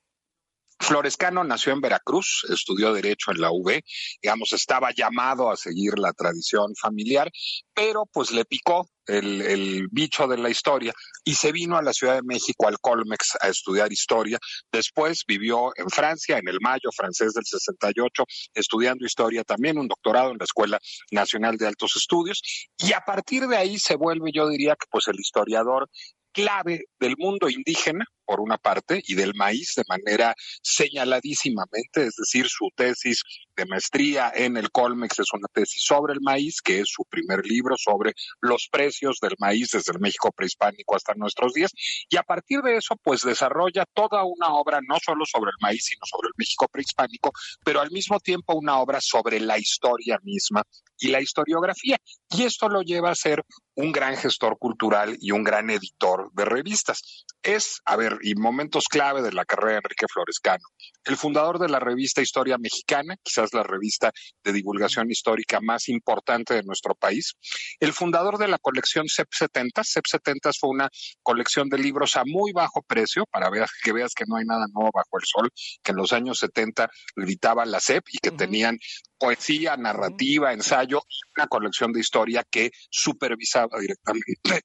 Florescano 0.78 1.42
nació 1.42 1.72
en 1.72 1.80
Veracruz, 1.80 2.46
estudió 2.50 2.92
Derecho 2.92 3.30
en 3.30 3.40
la 3.40 3.50
UB, 3.50 3.80
digamos, 4.20 4.52
estaba 4.52 4.92
llamado 4.92 5.50
a 5.50 5.56
seguir 5.56 5.98
la 5.98 6.12
tradición 6.12 6.74
familiar, 6.76 7.30
pero 7.72 8.04
pues 8.04 8.30
le 8.30 8.44
picó 8.44 8.86
el, 9.06 9.88
bicho 9.90 10.26
de 10.26 10.38
la 10.38 10.50
historia 10.50 10.92
y 11.24 11.34
se 11.34 11.52
vino 11.52 11.76
a 11.76 11.82
la 11.82 11.92
Ciudad 11.92 12.16
de 12.16 12.22
México, 12.22 12.68
al 12.68 12.78
Colmex, 12.78 13.36
a 13.40 13.48
estudiar 13.48 13.92
historia. 13.92 14.38
Después 14.72 15.24
vivió 15.26 15.72
en 15.76 15.88
Francia, 15.88 16.38
en 16.38 16.48
el 16.48 16.58
Mayo 16.60 16.90
francés 16.94 17.32
del 17.34 17.44
68, 17.44 18.24
estudiando 18.54 19.04
historia 19.04 19.44
también, 19.44 19.78
un 19.78 19.88
doctorado 19.88 20.30
en 20.30 20.38
la 20.38 20.44
Escuela 20.44 20.78
Nacional 21.10 21.56
de 21.56 21.66
Altos 21.66 21.96
Estudios, 21.96 22.40
y 22.78 22.92
a 22.92 23.00
partir 23.00 23.46
de 23.46 23.56
ahí 23.56 23.78
se 23.78 23.96
vuelve, 23.96 24.30
yo 24.32 24.48
diría 24.48 24.74
que 24.74 24.86
pues 24.90 25.08
el 25.08 25.18
historiador 25.18 25.88
clave 26.32 26.84
del 27.00 27.14
mundo 27.16 27.48
indígena, 27.48 28.04
por 28.26 28.40
una 28.40 28.58
parte, 28.58 29.02
y 29.06 29.14
del 29.14 29.34
maíz 29.34 29.74
de 29.76 29.84
manera 29.88 30.34
señaladísimamente, 30.62 32.06
es 32.06 32.16
decir, 32.16 32.48
su 32.48 32.68
tesis 32.74 33.22
de 33.56 33.66
maestría 33.66 34.32
en 34.34 34.56
el 34.56 34.70
Colmex 34.70 35.20
es 35.20 35.32
una 35.32 35.48
tesis 35.52 35.82
sobre 35.82 36.12
el 36.12 36.20
maíz, 36.20 36.60
que 36.60 36.80
es 36.80 36.88
su 36.88 37.04
primer 37.04 37.46
libro 37.46 37.76
sobre 37.78 38.12
los 38.40 38.68
precios 38.70 39.18
del 39.22 39.34
maíz 39.38 39.70
desde 39.70 39.92
el 39.92 40.00
México 40.00 40.30
prehispánico 40.32 40.96
hasta 40.96 41.14
nuestros 41.14 41.54
días, 41.54 41.70
y 42.08 42.16
a 42.16 42.22
partir 42.22 42.60
de 42.62 42.76
eso, 42.76 42.96
pues 43.02 43.22
desarrolla 43.22 43.84
toda 43.94 44.24
una 44.24 44.54
obra 44.54 44.80
no 44.86 44.98
solo 45.02 45.24
sobre 45.24 45.50
el 45.50 45.56
maíz, 45.60 45.84
sino 45.84 46.04
sobre 46.04 46.28
el 46.28 46.34
México 46.36 46.66
prehispánico, 46.68 47.32
pero 47.64 47.80
al 47.80 47.90
mismo 47.90 48.18
tiempo 48.20 48.54
una 48.54 48.78
obra 48.78 49.00
sobre 49.00 49.40
la 49.40 49.58
historia 49.58 50.18
misma 50.22 50.62
y 50.98 51.08
la 51.08 51.20
historiografía. 51.20 51.98
Y 52.30 52.42
esto 52.42 52.68
lo 52.68 52.82
lleva 52.82 53.10
a 53.10 53.14
ser 53.14 53.44
un 53.74 53.92
gran 53.92 54.16
gestor 54.16 54.58
cultural 54.58 55.16
y 55.20 55.30
un 55.30 55.44
gran 55.44 55.70
editor 55.70 56.30
de 56.32 56.44
revistas. 56.44 57.26
Es, 57.42 57.80
a 57.84 57.96
ver, 57.96 58.15
y 58.22 58.34
momentos 58.34 58.84
clave 58.88 59.22
de 59.22 59.32
la 59.32 59.44
carrera 59.44 59.72
de 59.72 59.78
Enrique 59.78 60.06
Florescano. 60.12 60.64
El 61.04 61.16
fundador 61.16 61.58
de 61.58 61.68
la 61.68 61.78
revista 61.78 62.22
Historia 62.22 62.58
Mexicana, 62.58 63.16
quizás 63.22 63.54
la 63.54 63.62
revista 63.62 64.12
de 64.44 64.52
divulgación 64.52 65.10
histórica 65.10 65.60
más 65.60 65.88
importante 65.88 66.54
de 66.54 66.62
nuestro 66.62 66.94
país. 66.94 67.34
El 67.80 67.92
fundador 67.92 68.38
de 68.38 68.48
la 68.48 68.58
colección 68.58 69.06
CEP 69.08 69.28
70. 69.30 69.82
CEP 69.84 70.04
70 70.06 70.50
fue 70.58 70.70
una 70.70 70.88
colección 71.22 71.68
de 71.68 71.78
libros 71.78 72.16
a 72.16 72.24
muy 72.24 72.52
bajo 72.52 72.82
precio, 72.82 73.24
para 73.30 73.50
que 73.82 73.92
veas 73.92 74.12
que 74.14 74.24
no 74.26 74.36
hay 74.36 74.44
nada 74.44 74.66
nuevo 74.72 74.90
bajo 74.92 75.18
el 75.18 75.24
sol, 75.24 75.50
que 75.82 75.92
en 75.92 75.98
los 75.98 76.12
años 76.12 76.38
70 76.38 76.88
gritaba 77.14 77.64
la 77.64 77.80
CEP 77.80 78.04
y 78.12 78.18
que 78.18 78.30
tenían 78.30 78.78
poesía, 79.18 79.76
narrativa, 79.76 80.52
ensayo, 80.52 81.02
una 81.36 81.46
colección 81.46 81.92
de 81.92 82.00
historia 82.00 82.44
que 82.50 82.70
supervisaba 82.90 83.78
directamente 83.78 84.62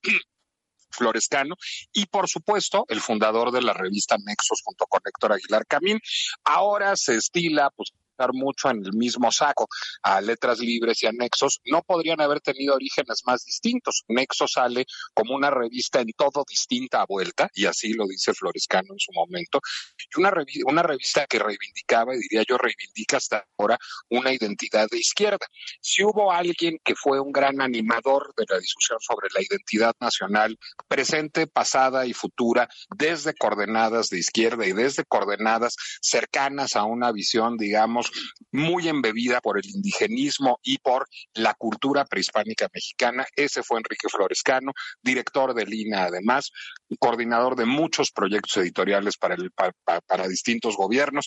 Florescano 0.92 1.56
y 1.94 2.06
por 2.06 2.28
supuesto 2.28 2.86
el 2.90 3.02
fundador 3.02 3.52
de 3.52 3.62
la 3.62 3.74
revista 3.74 4.18
Nexos 4.18 4.62
junto 4.64 4.86
con 4.88 5.02
Héctor 5.06 5.34
Aguilar 5.34 5.66
Camín. 5.66 6.00
Ahora 6.44 6.96
se 6.96 7.16
estila 7.16 7.70
pues 7.76 7.92
mucho 8.34 8.70
en 8.70 8.86
el 8.86 8.94
mismo 8.94 9.32
saco 9.32 9.68
a 10.04 10.22
letras 10.22 10.60
libres 10.60 11.02
y 11.04 11.08
a 11.08 11.12
Nexos, 11.12 11.62
no 11.66 11.82
podrían 11.82 12.22
haber 12.22 12.42
tenido 12.42 12.76
orígenes 12.76 13.22
más 13.26 13.44
distintos. 13.46 14.04
Nexos 14.08 14.54
sale 14.54 14.86
como 15.14 15.36
una 15.36 15.50
revista 15.50 16.00
en 16.00 16.12
todo 16.16 16.44
distinta 16.48 17.02
a 17.02 17.06
vuelta, 17.06 17.50
y 17.54 17.66
así 17.66 17.94
lo 17.94 18.06
dice 18.08 18.34
Florescano 18.34 18.94
en 18.94 19.00
su 19.00 19.12
momento, 19.14 19.60
y 19.98 20.20
una, 20.20 20.34
una 20.66 20.84
revista 20.84 21.26
que 21.28 21.40
reivindicaba, 21.40 22.16
y 22.16 22.20
diría 22.20 22.44
yo 22.48 22.58
reivindica 22.58 23.18
hasta 23.18 23.46
ahora, 23.58 23.78
una 24.10 24.34
identidad 24.34 24.88
de 24.90 25.00
izquierda. 25.00 25.46
Si 25.82 26.04
hubo 26.04 26.32
alguien 26.32 26.78
que 26.84 26.96
fue 26.96 27.20
un 27.20 27.32
gran 27.32 27.62
animador 27.62 28.34
de 28.36 28.46
la 28.50 28.60
discusión 28.60 29.00
sobre 29.00 29.30
la 29.34 29.42
identidad 29.42 29.96
nacional, 30.00 30.58
presente, 30.88 31.48
pasada 31.48 32.06
y 32.06 32.14
futura, 32.14 32.70
desde 32.96 33.34
coordenadas 33.34 34.10
de 34.10 34.20
izquierda 34.20 34.66
y 34.66 34.74
desde 34.74 35.06
coordenadas 35.06 35.76
cercanas 36.02 36.76
a 36.76 36.84
una 36.84 37.12
visión, 37.12 37.58
digamos, 37.58 38.11
muy 38.52 38.88
embebida 38.88 39.42
por 39.42 39.58
el 39.58 39.66
indigenismo 39.66 40.60
y 40.64 40.78
por 40.78 41.08
la 41.34 41.54
cultura 41.54 42.06
prehispánica 42.06 42.68
mexicana. 42.74 43.26
Ese 43.36 43.64
fue 43.64 43.78
Enrique 43.78 44.10
Florescano, 44.10 44.72
director 45.02 45.54
de 45.54 45.66
Lina, 45.66 46.06
además, 46.06 46.52
coordinador 47.00 47.56
de 47.56 47.66
muchos 47.66 48.12
proyectos 48.12 48.58
editoriales 48.58 49.18
para, 49.18 49.36
el, 49.36 49.52
para, 49.52 50.28
distintos 50.28 50.76
gobiernos. 50.76 51.26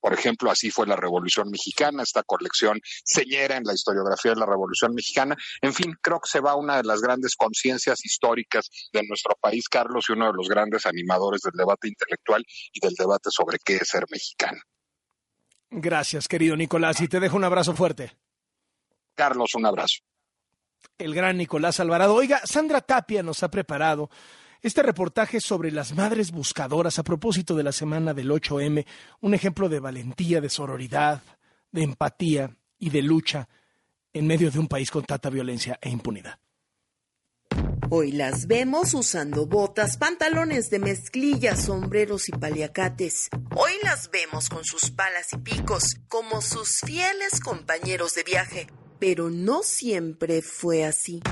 por 0.00 0.12
ejemplo, 0.12 0.50
así 0.50 0.70
fue 0.70 0.86
la 0.86 0.96
Revolución 0.96 1.48
Mexicana, 1.50 2.02
esta 2.02 2.22
colección 2.22 2.78
señera 3.04 3.56
en 3.56 3.64
la 3.64 3.72
historiografía 3.72 4.32
de 4.32 4.40
la 4.40 4.44
Revolución 4.44 4.92
Mexicana. 4.94 5.34
En 5.62 5.72
fin, 5.72 5.94
creo 6.02 6.20
que 6.20 6.28
se 6.28 6.40
va 6.40 6.56
una 6.56 6.76
de 6.76 6.84
las 6.84 7.00
grandes 7.00 7.36
conciencias 7.36 8.04
históricas 8.04 8.68
de 8.92 9.02
nuestro 9.08 9.34
país, 9.40 9.66
Carlos, 9.66 10.04
y 10.08 10.12
uno 10.12 10.26
de 10.26 10.34
los 10.34 10.46
grandes 10.46 10.84
animadores 10.84 11.40
del 11.40 11.54
debate 11.56 11.88
intelectual 11.88 12.44
y 12.72 12.80
del 12.80 12.94
debate 12.94 13.30
sobre 13.30 13.56
qué 13.64 13.76
es 13.76 13.88
ser 13.88 14.04
mexicano. 14.10 14.60
Gracias, 15.76 16.28
querido 16.28 16.56
Nicolás, 16.56 17.00
y 17.00 17.08
te 17.08 17.18
dejo 17.18 17.36
un 17.36 17.42
abrazo 17.42 17.74
fuerte. 17.74 18.12
Carlos, 19.16 19.56
un 19.56 19.66
abrazo. 19.66 20.02
El 20.98 21.14
gran 21.14 21.36
Nicolás 21.36 21.80
Alvarado. 21.80 22.14
Oiga, 22.14 22.40
Sandra 22.44 22.80
Tapia 22.80 23.24
nos 23.24 23.42
ha 23.42 23.50
preparado 23.50 24.08
este 24.62 24.84
reportaje 24.84 25.40
sobre 25.40 25.72
las 25.72 25.92
madres 25.92 26.30
buscadoras 26.30 27.00
a 27.00 27.02
propósito 27.02 27.56
de 27.56 27.64
la 27.64 27.72
semana 27.72 28.14
del 28.14 28.30
8M, 28.30 28.86
un 29.20 29.34
ejemplo 29.34 29.68
de 29.68 29.80
valentía, 29.80 30.40
de 30.40 30.48
sororidad, 30.48 31.22
de 31.72 31.82
empatía 31.82 32.56
y 32.78 32.90
de 32.90 33.02
lucha 33.02 33.48
en 34.12 34.28
medio 34.28 34.52
de 34.52 34.60
un 34.60 34.68
país 34.68 34.92
con 34.92 35.02
tanta 35.02 35.28
violencia 35.28 35.76
e 35.82 35.90
impunidad. 35.90 36.38
Hoy 37.90 38.12
las 38.12 38.46
vemos 38.46 38.94
usando 38.94 39.46
botas, 39.46 39.96
pantalones 39.96 40.70
de 40.70 40.78
mezclilla, 40.78 41.54
sombreros 41.54 42.28
y 42.28 42.32
paliacates. 42.32 43.28
Hoy 43.54 43.72
las 43.82 44.10
vemos 44.10 44.48
con 44.48 44.64
sus 44.64 44.90
palas 44.90 45.32
y 45.32 45.38
picos, 45.38 45.96
como 46.08 46.42
sus 46.42 46.80
fieles 46.80 47.40
compañeros 47.40 48.14
de 48.14 48.24
viaje. 48.24 48.66
Pero 48.98 49.30
no 49.30 49.62
siempre 49.62 50.42
fue 50.42 50.84
así. 50.84 51.22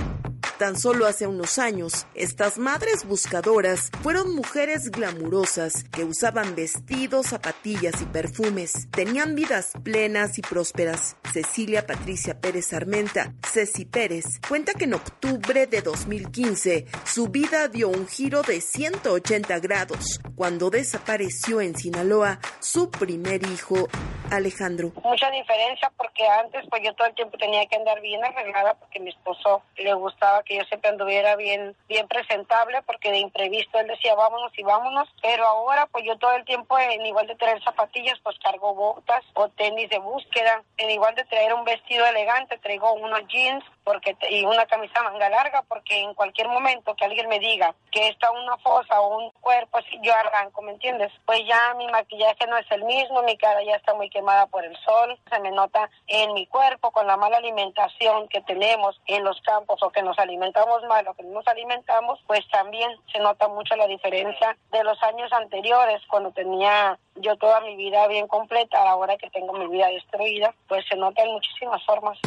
Tan 0.62 0.78
solo 0.78 1.06
hace 1.06 1.26
unos 1.26 1.58
años, 1.58 2.06
estas 2.14 2.56
madres 2.56 3.04
buscadoras 3.04 3.90
fueron 4.00 4.32
mujeres 4.32 4.92
glamurosas 4.92 5.82
que 5.90 6.04
usaban 6.04 6.54
vestidos, 6.54 7.30
zapatillas 7.30 8.00
y 8.00 8.04
perfumes. 8.04 8.88
Tenían 8.92 9.34
vidas 9.34 9.72
plenas 9.82 10.38
y 10.38 10.42
prósperas. 10.42 11.16
Cecilia 11.32 11.84
Patricia 11.84 12.40
Pérez 12.40 12.72
Armenta, 12.74 13.32
Ceci 13.44 13.86
Pérez, 13.86 14.24
cuenta 14.46 14.74
que 14.74 14.84
en 14.84 14.94
octubre 14.94 15.66
de 15.66 15.82
2015 15.82 16.86
su 17.06 17.26
vida 17.26 17.66
dio 17.66 17.88
un 17.88 18.06
giro 18.06 18.42
de 18.42 18.60
180 18.60 19.58
grados 19.58 20.20
cuando 20.36 20.70
desapareció 20.70 21.60
en 21.60 21.74
Sinaloa 21.74 22.38
su 22.60 22.88
primer 22.88 23.44
hijo, 23.48 23.88
Alejandro. 24.30 24.92
Mucha 25.02 25.28
diferencia 25.30 25.90
porque 25.96 26.24
antes 26.28 26.64
pues 26.70 26.82
yo 26.84 26.94
todo 26.94 27.08
el 27.08 27.14
tiempo 27.14 27.36
tenía 27.36 27.66
que 27.66 27.76
andar 27.76 28.00
bien 28.00 28.24
arreglada 28.24 28.74
porque 28.74 29.00
mi 29.00 29.10
esposo 29.10 29.62
le 29.76 29.92
gustaba 29.94 30.42
que 30.44 30.51
yo 30.56 30.64
siempre 30.64 30.90
anduviera 30.90 31.36
bien, 31.36 31.76
bien 31.88 32.08
presentable, 32.08 32.82
porque 32.82 33.10
de 33.10 33.18
imprevisto 33.18 33.78
él 33.78 33.86
decía 33.86 34.14
vámonos 34.14 34.52
y 34.56 34.62
vámonos, 34.62 35.08
pero 35.20 35.46
ahora 35.46 35.86
pues 35.86 36.04
yo 36.04 36.18
todo 36.18 36.32
el 36.32 36.44
tiempo 36.44 36.78
en 36.78 37.04
igual 37.06 37.26
de 37.26 37.36
traer 37.36 37.62
zapatillas, 37.62 38.18
pues 38.22 38.38
cargo 38.38 38.74
botas 38.74 39.24
o 39.34 39.48
tenis 39.48 39.88
de 39.90 39.98
búsqueda, 39.98 40.62
en 40.76 40.90
igual 40.90 41.14
de 41.14 41.24
traer 41.24 41.54
un 41.54 41.64
vestido 41.64 42.06
elegante, 42.06 42.58
traigo 42.58 42.92
unos 42.94 43.26
jeans 43.28 43.64
porque 43.84 44.16
y 44.30 44.44
una 44.44 44.66
camisa 44.66 45.02
manga 45.02 45.28
larga, 45.28 45.62
porque 45.68 46.00
en 46.00 46.14
cualquier 46.14 46.48
momento 46.48 46.94
que 46.94 47.04
alguien 47.04 47.28
me 47.28 47.38
diga 47.38 47.74
que 47.90 48.08
está 48.08 48.30
una 48.30 48.56
fosa 48.58 49.00
o 49.00 49.18
un 49.18 49.30
cuerpo, 49.40 49.78
yo 50.02 50.14
arranco, 50.14 50.62
¿me 50.62 50.72
entiendes? 50.72 51.12
Pues 51.26 51.40
ya 51.46 51.74
mi 51.74 51.86
maquillaje 51.88 52.46
no 52.46 52.56
es 52.56 52.70
el 52.70 52.84
mismo, 52.84 53.22
mi 53.22 53.36
cara 53.36 53.62
ya 53.64 53.76
está 53.76 53.94
muy 53.94 54.08
quemada 54.10 54.46
por 54.46 54.64
el 54.64 54.76
sol, 54.78 55.18
se 55.30 55.40
me 55.40 55.50
nota 55.50 55.90
en 56.06 56.32
mi 56.34 56.46
cuerpo 56.46 56.90
con 56.90 57.06
la 57.06 57.16
mala 57.16 57.38
alimentación 57.38 58.28
que 58.28 58.40
tenemos 58.42 59.00
en 59.06 59.24
los 59.24 59.40
campos 59.42 59.82
o 59.82 59.90
que 59.90 60.02
nos 60.02 60.18
alimentamos 60.18 60.82
mal 60.84 61.06
o 61.08 61.14
que 61.14 61.22
no 61.22 61.32
nos 61.32 61.46
alimentamos, 61.48 62.20
pues 62.26 62.46
también 62.50 62.90
se 63.12 63.18
nota 63.18 63.48
mucho 63.48 63.74
la 63.76 63.86
diferencia 63.86 64.56
de 64.70 64.84
los 64.84 65.02
años 65.02 65.32
anteriores 65.32 66.02
cuando 66.08 66.30
tenía 66.32 66.98
yo 67.16 67.36
toda 67.36 67.60
mi 67.60 67.76
vida 67.76 68.06
bien 68.08 68.26
completa, 68.28 68.78
ahora 68.88 69.16
que 69.16 69.30
tengo 69.30 69.52
mi 69.52 69.66
vida 69.68 69.88
destruida, 69.88 70.54
pues 70.68 70.84
se 70.88 70.96
nota 70.96 71.22
en 71.22 71.32
muchísimas 71.32 71.84
formas. 71.84 72.18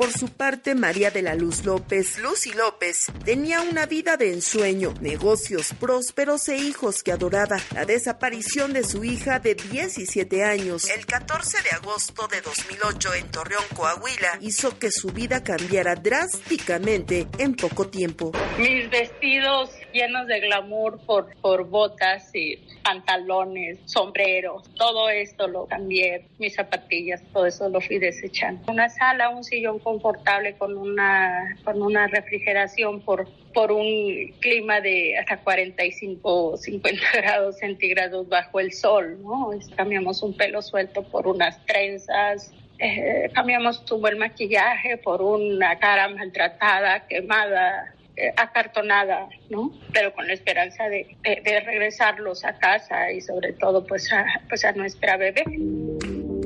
Por 0.00 0.12
su 0.12 0.30
parte, 0.30 0.74
María 0.74 1.10
de 1.10 1.20
la 1.20 1.34
Luz 1.34 1.66
López, 1.66 2.16
Lucy 2.20 2.54
López, 2.54 3.04
tenía 3.22 3.60
una 3.60 3.84
vida 3.84 4.16
de 4.16 4.32
ensueño, 4.32 4.94
negocios 5.02 5.74
prósperos 5.78 6.48
e 6.48 6.56
hijos 6.56 7.02
que 7.02 7.12
adoraba. 7.12 7.58
La 7.74 7.84
desaparición 7.84 8.72
de 8.72 8.82
su 8.82 9.04
hija 9.04 9.40
de 9.40 9.56
17 9.56 10.42
años, 10.42 10.88
el 10.88 11.04
14 11.04 11.62
de 11.64 11.70
agosto 11.72 12.28
de 12.28 12.40
2008 12.40 13.12
en 13.12 13.30
Torreón, 13.30 13.64
Coahuila, 13.76 14.38
hizo 14.40 14.78
que 14.78 14.90
su 14.90 15.10
vida 15.10 15.44
cambiara 15.44 15.96
drásticamente 15.96 17.28
en 17.36 17.54
poco 17.54 17.88
tiempo. 17.88 18.32
Mis 18.56 18.88
vestidos 18.88 19.68
llenos 19.92 20.26
de 20.26 20.40
glamour 20.40 21.00
por, 21.04 21.34
por 21.40 21.66
botas 21.66 22.34
y 22.34 22.56
pantalones, 22.82 23.78
sombreros, 23.84 24.62
todo 24.74 25.08
esto 25.08 25.48
lo 25.48 25.66
cambié, 25.66 26.26
mis 26.38 26.54
zapatillas, 26.54 27.22
todo 27.32 27.46
eso 27.46 27.68
lo 27.68 27.80
fui 27.80 27.98
desechando. 27.98 28.70
Una 28.70 28.88
sala, 28.88 29.30
un 29.30 29.44
sillón 29.44 29.78
confortable 29.78 30.54
con 30.56 30.76
una, 30.76 31.56
con 31.64 31.82
una 31.82 32.06
refrigeración 32.06 33.00
por, 33.00 33.28
por 33.52 33.72
un 33.72 34.32
clima 34.40 34.80
de 34.80 35.18
hasta 35.18 35.38
45 35.38 36.52
o 36.52 36.56
50 36.56 37.02
grados 37.14 37.58
centígrados 37.58 38.28
bajo 38.28 38.60
el 38.60 38.72
sol, 38.72 39.18
¿no? 39.22 39.50
Cambiamos 39.76 40.22
un 40.22 40.36
pelo 40.36 40.62
suelto 40.62 41.02
por 41.02 41.26
unas 41.26 41.64
trenzas, 41.66 42.52
eh, 42.78 43.30
cambiamos 43.34 43.84
tu 43.84 43.98
buen 43.98 44.18
maquillaje 44.18 44.96
por 44.96 45.20
una 45.20 45.78
cara 45.78 46.08
maltratada, 46.08 47.06
quemada, 47.06 47.94
acartonada, 48.36 49.28
¿no? 49.48 49.72
Pero 49.92 50.12
con 50.14 50.26
la 50.26 50.34
esperanza 50.34 50.88
de, 50.88 51.16
regresarlos 51.24 52.44
a 52.44 52.58
casa 52.58 53.12
y 53.12 53.20
sobre 53.20 53.52
todo 53.52 53.86
pues 53.86 54.12
a, 54.12 54.24
pues 54.48 54.64
a 54.64 54.72
nuestra 54.72 55.16
bebé. 55.16 55.44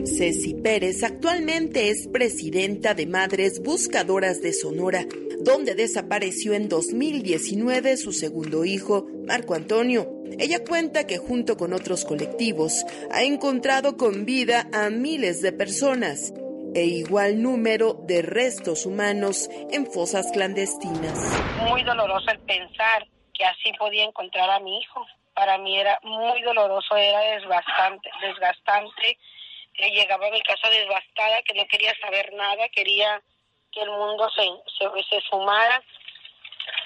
Ceci 0.06 0.54
Pérez 0.54 1.02
actualmente 1.02 1.88
es 1.88 2.08
presidenta 2.08 2.94
de 2.94 3.06
Madres 3.06 3.62
Buscadoras 3.62 4.42
de 4.42 4.52
Sonora, 4.52 5.06
donde 5.40 5.74
desapareció 5.74 6.52
en 6.52 6.68
2019 6.68 7.96
su 7.96 8.12
segundo 8.12 8.64
hijo, 8.64 9.06
Marco 9.26 9.54
Antonio. 9.54 10.22
Ella 10.38 10.62
cuenta 10.62 11.06
que 11.06 11.18
junto 11.18 11.56
con 11.56 11.72
otros 11.72 12.04
colectivos 12.04 12.84
ha 13.10 13.22
encontrado 13.22 13.96
con 13.96 14.26
vida 14.26 14.68
a 14.72 14.90
miles 14.90 15.40
de 15.40 15.52
personas 15.52 16.34
e 16.74 16.84
igual 16.84 17.42
número 17.42 17.94
de 17.94 18.22
restos 18.22 18.86
humanos 18.86 19.48
en 19.70 19.86
fosas 19.86 20.30
clandestinas. 20.32 21.18
Muy 21.68 21.82
doloroso 21.84 22.30
el 22.30 22.40
pensar 22.40 23.06
que 23.32 23.44
así 23.44 23.72
podía 23.78 24.04
encontrar 24.04 24.50
a 24.50 24.60
mi 24.60 24.80
hijo. 24.80 25.06
Para 25.34 25.58
mí 25.58 25.78
era 25.78 25.98
muy 26.02 26.42
doloroso, 26.42 26.96
era 26.96 27.20
desgastante, 27.20 28.08
desgastante 28.20 29.18
llegaba 29.90 30.26
a 30.26 30.30
mi 30.30 30.40
casa 30.42 30.68
devastada, 30.70 31.42
que 31.42 31.54
no 31.54 31.66
quería 31.66 31.92
saber 32.00 32.32
nada, 32.34 32.68
quería 32.70 33.20
que 33.72 33.80
el 33.80 33.90
mundo 33.90 34.28
se, 34.30 34.42
se, 35.08 35.20
sumara. 35.28 35.82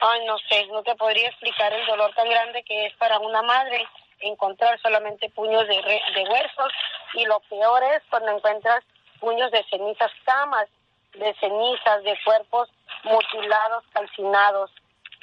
Ay, 0.00 0.24
no 0.26 0.38
sé, 0.38 0.66
no 0.68 0.82
te 0.82 0.94
podría 0.94 1.28
explicar 1.28 1.72
el 1.72 1.86
dolor 1.86 2.12
tan 2.14 2.28
grande 2.28 2.62
que 2.64 2.86
es 2.86 2.94
para 2.94 3.18
una 3.18 3.42
madre 3.42 3.86
encontrar 4.20 4.80
solamente 4.80 5.28
puños 5.30 5.66
de, 5.68 5.76
de 5.76 6.28
huesos 6.28 6.72
y 7.14 7.24
lo 7.26 7.40
peor 7.48 7.82
es 7.94 8.02
cuando 8.10 8.36
encuentras 8.36 8.84
puños 9.20 9.50
de 9.50 9.64
cenizas, 9.70 10.10
camas 10.24 10.68
de 11.14 11.34
cenizas, 11.40 12.02
de 12.04 12.16
cuerpos 12.24 12.68
mutilados, 13.04 13.84
calcinados. 13.92 14.70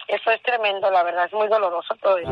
Eso 0.07 0.31
es 0.31 0.41
tremendo, 0.43 0.91
la 0.91 1.03
verdad, 1.03 1.25
es 1.25 1.33
muy 1.33 1.47
doloroso 1.47 1.95
todo 2.01 2.17
eso. 2.17 2.31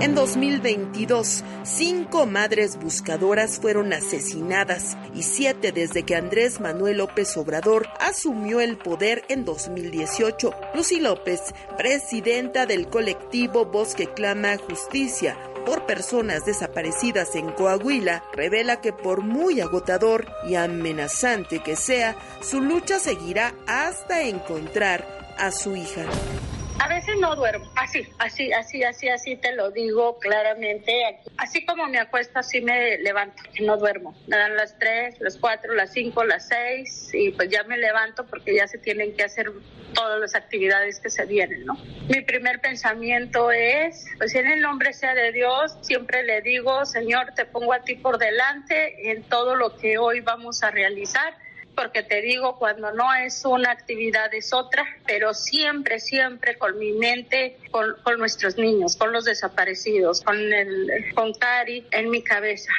En 0.00 0.14
2022, 0.14 1.44
cinco 1.62 2.24
madres 2.24 2.78
buscadoras 2.78 3.60
fueron 3.60 3.92
asesinadas 3.92 4.96
y 5.14 5.24
siete 5.24 5.72
desde 5.72 6.06
que 6.06 6.16
Andrés 6.16 6.58
Manuel 6.58 6.98
López 6.98 7.36
Obrador 7.36 7.86
asumió 8.00 8.60
el 8.60 8.78
poder 8.78 9.24
en 9.28 9.44
2018. 9.44 10.54
Lucy 10.74 11.00
López, 11.00 11.54
presidenta 11.76 12.64
del 12.64 12.88
colectivo 12.88 13.66
Bosque 13.66 14.06
Clama 14.06 14.56
Justicia, 14.56 15.36
por 15.64 15.86
personas 15.86 16.44
desaparecidas 16.44 17.34
en 17.34 17.50
Coahuila 17.52 18.24
revela 18.32 18.80
que 18.80 18.92
por 18.92 19.22
muy 19.22 19.60
agotador 19.60 20.26
y 20.46 20.54
amenazante 20.54 21.60
que 21.60 21.76
sea, 21.76 22.16
su 22.40 22.60
lucha 22.60 22.98
seguirá 22.98 23.54
hasta 23.66 24.22
encontrar 24.22 25.06
a 25.38 25.50
su 25.50 25.76
hija. 25.76 26.04
A 26.82 26.88
veces 26.88 27.18
no 27.18 27.36
duermo, 27.36 27.70
así, 27.76 28.08
así, 28.18 28.54
así, 28.54 28.82
así, 28.82 29.10
así 29.10 29.36
te 29.36 29.54
lo 29.54 29.70
digo 29.70 30.18
claramente. 30.18 31.20
Así 31.36 31.66
como 31.66 31.86
me 31.86 31.98
acuesto, 31.98 32.38
así 32.38 32.62
me 32.62 32.96
levanto, 32.96 33.42
no 33.60 33.76
duermo. 33.76 34.16
Me 34.28 34.38
dan 34.38 34.56
las 34.56 34.78
3, 34.78 35.20
las 35.20 35.36
4, 35.36 35.74
las 35.74 35.92
5, 35.92 36.24
las 36.24 36.48
6 36.48 37.10
y 37.12 37.30
pues 37.32 37.50
ya 37.50 37.64
me 37.64 37.76
levanto 37.76 38.24
porque 38.24 38.54
ya 38.54 38.66
se 38.66 38.78
tienen 38.78 39.14
que 39.14 39.24
hacer 39.24 39.52
todas 39.92 40.18
las 40.20 40.34
actividades 40.34 41.00
que 41.00 41.10
se 41.10 41.26
vienen, 41.26 41.66
¿no? 41.66 41.74
Mi 42.08 42.22
primer 42.22 42.62
pensamiento 42.62 43.50
es, 43.50 44.06
pues 44.16 44.34
en 44.34 44.46
el 44.46 44.62
nombre 44.62 44.94
sea 44.94 45.14
de 45.14 45.32
Dios, 45.32 45.76
siempre 45.82 46.22
le 46.22 46.40
digo, 46.40 46.86
Señor, 46.86 47.34
te 47.34 47.44
pongo 47.44 47.74
a 47.74 47.82
ti 47.82 47.96
por 47.96 48.16
delante 48.16 49.10
en 49.10 49.22
todo 49.24 49.54
lo 49.54 49.76
que 49.76 49.98
hoy 49.98 50.20
vamos 50.20 50.62
a 50.62 50.70
realizar 50.70 51.34
porque 51.74 52.02
te 52.02 52.20
digo, 52.20 52.56
cuando 52.58 52.92
no 52.92 53.12
es 53.14 53.44
una 53.44 53.70
actividad 53.70 54.32
es 54.34 54.52
otra, 54.52 54.84
pero 55.06 55.34
siempre, 55.34 56.00
siempre 56.00 56.58
con 56.58 56.78
mi 56.78 56.92
mente, 56.92 57.58
con, 57.70 57.96
nuestros 58.18 58.58
niños, 58.58 58.96
con 58.96 59.12
los 59.12 59.24
desaparecidos, 59.24 60.22
con, 60.22 60.36
el, 60.36 60.90
con 61.14 61.32
Cari 61.34 61.86
en 61.92 62.10
mi 62.10 62.22
cabeza. 62.22 62.70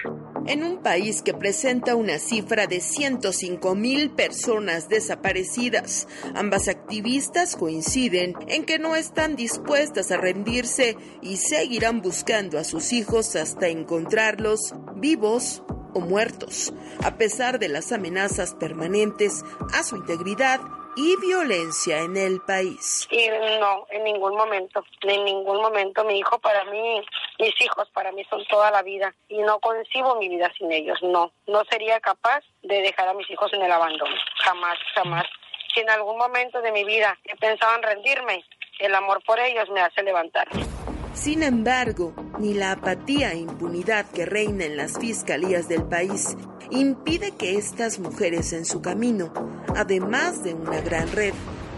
En 0.48 0.64
un 0.64 0.82
país 0.82 1.22
que 1.22 1.34
presenta 1.34 1.96
una 1.96 2.18
cifra 2.18 2.66
de 2.66 2.80
105 2.80 3.76
mil 3.76 4.12
personas 4.12 4.90
desaparecidas, 4.90 6.08
ambas 6.36 6.68
activistas 6.68 7.56
coinciden 7.56 8.34
en 8.48 8.66
que 8.66 8.80
no 8.80 8.96
están 8.96 9.36
dispuestas 9.36 10.12
a 10.12 10.18
rendirse 10.18 10.98
y 11.22 11.38
seguirán 11.38 12.02
buscando 12.02 12.58
a 12.58 12.64
sus 12.64 12.92
hijos 12.92 13.36
hasta 13.36 13.68
encontrarlos 13.68 14.74
vivos 14.96 15.64
o 15.94 16.00
muertos, 16.00 16.74
a 17.04 17.18
pesar 17.18 17.60
de 17.60 17.70
las 17.70 17.92
amenazas 17.92 18.56
permanentes 18.56 19.44
a 19.74 19.84
su 19.84 19.98
integridad 19.98 20.60
y 20.96 21.16
violencia 21.18 22.00
en 22.00 22.18
el 22.18 22.42
país. 22.42 23.08
Y 23.10 23.30
no, 23.60 23.86
en 23.90 24.04
ningún 24.04 24.36
momento, 24.36 24.84
en 25.04 25.24
ningún 25.24 25.62
momento 25.62 26.04
mi 26.04 26.20
hijo 26.20 26.40
para 26.40 26.64
mí, 26.66 27.02
mis 27.40 27.62
hijos 27.62 27.90
para 27.94 28.12
mí 28.12 28.24
son 28.30 28.44
toda 28.46 28.72
la 28.72 28.82
vida 28.82 29.14
y 29.30 29.38
no 29.40 29.60
concibo 29.60 30.16
mi 30.18 30.30
vida 30.30 30.52
sin 30.58 30.72
ellos, 30.72 31.00
no, 31.02 31.32
no 31.48 31.64
sería 31.70 32.00
capaz 32.00 32.44
de 32.64 32.82
dejar 32.82 33.08
a 33.08 33.14
mis 33.14 33.30
hijos 33.30 33.52
en 33.54 33.62
el 33.62 33.72
abandono, 33.72 34.16
jamás, 34.44 34.78
jamás. 34.94 35.26
Si 35.74 35.80
en 35.80 35.90
algún 35.90 36.18
momento 36.18 36.62
de 36.62 36.72
mi 36.72 36.84
vida 36.84 37.18
en 37.30 37.84
rendirme, 37.84 38.44
el 38.80 38.94
amor 38.96 39.24
por 39.24 39.40
ellos 39.40 39.70
me 39.70 39.82
hace 39.82 40.04
levantarme. 40.04 40.66
Sin 41.14 41.44
embargo, 41.44 42.14
ni 42.40 42.54
la 42.54 42.72
apatía 42.72 43.34
e 43.34 43.38
impunidad 43.38 44.06
que 44.06 44.26
reina 44.26 44.66
en 44.66 44.78
las 44.78 44.98
fiscalías 44.98 45.68
del 45.68 45.84
país 45.84 46.38
impide 46.70 47.32
que 47.32 47.58
estas 47.58 48.00
mujeres 48.00 48.54
en 48.54 48.66
su 48.66 48.82
camino, 48.82 49.34
además 49.76 50.44
de 50.44 50.54
una 50.54 50.80
gran 50.80 51.12
red, 51.12 51.34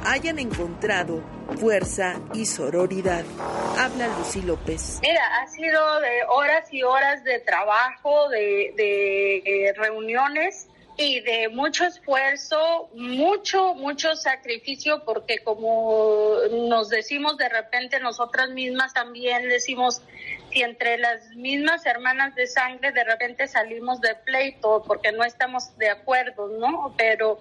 hayan 0.06 0.38
encontrado 0.38 1.24
fuerza 1.60 2.16
y 2.34 2.46
sororidad. 2.46 3.26
Habla 3.78 4.08
Lucy 4.20 4.42
López. 4.44 5.00
Mira, 5.02 5.22
ha 5.42 5.48
sido 5.48 6.00
de 6.00 6.24
horas 6.30 6.72
y 6.72 6.84
horas 6.84 7.24
de 7.24 7.40
trabajo, 7.40 8.30
de, 8.30 8.74
de 8.78 9.38
eh, 9.38 9.74
reuniones 9.74 10.68
y 10.96 11.22
de 11.22 11.50
mucho 11.50 11.86
esfuerzo, 11.86 12.90
mucho, 12.94 13.74
mucho 13.74 14.16
sacrificio, 14.16 15.04
porque 15.06 15.40
como 15.44 16.36
nos 16.52 16.90
decimos 16.90 17.38
de 17.38 17.50
repente 17.50 18.00
nosotras 18.00 18.50
mismas 18.50 18.94
también 18.94 19.50
decimos, 19.50 20.02
si 20.52 20.62
entre 20.62 21.00
las 21.00 21.30
mismas 21.36 21.86
hermanas 21.86 22.36
de 22.36 22.46
sangre 22.46 22.92
de 22.92 23.04
repente 23.04 23.48
salimos 23.48 24.02
de 24.02 24.14
pleito 24.16 24.84
porque 24.86 25.12
no 25.12 25.24
estamos 25.24 25.76
de 25.78 25.90
acuerdo, 25.90 26.48
¿no? 26.60 26.94
Pero 26.96 27.40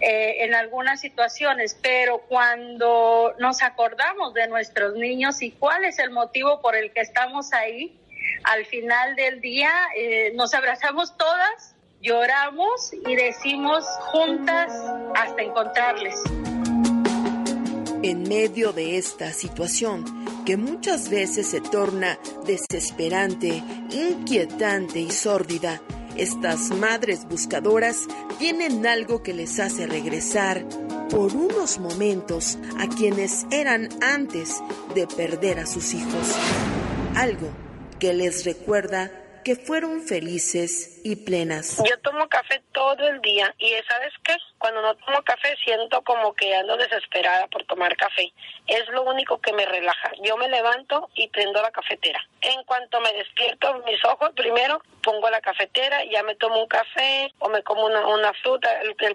eh, 0.00 0.44
en 0.44 0.54
algunas 0.54 1.00
situaciones, 1.00 1.76
pero 1.82 2.18
cuando 2.28 3.34
nos 3.38 3.62
acordamos 3.62 4.32
de 4.34 4.46
nuestros 4.46 4.94
niños 4.94 5.42
y 5.42 5.50
cuál 5.50 5.84
es 5.84 5.98
el 5.98 6.10
motivo 6.10 6.60
por 6.60 6.76
el 6.76 6.92
que 6.92 7.00
estamos 7.00 7.52
ahí, 7.52 7.98
al 8.44 8.64
final 8.66 9.16
del 9.16 9.40
día 9.40 9.72
eh, 9.96 10.32
nos 10.34 10.54
abrazamos 10.54 11.16
todas 11.16 11.71
lloramos 12.02 12.92
y 13.06 13.14
decimos 13.14 13.84
juntas 14.10 14.72
hasta 15.14 15.42
encontrarles. 15.42 16.14
En 18.02 18.24
medio 18.24 18.72
de 18.72 18.98
esta 18.98 19.32
situación, 19.32 20.04
que 20.44 20.56
muchas 20.56 21.08
veces 21.08 21.46
se 21.46 21.60
torna 21.60 22.18
desesperante, 22.44 23.62
inquietante 23.90 24.98
y 24.98 25.12
sórdida, 25.12 25.80
estas 26.16 26.70
madres 26.70 27.26
buscadoras 27.28 28.08
tienen 28.38 28.84
algo 28.84 29.22
que 29.22 29.32
les 29.32 29.60
hace 29.60 29.86
regresar 29.86 30.64
por 31.08 31.36
unos 31.36 31.78
momentos 31.78 32.58
a 32.80 32.88
quienes 32.88 33.46
eran 33.52 33.88
antes 34.02 34.60
de 34.96 35.06
perder 35.06 35.60
a 35.60 35.66
sus 35.66 35.94
hijos. 35.94 36.36
Algo 37.14 37.48
que 38.00 38.12
les 38.12 38.44
recuerda 38.44 39.21
que 39.44 39.56
fueron 39.56 40.00
felices 40.02 41.00
y 41.04 41.16
plenas. 41.16 41.82
Yo 41.88 41.98
tomo 42.00 42.28
café 42.28 42.62
todo 42.72 43.06
el 43.08 43.20
día 43.20 43.54
y 43.58 43.72
¿sabes 43.88 44.12
qué? 44.24 44.36
Cuando 44.58 44.80
no 44.82 44.94
tomo 44.96 45.22
café 45.22 45.54
siento 45.64 46.02
como 46.02 46.34
que 46.34 46.54
ando 46.54 46.76
desesperada 46.76 47.46
por 47.48 47.64
tomar 47.64 47.96
café. 47.96 48.32
Es 48.66 48.88
lo 48.90 49.02
único 49.02 49.40
que 49.40 49.52
me 49.52 49.66
relaja. 49.66 50.12
Yo 50.22 50.36
me 50.36 50.48
levanto 50.48 51.10
y 51.14 51.28
prendo 51.28 51.60
la 51.60 51.70
cafetera. 51.70 52.20
En 52.40 52.62
cuanto 52.64 53.00
me 53.00 53.12
despierto 53.12 53.82
mis 53.86 54.04
ojos, 54.04 54.30
primero 54.36 54.80
pongo 55.02 55.28
la 55.30 55.40
cafetera, 55.40 56.04
ya 56.04 56.22
me 56.22 56.36
tomo 56.36 56.60
un 56.60 56.68
café 56.68 57.32
o 57.40 57.48
me 57.48 57.62
como 57.62 57.86
una, 57.86 58.06
una 58.06 58.32
fruta. 58.34 58.68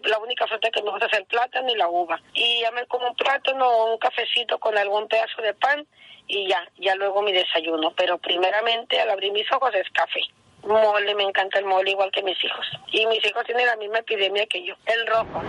la 0.03 0.19
única 0.19 0.47
fruta 0.47 0.69
que 0.69 0.81
me 0.81 0.91
gusta 0.91 1.05
es 1.05 1.17
el 1.17 1.25
plátano 1.25 1.71
y 1.71 1.75
la 1.75 1.87
uva. 1.87 2.21
Y 2.33 2.61
ya 2.61 2.71
me 2.71 2.85
como 2.87 3.07
un 3.07 3.15
plátano 3.15 3.65
o 3.65 3.93
un 3.93 3.97
cafecito 3.97 4.59
con 4.59 4.77
algún 4.77 5.07
pedazo 5.07 5.41
de 5.41 5.53
pan 5.53 5.87
y 6.27 6.49
ya, 6.49 6.67
ya 6.77 6.95
luego 6.95 7.21
mi 7.21 7.31
desayuno. 7.31 7.93
Pero 7.95 8.17
primeramente 8.17 8.99
al 8.99 9.09
abrir 9.09 9.31
mis 9.31 9.51
ojos 9.51 9.73
es 9.75 9.89
café. 9.91 10.21
Mole, 10.63 11.15
me 11.15 11.23
encanta 11.23 11.59
el 11.59 11.65
mole 11.65 11.91
igual 11.91 12.11
que 12.11 12.23
mis 12.23 12.37
hijos. 12.43 12.65
Y 12.91 13.05
mis 13.07 13.23
hijos 13.25 13.45
tienen 13.45 13.65
la 13.65 13.77
misma 13.77 13.99
epidemia 13.99 14.45
que 14.47 14.65
yo, 14.65 14.75
el 14.85 15.07
rojo. 15.07 15.41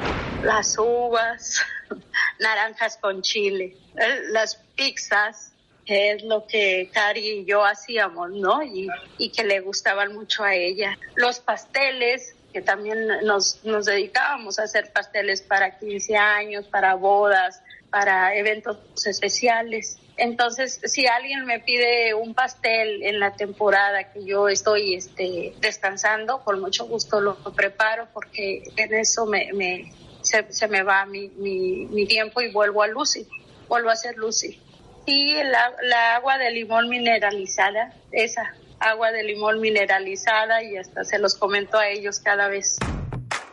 Las 0.42 0.76
uvas, 0.78 1.60
naranjas 2.38 2.98
con 2.98 3.22
chile, 3.22 3.76
eh, 3.96 4.20
las 4.30 4.56
pizzas, 4.76 5.52
que 5.84 6.12
es 6.12 6.22
lo 6.22 6.46
que 6.46 6.90
Cari 6.92 7.40
y 7.40 7.44
yo 7.46 7.64
hacíamos, 7.64 8.30
¿no? 8.30 8.62
Y, 8.62 8.88
y 9.16 9.30
que 9.30 9.42
le 9.42 9.60
gustaban 9.60 10.14
mucho 10.14 10.44
a 10.44 10.54
ella. 10.54 10.98
Los 11.16 11.40
pasteles, 11.40 12.36
que 12.52 12.60
también 12.60 13.06
nos, 13.24 13.64
nos 13.64 13.86
dedicábamos 13.86 14.58
a 14.58 14.64
hacer 14.64 14.92
pasteles 14.92 15.42
para 15.42 15.78
15 15.78 16.16
años, 16.16 16.66
para 16.66 16.94
bodas, 16.94 17.62
para 17.90 18.34
eventos 18.36 18.76
especiales. 19.06 19.98
Entonces, 20.18 20.80
si 20.84 21.06
alguien 21.06 21.46
me 21.46 21.60
pide 21.60 22.12
un 22.12 22.34
pastel 22.34 23.04
en 23.04 23.20
la 23.20 23.34
temporada 23.34 24.12
que 24.12 24.24
yo 24.24 24.48
estoy 24.48 24.94
este, 24.94 25.54
descansando, 25.60 26.42
con 26.42 26.60
mucho 26.60 26.86
gusto 26.86 27.20
lo 27.20 27.36
preparo 27.54 28.08
porque 28.12 28.64
en 28.76 28.94
eso 28.94 29.26
me, 29.26 29.52
me 29.52 29.92
se, 30.22 30.68
me 30.68 30.82
va 30.82 31.06
mi, 31.06 31.28
mi, 31.28 31.86
mi, 31.86 32.04
tiempo 32.06 32.40
y 32.40 32.50
vuelvo 32.50 32.82
a 32.82 32.88
Lucy, 32.88 33.28
vuelvo 33.68 33.90
a 33.90 33.96
ser 33.96 34.16
Lucy. 34.16 34.60
Y 35.06 35.34
la, 35.36 35.72
la 35.82 36.16
agua 36.16 36.36
de 36.36 36.50
limón 36.50 36.88
mineralizada, 36.88 37.94
esa 38.10 38.54
agua 38.80 39.12
de 39.12 39.22
limón 39.22 39.60
mineralizada 39.60 40.64
y 40.64 40.76
hasta 40.76 41.04
se 41.04 41.20
los 41.20 41.36
comento 41.36 41.78
a 41.78 41.88
ellos 41.88 42.18
cada 42.18 42.48
vez. 42.48 42.76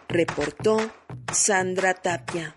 Reportó 0.09 0.77
Sandra 1.31 1.93
Tapia 1.93 2.55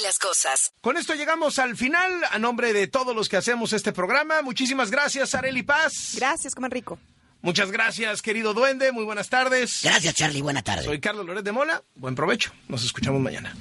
las 0.00 0.18
cosas. 0.18 0.72
Con 0.80 0.96
esto 0.96 1.14
llegamos 1.14 1.58
al 1.58 1.76
final. 1.76 2.22
A 2.30 2.38
nombre 2.38 2.72
de 2.72 2.86
todos 2.86 3.14
los 3.14 3.28
que 3.28 3.36
hacemos 3.36 3.72
este 3.72 3.92
programa, 3.92 4.42
muchísimas 4.42 4.90
gracias, 4.90 5.34
Areli 5.34 5.62
Paz. 5.62 6.14
Gracias, 6.16 6.54
coman 6.54 6.70
rico. 6.70 6.98
Muchas 7.42 7.70
gracias, 7.70 8.22
querido 8.22 8.54
duende. 8.54 8.90
Muy 8.90 9.04
buenas 9.04 9.28
tardes. 9.28 9.80
Gracias, 9.82 10.14
Charlie. 10.14 10.40
Buena 10.40 10.62
tarde. 10.62 10.84
Soy 10.84 10.98
Carlos 10.98 11.26
Loret 11.26 11.44
de 11.44 11.52
Mola. 11.52 11.82
Buen 11.94 12.14
provecho. 12.14 12.52
Nos 12.68 12.84
escuchamos 12.84 13.20
mañana. 13.20 13.54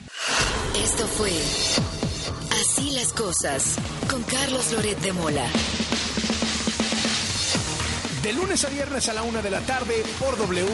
Esto 0.76 1.06
fue 1.06 1.32
Así 2.62 2.92
las 2.92 3.12
cosas 3.12 3.76
con 4.10 4.24
Carlos 4.24 4.72
Loret 4.72 4.98
de 5.00 5.12
Mola. 5.12 5.46
De 8.22 8.32
lunes 8.32 8.64
a 8.64 8.70
viernes 8.70 9.10
a 9.10 9.14
la 9.14 9.24
una 9.24 9.42
de 9.42 9.52
la 9.52 9.60
tarde 9.62 10.02
por 10.18 10.38
W. 10.38 10.66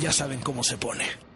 Ya 0.00 0.12
saben 0.12 0.40
cómo 0.40 0.64
se 0.64 0.78
pone. 0.78 1.31